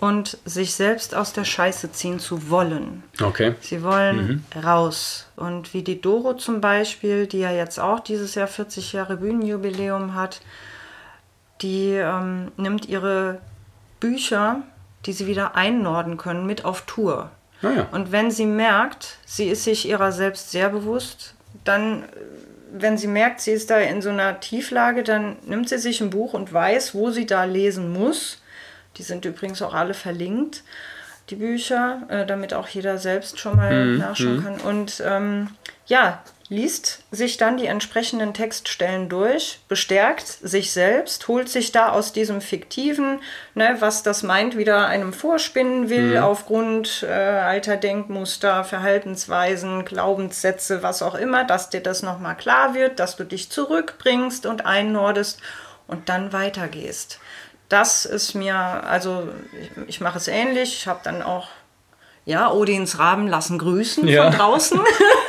und 0.00 0.38
sich 0.44 0.74
selbst 0.74 1.14
aus 1.14 1.32
der 1.32 1.44
Scheiße 1.44 1.90
ziehen 1.90 2.20
zu 2.20 2.50
wollen. 2.50 3.02
Okay. 3.20 3.54
Sie 3.60 3.82
wollen 3.82 4.44
mhm. 4.54 4.60
raus. 4.60 5.26
Und 5.34 5.74
wie 5.74 5.82
die 5.82 6.00
Doro 6.00 6.34
zum 6.34 6.60
Beispiel, 6.60 7.26
die 7.26 7.40
ja 7.40 7.50
jetzt 7.50 7.80
auch 7.80 8.00
dieses 8.00 8.34
Jahr 8.36 8.46
40 8.46 8.92
Jahre 8.92 9.16
Bühnenjubiläum 9.16 10.14
hat, 10.14 10.40
die 11.62 11.94
ähm, 11.94 12.52
nimmt 12.56 12.86
ihre 12.86 13.40
Bücher, 13.98 14.62
die 15.04 15.12
sie 15.12 15.26
wieder 15.26 15.56
einnorden 15.56 16.16
können, 16.16 16.46
mit 16.46 16.64
auf 16.64 16.82
Tour. 16.82 17.30
Ah 17.62 17.70
ja. 17.70 17.88
Und 17.90 18.12
wenn 18.12 18.30
sie 18.30 18.46
merkt, 18.46 19.18
sie 19.24 19.48
ist 19.48 19.64
sich 19.64 19.88
ihrer 19.88 20.12
selbst 20.12 20.52
sehr 20.52 20.68
bewusst, 20.68 21.34
dann, 21.64 22.04
wenn 22.72 22.96
sie 22.96 23.08
merkt, 23.08 23.40
sie 23.40 23.50
ist 23.50 23.68
da 23.70 23.78
in 23.78 24.00
so 24.00 24.10
einer 24.10 24.38
Tieflage, 24.38 25.02
dann 25.02 25.38
nimmt 25.44 25.68
sie 25.68 25.78
sich 25.78 26.00
ein 26.00 26.10
Buch 26.10 26.34
und 26.34 26.52
weiß, 26.52 26.94
wo 26.94 27.10
sie 27.10 27.26
da 27.26 27.42
lesen 27.42 27.92
muss 27.92 28.38
die 28.98 29.02
sind 29.02 29.24
übrigens 29.24 29.62
auch 29.62 29.74
alle 29.74 29.94
verlinkt, 29.94 30.62
die 31.30 31.36
Bücher, 31.36 32.02
äh, 32.08 32.26
damit 32.26 32.54
auch 32.54 32.68
jeder 32.68 32.98
selbst 32.98 33.38
schon 33.38 33.56
mal 33.56 33.86
mhm. 33.86 33.98
nachschauen 33.98 34.36
mhm. 34.36 34.44
kann. 34.44 34.60
Und 34.60 35.02
ähm, 35.06 35.50
ja, 35.86 36.22
liest 36.50 37.02
sich 37.10 37.36
dann 37.36 37.58
die 37.58 37.66
entsprechenden 37.66 38.32
Textstellen 38.32 39.10
durch, 39.10 39.60
bestärkt 39.68 40.26
sich 40.26 40.72
selbst, 40.72 41.28
holt 41.28 41.50
sich 41.50 41.72
da 41.72 41.90
aus 41.90 42.12
diesem 42.12 42.40
fiktiven, 42.40 43.20
ne, 43.54 43.76
was 43.80 44.02
das 44.02 44.22
meint, 44.22 44.56
wieder 44.56 44.86
einem 44.86 45.12
vorspinnen 45.12 45.90
will, 45.90 46.16
mhm. 46.16 46.22
aufgrund 46.22 47.04
äh, 47.06 47.12
alter 47.12 47.76
Denkmuster, 47.76 48.64
Verhaltensweisen, 48.64 49.84
Glaubenssätze, 49.84 50.82
was 50.82 51.02
auch 51.02 51.14
immer, 51.14 51.44
dass 51.44 51.68
dir 51.68 51.82
das 51.82 52.02
nochmal 52.02 52.36
klar 52.36 52.74
wird, 52.74 52.98
dass 52.98 53.16
du 53.16 53.24
dich 53.24 53.50
zurückbringst 53.50 54.46
und 54.46 54.64
einnordest 54.64 55.40
und 55.86 56.08
dann 56.08 56.32
weitergehst 56.32 57.20
das 57.68 58.06
ist 58.06 58.34
mir, 58.34 58.56
also 58.56 59.28
ich, 59.60 59.88
ich 59.88 60.00
mache 60.00 60.18
es 60.18 60.28
ähnlich. 60.28 60.74
Ich 60.74 60.86
habe 60.86 61.00
dann 61.02 61.22
auch, 61.22 61.48
ja, 62.24 62.50
Odins 62.50 62.98
Raben 62.98 63.28
lassen 63.28 63.58
grüßen 63.58 64.06
ja. 64.06 64.24
von 64.24 64.38
draußen. 64.38 64.80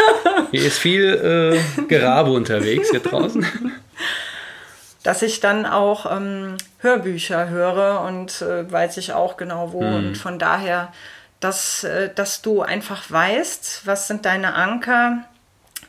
Hier 0.52 0.66
ist 0.66 0.80
viel 0.80 1.60
äh, 1.78 1.84
Gerabe 1.84 2.32
unterwegs 2.32 2.90
hier 2.90 3.02
draußen. 3.02 3.46
Dass 5.04 5.22
ich 5.22 5.40
dann 5.40 5.66
auch 5.66 6.12
ähm, 6.12 6.58
Hörbücher 6.80 7.50
höre 7.50 8.02
und 8.02 8.42
äh, 8.42 8.70
weiß 8.70 8.98
ich 8.98 9.14
auch 9.14 9.38
genau 9.38 9.72
wo. 9.72 9.82
Mhm. 9.82 9.96
Und 9.96 10.18
von 10.18 10.40
daher, 10.40 10.92
dass, 11.40 11.86
äh, 11.86 12.10
dass 12.14 12.42
du 12.42 12.62
einfach 12.62 13.10
weißt, 13.10 13.84
was 13.86 14.08
sind 14.08 14.26
deine 14.26 14.56
Anker, 14.56 15.24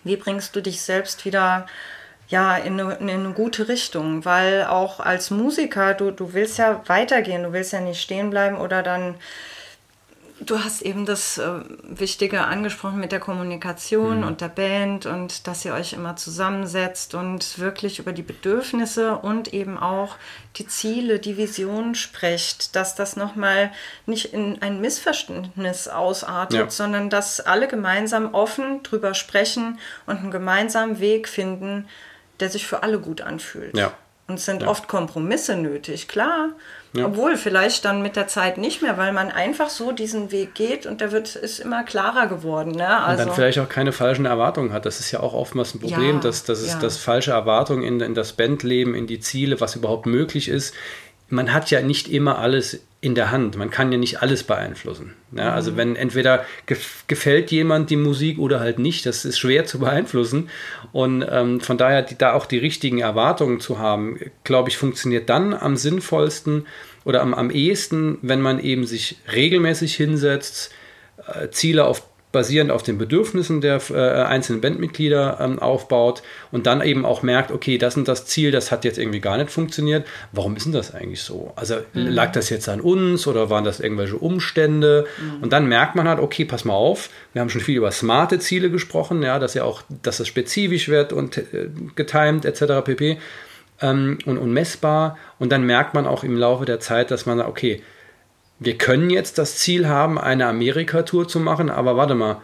wie 0.05 0.17
bringst 0.17 0.55
du 0.55 0.61
dich 0.61 0.83
selbst 0.83 1.25
wieder 1.25 1.67
ja, 2.31 2.57
in 2.57 2.81
eine, 2.81 2.95
in 2.95 3.11
eine, 3.11 3.33
gute 3.33 3.69
Richtung, 3.69 4.25
weil 4.25 4.65
auch 4.65 5.01
als 5.01 5.31
Musiker, 5.31 5.95
du, 5.95 6.13
du 6.13 6.33
willst 6.33 6.59
ja 6.59 6.81
weitergehen, 6.87 7.43
du 7.43 7.53
willst 7.53 7.73
ja 7.73 7.81
nicht 7.81 8.01
stehen 8.01 8.31
bleiben 8.31 8.57
oder 8.57 8.85
dann, 8.85 9.17
du 10.39 10.63
hast 10.63 10.83
eben 10.83 11.07
das 11.07 11.39
äh, 11.39 11.51
Wichtige 11.83 12.43
angesprochen 12.43 13.01
mit 13.01 13.11
der 13.11 13.19
Kommunikation 13.19 14.19
mhm. 14.19 14.27
und 14.29 14.41
der 14.43 14.49
Band 14.49 15.07
und 15.07 15.49
dass 15.49 15.65
ihr 15.65 15.75
euch 15.75 15.93
immer 15.93 16.15
zusammensetzt 16.15 17.17
und 17.17 17.59
wirklich 17.59 17.99
über 17.99 18.13
die 18.13 18.23
Bedürfnisse 18.23 19.17
und 19.17 19.53
eben 19.53 19.77
auch 19.77 20.15
die 20.57 20.69
Ziele, 20.69 21.19
die 21.19 21.37
Vision 21.37 21.97
sprecht, 21.97 22.77
dass 22.77 22.95
das 22.95 23.17
nochmal 23.17 23.73
nicht 24.07 24.33
in 24.33 24.63
ein 24.63 24.81
Missverständnis 24.81 25.89
ausartet, 25.89 26.59
ja. 26.61 26.71
sondern 26.71 27.11
dass 27.11 27.41
alle 27.41 27.67
gemeinsam 27.67 28.35
offen 28.35 28.85
drüber 28.85 29.15
sprechen 29.15 29.81
und 30.07 30.19
einen 30.19 30.31
gemeinsamen 30.31 31.01
Weg 31.01 31.29
finden, 31.29 31.89
der 32.41 32.51
sich 32.51 32.67
für 32.67 32.83
alle 32.83 32.99
gut 32.99 33.21
anfühlt. 33.21 33.77
Ja. 33.77 33.93
Und 34.31 34.37
es 34.37 34.45
sind 34.45 34.63
ja. 34.63 34.69
oft 34.69 34.87
Kompromisse 34.87 35.57
nötig, 35.57 36.07
klar. 36.07 36.51
Ja. 36.93 37.07
Obwohl 37.07 37.37
vielleicht 37.37 37.85
dann 37.85 38.01
mit 38.01 38.15
der 38.15 38.29
Zeit 38.29 38.59
nicht 38.59 38.81
mehr, 38.81 38.97
weil 38.97 39.13
man 39.13 39.31
einfach 39.31 39.69
so 39.69 39.91
diesen 39.91 40.31
Weg 40.31 40.55
geht 40.55 40.87
und 40.87 41.01
der 41.01 41.11
wird 41.11 41.35
ist 41.35 41.59
immer 41.59 41.83
klarer 41.83 42.29
geworden. 42.29 42.71
Ne? 42.71 42.89
Also, 42.89 43.11
und 43.11 43.19
dann 43.19 43.29
also 43.29 43.33
vielleicht 43.33 43.59
auch 43.59 43.69
keine 43.69 43.93
falschen 43.93 44.27
Erwartungen 44.27 44.73
hat. 44.73 44.87
Das 44.87 45.01
ist 45.01 45.11
ja 45.11 45.21
auch 45.21 45.35
oftmals 45.35 45.75
ein 45.75 45.81
Problem, 45.81 46.17
ja, 46.17 46.21
dass, 46.21 46.45
dass, 46.45 46.61
es, 46.61 46.79
dass 46.79 46.97
falsche 46.97 47.33
Erwartungen 47.33 47.83
in, 47.83 48.01
in 48.01 48.15
das 48.15 48.33
Bandleben, 48.33 48.95
in 48.95 49.09
die 49.09 49.19
Ziele, 49.19 49.61
was 49.61 49.75
überhaupt 49.75 50.07
möglich 50.07 50.49
ist, 50.49 50.75
man 51.31 51.53
hat 51.53 51.71
ja 51.71 51.81
nicht 51.81 52.09
immer 52.09 52.39
alles 52.39 52.81
in 53.01 53.15
der 53.15 53.31
Hand. 53.31 53.57
Man 53.57 53.71
kann 53.71 53.91
ja 53.91 53.99
nicht 53.99 54.21
alles 54.21 54.43
beeinflussen. 54.45 55.15
Ja, 55.33 55.55
also 55.55 55.73
mhm. 55.73 55.77
wenn 55.77 55.97
entweder 55.97 56.45
gefällt 57.07 57.51
jemand 57.51 57.89
die 57.89 57.97
Musik 57.97 58.39
oder 58.39 58.61
halt 58.61 58.79
nicht, 58.79 59.07
das 59.07 59.25
ist 59.25 59.39
schwer 59.39 59.65
zu 59.65 59.79
beeinflussen. 59.79 60.51
Und 60.93 61.25
ähm, 61.29 61.61
von 61.61 61.79
daher 61.79 62.03
die, 62.03 62.19
da 62.19 62.35
auch 62.35 62.45
die 62.45 62.59
richtigen 62.59 62.99
Erwartungen 62.99 63.61
zu 63.61 63.79
haben, 63.79 64.19
glaube 64.45 64.69
ich, 64.69 64.77
funktioniert 64.77 65.31
dann 65.31 65.55
am 65.55 65.77
sinnvollsten 65.77 66.67
oder 67.05 67.23
am, 67.23 67.33
am 67.33 67.51
ehesten, 67.51 68.19
wenn 68.21 68.43
man 68.43 68.61
eben 68.61 68.85
sich 68.85 69.17
regelmäßig 69.33 69.95
hinsetzt, 69.95 70.71
äh, 71.27 71.49
Ziele 71.49 71.87
auf 71.87 72.03
basierend 72.33 72.71
auf 72.71 72.83
den 72.83 72.97
Bedürfnissen 72.97 73.61
der 73.61 73.81
äh, 73.91 74.23
einzelnen 74.23 74.61
Bandmitglieder 74.61 75.39
ähm, 75.41 75.59
aufbaut 75.59 76.23
und 76.53 76.67
dann 76.67 76.81
eben 76.81 77.05
auch 77.05 77.23
merkt, 77.23 77.51
okay, 77.51 77.77
das 77.77 77.97
und 77.97 78.07
das 78.07 78.27
Ziel, 78.27 78.53
das 78.53 78.71
hat 78.71 78.85
jetzt 78.85 78.99
irgendwie 78.99 79.21
gar 79.21 79.37
nicht 79.37 79.51
funktioniert. 79.51 80.07
Warum 80.31 80.55
ist 80.55 80.67
denn 80.67 80.73
das 80.73 80.95
eigentlich 80.95 81.23
so? 81.23 81.53
Also 81.57 81.77
mhm. 81.93 82.07
lag 82.07 82.31
das 82.33 82.49
jetzt 82.49 82.69
an 82.69 82.81
uns 82.81 83.27
oder 83.27 83.51
waren 83.51 83.65
das 83.65 83.81
irgendwelche 83.81 84.17
Umstände? 84.17 85.07
Mhm. 85.19 85.43
Und 85.43 85.53
dann 85.53 85.67
merkt 85.67 85.97
man 85.97 86.07
halt, 86.09 86.21
okay, 86.21 86.45
pass 86.45 86.65
mal 86.65 86.75
auf, 86.75 87.11
wir 87.33 87.41
haben 87.41 87.51
schon 87.51 87.61
viel 87.61 87.77
über 87.77 87.91
smarte 87.91 88.39
Ziele 88.39 88.71
gesprochen, 88.71 89.23
ja, 89.23 89.39
dass 89.41 89.55
ja 89.55 89.65
auch, 89.65 89.83
dass 90.03 90.21
es 90.21 90.29
spezifisch 90.29 90.89
wird 90.89 91.13
und 91.13 91.37
äh, 91.37 91.69
getimed 91.97 92.45
etc. 92.45 92.85
pp. 92.85 93.19
Ähm, 93.83 94.19
und, 94.25 94.39
und 94.39 94.53
messbar. 94.53 95.19
Und 95.41 95.51
dann 95.51 95.65
merkt 95.65 95.95
man 95.95 96.07
auch 96.07 96.23
im 96.23 96.37
Laufe 96.37 96.65
der 96.65 96.79
Zeit, 96.79 97.11
dass 97.11 97.27
man 97.27 97.39
sagt, 97.39 97.49
okay, 97.49 97.83
wir 98.61 98.79
können 98.79 99.11
jetzt 99.11 99.39
das 99.39 99.57
Ziel 99.57 99.89
haben, 99.89 100.19
eine 100.19 100.47
Amerika-Tour 100.47 101.27
zu 101.27 101.41
machen, 101.41 101.71
aber 101.71 101.97
warte 101.97 102.15
mal, 102.15 102.41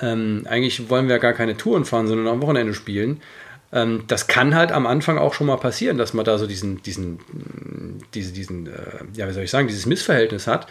ähm, 0.00 0.44
eigentlich 0.48 0.90
wollen 0.90 1.08
wir 1.08 1.18
gar 1.18 1.32
keine 1.32 1.56
Touren 1.56 1.84
fahren, 1.84 2.08
sondern 2.08 2.26
am 2.26 2.42
Wochenende 2.42 2.74
spielen. 2.74 3.22
Ähm, 3.72 4.04
das 4.08 4.26
kann 4.26 4.54
halt 4.54 4.72
am 4.72 4.86
Anfang 4.86 5.18
auch 5.18 5.34
schon 5.34 5.46
mal 5.46 5.56
passieren, 5.56 5.98
dass 5.98 6.14
man 6.14 6.24
da 6.24 6.36
so 6.36 6.46
diesen, 6.46 6.82
diesen, 6.82 7.20
diese, 8.12 8.32
diesen, 8.32 8.66
äh, 8.66 8.72
ja, 9.14 9.28
wie 9.28 9.32
soll 9.32 9.44
ich 9.44 9.50
sagen, 9.50 9.68
dieses 9.68 9.86
Missverhältnis 9.86 10.46
hat. 10.46 10.66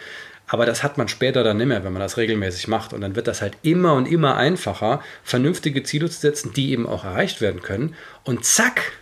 Aber 0.46 0.64
das 0.64 0.82
hat 0.82 0.96
man 0.96 1.08
später 1.08 1.42
dann 1.42 1.56
nicht 1.56 1.66
mehr, 1.66 1.82
wenn 1.82 1.92
man 1.92 2.02
das 2.02 2.18
regelmäßig 2.18 2.68
macht. 2.68 2.92
Und 2.92 3.00
dann 3.00 3.16
wird 3.16 3.26
das 3.26 3.42
halt 3.42 3.56
immer 3.62 3.94
und 3.94 4.06
immer 4.06 4.36
einfacher, 4.36 5.02
vernünftige 5.24 5.82
Ziele 5.82 6.08
zu 6.08 6.20
setzen, 6.20 6.52
die 6.52 6.70
eben 6.70 6.86
auch 6.86 7.04
erreicht 7.04 7.40
werden 7.40 7.62
können. 7.62 7.96
Und 8.24 8.44
zack, 8.44 8.92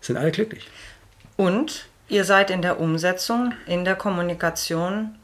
sind 0.00 0.18
alle 0.18 0.30
glücklich. 0.30 0.68
Und 1.36 1.86
ihr 2.08 2.24
seid 2.24 2.50
in 2.50 2.60
der 2.60 2.80
Umsetzung, 2.80 3.54
in 3.66 3.86
der 3.86 3.94
Kommunikation 3.94 5.14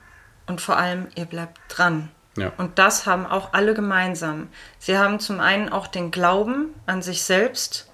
und 0.47 0.61
vor 0.61 0.77
allem, 0.77 1.09
ihr 1.15 1.25
bleibt 1.25 1.59
dran. 1.69 2.09
Ja. 2.37 2.53
Und 2.59 2.79
das 2.79 3.07
haben 3.07 3.27
auch 3.27 3.53
alle 3.53 3.75
gemeinsam. 3.75 4.49
Sie 4.79 4.99
haben 4.99 5.21
zum 5.21 5.41
einen 5.41 5.71
auch 5.71 5.87
den 5.87 6.11
Glauben 6.11 6.75
an 6.85 7.03
sich 7.03 7.23
selbst. 7.23 7.91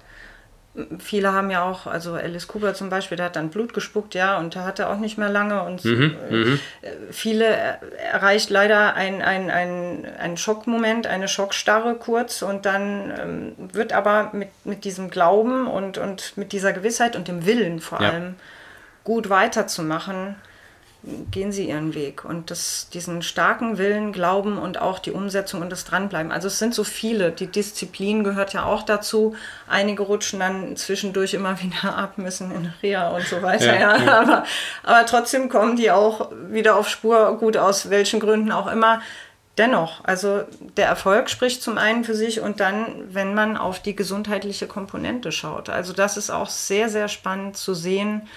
Viele 0.97 1.31
haben 1.31 1.51
ja 1.51 1.63
auch, 1.63 1.85
also 1.85 2.15
Alice 2.15 2.47
Cooper 2.47 2.73
zum 2.73 2.89
Beispiel, 2.89 3.15
der 3.15 3.27
hat 3.27 3.35
dann 3.35 3.49
Blut 3.51 3.75
gespuckt, 3.75 4.15
ja, 4.15 4.39
und 4.39 4.55
da 4.55 4.65
hat 4.65 4.79
er 4.79 4.89
auch 4.89 4.97
nicht 4.97 5.19
mehr 5.19 5.29
lange. 5.29 5.61
Und 5.63 5.85
mhm, 5.85 6.15
äh, 6.29 6.35
mhm. 6.35 6.59
viele 7.11 7.45
erreicht 7.45 8.49
leider 8.49 8.95
ein, 8.95 9.21
ein, 9.21 9.51
ein, 9.51 10.07
ein 10.19 10.35
Schockmoment, 10.35 11.05
eine 11.05 11.27
Schockstarre 11.27 11.95
kurz 11.95 12.41
und 12.41 12.65
dann 12.65 13.13
ähm, 13.17 13.69
wird 13.71 13.93
aber 13.93 14.31
mit, 14.33 14.49
mit 14.65 14.83
diesem 14.83 15.11
Glauben 15.11 15.67
und, 15.67 15.99
und 15.99 16.35
mit 16.37 16.51
dieser 16.51 16.73
Gewissheit 16.73 17.15
und 17.15 17.27
dem 17.27 17.45
Willen 17.45 17.79
vor 17.79 18.01
ja. 18.01 18.09
allem 18.09 18.35
gut 19.03 19.29
weiterzumachen, 19.29 20.35
gehen 21.31 21.51
sie 21.51 21.67
ihren 21.67 21.93
Weg. 21.93 22.23
Und 22.23 22.49
das, 22.49 22.87
diesen 22.93 23.21
starken 23.21 23.77
Willen, 23.77 24.13
Glauben 24.13 24.57
und 24.57 24.79
auch 24.79 24.99
die 24.99 25.11
Umsetzung 25.11 25.61
und 25.61 25.69
das 25.69 25.83
Dranbleiben. 25.83 26.31
Also 26.31 26.47
es 26.47 26.59
sind 26.59 26.73
so 26.73 26.83
viele. 26.83 27.31
Die 27.31 27.47
Disziplin 27.47 28.23
gehört 28.23 28.53
ja 28.53 28.65
auch 28.65 28.83
dazu. 28.83 29.35
Einige 29.67 30.03
rutschen 30.03 30.39
dann 30.39 30.77
zwischendurch 30.77 31.33
immer 31.33 31.61
wieder 31.61 31.97
ab, 31.97 32.17
müssen 32.17 32.51
in 32.51 32.73
Reha 32.81 33.09
und 33.09 33.25
so 33.25 33.41
weiter. 33.41 33.77
Ja, 33.77 33.97
ja. 33.97 34.13
Aber, 34.23 34.45
aber 34.83 35.05
trotzdem 35.05 35.49
kommen 35.49 35.75
die 35.75 35.91
auch 35.91 36.31
wieder 36.49 36.77
auf 36.77 36.87
Spur, 36.87 37.37
gut 37.37 37.57
aus 37.57 37.89
welchen 37.89 38.19
Gründen 38.19 38.51
auch 38.51 38.71
immer. 38.71 39.01
Dennoch, 39.57 40.03
also 40.03 40.43
der 40.77 40.87
Erfolg 40.87 41.29
spricht 41.29 41.61
zum 41.61 41.77
einen 41.77 42.03
für 42.03 42.15
sich 42.15 42.41
und 42.41 42.59
dann, 42.59 42.87
wenn 43.09 43.35
man 43.35 43.55
auf 43.55 43.79
die 43.79 43.95
gesundheitliche 43.95 44.65
Komponente 44.65 45.31
schaut. 45.31 45.69
Also 45.69 45.93
das 45.93 46.17
ist 46.17 46.31
auch 46.31 46.49
sehr, 46.49 46.89
sehr 46.89 47.07
spannend 47.07 47.55
zu 47.55 47.75
sehen, 47.75 48.27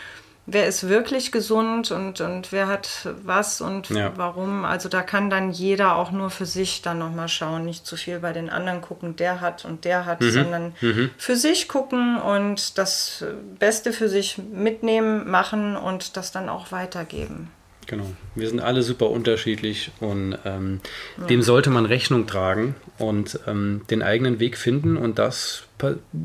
wer 0.47 0.67
ist 0.67 0.89
wirklich 0.89 1.33
gesund 1.33 1.91
und, 1.91 2.21
und 2.21 2.53
wer 2.53 2.69
hat 2.69 3.09
was 3.25 3.61
und 3.61 3.91
ja. 3.91 4.13
warum. 4.17 4.65
Also 4.65 4.89
da 4.89 5.03
kann 5.03 5.29
dann 5.29 5.51
jeder 5.51 5.97
auch 5.97 6.13
nur 6.13 6.31
für 6.31 6.47
sich 6.47 6.83
dann 6.83 6.99
nochmal 6.99 7.29
schauen, 7.29 7.65
nicht 7.65 7.85
zu 7.85 7.97
viel 7.97 8.21
bei 8.21 8.33
den 8.33 8.49
anderen 8.49 8.81
gucken, 8.81 9.17
der 9.17 9.41
hat 9.41 9.65
und 9.65 9.85
der 9.85 10.07
hat, 10.07 10.21
mhm. 10.21 10.31
sondern 10.31 10.75
mhm. 10.81 11.11
für 11.19 11.37
sich 11.37 11.69
gucken 11.69 12.19
und 12.19 12.79
das 12.79 13.25
Beste 13.59 13.93
für 13.93 14.09
sich 14.09 14.39
mitnehmen, 14.39 15.29
machen 15.29 15.77
und 15.77 16.17
das 16.17 16.31
dann 16.33 16.49
auch 16.49 16.73
weitergeben. 16.73 17.51
Genau. 17.87 18.07
Wir 18.35 18.49
sind 18.49 18.61
alle 18.61 18.83
super 18.83 19.11
unterschiedlich 19.11 19.93
und 20.01 20.37
ähm, 20.45 20.81
ja. 21.19 21.27
dem 21.27 21.43
sollte 21.43 21.71
man 21.71 21.87
Rechnung 21.87 22.27
tragen 22.27 22.75
und 22.99 23.39
ähm, 23.47 23.83
den 23.91 24.03
eigenen 24.03 24.41
Weg 24.41 24.57
finden 24.59 24.97
und 24.97 25.19
das 25.19 25.63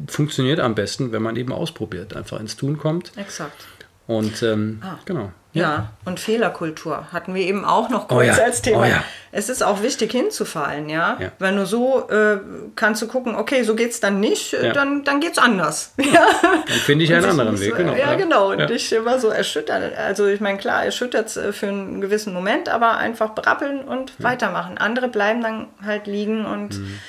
funktioniert 0.08 0.60
am 0.60 0.76
besten, 0.76 1.12
wenn 1.12 1.22
man 1.22 1.36
eben 1.36 1.52
ausprobiert, 1.52 2.16
einfach 2.16 2.40
ins 2.40 2.56
Tun 2.56 2.78
kommt. 2.78 3.12
Exakt. 3.16 3.66
Und 4.08 4.42
ähm, 4.44 4.82
ah. 4.84 4.98
genau. 5.06 5.32
Ja. 5.54 5.62
ja. 5.62 5.92
und 6.06 6.20
Fehlerkultur 6.20 7.08
hatten 7.12 7.34
wir 7.34 7.44
eben 7.44 7.66
auch 7.66 7.90
noch 7.90 8.08
kurz 8.08 8.20
oh 8.20 8.22
ja. 8.22 8.34
als 8.36 8.62
Thema. 8.62 8.82
Oh 8.82 8.86
ja. 8.86 9.04
Es 9.34 9.50
ist 9.50 9.64
auch 9.64 9.82
wichtig 9.82 10.12
hinzufallen, 10.12 10.90
ja. 10.90 11.18
Wenn 11.40 11.56
du 11.56 11.66
so 11.66 12.10
äh, 12.10 12.40
kannst 12.76 13.02
du 13.02 13.08
gucken, 13.08 13.36
okay, 13.36 13.64
so 13.64 13.76
geht 13.76 13.92
es 13.92 14.00
dann 14.00 14.20
nicht, 14.20 14.54
äh, 14.54 14.74
dann, 14.74 15.04
dann 15.04 15.22
es 15.22 15.38
anders. 15.38 15.94
Ja. 16.12 16.28
Dann 16.42 16.78
finde 16.86 17.06
ich 17.06 17.14
einen 17.14 17.26
anderen 17.26 17.60
Weg, 17.60 17.76
genau. 17.76 17.96
Ja, 17.96 18.16
genau. 18.16 18.52
Und 18.52 18.70
dich 18.70 18.92
immer 18.92 19.20
so 19.20 19.30
erschüttern. 19.30 19.94
Also 19.96 20.28
ich 20.28 20.42
meine, 20.42 20.58
klar, 20.58 20.84
erschüttert 20.84 21.28
es 21.28 21.38
äh, 21.38 21.54
für 21.54 21.68
einen 21.68 22.02
gewissen 22.02 22.34
Moment, 22.34 22.68
aber 22.68 22.98
einfach 22.98 23.30
berappeln 23.30 23.82
und 23.82 24.22
weitermachen. 24.22 24.78
Andere 24.78 25.08
bleiben 25.08 25.42
dann 25.42 25.68
halt 25.86 26.08
liegen 26.08 26.46
und 26.46 26.80
mhm. 26.80 27.00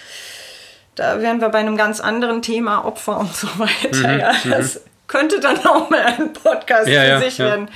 da 0.94 1.20
wären 1.20 1.40
wir 1.40 1.48
bei 1.48 1.58
einem 1.58 1.76
ganz 1.76 2.00
anderen 2.00 2.42
Thema, 2.42 2.84
Opfer 2.84 3.18
und 3.18 3.34
so 3.34 3.48
weiter. 3.58 4.08
Mhm. 4.08 4.20
Ja, 4.20 4.32
mhm. 4.44 4.50
das, 4.50 4.80
könnte 5.12 5.40
dann 5.40 5.58
auch 5.66 5.90
mal 5.90 6.00
ein 6.00 6.32
Podcast 6.32 6.88
ja, 6.88 7.02
für 7.02 7.08
ja, 7.08 7.20
sich 7.20 7.38
ja. 7.38 7.46
werden. 7.46 7.68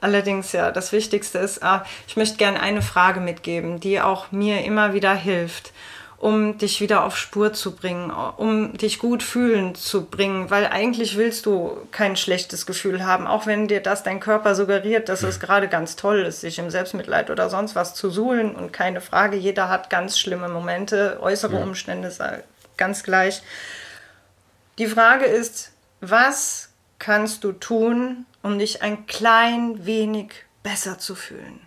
Allerdings, 0.00 0.50
ja, 0.50 0.72
das 0.72 0.90
Wichtigste 0.90 1.38
ist, 1.38 1.62
ah, 1.62 1.86
ich 2.08 2.16
möchte 2.16 2.36
gerne 2.36 2.60
eine 2.60 2.82
Frage 2.82 3.20
mitgeben, 3.20 3.78
die 3.78 4.00
auch 4.00 4.32
mir 4.32 4.64
immer 4.64 4.94
wieder 4.94 5.14
hilft, 5.14 5.72
um 6.18 6.58
dich 6.58 6.80
wieder 6.80 7.04
auf 7.04 7.16
Spur 7.16 7.52
zu 7.52 7.76
bringen, 7.76 8.10
um 8.10 8.76
dich 8.76 8.98
gut 8.98 9.22
fühlen 9.22 9.76
zu 9.76 10.06
bringen, 10.06 10.50
weil 10.50 10.66
eigentlich 10.66 11.16
willst 11.16 11.46
du 11.46 11.76
kein 11.92 12.16
schlechtes 12.16 12.66
Gefühl 12.66 13.06
haben, 13.06 13.28
auch 13.28 13.46
wenn 13.46 13.68
dir 13.68 13.80
das 13.80 14.02
dein 14.02 14.18
Körper 14.18 14.56
suggeriert, 14.56 15.08
dass 15.08 15.22
es 15.22 15.38
gerade 15.38 15.68
ganz 15.68 15.94
toll 15.94 16.22
ist, 16.22 16.40
sich 16.40 16.58
im 16.58 16.70
Selbstmitleid 16.70 17.30
oder 17.30 17.48
sonst 17.48 17.76
was 17.76 17.94
zu 17.94 18.10
suhlen 18.10 18.56
und 18.56 18.72
keine 18.72 19.00
Frage, 19.00 19.36
jeder 19.36 19.68
hat 19.68 19.88
ganz 19.88 20.18
schlimme 20.18 20.48
Momente, 20.48 21.18
äußere 21.22 21.56
Umstände, 21.56 22.12
ganz 22.76 23.04
gleich. 23.04 23.40
Die 24.78 24.86
Frage 24.88 25.26
ist, 25.26 25.70
was 26.00 26.71
kannst 27.02 27.42
du 27.42 27.50
tun, 27.50 28.26
um 28.42 28.60
dich 28.60 28.80
ein 28.80 29.06
klein 29.06 29.84
wenig 29.84 30.44
besser 30.62 31.00
zu 31.00 31.16
fühlen? 31.16 31.60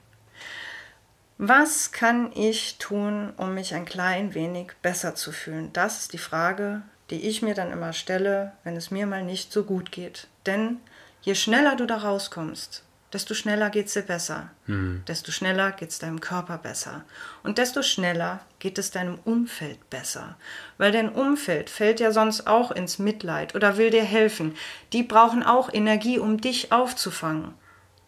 Was 1.37 1.91
kann 1.91 2.31
ich 2.33 2.77
tun, 2.77 3.33
um 3.35 3.53
mich 3.53 3.75
ein 3.75 3.83
klein 3.83 4.33
wenig 4.33 4.71
besser 4.81 5.13
zu 5.13 5.33
fühlen? 5.33 5.73
Das 5.73 5.99
ist 5.99 6.13
die 6.13 6.19
Frage, 6.19 6.83
die 7.09 7.27
ich 7.27 7.41
mir 7.41 7.53
dann 7.53 7.73
immer 7.73 7.91
stelle, 7.91 8.53
wenn 8.63 8.77
es 8.77 8.91
mir 8.91 9.07
mal 9.07 9.25
nicht 9.25 9.51
so 9.51 9.65
gut 9.65 9.91
geht. 9.91 10.27
Denn 10.45 10.77
je 11.21 11.35
schneller 11.35 11.75
du 11.75 11.85
da 11.85 11.97
rauskommst, 11.97 12.84
desto 13.15 13.33
schneller 13.33 13.69
geht 13.69 13.87
es 13.87 13.93
dir 13.93 14.01
besser. 14.01 14.51
Mhm. 14.67 15.03
Desto 15.07 15.31
schneller 15.31 15.71
geht 15.71 15.89
es 15.89 15.99
deinem 15.99 16.19
Körper 16.19 16.57
besser. 16.57 17.05
Und 17.43 17.57
desto 17.57 17.81
schneller 17.81 18.41
geht 18.59 18.77
es 18.77 18.91
deinem 18.91 19.17
Umfeld 19.23 19.89
besser. 19.89 20.35
Weil 20.77 20.91
dein 20.91 21.07
Umfeld 21.07 21.69
fällt 21.69 22.01
ja 22.01 22.11
sonst 22.11 22.45
auch 22.45 22.71
ins 22.71 22.99
Mitleid 22.99 23.55
oder 23.55 23.77
will 23.77 23.89
dir 23.89 24.03
helfen. 24.03 24.57
Die 24.91 25.01
brauchen 25.01 25.43
auch 25.43 25.73
Energie, 25.73 26.19
um 26.19 26.41
dich 26.41 26.73
aufzufangen. 26.73 27.53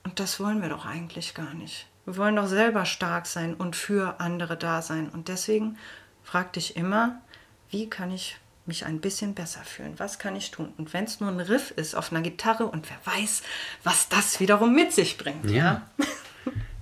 Und 0.03 0.19
das 0.19 0.41
wollen 0.41 0.61
wir 0.61 0.67
doch 0.67 0.85
eigentlich 0.85 1.33
gar 1.33 1.53
nicht. 1.53 1.87
Wir 2.03 2.17
wollen 2.17 2.35
doch 2.35 2.47
selber 2.47 2.83
stark 2.83 3.27
sein 3.27 3.53
und 3.53 3.77
für 3.77 4.19
andere 4.19 4.57
da 4.57 4.81
sein. 4.81 5.07
Und 5.07 5.29
deswegen 5.29 5.77
frag 6.21 6.51
dich 6.51 6.75
immer, 6.75 7.21
wie 7.69 7.89
kann 7.89 8.11
ich 8.11 8.37
mich 8.67 8.85
ein 8.85 8.99
bisschen 8.99 9.33
besser 9.33 9.61
fühlen. 9.63 9.93
Was 9.97 10.19
kann 10.19 10.35
ich 10.35 10.51
tun? 10.51 10.73
Und 10.77 10.93
wenn 10.93 11.05
es 11.05 11.19
nur 11.19 11.29
ein 11.29 11.39
Riff 11.39 11.71
ist 11.71 11.95
auf 11.95 12.11
einer 12.11 12.21
Gitarre 12.21 12.65
und 12.65 12.87
wer 12.89 13.13
weiß, 13.13 13.43
was 13.83 14.09
das 14.09 14.39
wiederum 14.39 14.75
mit 14.75 14.93
sich 14.93 15.17
bringt. 15.17 15.49
Ja. 15.49 15.55
ja? 15.55 15.89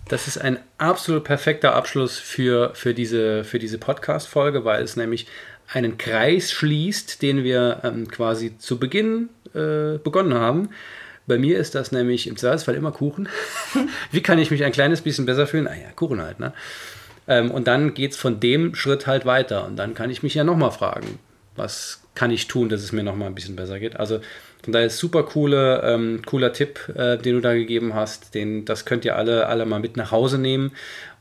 Das 0.07 0.27
ist 0.27 0.37
ein 0.37 0.59
absolut 0.77 1.23
perfekter 1.23 1.73
Abschluss 1.73 2.19
für, 2.19 2.75
für 2.75 2.93
diese, 2.93 3.43
für 3.43 3.57
diese 3.57 3.79
Podcast-Folge, 3.79 4.63
weil 4.63 4.83
es 4.83 4.95
nämlich 4.95 5.25
einen 5.73 5.97
Kreis 5.97 6.51
schließt, 6.51 7.23
den 7.23 7.43
wir 7.43 7.81
ähm, 7.83 8.07
quasi 8.07 8.55
zu 8.59 8.77
Beginn 8.77 9.29
äh, 9.55 9.97
begonnen 9.97 10.35
haben. 10.35 10.69
Bei 11.25 11.39
mir 11.39 11.57
ist 11.57 11.73
das 11.73 11.91
nämlich 11.91 12.27
im 12.27 12.37
Zweifelsfall 12.37 12.75
immer 12.75 12.91
Kuchen. 12.91 13.27
Wie 14.11 14.21
kann 14.21 14.37
ich 14.37 14.51
mich 14.51 14.63
ein 14.63 14.71
kleines 14.71 15.01
bisschen 15.01 15.25
besser 15.25 15.47
fühlen? 15.47 15.67
Ah 15.67 15.73
ja, 15.73 15.91
Kuchen 15.95 16.21
halt, 16.21 16.39
ne? 16.39 16.53
Ähm, 17.27 17.49
und 17.49 17.67
dann 17.67 17.95
geht 17.95 18.11
es 18.11 18.17
von 18.17 18.39
dem 18.39 18.75
Schritt 18.75 19.07
halt 19.07 19.25
weiter. 19.25 19.65
Und 19.65 19.75
dann 19.77 19.95
kann 19.95 20.11
ich 20.11 20.21
mich 20.21 20.35
ja 20.35 20.43
nochmal 20.43 20.71
fragen, 20.71 21.17
was 21.55 22.01
kann 22.15 22.31
ich 22.31 22.47
tun, 22.47 22.69
dass 22.69 22.81
es 22.81 22.91
mir 22.91 23.03
noch 23.03 23.15
mal 23.15 23.27
ein 23.27 23.35
bisschen 23.35 23.55
besser 23.55 23.79
geht. 23.79 23.97
Also 23.99 24.19
Von 24.65 24.73
daher 24.73 24.89
super 24.89 25.21
coole, 25.23 25.81
ähm, 25.83 26.23
cooler 26.25 26.51
Tipp, 26.51 26.89
äh, 26.95 27.17
den 27.17 27.35
du 27.35 27.41
da 27.41 27.53
gegeben 27.53 27.93
hast. 27.93 28.33
Den, 28.33 28.65
das 28.65 28.83
könnt 28.85 29.05
ihr 29.05 29.15
alle, 29.15 29.45
alle 29.45 29.65
mal 29.67 29.79
mit 29.79 29.95
nach 29.95 30.11
Hause 30.11 30.39
nehmen. 30.39 30.71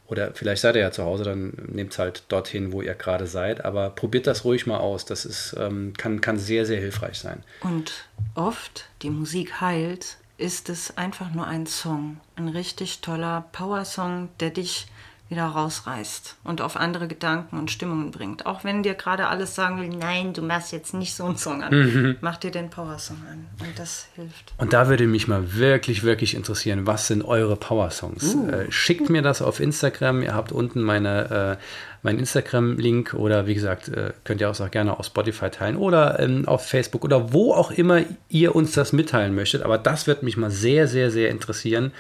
Oder 0.07 0.33
vielleicht 0.33 0.63
seid 0.63 0.77
ihr 0.77 0.81
ja 0.81 0.91
zu 0.91 1.05
Hause, 1.05 1.25
dann 1.25 1.53
nehmt 1.71 1.93
es 1.93 1.99
halt 1.99 2.25
dorthin, 2.29 2.73
wo 2.73 2.81
ihr 2.81 2.95
gerade 2.95 3.27
seid. 3.27 3.63
Aber 3.63 3.91
probiert 3.91 4.27
das 4.27 4.45
ruhig 4.45 4.67
mal 4.67 4.79
aus. 4.79 5.05
Das 5.05 5.27
ist, 5.27 5.55
ähm, 5.59 5.93
kann, 5.97 6.23
kann 6.23 6.39
sehr, 6.39 6.65
sehr 6.65 6.81
hilfreich 6.81 7.19
sein. 7.19 7.43
Und 7.61 8.07
oft, 8.35 8.87
die 9.03 9.11
Musik 9.11 9.61
heilt, 9.61 10.17
ist 10.39 10.71
es 10.71 10.97
einfach 10.97 11.33
nur 11.35 11.47
ein 11.47 11.67
Song. 11.67 12.21
Ein 12.37 12.49
richtig 12.49 13.03
toller 13.03 13.47
Power-Song, 13.53 14.31
der 14.41 14.51
dich 14.51 14.87
wieder 15.29 15.47
rausreißt 15.47 16.37
und 16.45 16.61
auf 16.61 16.77
andere 16.77 17.09
Gedanken 17.09 17.59
und 17.59 17.71
Stimmungen 17.71 18.11
bringt. 18.11 18.45
Auch 18.45 18.63
wenn 18.63 18.83
dir 18.83 18.95
gerade 18.95 19.27
alles 19.27 19.55
sagen 19.55 19.81
will, 19.81 19.89
nein, 19.89 20.35
du 20.35 20.43
machst 20.43 20.71
jetzt 20.73 20.93
nicht 20.93 21.15
so 21.15 21.25
einen 21.25 21.39
Song 21.39 21.63
an, 21.63 21.75
mhm. 21.75 22.17
mach 22.21 22.37
dir 22.37 22.51
den 22.51 22.69
Power-Song 22.69 23.17
an 23.31 23.47
und 23.61 23.79
das 23.79 24.09
hilft. 24.15 24.53
Und 24.59 24.73
da 24.73 24.89
würde 24.89 25.07
mich 25.07 25.27
mal 25.27 25.55
wirklich, 25.55 26.03
wirklich 26.03 26.35
interessieren, 26.35 26.87
was 26.87 27.07
sind 27.07 27.25
eure 27.25 27.57
Power-Songs? 27.57 28.35
Uh. 28.35 28.49
Äh, 28.51 28.73
schickt 28.73 29.09
mir 29.09 29.23
das 29.23 29.41
auf 29.41 29.61
Instagram, 29.61 30.23
ihr 30.23 30.35
habt 30.35 30.53
unten 30.53 30.83
meine... 30.83 31.59
Äh, 31.59 31.65
meinen 32.05 32.19
Instagram-Link 32.19 33.15
oder 33.15 33.47
wie 33.47 33.55
gesagt, 33.55 33.89
äh, 33.89 34.13
könnt 34.25 34.43
ihr 34.43 34.51
auch 34.51 34.71
gerne 34.71 34.99
auf 34.99 35.07
Spotify 35.07 35.49
teilen 35.49 35.77
oder 35.77 36.21
ähm, 36.21 36.47
auf 36.47 36.67
Facebook 36.67 37.03
oder 37.03 37.33
wo 37.33 37.55
auch 37.55 37.71
immer 37.71 38.03
ihr 38.29 38.55
uns 38.55 38.73
das 38.73 38.93
mitteilen 38.93 39.35
möchtet. 39.35 39.63
Aber 39.63 39.79
das 39.79 40.07
wird 40.07 40.23
mich 40.23 40.37
mal 40.37 40.51
sehr, 40.51 40.87
sehr, 40.87 41.11
sehr 41.11 41.31
interessieren. 41.31 41.93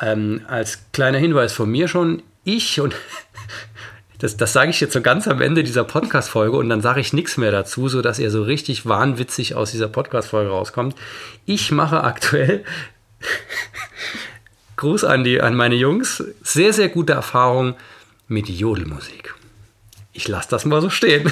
Ähm, 0.00 0.40
als 0.48 0.90
kleiner 0.92 1.18
Hinweis 1.18 1.52
von 1.52 1.70
mir 1.70 1.86
schon, 1.86 2.22
ich 2.44 2.80
und 2.80 2.94
das, 4.18 4.36
das 4.36 4.52
sage 4.52 4.70
ich 4.70 4.80
jetzt 4.80 4.92
so 4.92 5.00
ganz 5.00 5.28
am 5.28 5.40
Ende 5.40 5.62
dieser 5.62 5.84
Podcast-Folge 5.84 6.56
und 6.56 6.68
dann 6.68 6.80
sage 6.80 7.00
ich 7.00 7.12
nichts 7.12 7.36
mehr 7.36 7.50
dazu, 7.50 7.88
sodass 7.88 8.18
ihr 8.18 8.30
so 8.30 8.42
richtig 8.42 8.86
wahnwitzig 8.86 9.54
aus 9.54 9.70
dieser 9.70 9.88
Podcast-Folge 9.88 10.50
rauskommt. 10.50 10.96
Ich 11.44 11.70
mache 11.70 12.04
aktuell 12.04 12.64
Gruß 14.76 15.04
an, 15.04 15.24
die, 15.24 15.40
an 15.40 15.54
meine 15.54 15.76
Jungs. 15.76 16.24
Sehr, 16.42 16.72
sehr 16.72 16.88
gute 16.88 17.12
Erfahrung 17.12 17.74
mit 18.28 18.48
Jodelmusik. 18.48 19.34
Ich 20.12 20.28
lasse 20.28 20.50
das 20.50 20.64
mal 20.64 20.80
so 20.80 20.90
stehen. 20.90 21.30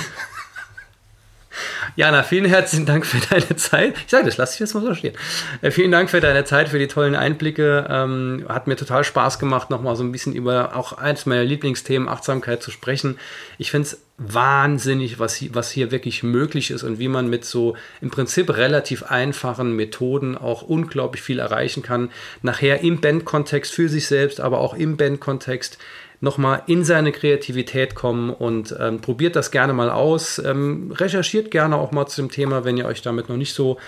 Jana, 1.97 2.23
vielen 2.23 2.45
herzlichen 2.45 2.87
Dank 2.87 3.07
für 3.07 3.21
deine 3.29 3.57
Zeit. 3.57 3.97
Ich 3.99 4.11
sage 4.11 4.27
das, 4.27 4.37
lass 4.37 4.53
dich 4.53 4.61
jetzt 4.61 4.75
mal 4.75 4.83
so 4.83 4.95
stehen. 4.95 5.15
Äh, 5.63 5.71
vielen 5.71 5.91
Dank 5.91 6.11
für 6.11 6.21
deine 6.21 6.45
Zeit, 6.45 6.69
für 6.69 6.79
die 6.79 6.89
tollen 6.89 7.15
Einblicke. 7.15 7.87
Ähm, 7.89 8.45
hat 8.49 8.67
mir 8.67 8.77
total 8.77 9.05
Spaß 9.05 9.39
gemacht, 9.39 9.71
nochmal 9.71 9.97
so 9.97 10.03
ein 10.03 10.13
bisschen 10.13 10.35
über 10.35 10.77
auch 10.77 10.93
eins 10.93 11.27
meiner 11.27 11.45
Lieblingsthemen, 11.45 12.09
Achtsamkeit 12.09 12.63
zu 12.63 12.71
sprechen. 12.71 13.19
Ich 13.59 13.71
finde 13.71 13.89
es 13.89 14.03
wahnsinnig, 14.23 15.19
was 15.19 15.35
hier, 15.35 15.55
was 15.55 15.71
hier 15.71 15.91
wirklich 15.91 16.23
möglich 16.23 16.71
ist 16.71 16.83
und 16.83 16.99
wie 16.99 17.09
man 17.09 17.31
mit 17.31 17.47
so 17.47 17.75
im 18.03 18.11
Prinzip 18.11 18.55
relativ 18.55 19.05
einfachen 19.05 19.75
Methoden 19.75 20.37
auch 20.37 20.61
unglaublich 20.61 21.23
viel 21.23 21.39
erreichen 21.39 21.83
kann. 21.83 22.11
Nachher 22.43 22.83
im 22.83 23.01
Bandkontext 23.01 23.73
für 23.73 23.89
sich 23.89 24.07
selbst, 24.07 24.41
aber 24.41 24.59
auch 24.59 24.75
im 24.75 24.99
Bandkontext 24.99 25.79
nochmal 26.21 26.63
in 26.67 26.85
seine 26.85 27.13
Kreativität 27.13 27.95
kommen 27.95 28.31
und 28.31 28.75
ähm, 28.79 29.01
probiert 29.01 29.37
das 29.37 29.51
gerne 29.51 29.73
mal 29.73 29.91
aus. 29.91 30.39
Ähm, 30.39 30.93
recherchiert 30.93 31.51
gerne 31.51 31.77
auch 31.77 31.93
mal 31.93 32.07
zu 32.07 32.21
dem 32.21 32.31
Thema, 32.31 32.65
wenn 32.65 32.77
ihr 32.77 32.87
euch 32.87 33.03
damit 33.03 33.29
noch 33.29 33.37
nicht 33.37 33.55
so 33.55 33.79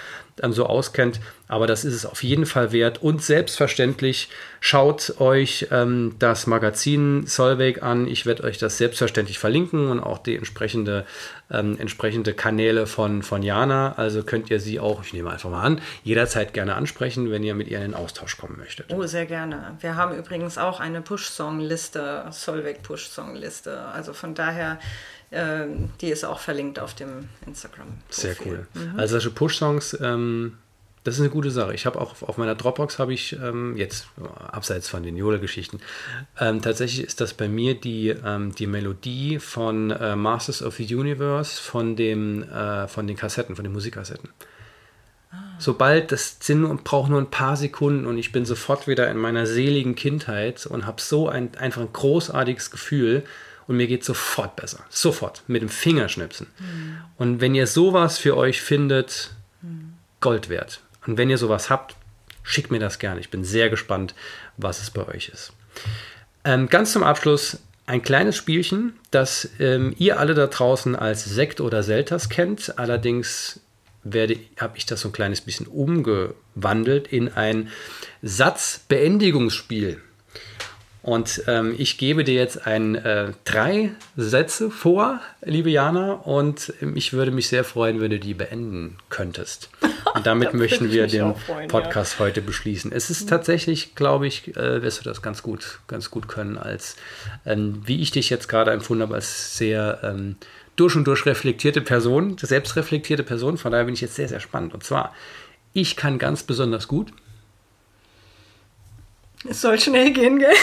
ähm, 0.41 0.53
so 0.53 0.67
auskennt. 0.67 1.21
Aber 1.49 1.67
das 1.67 1.85
ist 1.85 1.95
es 1.95 2.07
auf 2.07 2.23
jeden 2.23 2.47
Fall 2.47 2.73
wert. 2.73 3.03
Und 3.03 3.23
selbstverständlich 3.23 4.31
schaut 4.61 5.21
euch 5.21 5.67
ähm, 5.71 6.17
das 6.19 6.47
Magazin 6.47 7.27
Solveig 7.27 7.83
an. 7.83 8.07
Ich 8.07 8.25
werde 8.25 8.45
euch 8.45 8.57
das 8.57 8.79
selbstverständlich 8.79 9.39
verlinken 9.39 9.91
und 9.91 10.01
auch 10.01 10.19
die 10.19 10.37
entsprechende, 10.37 11.05
ähm, 11.51 11.79
entsprechende 11.79 12.33
Kanäle 12.33 12.87
von, 12.87 13.23
von 13.23 13.43
Jana. 13.43 13.95
Also 13.97 14.23
könnt 14.23 14.51
ihr 14.51 14.61
sie 14.61 14.81
auch, 14.81 15.05
ich 15.05 15.13
nehme 15.13 15.31
einfach 15.31 15.51
mal 15.51 15.63
an, 15.63 15.81
jederzeit 16.05 16.55
gerne 16.55 16.75
ansprechen, 16.75 17.31
wenn 17.31 17.43
ihr 17.43 17.55
mit 17.55 17.69
ihr 17.69 17.79
in 17.79 17.91
den 17.91 17.95
Austausch 17.95 18.39
kommen 18.39 18.57
möchtet. 18.59 18.93
Oh, 18.93 19.05
sehr 19.05 19.27
gerne. 19.27 19.77
Wir 19.81 19.97
haben 19.97 20.17
übrigens 20.17 20.57
auch 20.57 20.81
eine 20.81 21.03
Push-Song-Liste, 21.03 22.25
Solveig 22.31 22.83
Push-Song-Liste. 22.83 23.79
Also 23.89 24.15
von 24.15 24.35
daher 24.35 24.79
ähm, 25.33 25.91
die 26.01 26.09
ist 26.09 26.25
auch 26.25 26.41
verlinkt 26.41 26.79
auf 26.79 26.95
dem 26.95 27.29
Instagram. 27.47 27.89
-Profil. 27.89 28.15
Sehr 28.15 28.37
cool. 28.45 28.67
Mhm. 28.75 28.99
Also 28.99 29.13
solche 29.13 29.31
Push-Songs, 29.31 29.99
ähm, 30.01 30.59
das 31.05 31.17
ist 31.17 31.21
eine 31.21 31.31
gute 31.31 31.51
Sache. 31.51 31.75
Ich 31.75 31.85
habe 31.85 32.01
auch 32.01 32.23
auf 32.23 32.39
meiner 32.39 32.55
Dropbox 32.55 32.99
habe 32.99 33.13
ich 33.13 33.33
ähm, 33.33 33.77
jetzt 33.77 34.07
abseits 34.53 34.89
von 34.89 35.03
den 35.03 35.17
Yoda-Geschichten 35.17 35.81
ähm, 36.39 36.63
tatsächlich 36.63 37.05
ist 37.05 37.21
das 37.21 37.35
bei 37.35 37.49
mir 37.49 37.75
die, 37.75 38.11
ähm, 38.11 38.55
die 38.55 38.69
Melodie 38.69 39.41
von 39.41 39.91
äh, 39.91 40.15
Masters 40.15 40.63
of 40.63 40.77
the 40.77 40.95
Universe 40.95 41.61
von 41.61 41.97
dem 41.97 42.45
äh, 42.45 42.87
von 42.87 43.07
den 43.07 43.17
Kassetten, 43.17 43.57
von 43.57 43.65
den 43.65 43.73
Musikkassetten. 43.73 44.29
Ah. 45.33 45.37
Sobald 45.59 46.13
das 46.13 46.37
sind 46.41 46.65
und 46.65 46.85
braucht 46.85 47.11
nur 47.11 47.21
ein 47.21 47.31
paar 47.31 47.57
Sekunden 47.57 48.07
und 48.07 48.17
ich 48.17 48.31
bin 48.31 48.45
sofort 48.45 48.87
wieder 48.87 49.11
in 49.11 49.17
meiner 49.17 49.47
seligen 49.47 49.97
Kindheit 49.97 50.67
und 50.67 50.87
habe 50.87 51.03
so 51.03 51.29
ein 51.29 51.57
einfach 51.57 51.81
ein 51.81 51.93
großartiges 51.93 52.71
Gefühl 52.71 53.25
und 53.67 53.77
mir 53.77 53.87
geht 53.87 54.05
sofort 54.05 54.57
besser. 54.57 54.85
Sofort. 54.89 55.43
Mit 55.47 55.63
dem 55.63 55.69
Fingerschnipsen. 55.69 56.47
Mhm. 56.59 56.99
Und 57.17 57.41
wenn 57.41 57.55
ihr 57.55 57.67
sowas 57.67 58.19
für 58.19 58.37
euch 58.37 58.61
findet, 58.61 59.31
mhm. 59.61 59.95
Gold 60.21 60.49
wert. 60.49 60.81
Und 61.07 61.19
wenn 61.19 61.31
ihr 61.31 61.39
sowas 61.39 61.71
habt, 61.71 61.97
schickt 62.43 62.71
mir 62.71 62.79
das 62.79 62.99
gerne. 62.99 63.21
Ich 63.21 63.31
bin 63.31 63.45
sehr 63.45 63.71
gespannt, 63.71 64.15
was 64.57 64.81
es 64.83 64.91
bei 64.91 65.07
euch 65.07 65.29
ist. 65.29 65.53
Ähm, 66.45 66.69
ganz 66.69 66.93
zum 66.93 67.03
Abschluss 67.03 67.59
ein 67.87 68.03
kleines 68.03 68.37
Spielchen, 68.37 68.95
das 69.11 69.51
ähm, 69.59 69.95
ihr 69.99 70.19
alle 70.19 70.35
da 70.35 70.47
draußen 70.47 70.95
als 70.97 71.25
Sekt 71.25 71.61
oder 71.61 71.83
Selters 71.83 72.29
kennt. 72.29 72.79
Allerdings 72.79 73.61
habe 74.05 74.77
ich 74.77 74.87
das 74.87 75.01
so 75.01 75.09
ein 75.09 75.13
kleines 75.13 75.41
bisschen 75.41 75.67
umgewandelt 75.67 77.09
in 77.09 77.29
ein 77.29 77.69
Satzbeendigungsspiel. 78.23 80.01
Und 81.03 81.43
ähm, 81.49 81.75
ich 81.77 81.99
gebe 81.99 82.23
dir 82.23 82.35
jetzt 82.35 82.65
ein, 82.67 82.95
äh, 82.95 83.33
drei 83.45 83.91
Sätze 84.17 84.71
vor, 84.71 85.21
liebe 85.45 85.69
Jana, 85.69 86.13
und 86.13 86.73
ähm, 86.81 86.97
ich 86.97 87.13
würde 87.13 87.33
mich 87.33 87.49
sehr 87.49 87.65
freuen, 87.65 88.01
wenn 88.01 88.11
du 88.11 88.21
die 88.21 88.35
beenden 88.35 88.99
könntest. 89.09 89.69
Und 90.15 90.27
damit 90.27 90.53
möchten 90.53 90.93
wir 90.93 91.07
den 91.07 91.35
freuen, 91.35 91.69
Podcast 91.69 92.15
ja. 92.15 92.27
heute 92.27 92.43
beschließen. 92.43 92.93
Es 92.93 93.09
ist 93.09 93.31
tatsächlich, 93.31 93.95
glaube 93.95 94.27
ich, 94.27 94.55
äh, 94.57 94.83
wirst 94.83 95.01
du 95.01 95.05
das 95.05 95.23
ganz 95.23 95.43
gut, 95.43 95.81
ganz 95.87 96.11
gut 96.11 96.29
können, 96.29 96.59
als 96.59 96.97
ähm, 97.47 97.81
wie 97.87 98.03
ich 98.03 98.11
dich 98.11 98.29
jetzt 98.29 98.47
gerade 98.47 98.73
empfunden 98.73 99.03
habe, 99.03 99.15
als 99.15 99.57
sehr 99.57 100.01
ähm, 100.03 100.37
durch 100.77 100.97
und 100.97 101.05
durch 101.07 101.25
reflektierte 101.25 101.81
Person, 101.81 102.37
selbstreflektierte 102.39 103.23
Person. 103.23 103.57
Von 103.57 103.73
daher 103.73 103.87
bin 103.87 103.95
ich 103.95 104.03
jetzt 104.03 104.17
sehr, 104.17 104.29
sehr 104.29 104.41
spannend. 104.41 104.75
Und 104.75 104.85
zwar, 104.85 105.15
ich 105.73 105.97
kann 105.97 106.19
ganz 106.19 106.43
besonders 106.43 106.89
gut 106.89 107.13
es 109.49 109.61
soll 109.61 109.79
schnell 109.81 110.13
gehen, 110.13 110.39
gell? 110.39 110.55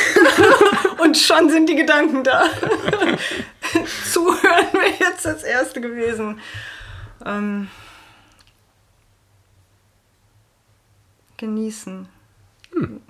Und 1.03 1.17
schon 1.17 1.49
sind 1.49 1.69
die 1.69 1.75
Gedanken 1.75 2.23
da. 2.23 2.43
Zuhören 4.11 4.73
wäre 4.73 4.93
jetzt 4.99 5.25
das 5.25 5.43
Erste 5.43 5.81
gewesen. 5.81 6.39
Ähm, 7.25 7.67
genießen. 11.37 12.07
Hm. 12.73 13.01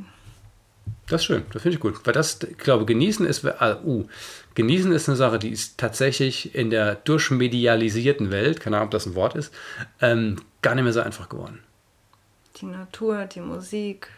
Das 1.07 1.21
ist 1.21 1.25
schön, 1.25 1.43
das 1.51 1.63
finde 1.63 1.75
ich 1.75 1.81
gut. 1.81 1.99
Weil 2.05 2.13
das, 2.13 2.39
ich 2.43 2.57
glaube, 2.57 2.85
genießen 2.85 3.25
ist, 3.25 3.43
uh, 3.43 3.49
uh, 3.83 4.07
genießen 4.53 4.91
ist 4.91 5.09
eine 5.09 5.15
Sache, 5.15 5.39
die 5.39 5.49
ist 5.49 5.79
tatsächlich 5.79 6.53
in 6.53 6.69
der 6.69 6.95
durchmedialisierten 6.95 8.29
Welt, 8.29 8.59
keine 8.59 8.77
Ahnung, 8.77 8.87
ob 8.87 8.91
das 8.91 9.07
ein 9.07 9.15
Wort 9.15 9.35
ist, 9.35 9.51
ähm, 10.01 10.37
gar 10.61 10.75
nicht 10.75 10.83
mehr 10.83 10.93
so 10.93 11.01
einfach 11.01 11.27
geworden. 11.27 11.63
Die 12.57 12.67
Natur, 12.67 13.25
die 13.25 13.41
Musik, 13.41 14.09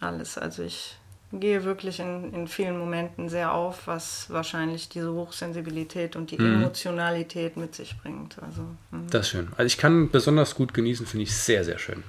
alles. 0.00 0.38
Also 0.38 0.62
ich 0.62 0.96
gehe 1.32 1.64
wirklich 1.64 2.00
in, 2.00 2.34
in 2.34 2.48
vielen 2.48 2.78
Momenten 2.78 3.28
sehr 3.28 3.52
auf, 3.52 3.86
was 3.86 4.28
wahrscheinlich 4.30 4.88
diese 4.88 5.12
Hochsensibilität 5.12 6.16
und 6.16 6.30
die 6.30 6.38
mhm. 6.38 6.56
Emotionalität 6.56 7.56
mit 7.56 7.74
sich 7.74 7.96
bringt. 7.98 8.36
Also, 8.42 8.62
mhm. 8.90 9.08
Das 9.10 9.26
ist 9.26 9.30
schön. 9.30 9.48
Also 9.56 9.66
ich 9.66 9.78
kann 9.78 10.10
besonders 10.10 10.54
gut 10.54 10.74
genießen, 10.74 11.06
finde 11.06 11.24
ich 11.24 11.36
sehr, 11.36 11.64
sehr 11.64 11.78
schön. 11.78 12.02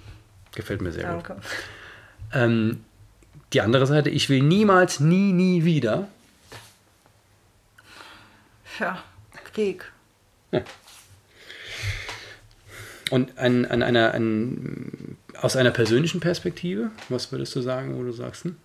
Gefällt 0.56 0.82
mir 0.82 0.92
sehr 0.92 1.04
Danke. 1.04 1.36
gut. 1.36 1.44
Ähm, 2.34 2.84
die 3.54 3.62
andere 3.62 3.86
Seite, 3.86 4.10
ich 4.10 4.30
will 4.30 4.42
niemals, 4.42 5.00
nie, 5.00 5.34
nie 5.34 5.66
wieder. 5.66 6.08
Ja, 8.80 9.04
Krieg. 9.54 9.92
Ja. 10.52 10.62
Und 13.12 13.38
an, 13.38 13.66
an 13.66 13.84
einer, 13.84 14.14
an, 14.14 15.18
aus 15.40 15.56
einer 15.56 15.72
persönlichen 15.72 16.20
Perspektive, 16.20 16.92
was 17.10 17.32
würdest 17.32 17.56
du 17.56 17.62
sagen, 17.62 17.98
wo 17.98 18.04
du 18.04 18.12
sagst? 18.12 18.44
Hm? 18.44 18.58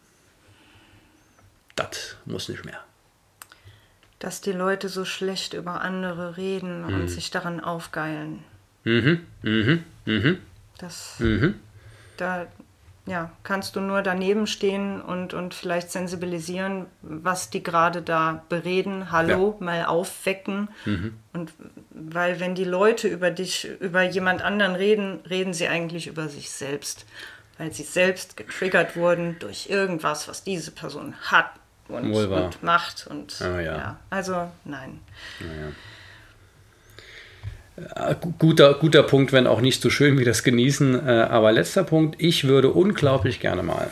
Das 1.74 2.16
muss 2.24 2.48
nicht 2.48 2.64
mehr. 2.64 2.80
Dass 4.18 4.40
die 4.40 4.52
Leute 4.52 4.88
so 4.88 5.04
schlecht 5.04 5.52
über 5.52 5.82
andere 5.82 6.36
reden 6.36 6.86
mhm. 6.86 6.94
und 6.94 7.08
sich 7.08 7.30
daran 7.30 7.60
aufgeilen. 7.60 8.42
Mhm, 8.84 9.26
mhm, 9.42 9.84
mhm. 10.06 10.38
Das, 10.78 11.20
mhm. 11.20 11.56
Da, 12.16 12.46
ja, 13.06 13.30
kannst 13.44 13.76
du 13.76 13.80
nur 13.80 14.02
daneben 14.02 14.48
stehen 14.48 15.00
und, 15.00 15.32
und 15.32 15.54
vielleicht 15.54 15.92
sensibilisieren, 15.92 16.86
was 17.02 17.50
die 17.50 17.62
gerade 17.62 18.02
da 18.02 18.42
bereden. 18.48 19.12
Hallo, 19.12 19.56
ja. 19.58 19.64
mal 19.64 19.84
aufwecken. 19.84 20.68
Mhm. 20.84 21.14
Und 21.32 21.52
weil 21.90 22.40
wenn 22.40 22.56
die 22.56 22.64
Leute 22.64 23.06
über 23.06 23.30
dich, 23.30 23.68
über 23.80 24.02
jemand 24.02 24.42
anderen 24.42 24.74
reden, 24.74 25.20
reden 25.30 25.54
sie 25.54 25.68
eigentlich 25.68 26.08
über 26.08 26.28
sich 26.28 26.50
selbst. 26.50 27.06
Weil 27.58 27.72
sie 27.72 27.84
selbst 27.84 28.36
getriggert 28.36 28.96
wurden 28.96 29.36
durch 29.38 29.70
irgendwas, 29.70 30.26
was 30.26 30.42
diese 30.42 30.72
Person 30.72 31.14
hat 31.22 31.50
und, 31.88 32.12
und 32.12 32.62
macht. 32.62 33.06
Und 33.06 33.40
oh, 33.40 33.58
ja. 33.58 33.76
ja. 33.76 33.96
also 34.10 34.50
nein. 34.64 35.00
Naja. 35.38 35.68
Äh, 35.68 35.72
guter, 38.38 38.74
guter 38.74 39.02
Punkt, 39.02 39.32
wenn 39.32 39.46
auch 39.46 39.60
nicht 39.60 39.82
so 39.82 39.90
schön 39.90 40.18
wie 40.18 40.24
das 40.24 40.42
Genießen. 40.42 41.06
Äh, 41.06 41.10
aber 41.30 41.52
letzter 41.52 41.84
Punkt, 41.84 42.16
ich 42.18 42.44
würde 42.44 42.70
unglaublich 42.70 43.40
gerne 43.40 43.62
mal. 43.62 43.90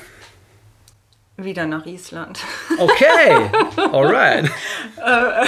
Wieder 1.36 1.66
nach 1.66 1.84
Island. 1.84 2.40
Okay, 2.78 3.50
alright. 3.92 4.50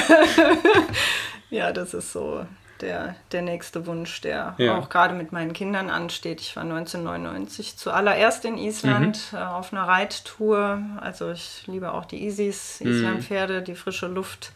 ja, 1.51 1.73
das 1.73 1.95
ist 1.95 2.13
so 2.13 2.45
der, 2.81 3.15
der 3.33 3.43
nächste 3.43 3.87
Wunsch, 3.87 4.21
der 4.21 4.55
ja. 4.59 4.77
auch 4.77 4.89
gerade 4.89 5.15
mit 5.15 5.33
meinen 5.33 5.53
Kindern 5.53 5.89
ansteht. 5.89 6.41
Ich 6.41 6.57
war 6.57 6.65
1999 6.65 7.77
zuallererst 7.77 8.45
in 8.45 8.59
Island 8.59 9.33
mhm. 9.33 9.39
Äh, 9.39 9.43
auf 9.43 9.73
einer 9.73 9.85
Reittour. 9.85 10.83
Also 11.01 11.31
ich 11.31 11.63
liebe 11.67 11.93
auch 11.93 12.05
die 12.05 12.27
Isis, 12.27 12.81
mhm. 12.81 12.91
Islandpferde, 12.91 13.63
die 13.63 13.75
frische 13.75 14.09
Luft, 14.09 14.53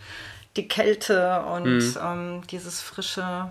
die 0.56 0.68
Kälte 0.68 1.42
und 1.42 1.78
mhm. 1.78 1.96
ähm, 2.02 2.42
dieses 2.48 2.80
frische 2.80 3.50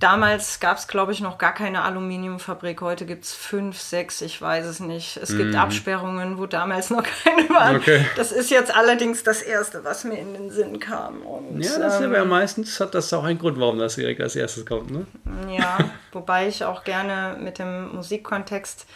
Damals 0.00 0.60
gab 0.60 0.78
es, 0.78 0.86
glaube 0.86 1.10
ich, 1.10 1.20
noch 1.20 1.38
gar 1.38 1.52
keine 1.52 1.82
Aluminiumfabrik. 1.82 2.80
Heute 2.82 3.04
gibt 3.04 3.24
es 3.24 3.34
fünf, 3.34 3.80
sechs, 3.80 4.22
ich 4.22 4.40
weiß 4.40 4.64
es 4.66 4.78
nicht. 4.78 5.16
Es 5.16 5.36
gibt 5.36 5.50
mhm. 5.50 5.56
Absperrungen, 5.56 6.38
wo 6.38 6.46
damals 6.46 6.90
noch 6.90 7.02
keine 7.24 7.48
waren. 7.50 7.76
Okay. 7.76 8.06
Das 8.14 8.30
ist 8.30 8.48
jetzt 8.50 8.72
allerdings 8.72 9.24
das 9.24 9.42
Erste, 9.42 9.82
was 9.82 10.04
mir 10.04 10.16
in 10.16 10.34
den 10.34 10.50
Sinn 10.50 10.78
kam. 10.78 11.22
Und, 11.22 11.60
ja, 11.60 11.78
das 11.80 12.00
ähm, 12.00 12.12
ja 12.12 12.24
meistens 12.24 12.78
hat 12.78 12.94
das 12.94 13.12
auch 13.12 13.24
einen 13.24 13.40
Grund, 13.40 13.58
warum 13.58 13.80
das 13.80 13.96
direkt 13.96 14.20
als 14.20 14.36
erstes 14.36 14.64
kommt. 14.64 14.92
Ne? 14.92 15.04
Ja, 15.48 15.78
wobei 16.12 16.46
ich 16.46 16.62
auch 16.62 16.84
gerne 16.84 17.36
mit 17.40 17.58
dem 17.58 17.92
Musikkontext 17.96 18.86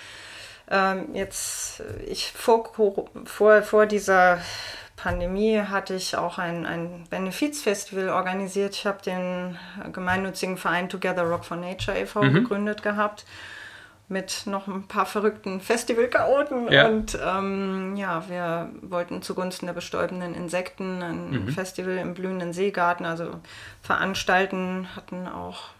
ähm, 0.70 1.08
jetzt, 1.14 1.82
ich 2.06 2.30
vor, 2.30 2.72
vor, 3.24 3.62
vor 3.62 3.86
dieser 3.86 4.38
Pandemie 5.02 5.60
hatte 5.60 5.94
ich 5.94 6.16
auch 6.16 6.38
ein, 6.38 6.64
ein 6.64 7.04
Benefizfestival 7.10 8.10
organisiert. 8.10 8.76
Ich 8.76 8.86
habe 8.86 9.02
den 9.02 9.58
gemeinnützigen 9.92 10.56
Verein 10.56 10.88
Together 10.88 11.24
Rock 11.24 11.44
for 11.44 11.56
Nature 11.56 11.98
e.V. 11.98 12.22
Mhm. 12.22 12.34
gegründet 12.34 12.84
gehabt 12.84 13.24
mit 14.06 14.42
noch 14.46 14.68
ein 14.68 14.86
paar 14.86 15.06
verrückten 15.06 15.60
Festivalchaoten. 15.60 16.70
Ja. 16.70 16.86
Und 16.86 17.18
ähm, 17.20 17.96
ja, 17.96 18.28
wir 18.28 18.70
wollten 18.82 19.22
zugunsten 19.22 19.66
der 19.66 19.72
bestäubenden 19.72 20.34
Insekten 20.34 21.02
ein 21.02 21.30
mhm. 21.30 21.48
Festival 21.48 21.96
im 21.96 22.14
blühenden 22.14 22.52
Seegarten, 22.52 23.04
also 23.04 23.40
veranstalten, 23.80 24.86
hatten 24.94 25.26
auch 25.26 25.70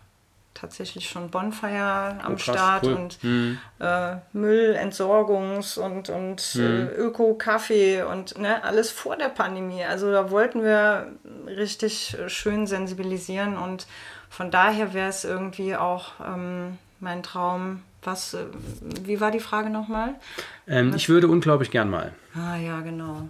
tatsächlich 0.55 1.09
schon 1.09 1.31
Bonfire 1.31 2.19
am 2.23 2.33
oh, 2.33 2.37
krass, 2.37 2.43
Start 2.43 2.85
cool. 2.85 2.93
und 2.93 3.25
mhm. 3.25 3.59
äh, 3.79 4.17
Müllentsorgungs- 4.35 5.79
und, 5.79 6.09
und 6.09 6.55
mhm. 6.55 6.63
äh, 6.63 6.95
Öko-Kaffee 6.95 8.03
und 8.03 8.39
ne, 8.39 8.63
alles 8.65 8.91
vor 8.91 9.17
der 9.17 9.29
Pandemie. 9.29 9.85
Also 9.85 10.11
da 10.13 10.31
wollten 10.31 10.63
wir 10.63 11.13
richtig 11.47 12.17
schön 12.27 12.67
sensibilisieren 12.67 13.57
und 13.57 13.87
von 14.29 14.51
daher 14.51 14.95
wäre 14.95 15.09
es 15.09 15.25
irgendwie 15.25 15.77
auch 15.77 16.13
ähm, 16.27 16.79
mein 17.01 17.23
Traum. 17.23 17.83
Was, 18.05 18.35
äh, 18.35 18.47
wie 19.03 19.21
war 19.21 19.31
die 19.31 19.41
Frage 19.41 19.71
nochmal? 19.71 20.15
Ähm, 20.67 20.93
ich 20.95 21.09
würde 21.09 21.29
unglaublich 21.29 21.71
gern 21.71 21.89
mal. 21.89 22.13
Ah 22.35 22.57
ja, 22.57 22.81
genau 22.81 23.29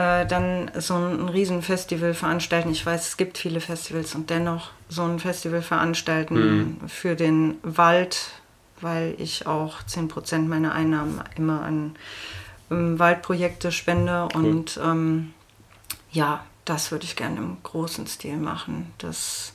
äh, 0.00 0.26
dann 0.26 0.70
so 0.78 0.94
ein, 0.94 1.20
ein 1.20 1.28
Riesenfestival 1.28 2.14
veranstalten. 2.14 2.70
Ich 2.70 2.86
weiß, 2.86 3.08
es 3.08 3.16
gibt 3.18 3.36
viele 3.36 3.60
Festivals 3.60 4.14
und 4.14 4.30
dennoch 4.30 4.70
so 4.88 5.02
ein 5.02 5.18
Festival 5.18 5.60
veranstalten 5.60 6.36
mhm. 6.80 6.88
für 6.88 7.16
den 7.16 7.58
Wald, 7.62 8.30
weil 8.80 9.14
ich 9.18 9.46
auch 9.46 9.82
10% 9.82 10.48
meiner 10.48 10.72
Einnahmen 10.72 11.22
immer 11.36 11.62
an 11.62 11.96
ähm, 12.70 12.98
Waldprojekte 12.98 13.72
spende 13.72 14.28
cool. 14.34 14.44
und 14.46 14.80
ähm, 14.82 15.34
ja, 16.12 16.44
das 16.64 16.90
würde 16.92 17.04
ich 17.04 17.14
gerne 17.14 17.36
im 17.36 17.58
großen 17.62 18.06
Stil 18.06 18.38
machen. 18.38 18.92
Das 18.98 19.52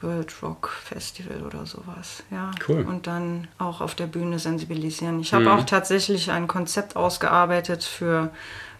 World 0.00 0.32
Rock 0.42 0.68
Festival 0.68 1.42
oder 1.42 1.66
sowas. 1.66 2.22
Ja. 2.30 2.52
Cool. 2.68 2.82
Und 2.82 3.08
dann 3.08 3.48
auch 3.58 3.80
auf 3.80 3.96
der 3.96 4.06
Bühne 4.06 4.38
sensibilisieren. 4.38 5.18
Ich 5.18 5.34
habe 5.34 5.46
mhm. 5.46 5.50
auch 5.50 5.64
tatsächlich 5.64 6.30
ein 6.30 6.46
Konzept 6.46 6.94
ausgearbeitet 6.94 7.82
für 7.82 8.30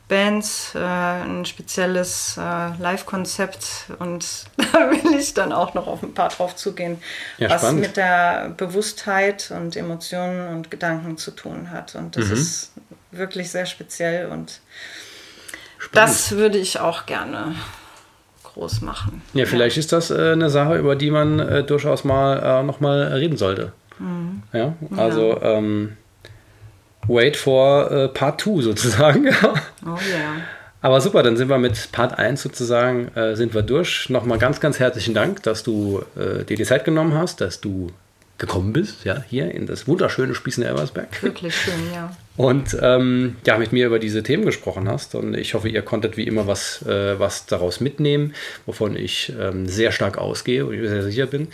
Bands, 0.08 0.74
äh, 0.74 0.78
ein 0.78 1.44
spezielles 1.44 2.36
äh, 2.38 2.40
Live-Konzept 2.80 3.92
und 3.98 4.24
da 4.56 4.90
will 4.90 5.18
ich 5.18 5.34
dann 5.34 5.52
auch 5.52 5.74
noch 5.74 5.86
auf 5.86 6.02
ein 6.02 6.14
paar 6.14 6.30
drauf 6.30 6.56
zugehen, 6.56 7.00
ja, 7.36 7.50
was 7.50 7.60
spannend. 7.60 7.80
mit 7.82 7.96
der 7.96 8.54
Bewusstheit 8.56 9.52
und 9.54 9.76
Emotionen 9.76 10.48
und 10.56 10.70
Gedanken 10.70 11.18
zu 11.18 11.30
tun 11.30 11.70
hat. 11.70 11.94
Und 11.94 12.16
das 12.16 12.26
mhm. 12.26 12.32
ist 12.32 12.72
wirklich 13.10 13.50
sehr 13.50 13.66
speziell 13.66 14.26
und 14.26 14.60
spannend. 15.78 15.94
das 15.94 16.32
würde 16.32 16.58
ich 16.58 16.80
auch 16.80 17.04
gerne 17.04 17.54
groß 18.44 18.80
machen. 18.80 19.22
Ja, 19.34 19.44
vielleicht 19.44 19.76
ja. 19.76 19.80
ist 19.80 19.92
das 19.92 20.10
äh, 20.10 20.32
eine 20.32 20.48
Sache, 20.48 20.78
über 20.78 20.96
die 20.96 21.10
man 21.10 21.38
äh, 21.38 21.64
durchaus 21.64 22.04
mal 22.04 22.38
äh, 22.38 22.62
nochmal 22.62 23.02
reden 23.12 23.36
sollte. 23.36 23.72
Mhm. 23.98 24.42
Ja, 24.52 24.74
also 24.96 25.32
ja. 25.32 25.58
Ähm, 25.58 25.96
wait 27.08 27.36
for 27.36 27.90
uh, 27.90 28.08
Part 28.08 28.40
2 28.40 28.62
sozusagen. 28.62 29.28
oh 29.84 29.98
yeah. 30.08 30.42
Aber 30.80 31.00
super, 31.00 31.22
dann 31.24 31.36
sind 31.36 31.48
wir 31.48 31.58
mit 31.58 31.90
Part 31.90 32.18
1 32.18 32.40
sozusagen, 32.40 33.08
äh, 33.16 33.34
sind 33.34 33.52
wir 33.52 33.62
durch. 33.62 34.08
Nochmal 34.10 34.38
ganz, 34.38 34.60
ganz 34.60 34.78
herzlichen 34.78 35.14
Dank, 35.14 35.42
dass 35.42 35.64
du 35.64 36.04
äh, 36.16 36.44
dir 36.44 36.56
die 36.56 36.64
Zeit 36.64 36.84
genommen 36.84 37.14
hast, 37.14 37.40
dass 37.40 37.60
du 37.60 37.90
gekommen 38.38 38.72
bist, 38.72 39.04
ja, 39.04 39.24
hier 39.28 39.50
in 39.52 39.66
das 39.66 39.88
wunderschöne 39.88 40.32
Spießen 40.32 40.62
Elversberg. 40.62 41.22
Wirklich 41.24 41.56
schön, 41.56 41.92
ja. 41.92 42.16
Und 42.36 42.76
ähm, 42.80 43.36
ja, 43.44 43.58
mit 43.58 43.72
mir 43.72 43.86
über 43.86 43.98
diese 43.98 44.22
Themen 44.22 44.46
gesprochen 44.46 44.88
hast. 44.88 45.16
Und 45.16 45.34
ich 45.34 45.54
hoffe, 45.54 45.68
ihr 45.68 45.82
konntet 45.82 46.16
wie 46.16 46.22
immer 46.22 46.46
was, 46.46 46.86
äh, 46.86 47.18
was 47.18 47.46
daraus 47.46 47.80
mitnehmen, 47.80 48.32
wovon 48.64 48.94
ich 48.94 49.32
ähm, 49.40 49.66
sehr 49.66 49.90
stark 49.90 50.18
ausgehe 50.18 50.64
und 50.64 50.74
ich 50.74 50.88
sehr 50.88 51.02
sicher 51.02 51.26
bin. 51.26 51.48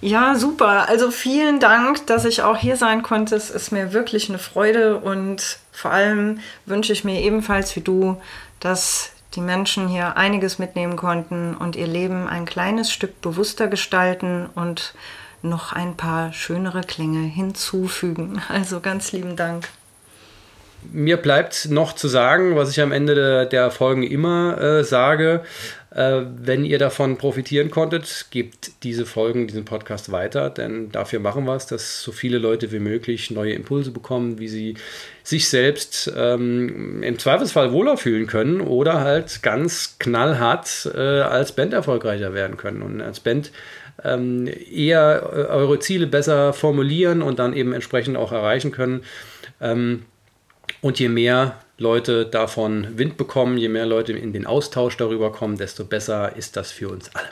Ja, 0.00 0.36
super. 0.36 0.88
Also 0.88 1.10
vielen 1.10 1.58
Dank, 1.58 2.06
dass 2.06 2.24
ich 2.24 2.42
auch 2.42 2.56
hier 2.56 2.76
sein 2.76 3.02
konnte. 3.02 3.34
Es 3.34 3.50
ist 3.50 3.72
mir 3.72 3.92
wirklich 3.92 4.28
eine 4.28 4.38
Freude 4.38 4.96
und 4.96 5.58
vor 5.72 5.90
allem 5.90 6.40
wünsche 6.66 6.92
ich 6.92 7.04
mir 7.04 7.20
ebenfalls 7.20 7.74
wie 7.74 7.80
du, 7.80 8.20
dass 8.60 9.10
die 9.34 9.40
Menschen 9.40 9.88
hier 9.88 10.16
einiges 10.16 10.58
mitnehmen 10.58 10.96
konnten 10.96 11.54
und 11.56 11.76
ihr 11.76 11.86
Leben 11.86 12.28
ein 12.28 12.44
kleines 12.44 12.92
Stück 12.92 13.20
bewusster 13.20 13.66
gestalten 13.66 14.48
und 14.54 14.94
noch 15.42 15.72
ein 15.72 15.96
paar 15.96 16.32
schönere 16.32 16.82
Klänge 16.82 17.26
hinzufügen. 17.26 18.40
Also 18.48 18.80
ganz 18.80 19.12
lieben 19.12 19.36
Dank. 19.36 19.68
Mir 20.92 21.16
bleibt 21.16 21.68
noch 21.70 21.92
zu 21.92 22.06
sagen, 22.06 22.54
was 22.56 22.70
ich 22.70 22.80
am 22.80 22.92
Ende 22.92 23.14
der, 23.14 23.46
der 23.46 23.70
Folgen 23.70 24.04
immer 24.04 24.60
äh, 24.60 24.84
sage. 24.84 25.42
Äh, 25.90 26.22
wenn 26.36 26.66
ihr 26.66 26.78
davon 26.78 27.16
profitieren 27.16 27.70
konntet, 27.70 28.26
gebt 28.30 28.82
diese 28.82 29.06
Folgen, 29.06 29.46
diesen 29.46 29.64
Podcast 29.64 30.12
weiter, 30.12 30.50
denn 30.50 30.92
dafür 30.92 31.18
machen 31.18 31.44
wir 31.46 31.54
es, 31.54 31.66
dass 31.66 32.02
so 32.02 32.12
viele 32.12 32.36
Leute 32.38 32.72
wie 32.72 32.78
möglich 32.78 33.30
neue 33.30 33.54
Impulse 33.54 33.90
bekommen, 33.90 34.38
wie 34.38 34.48
sie 34.48 34.74
sich 35.22 35.48
selbst 35.48 36.12
ähm, 36.14 37.02
im 37.02 37.18
Zweifelsfall 37.18 37.72
wohler 37.72 37.96
fühlen 37.96 38.26
können 38.26 38.60
oder 38.60 39.00
halt 39.00 39.42
ganz 39.42 39.96
knallhart 39.98 40.90
äh, 40.94 40.98
als 40.98 41.52
Band 41.52 41.72
erfolgreicher 41.72 42.34
werden 42.34 42.58
können 42.58 42.82
und 42.82 43.00
als 43.00 43.20
Band 43.20 43.50
ähm, 44.04 44.46
eher 44.46 45.22
äh, 45.32 45.36
eure 45.50 45.78
Ziele 45.78 46.06
besser 46.06 46.52
formulieren 46.52 47.22
und 47.22 47.38
dann 47.38 47.54
eben 47.54 47.72
entsprechend 47.72 48.18
auch 48.18 48.32
erreichen 48.32 48.72
können. 48.72 49.04
Ähm, 49.60 50.04
und 50.82 50.98
je 50.98 51.08
mehr 51.08 51.58
Leute 51.78 52.26
davon 52.26 52.98
Wind 52.98 53.16
bekommen, 53.16 53.56
je 53.56 53.68
mehr 53.68 53.86
Leute 53.86 54.12
in 54.12 54.32
den 54.32 54.46
Austausch 54.46 54.96
darüber 54.96 55.32
kommen, 55.32 55.56
desto 55.56 55.84
besser 55.84 56.36
ist 56.36 56.56
das 56.56 56.72
für 56.72 56.88
uns 56.88 57.14
alle. 57.14 57.28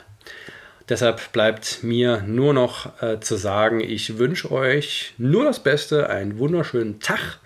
Deshalb 0.89 1.33
bleibt 1.33 1.83
mir 1.83 2.23
nur 2.25 2.53
noch 2.53 3.01
äh, 3.01 3.19
zu 3.19 3.35
sagen, 3.35 3.81
ich 3.81 4.17
wünsche 4.17 4.49
euch 4.51 5.13
nur 5.17 5.43
das 5.43 5.61
Beste, 5.61 6.09
einen 6.09 6.39
wunderschönen 6.39 7.01
Tag 7.01 7.39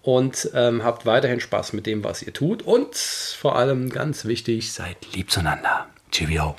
und 0.00 0.50
ähm, 0.54 0.82
habt 0.82 1.04
weiterhin 1.04 1.40
Spaß 1.40 1.74
mit 1.74 1.86
dem, 1.86 2.02
was 2.02 2.22
ihr 2.22 2.32
tut 2.32 2.62
und 2.62 2.96
vor 2.96 3.56
allem 3.56 3.90
ganz 3.90 4.24
wichtig, 4.24 4.72
seid 4.72 4.96
lieb 5.14 5.30
zueinander. 5.30 5.86
Cheerio. 6.10 6.56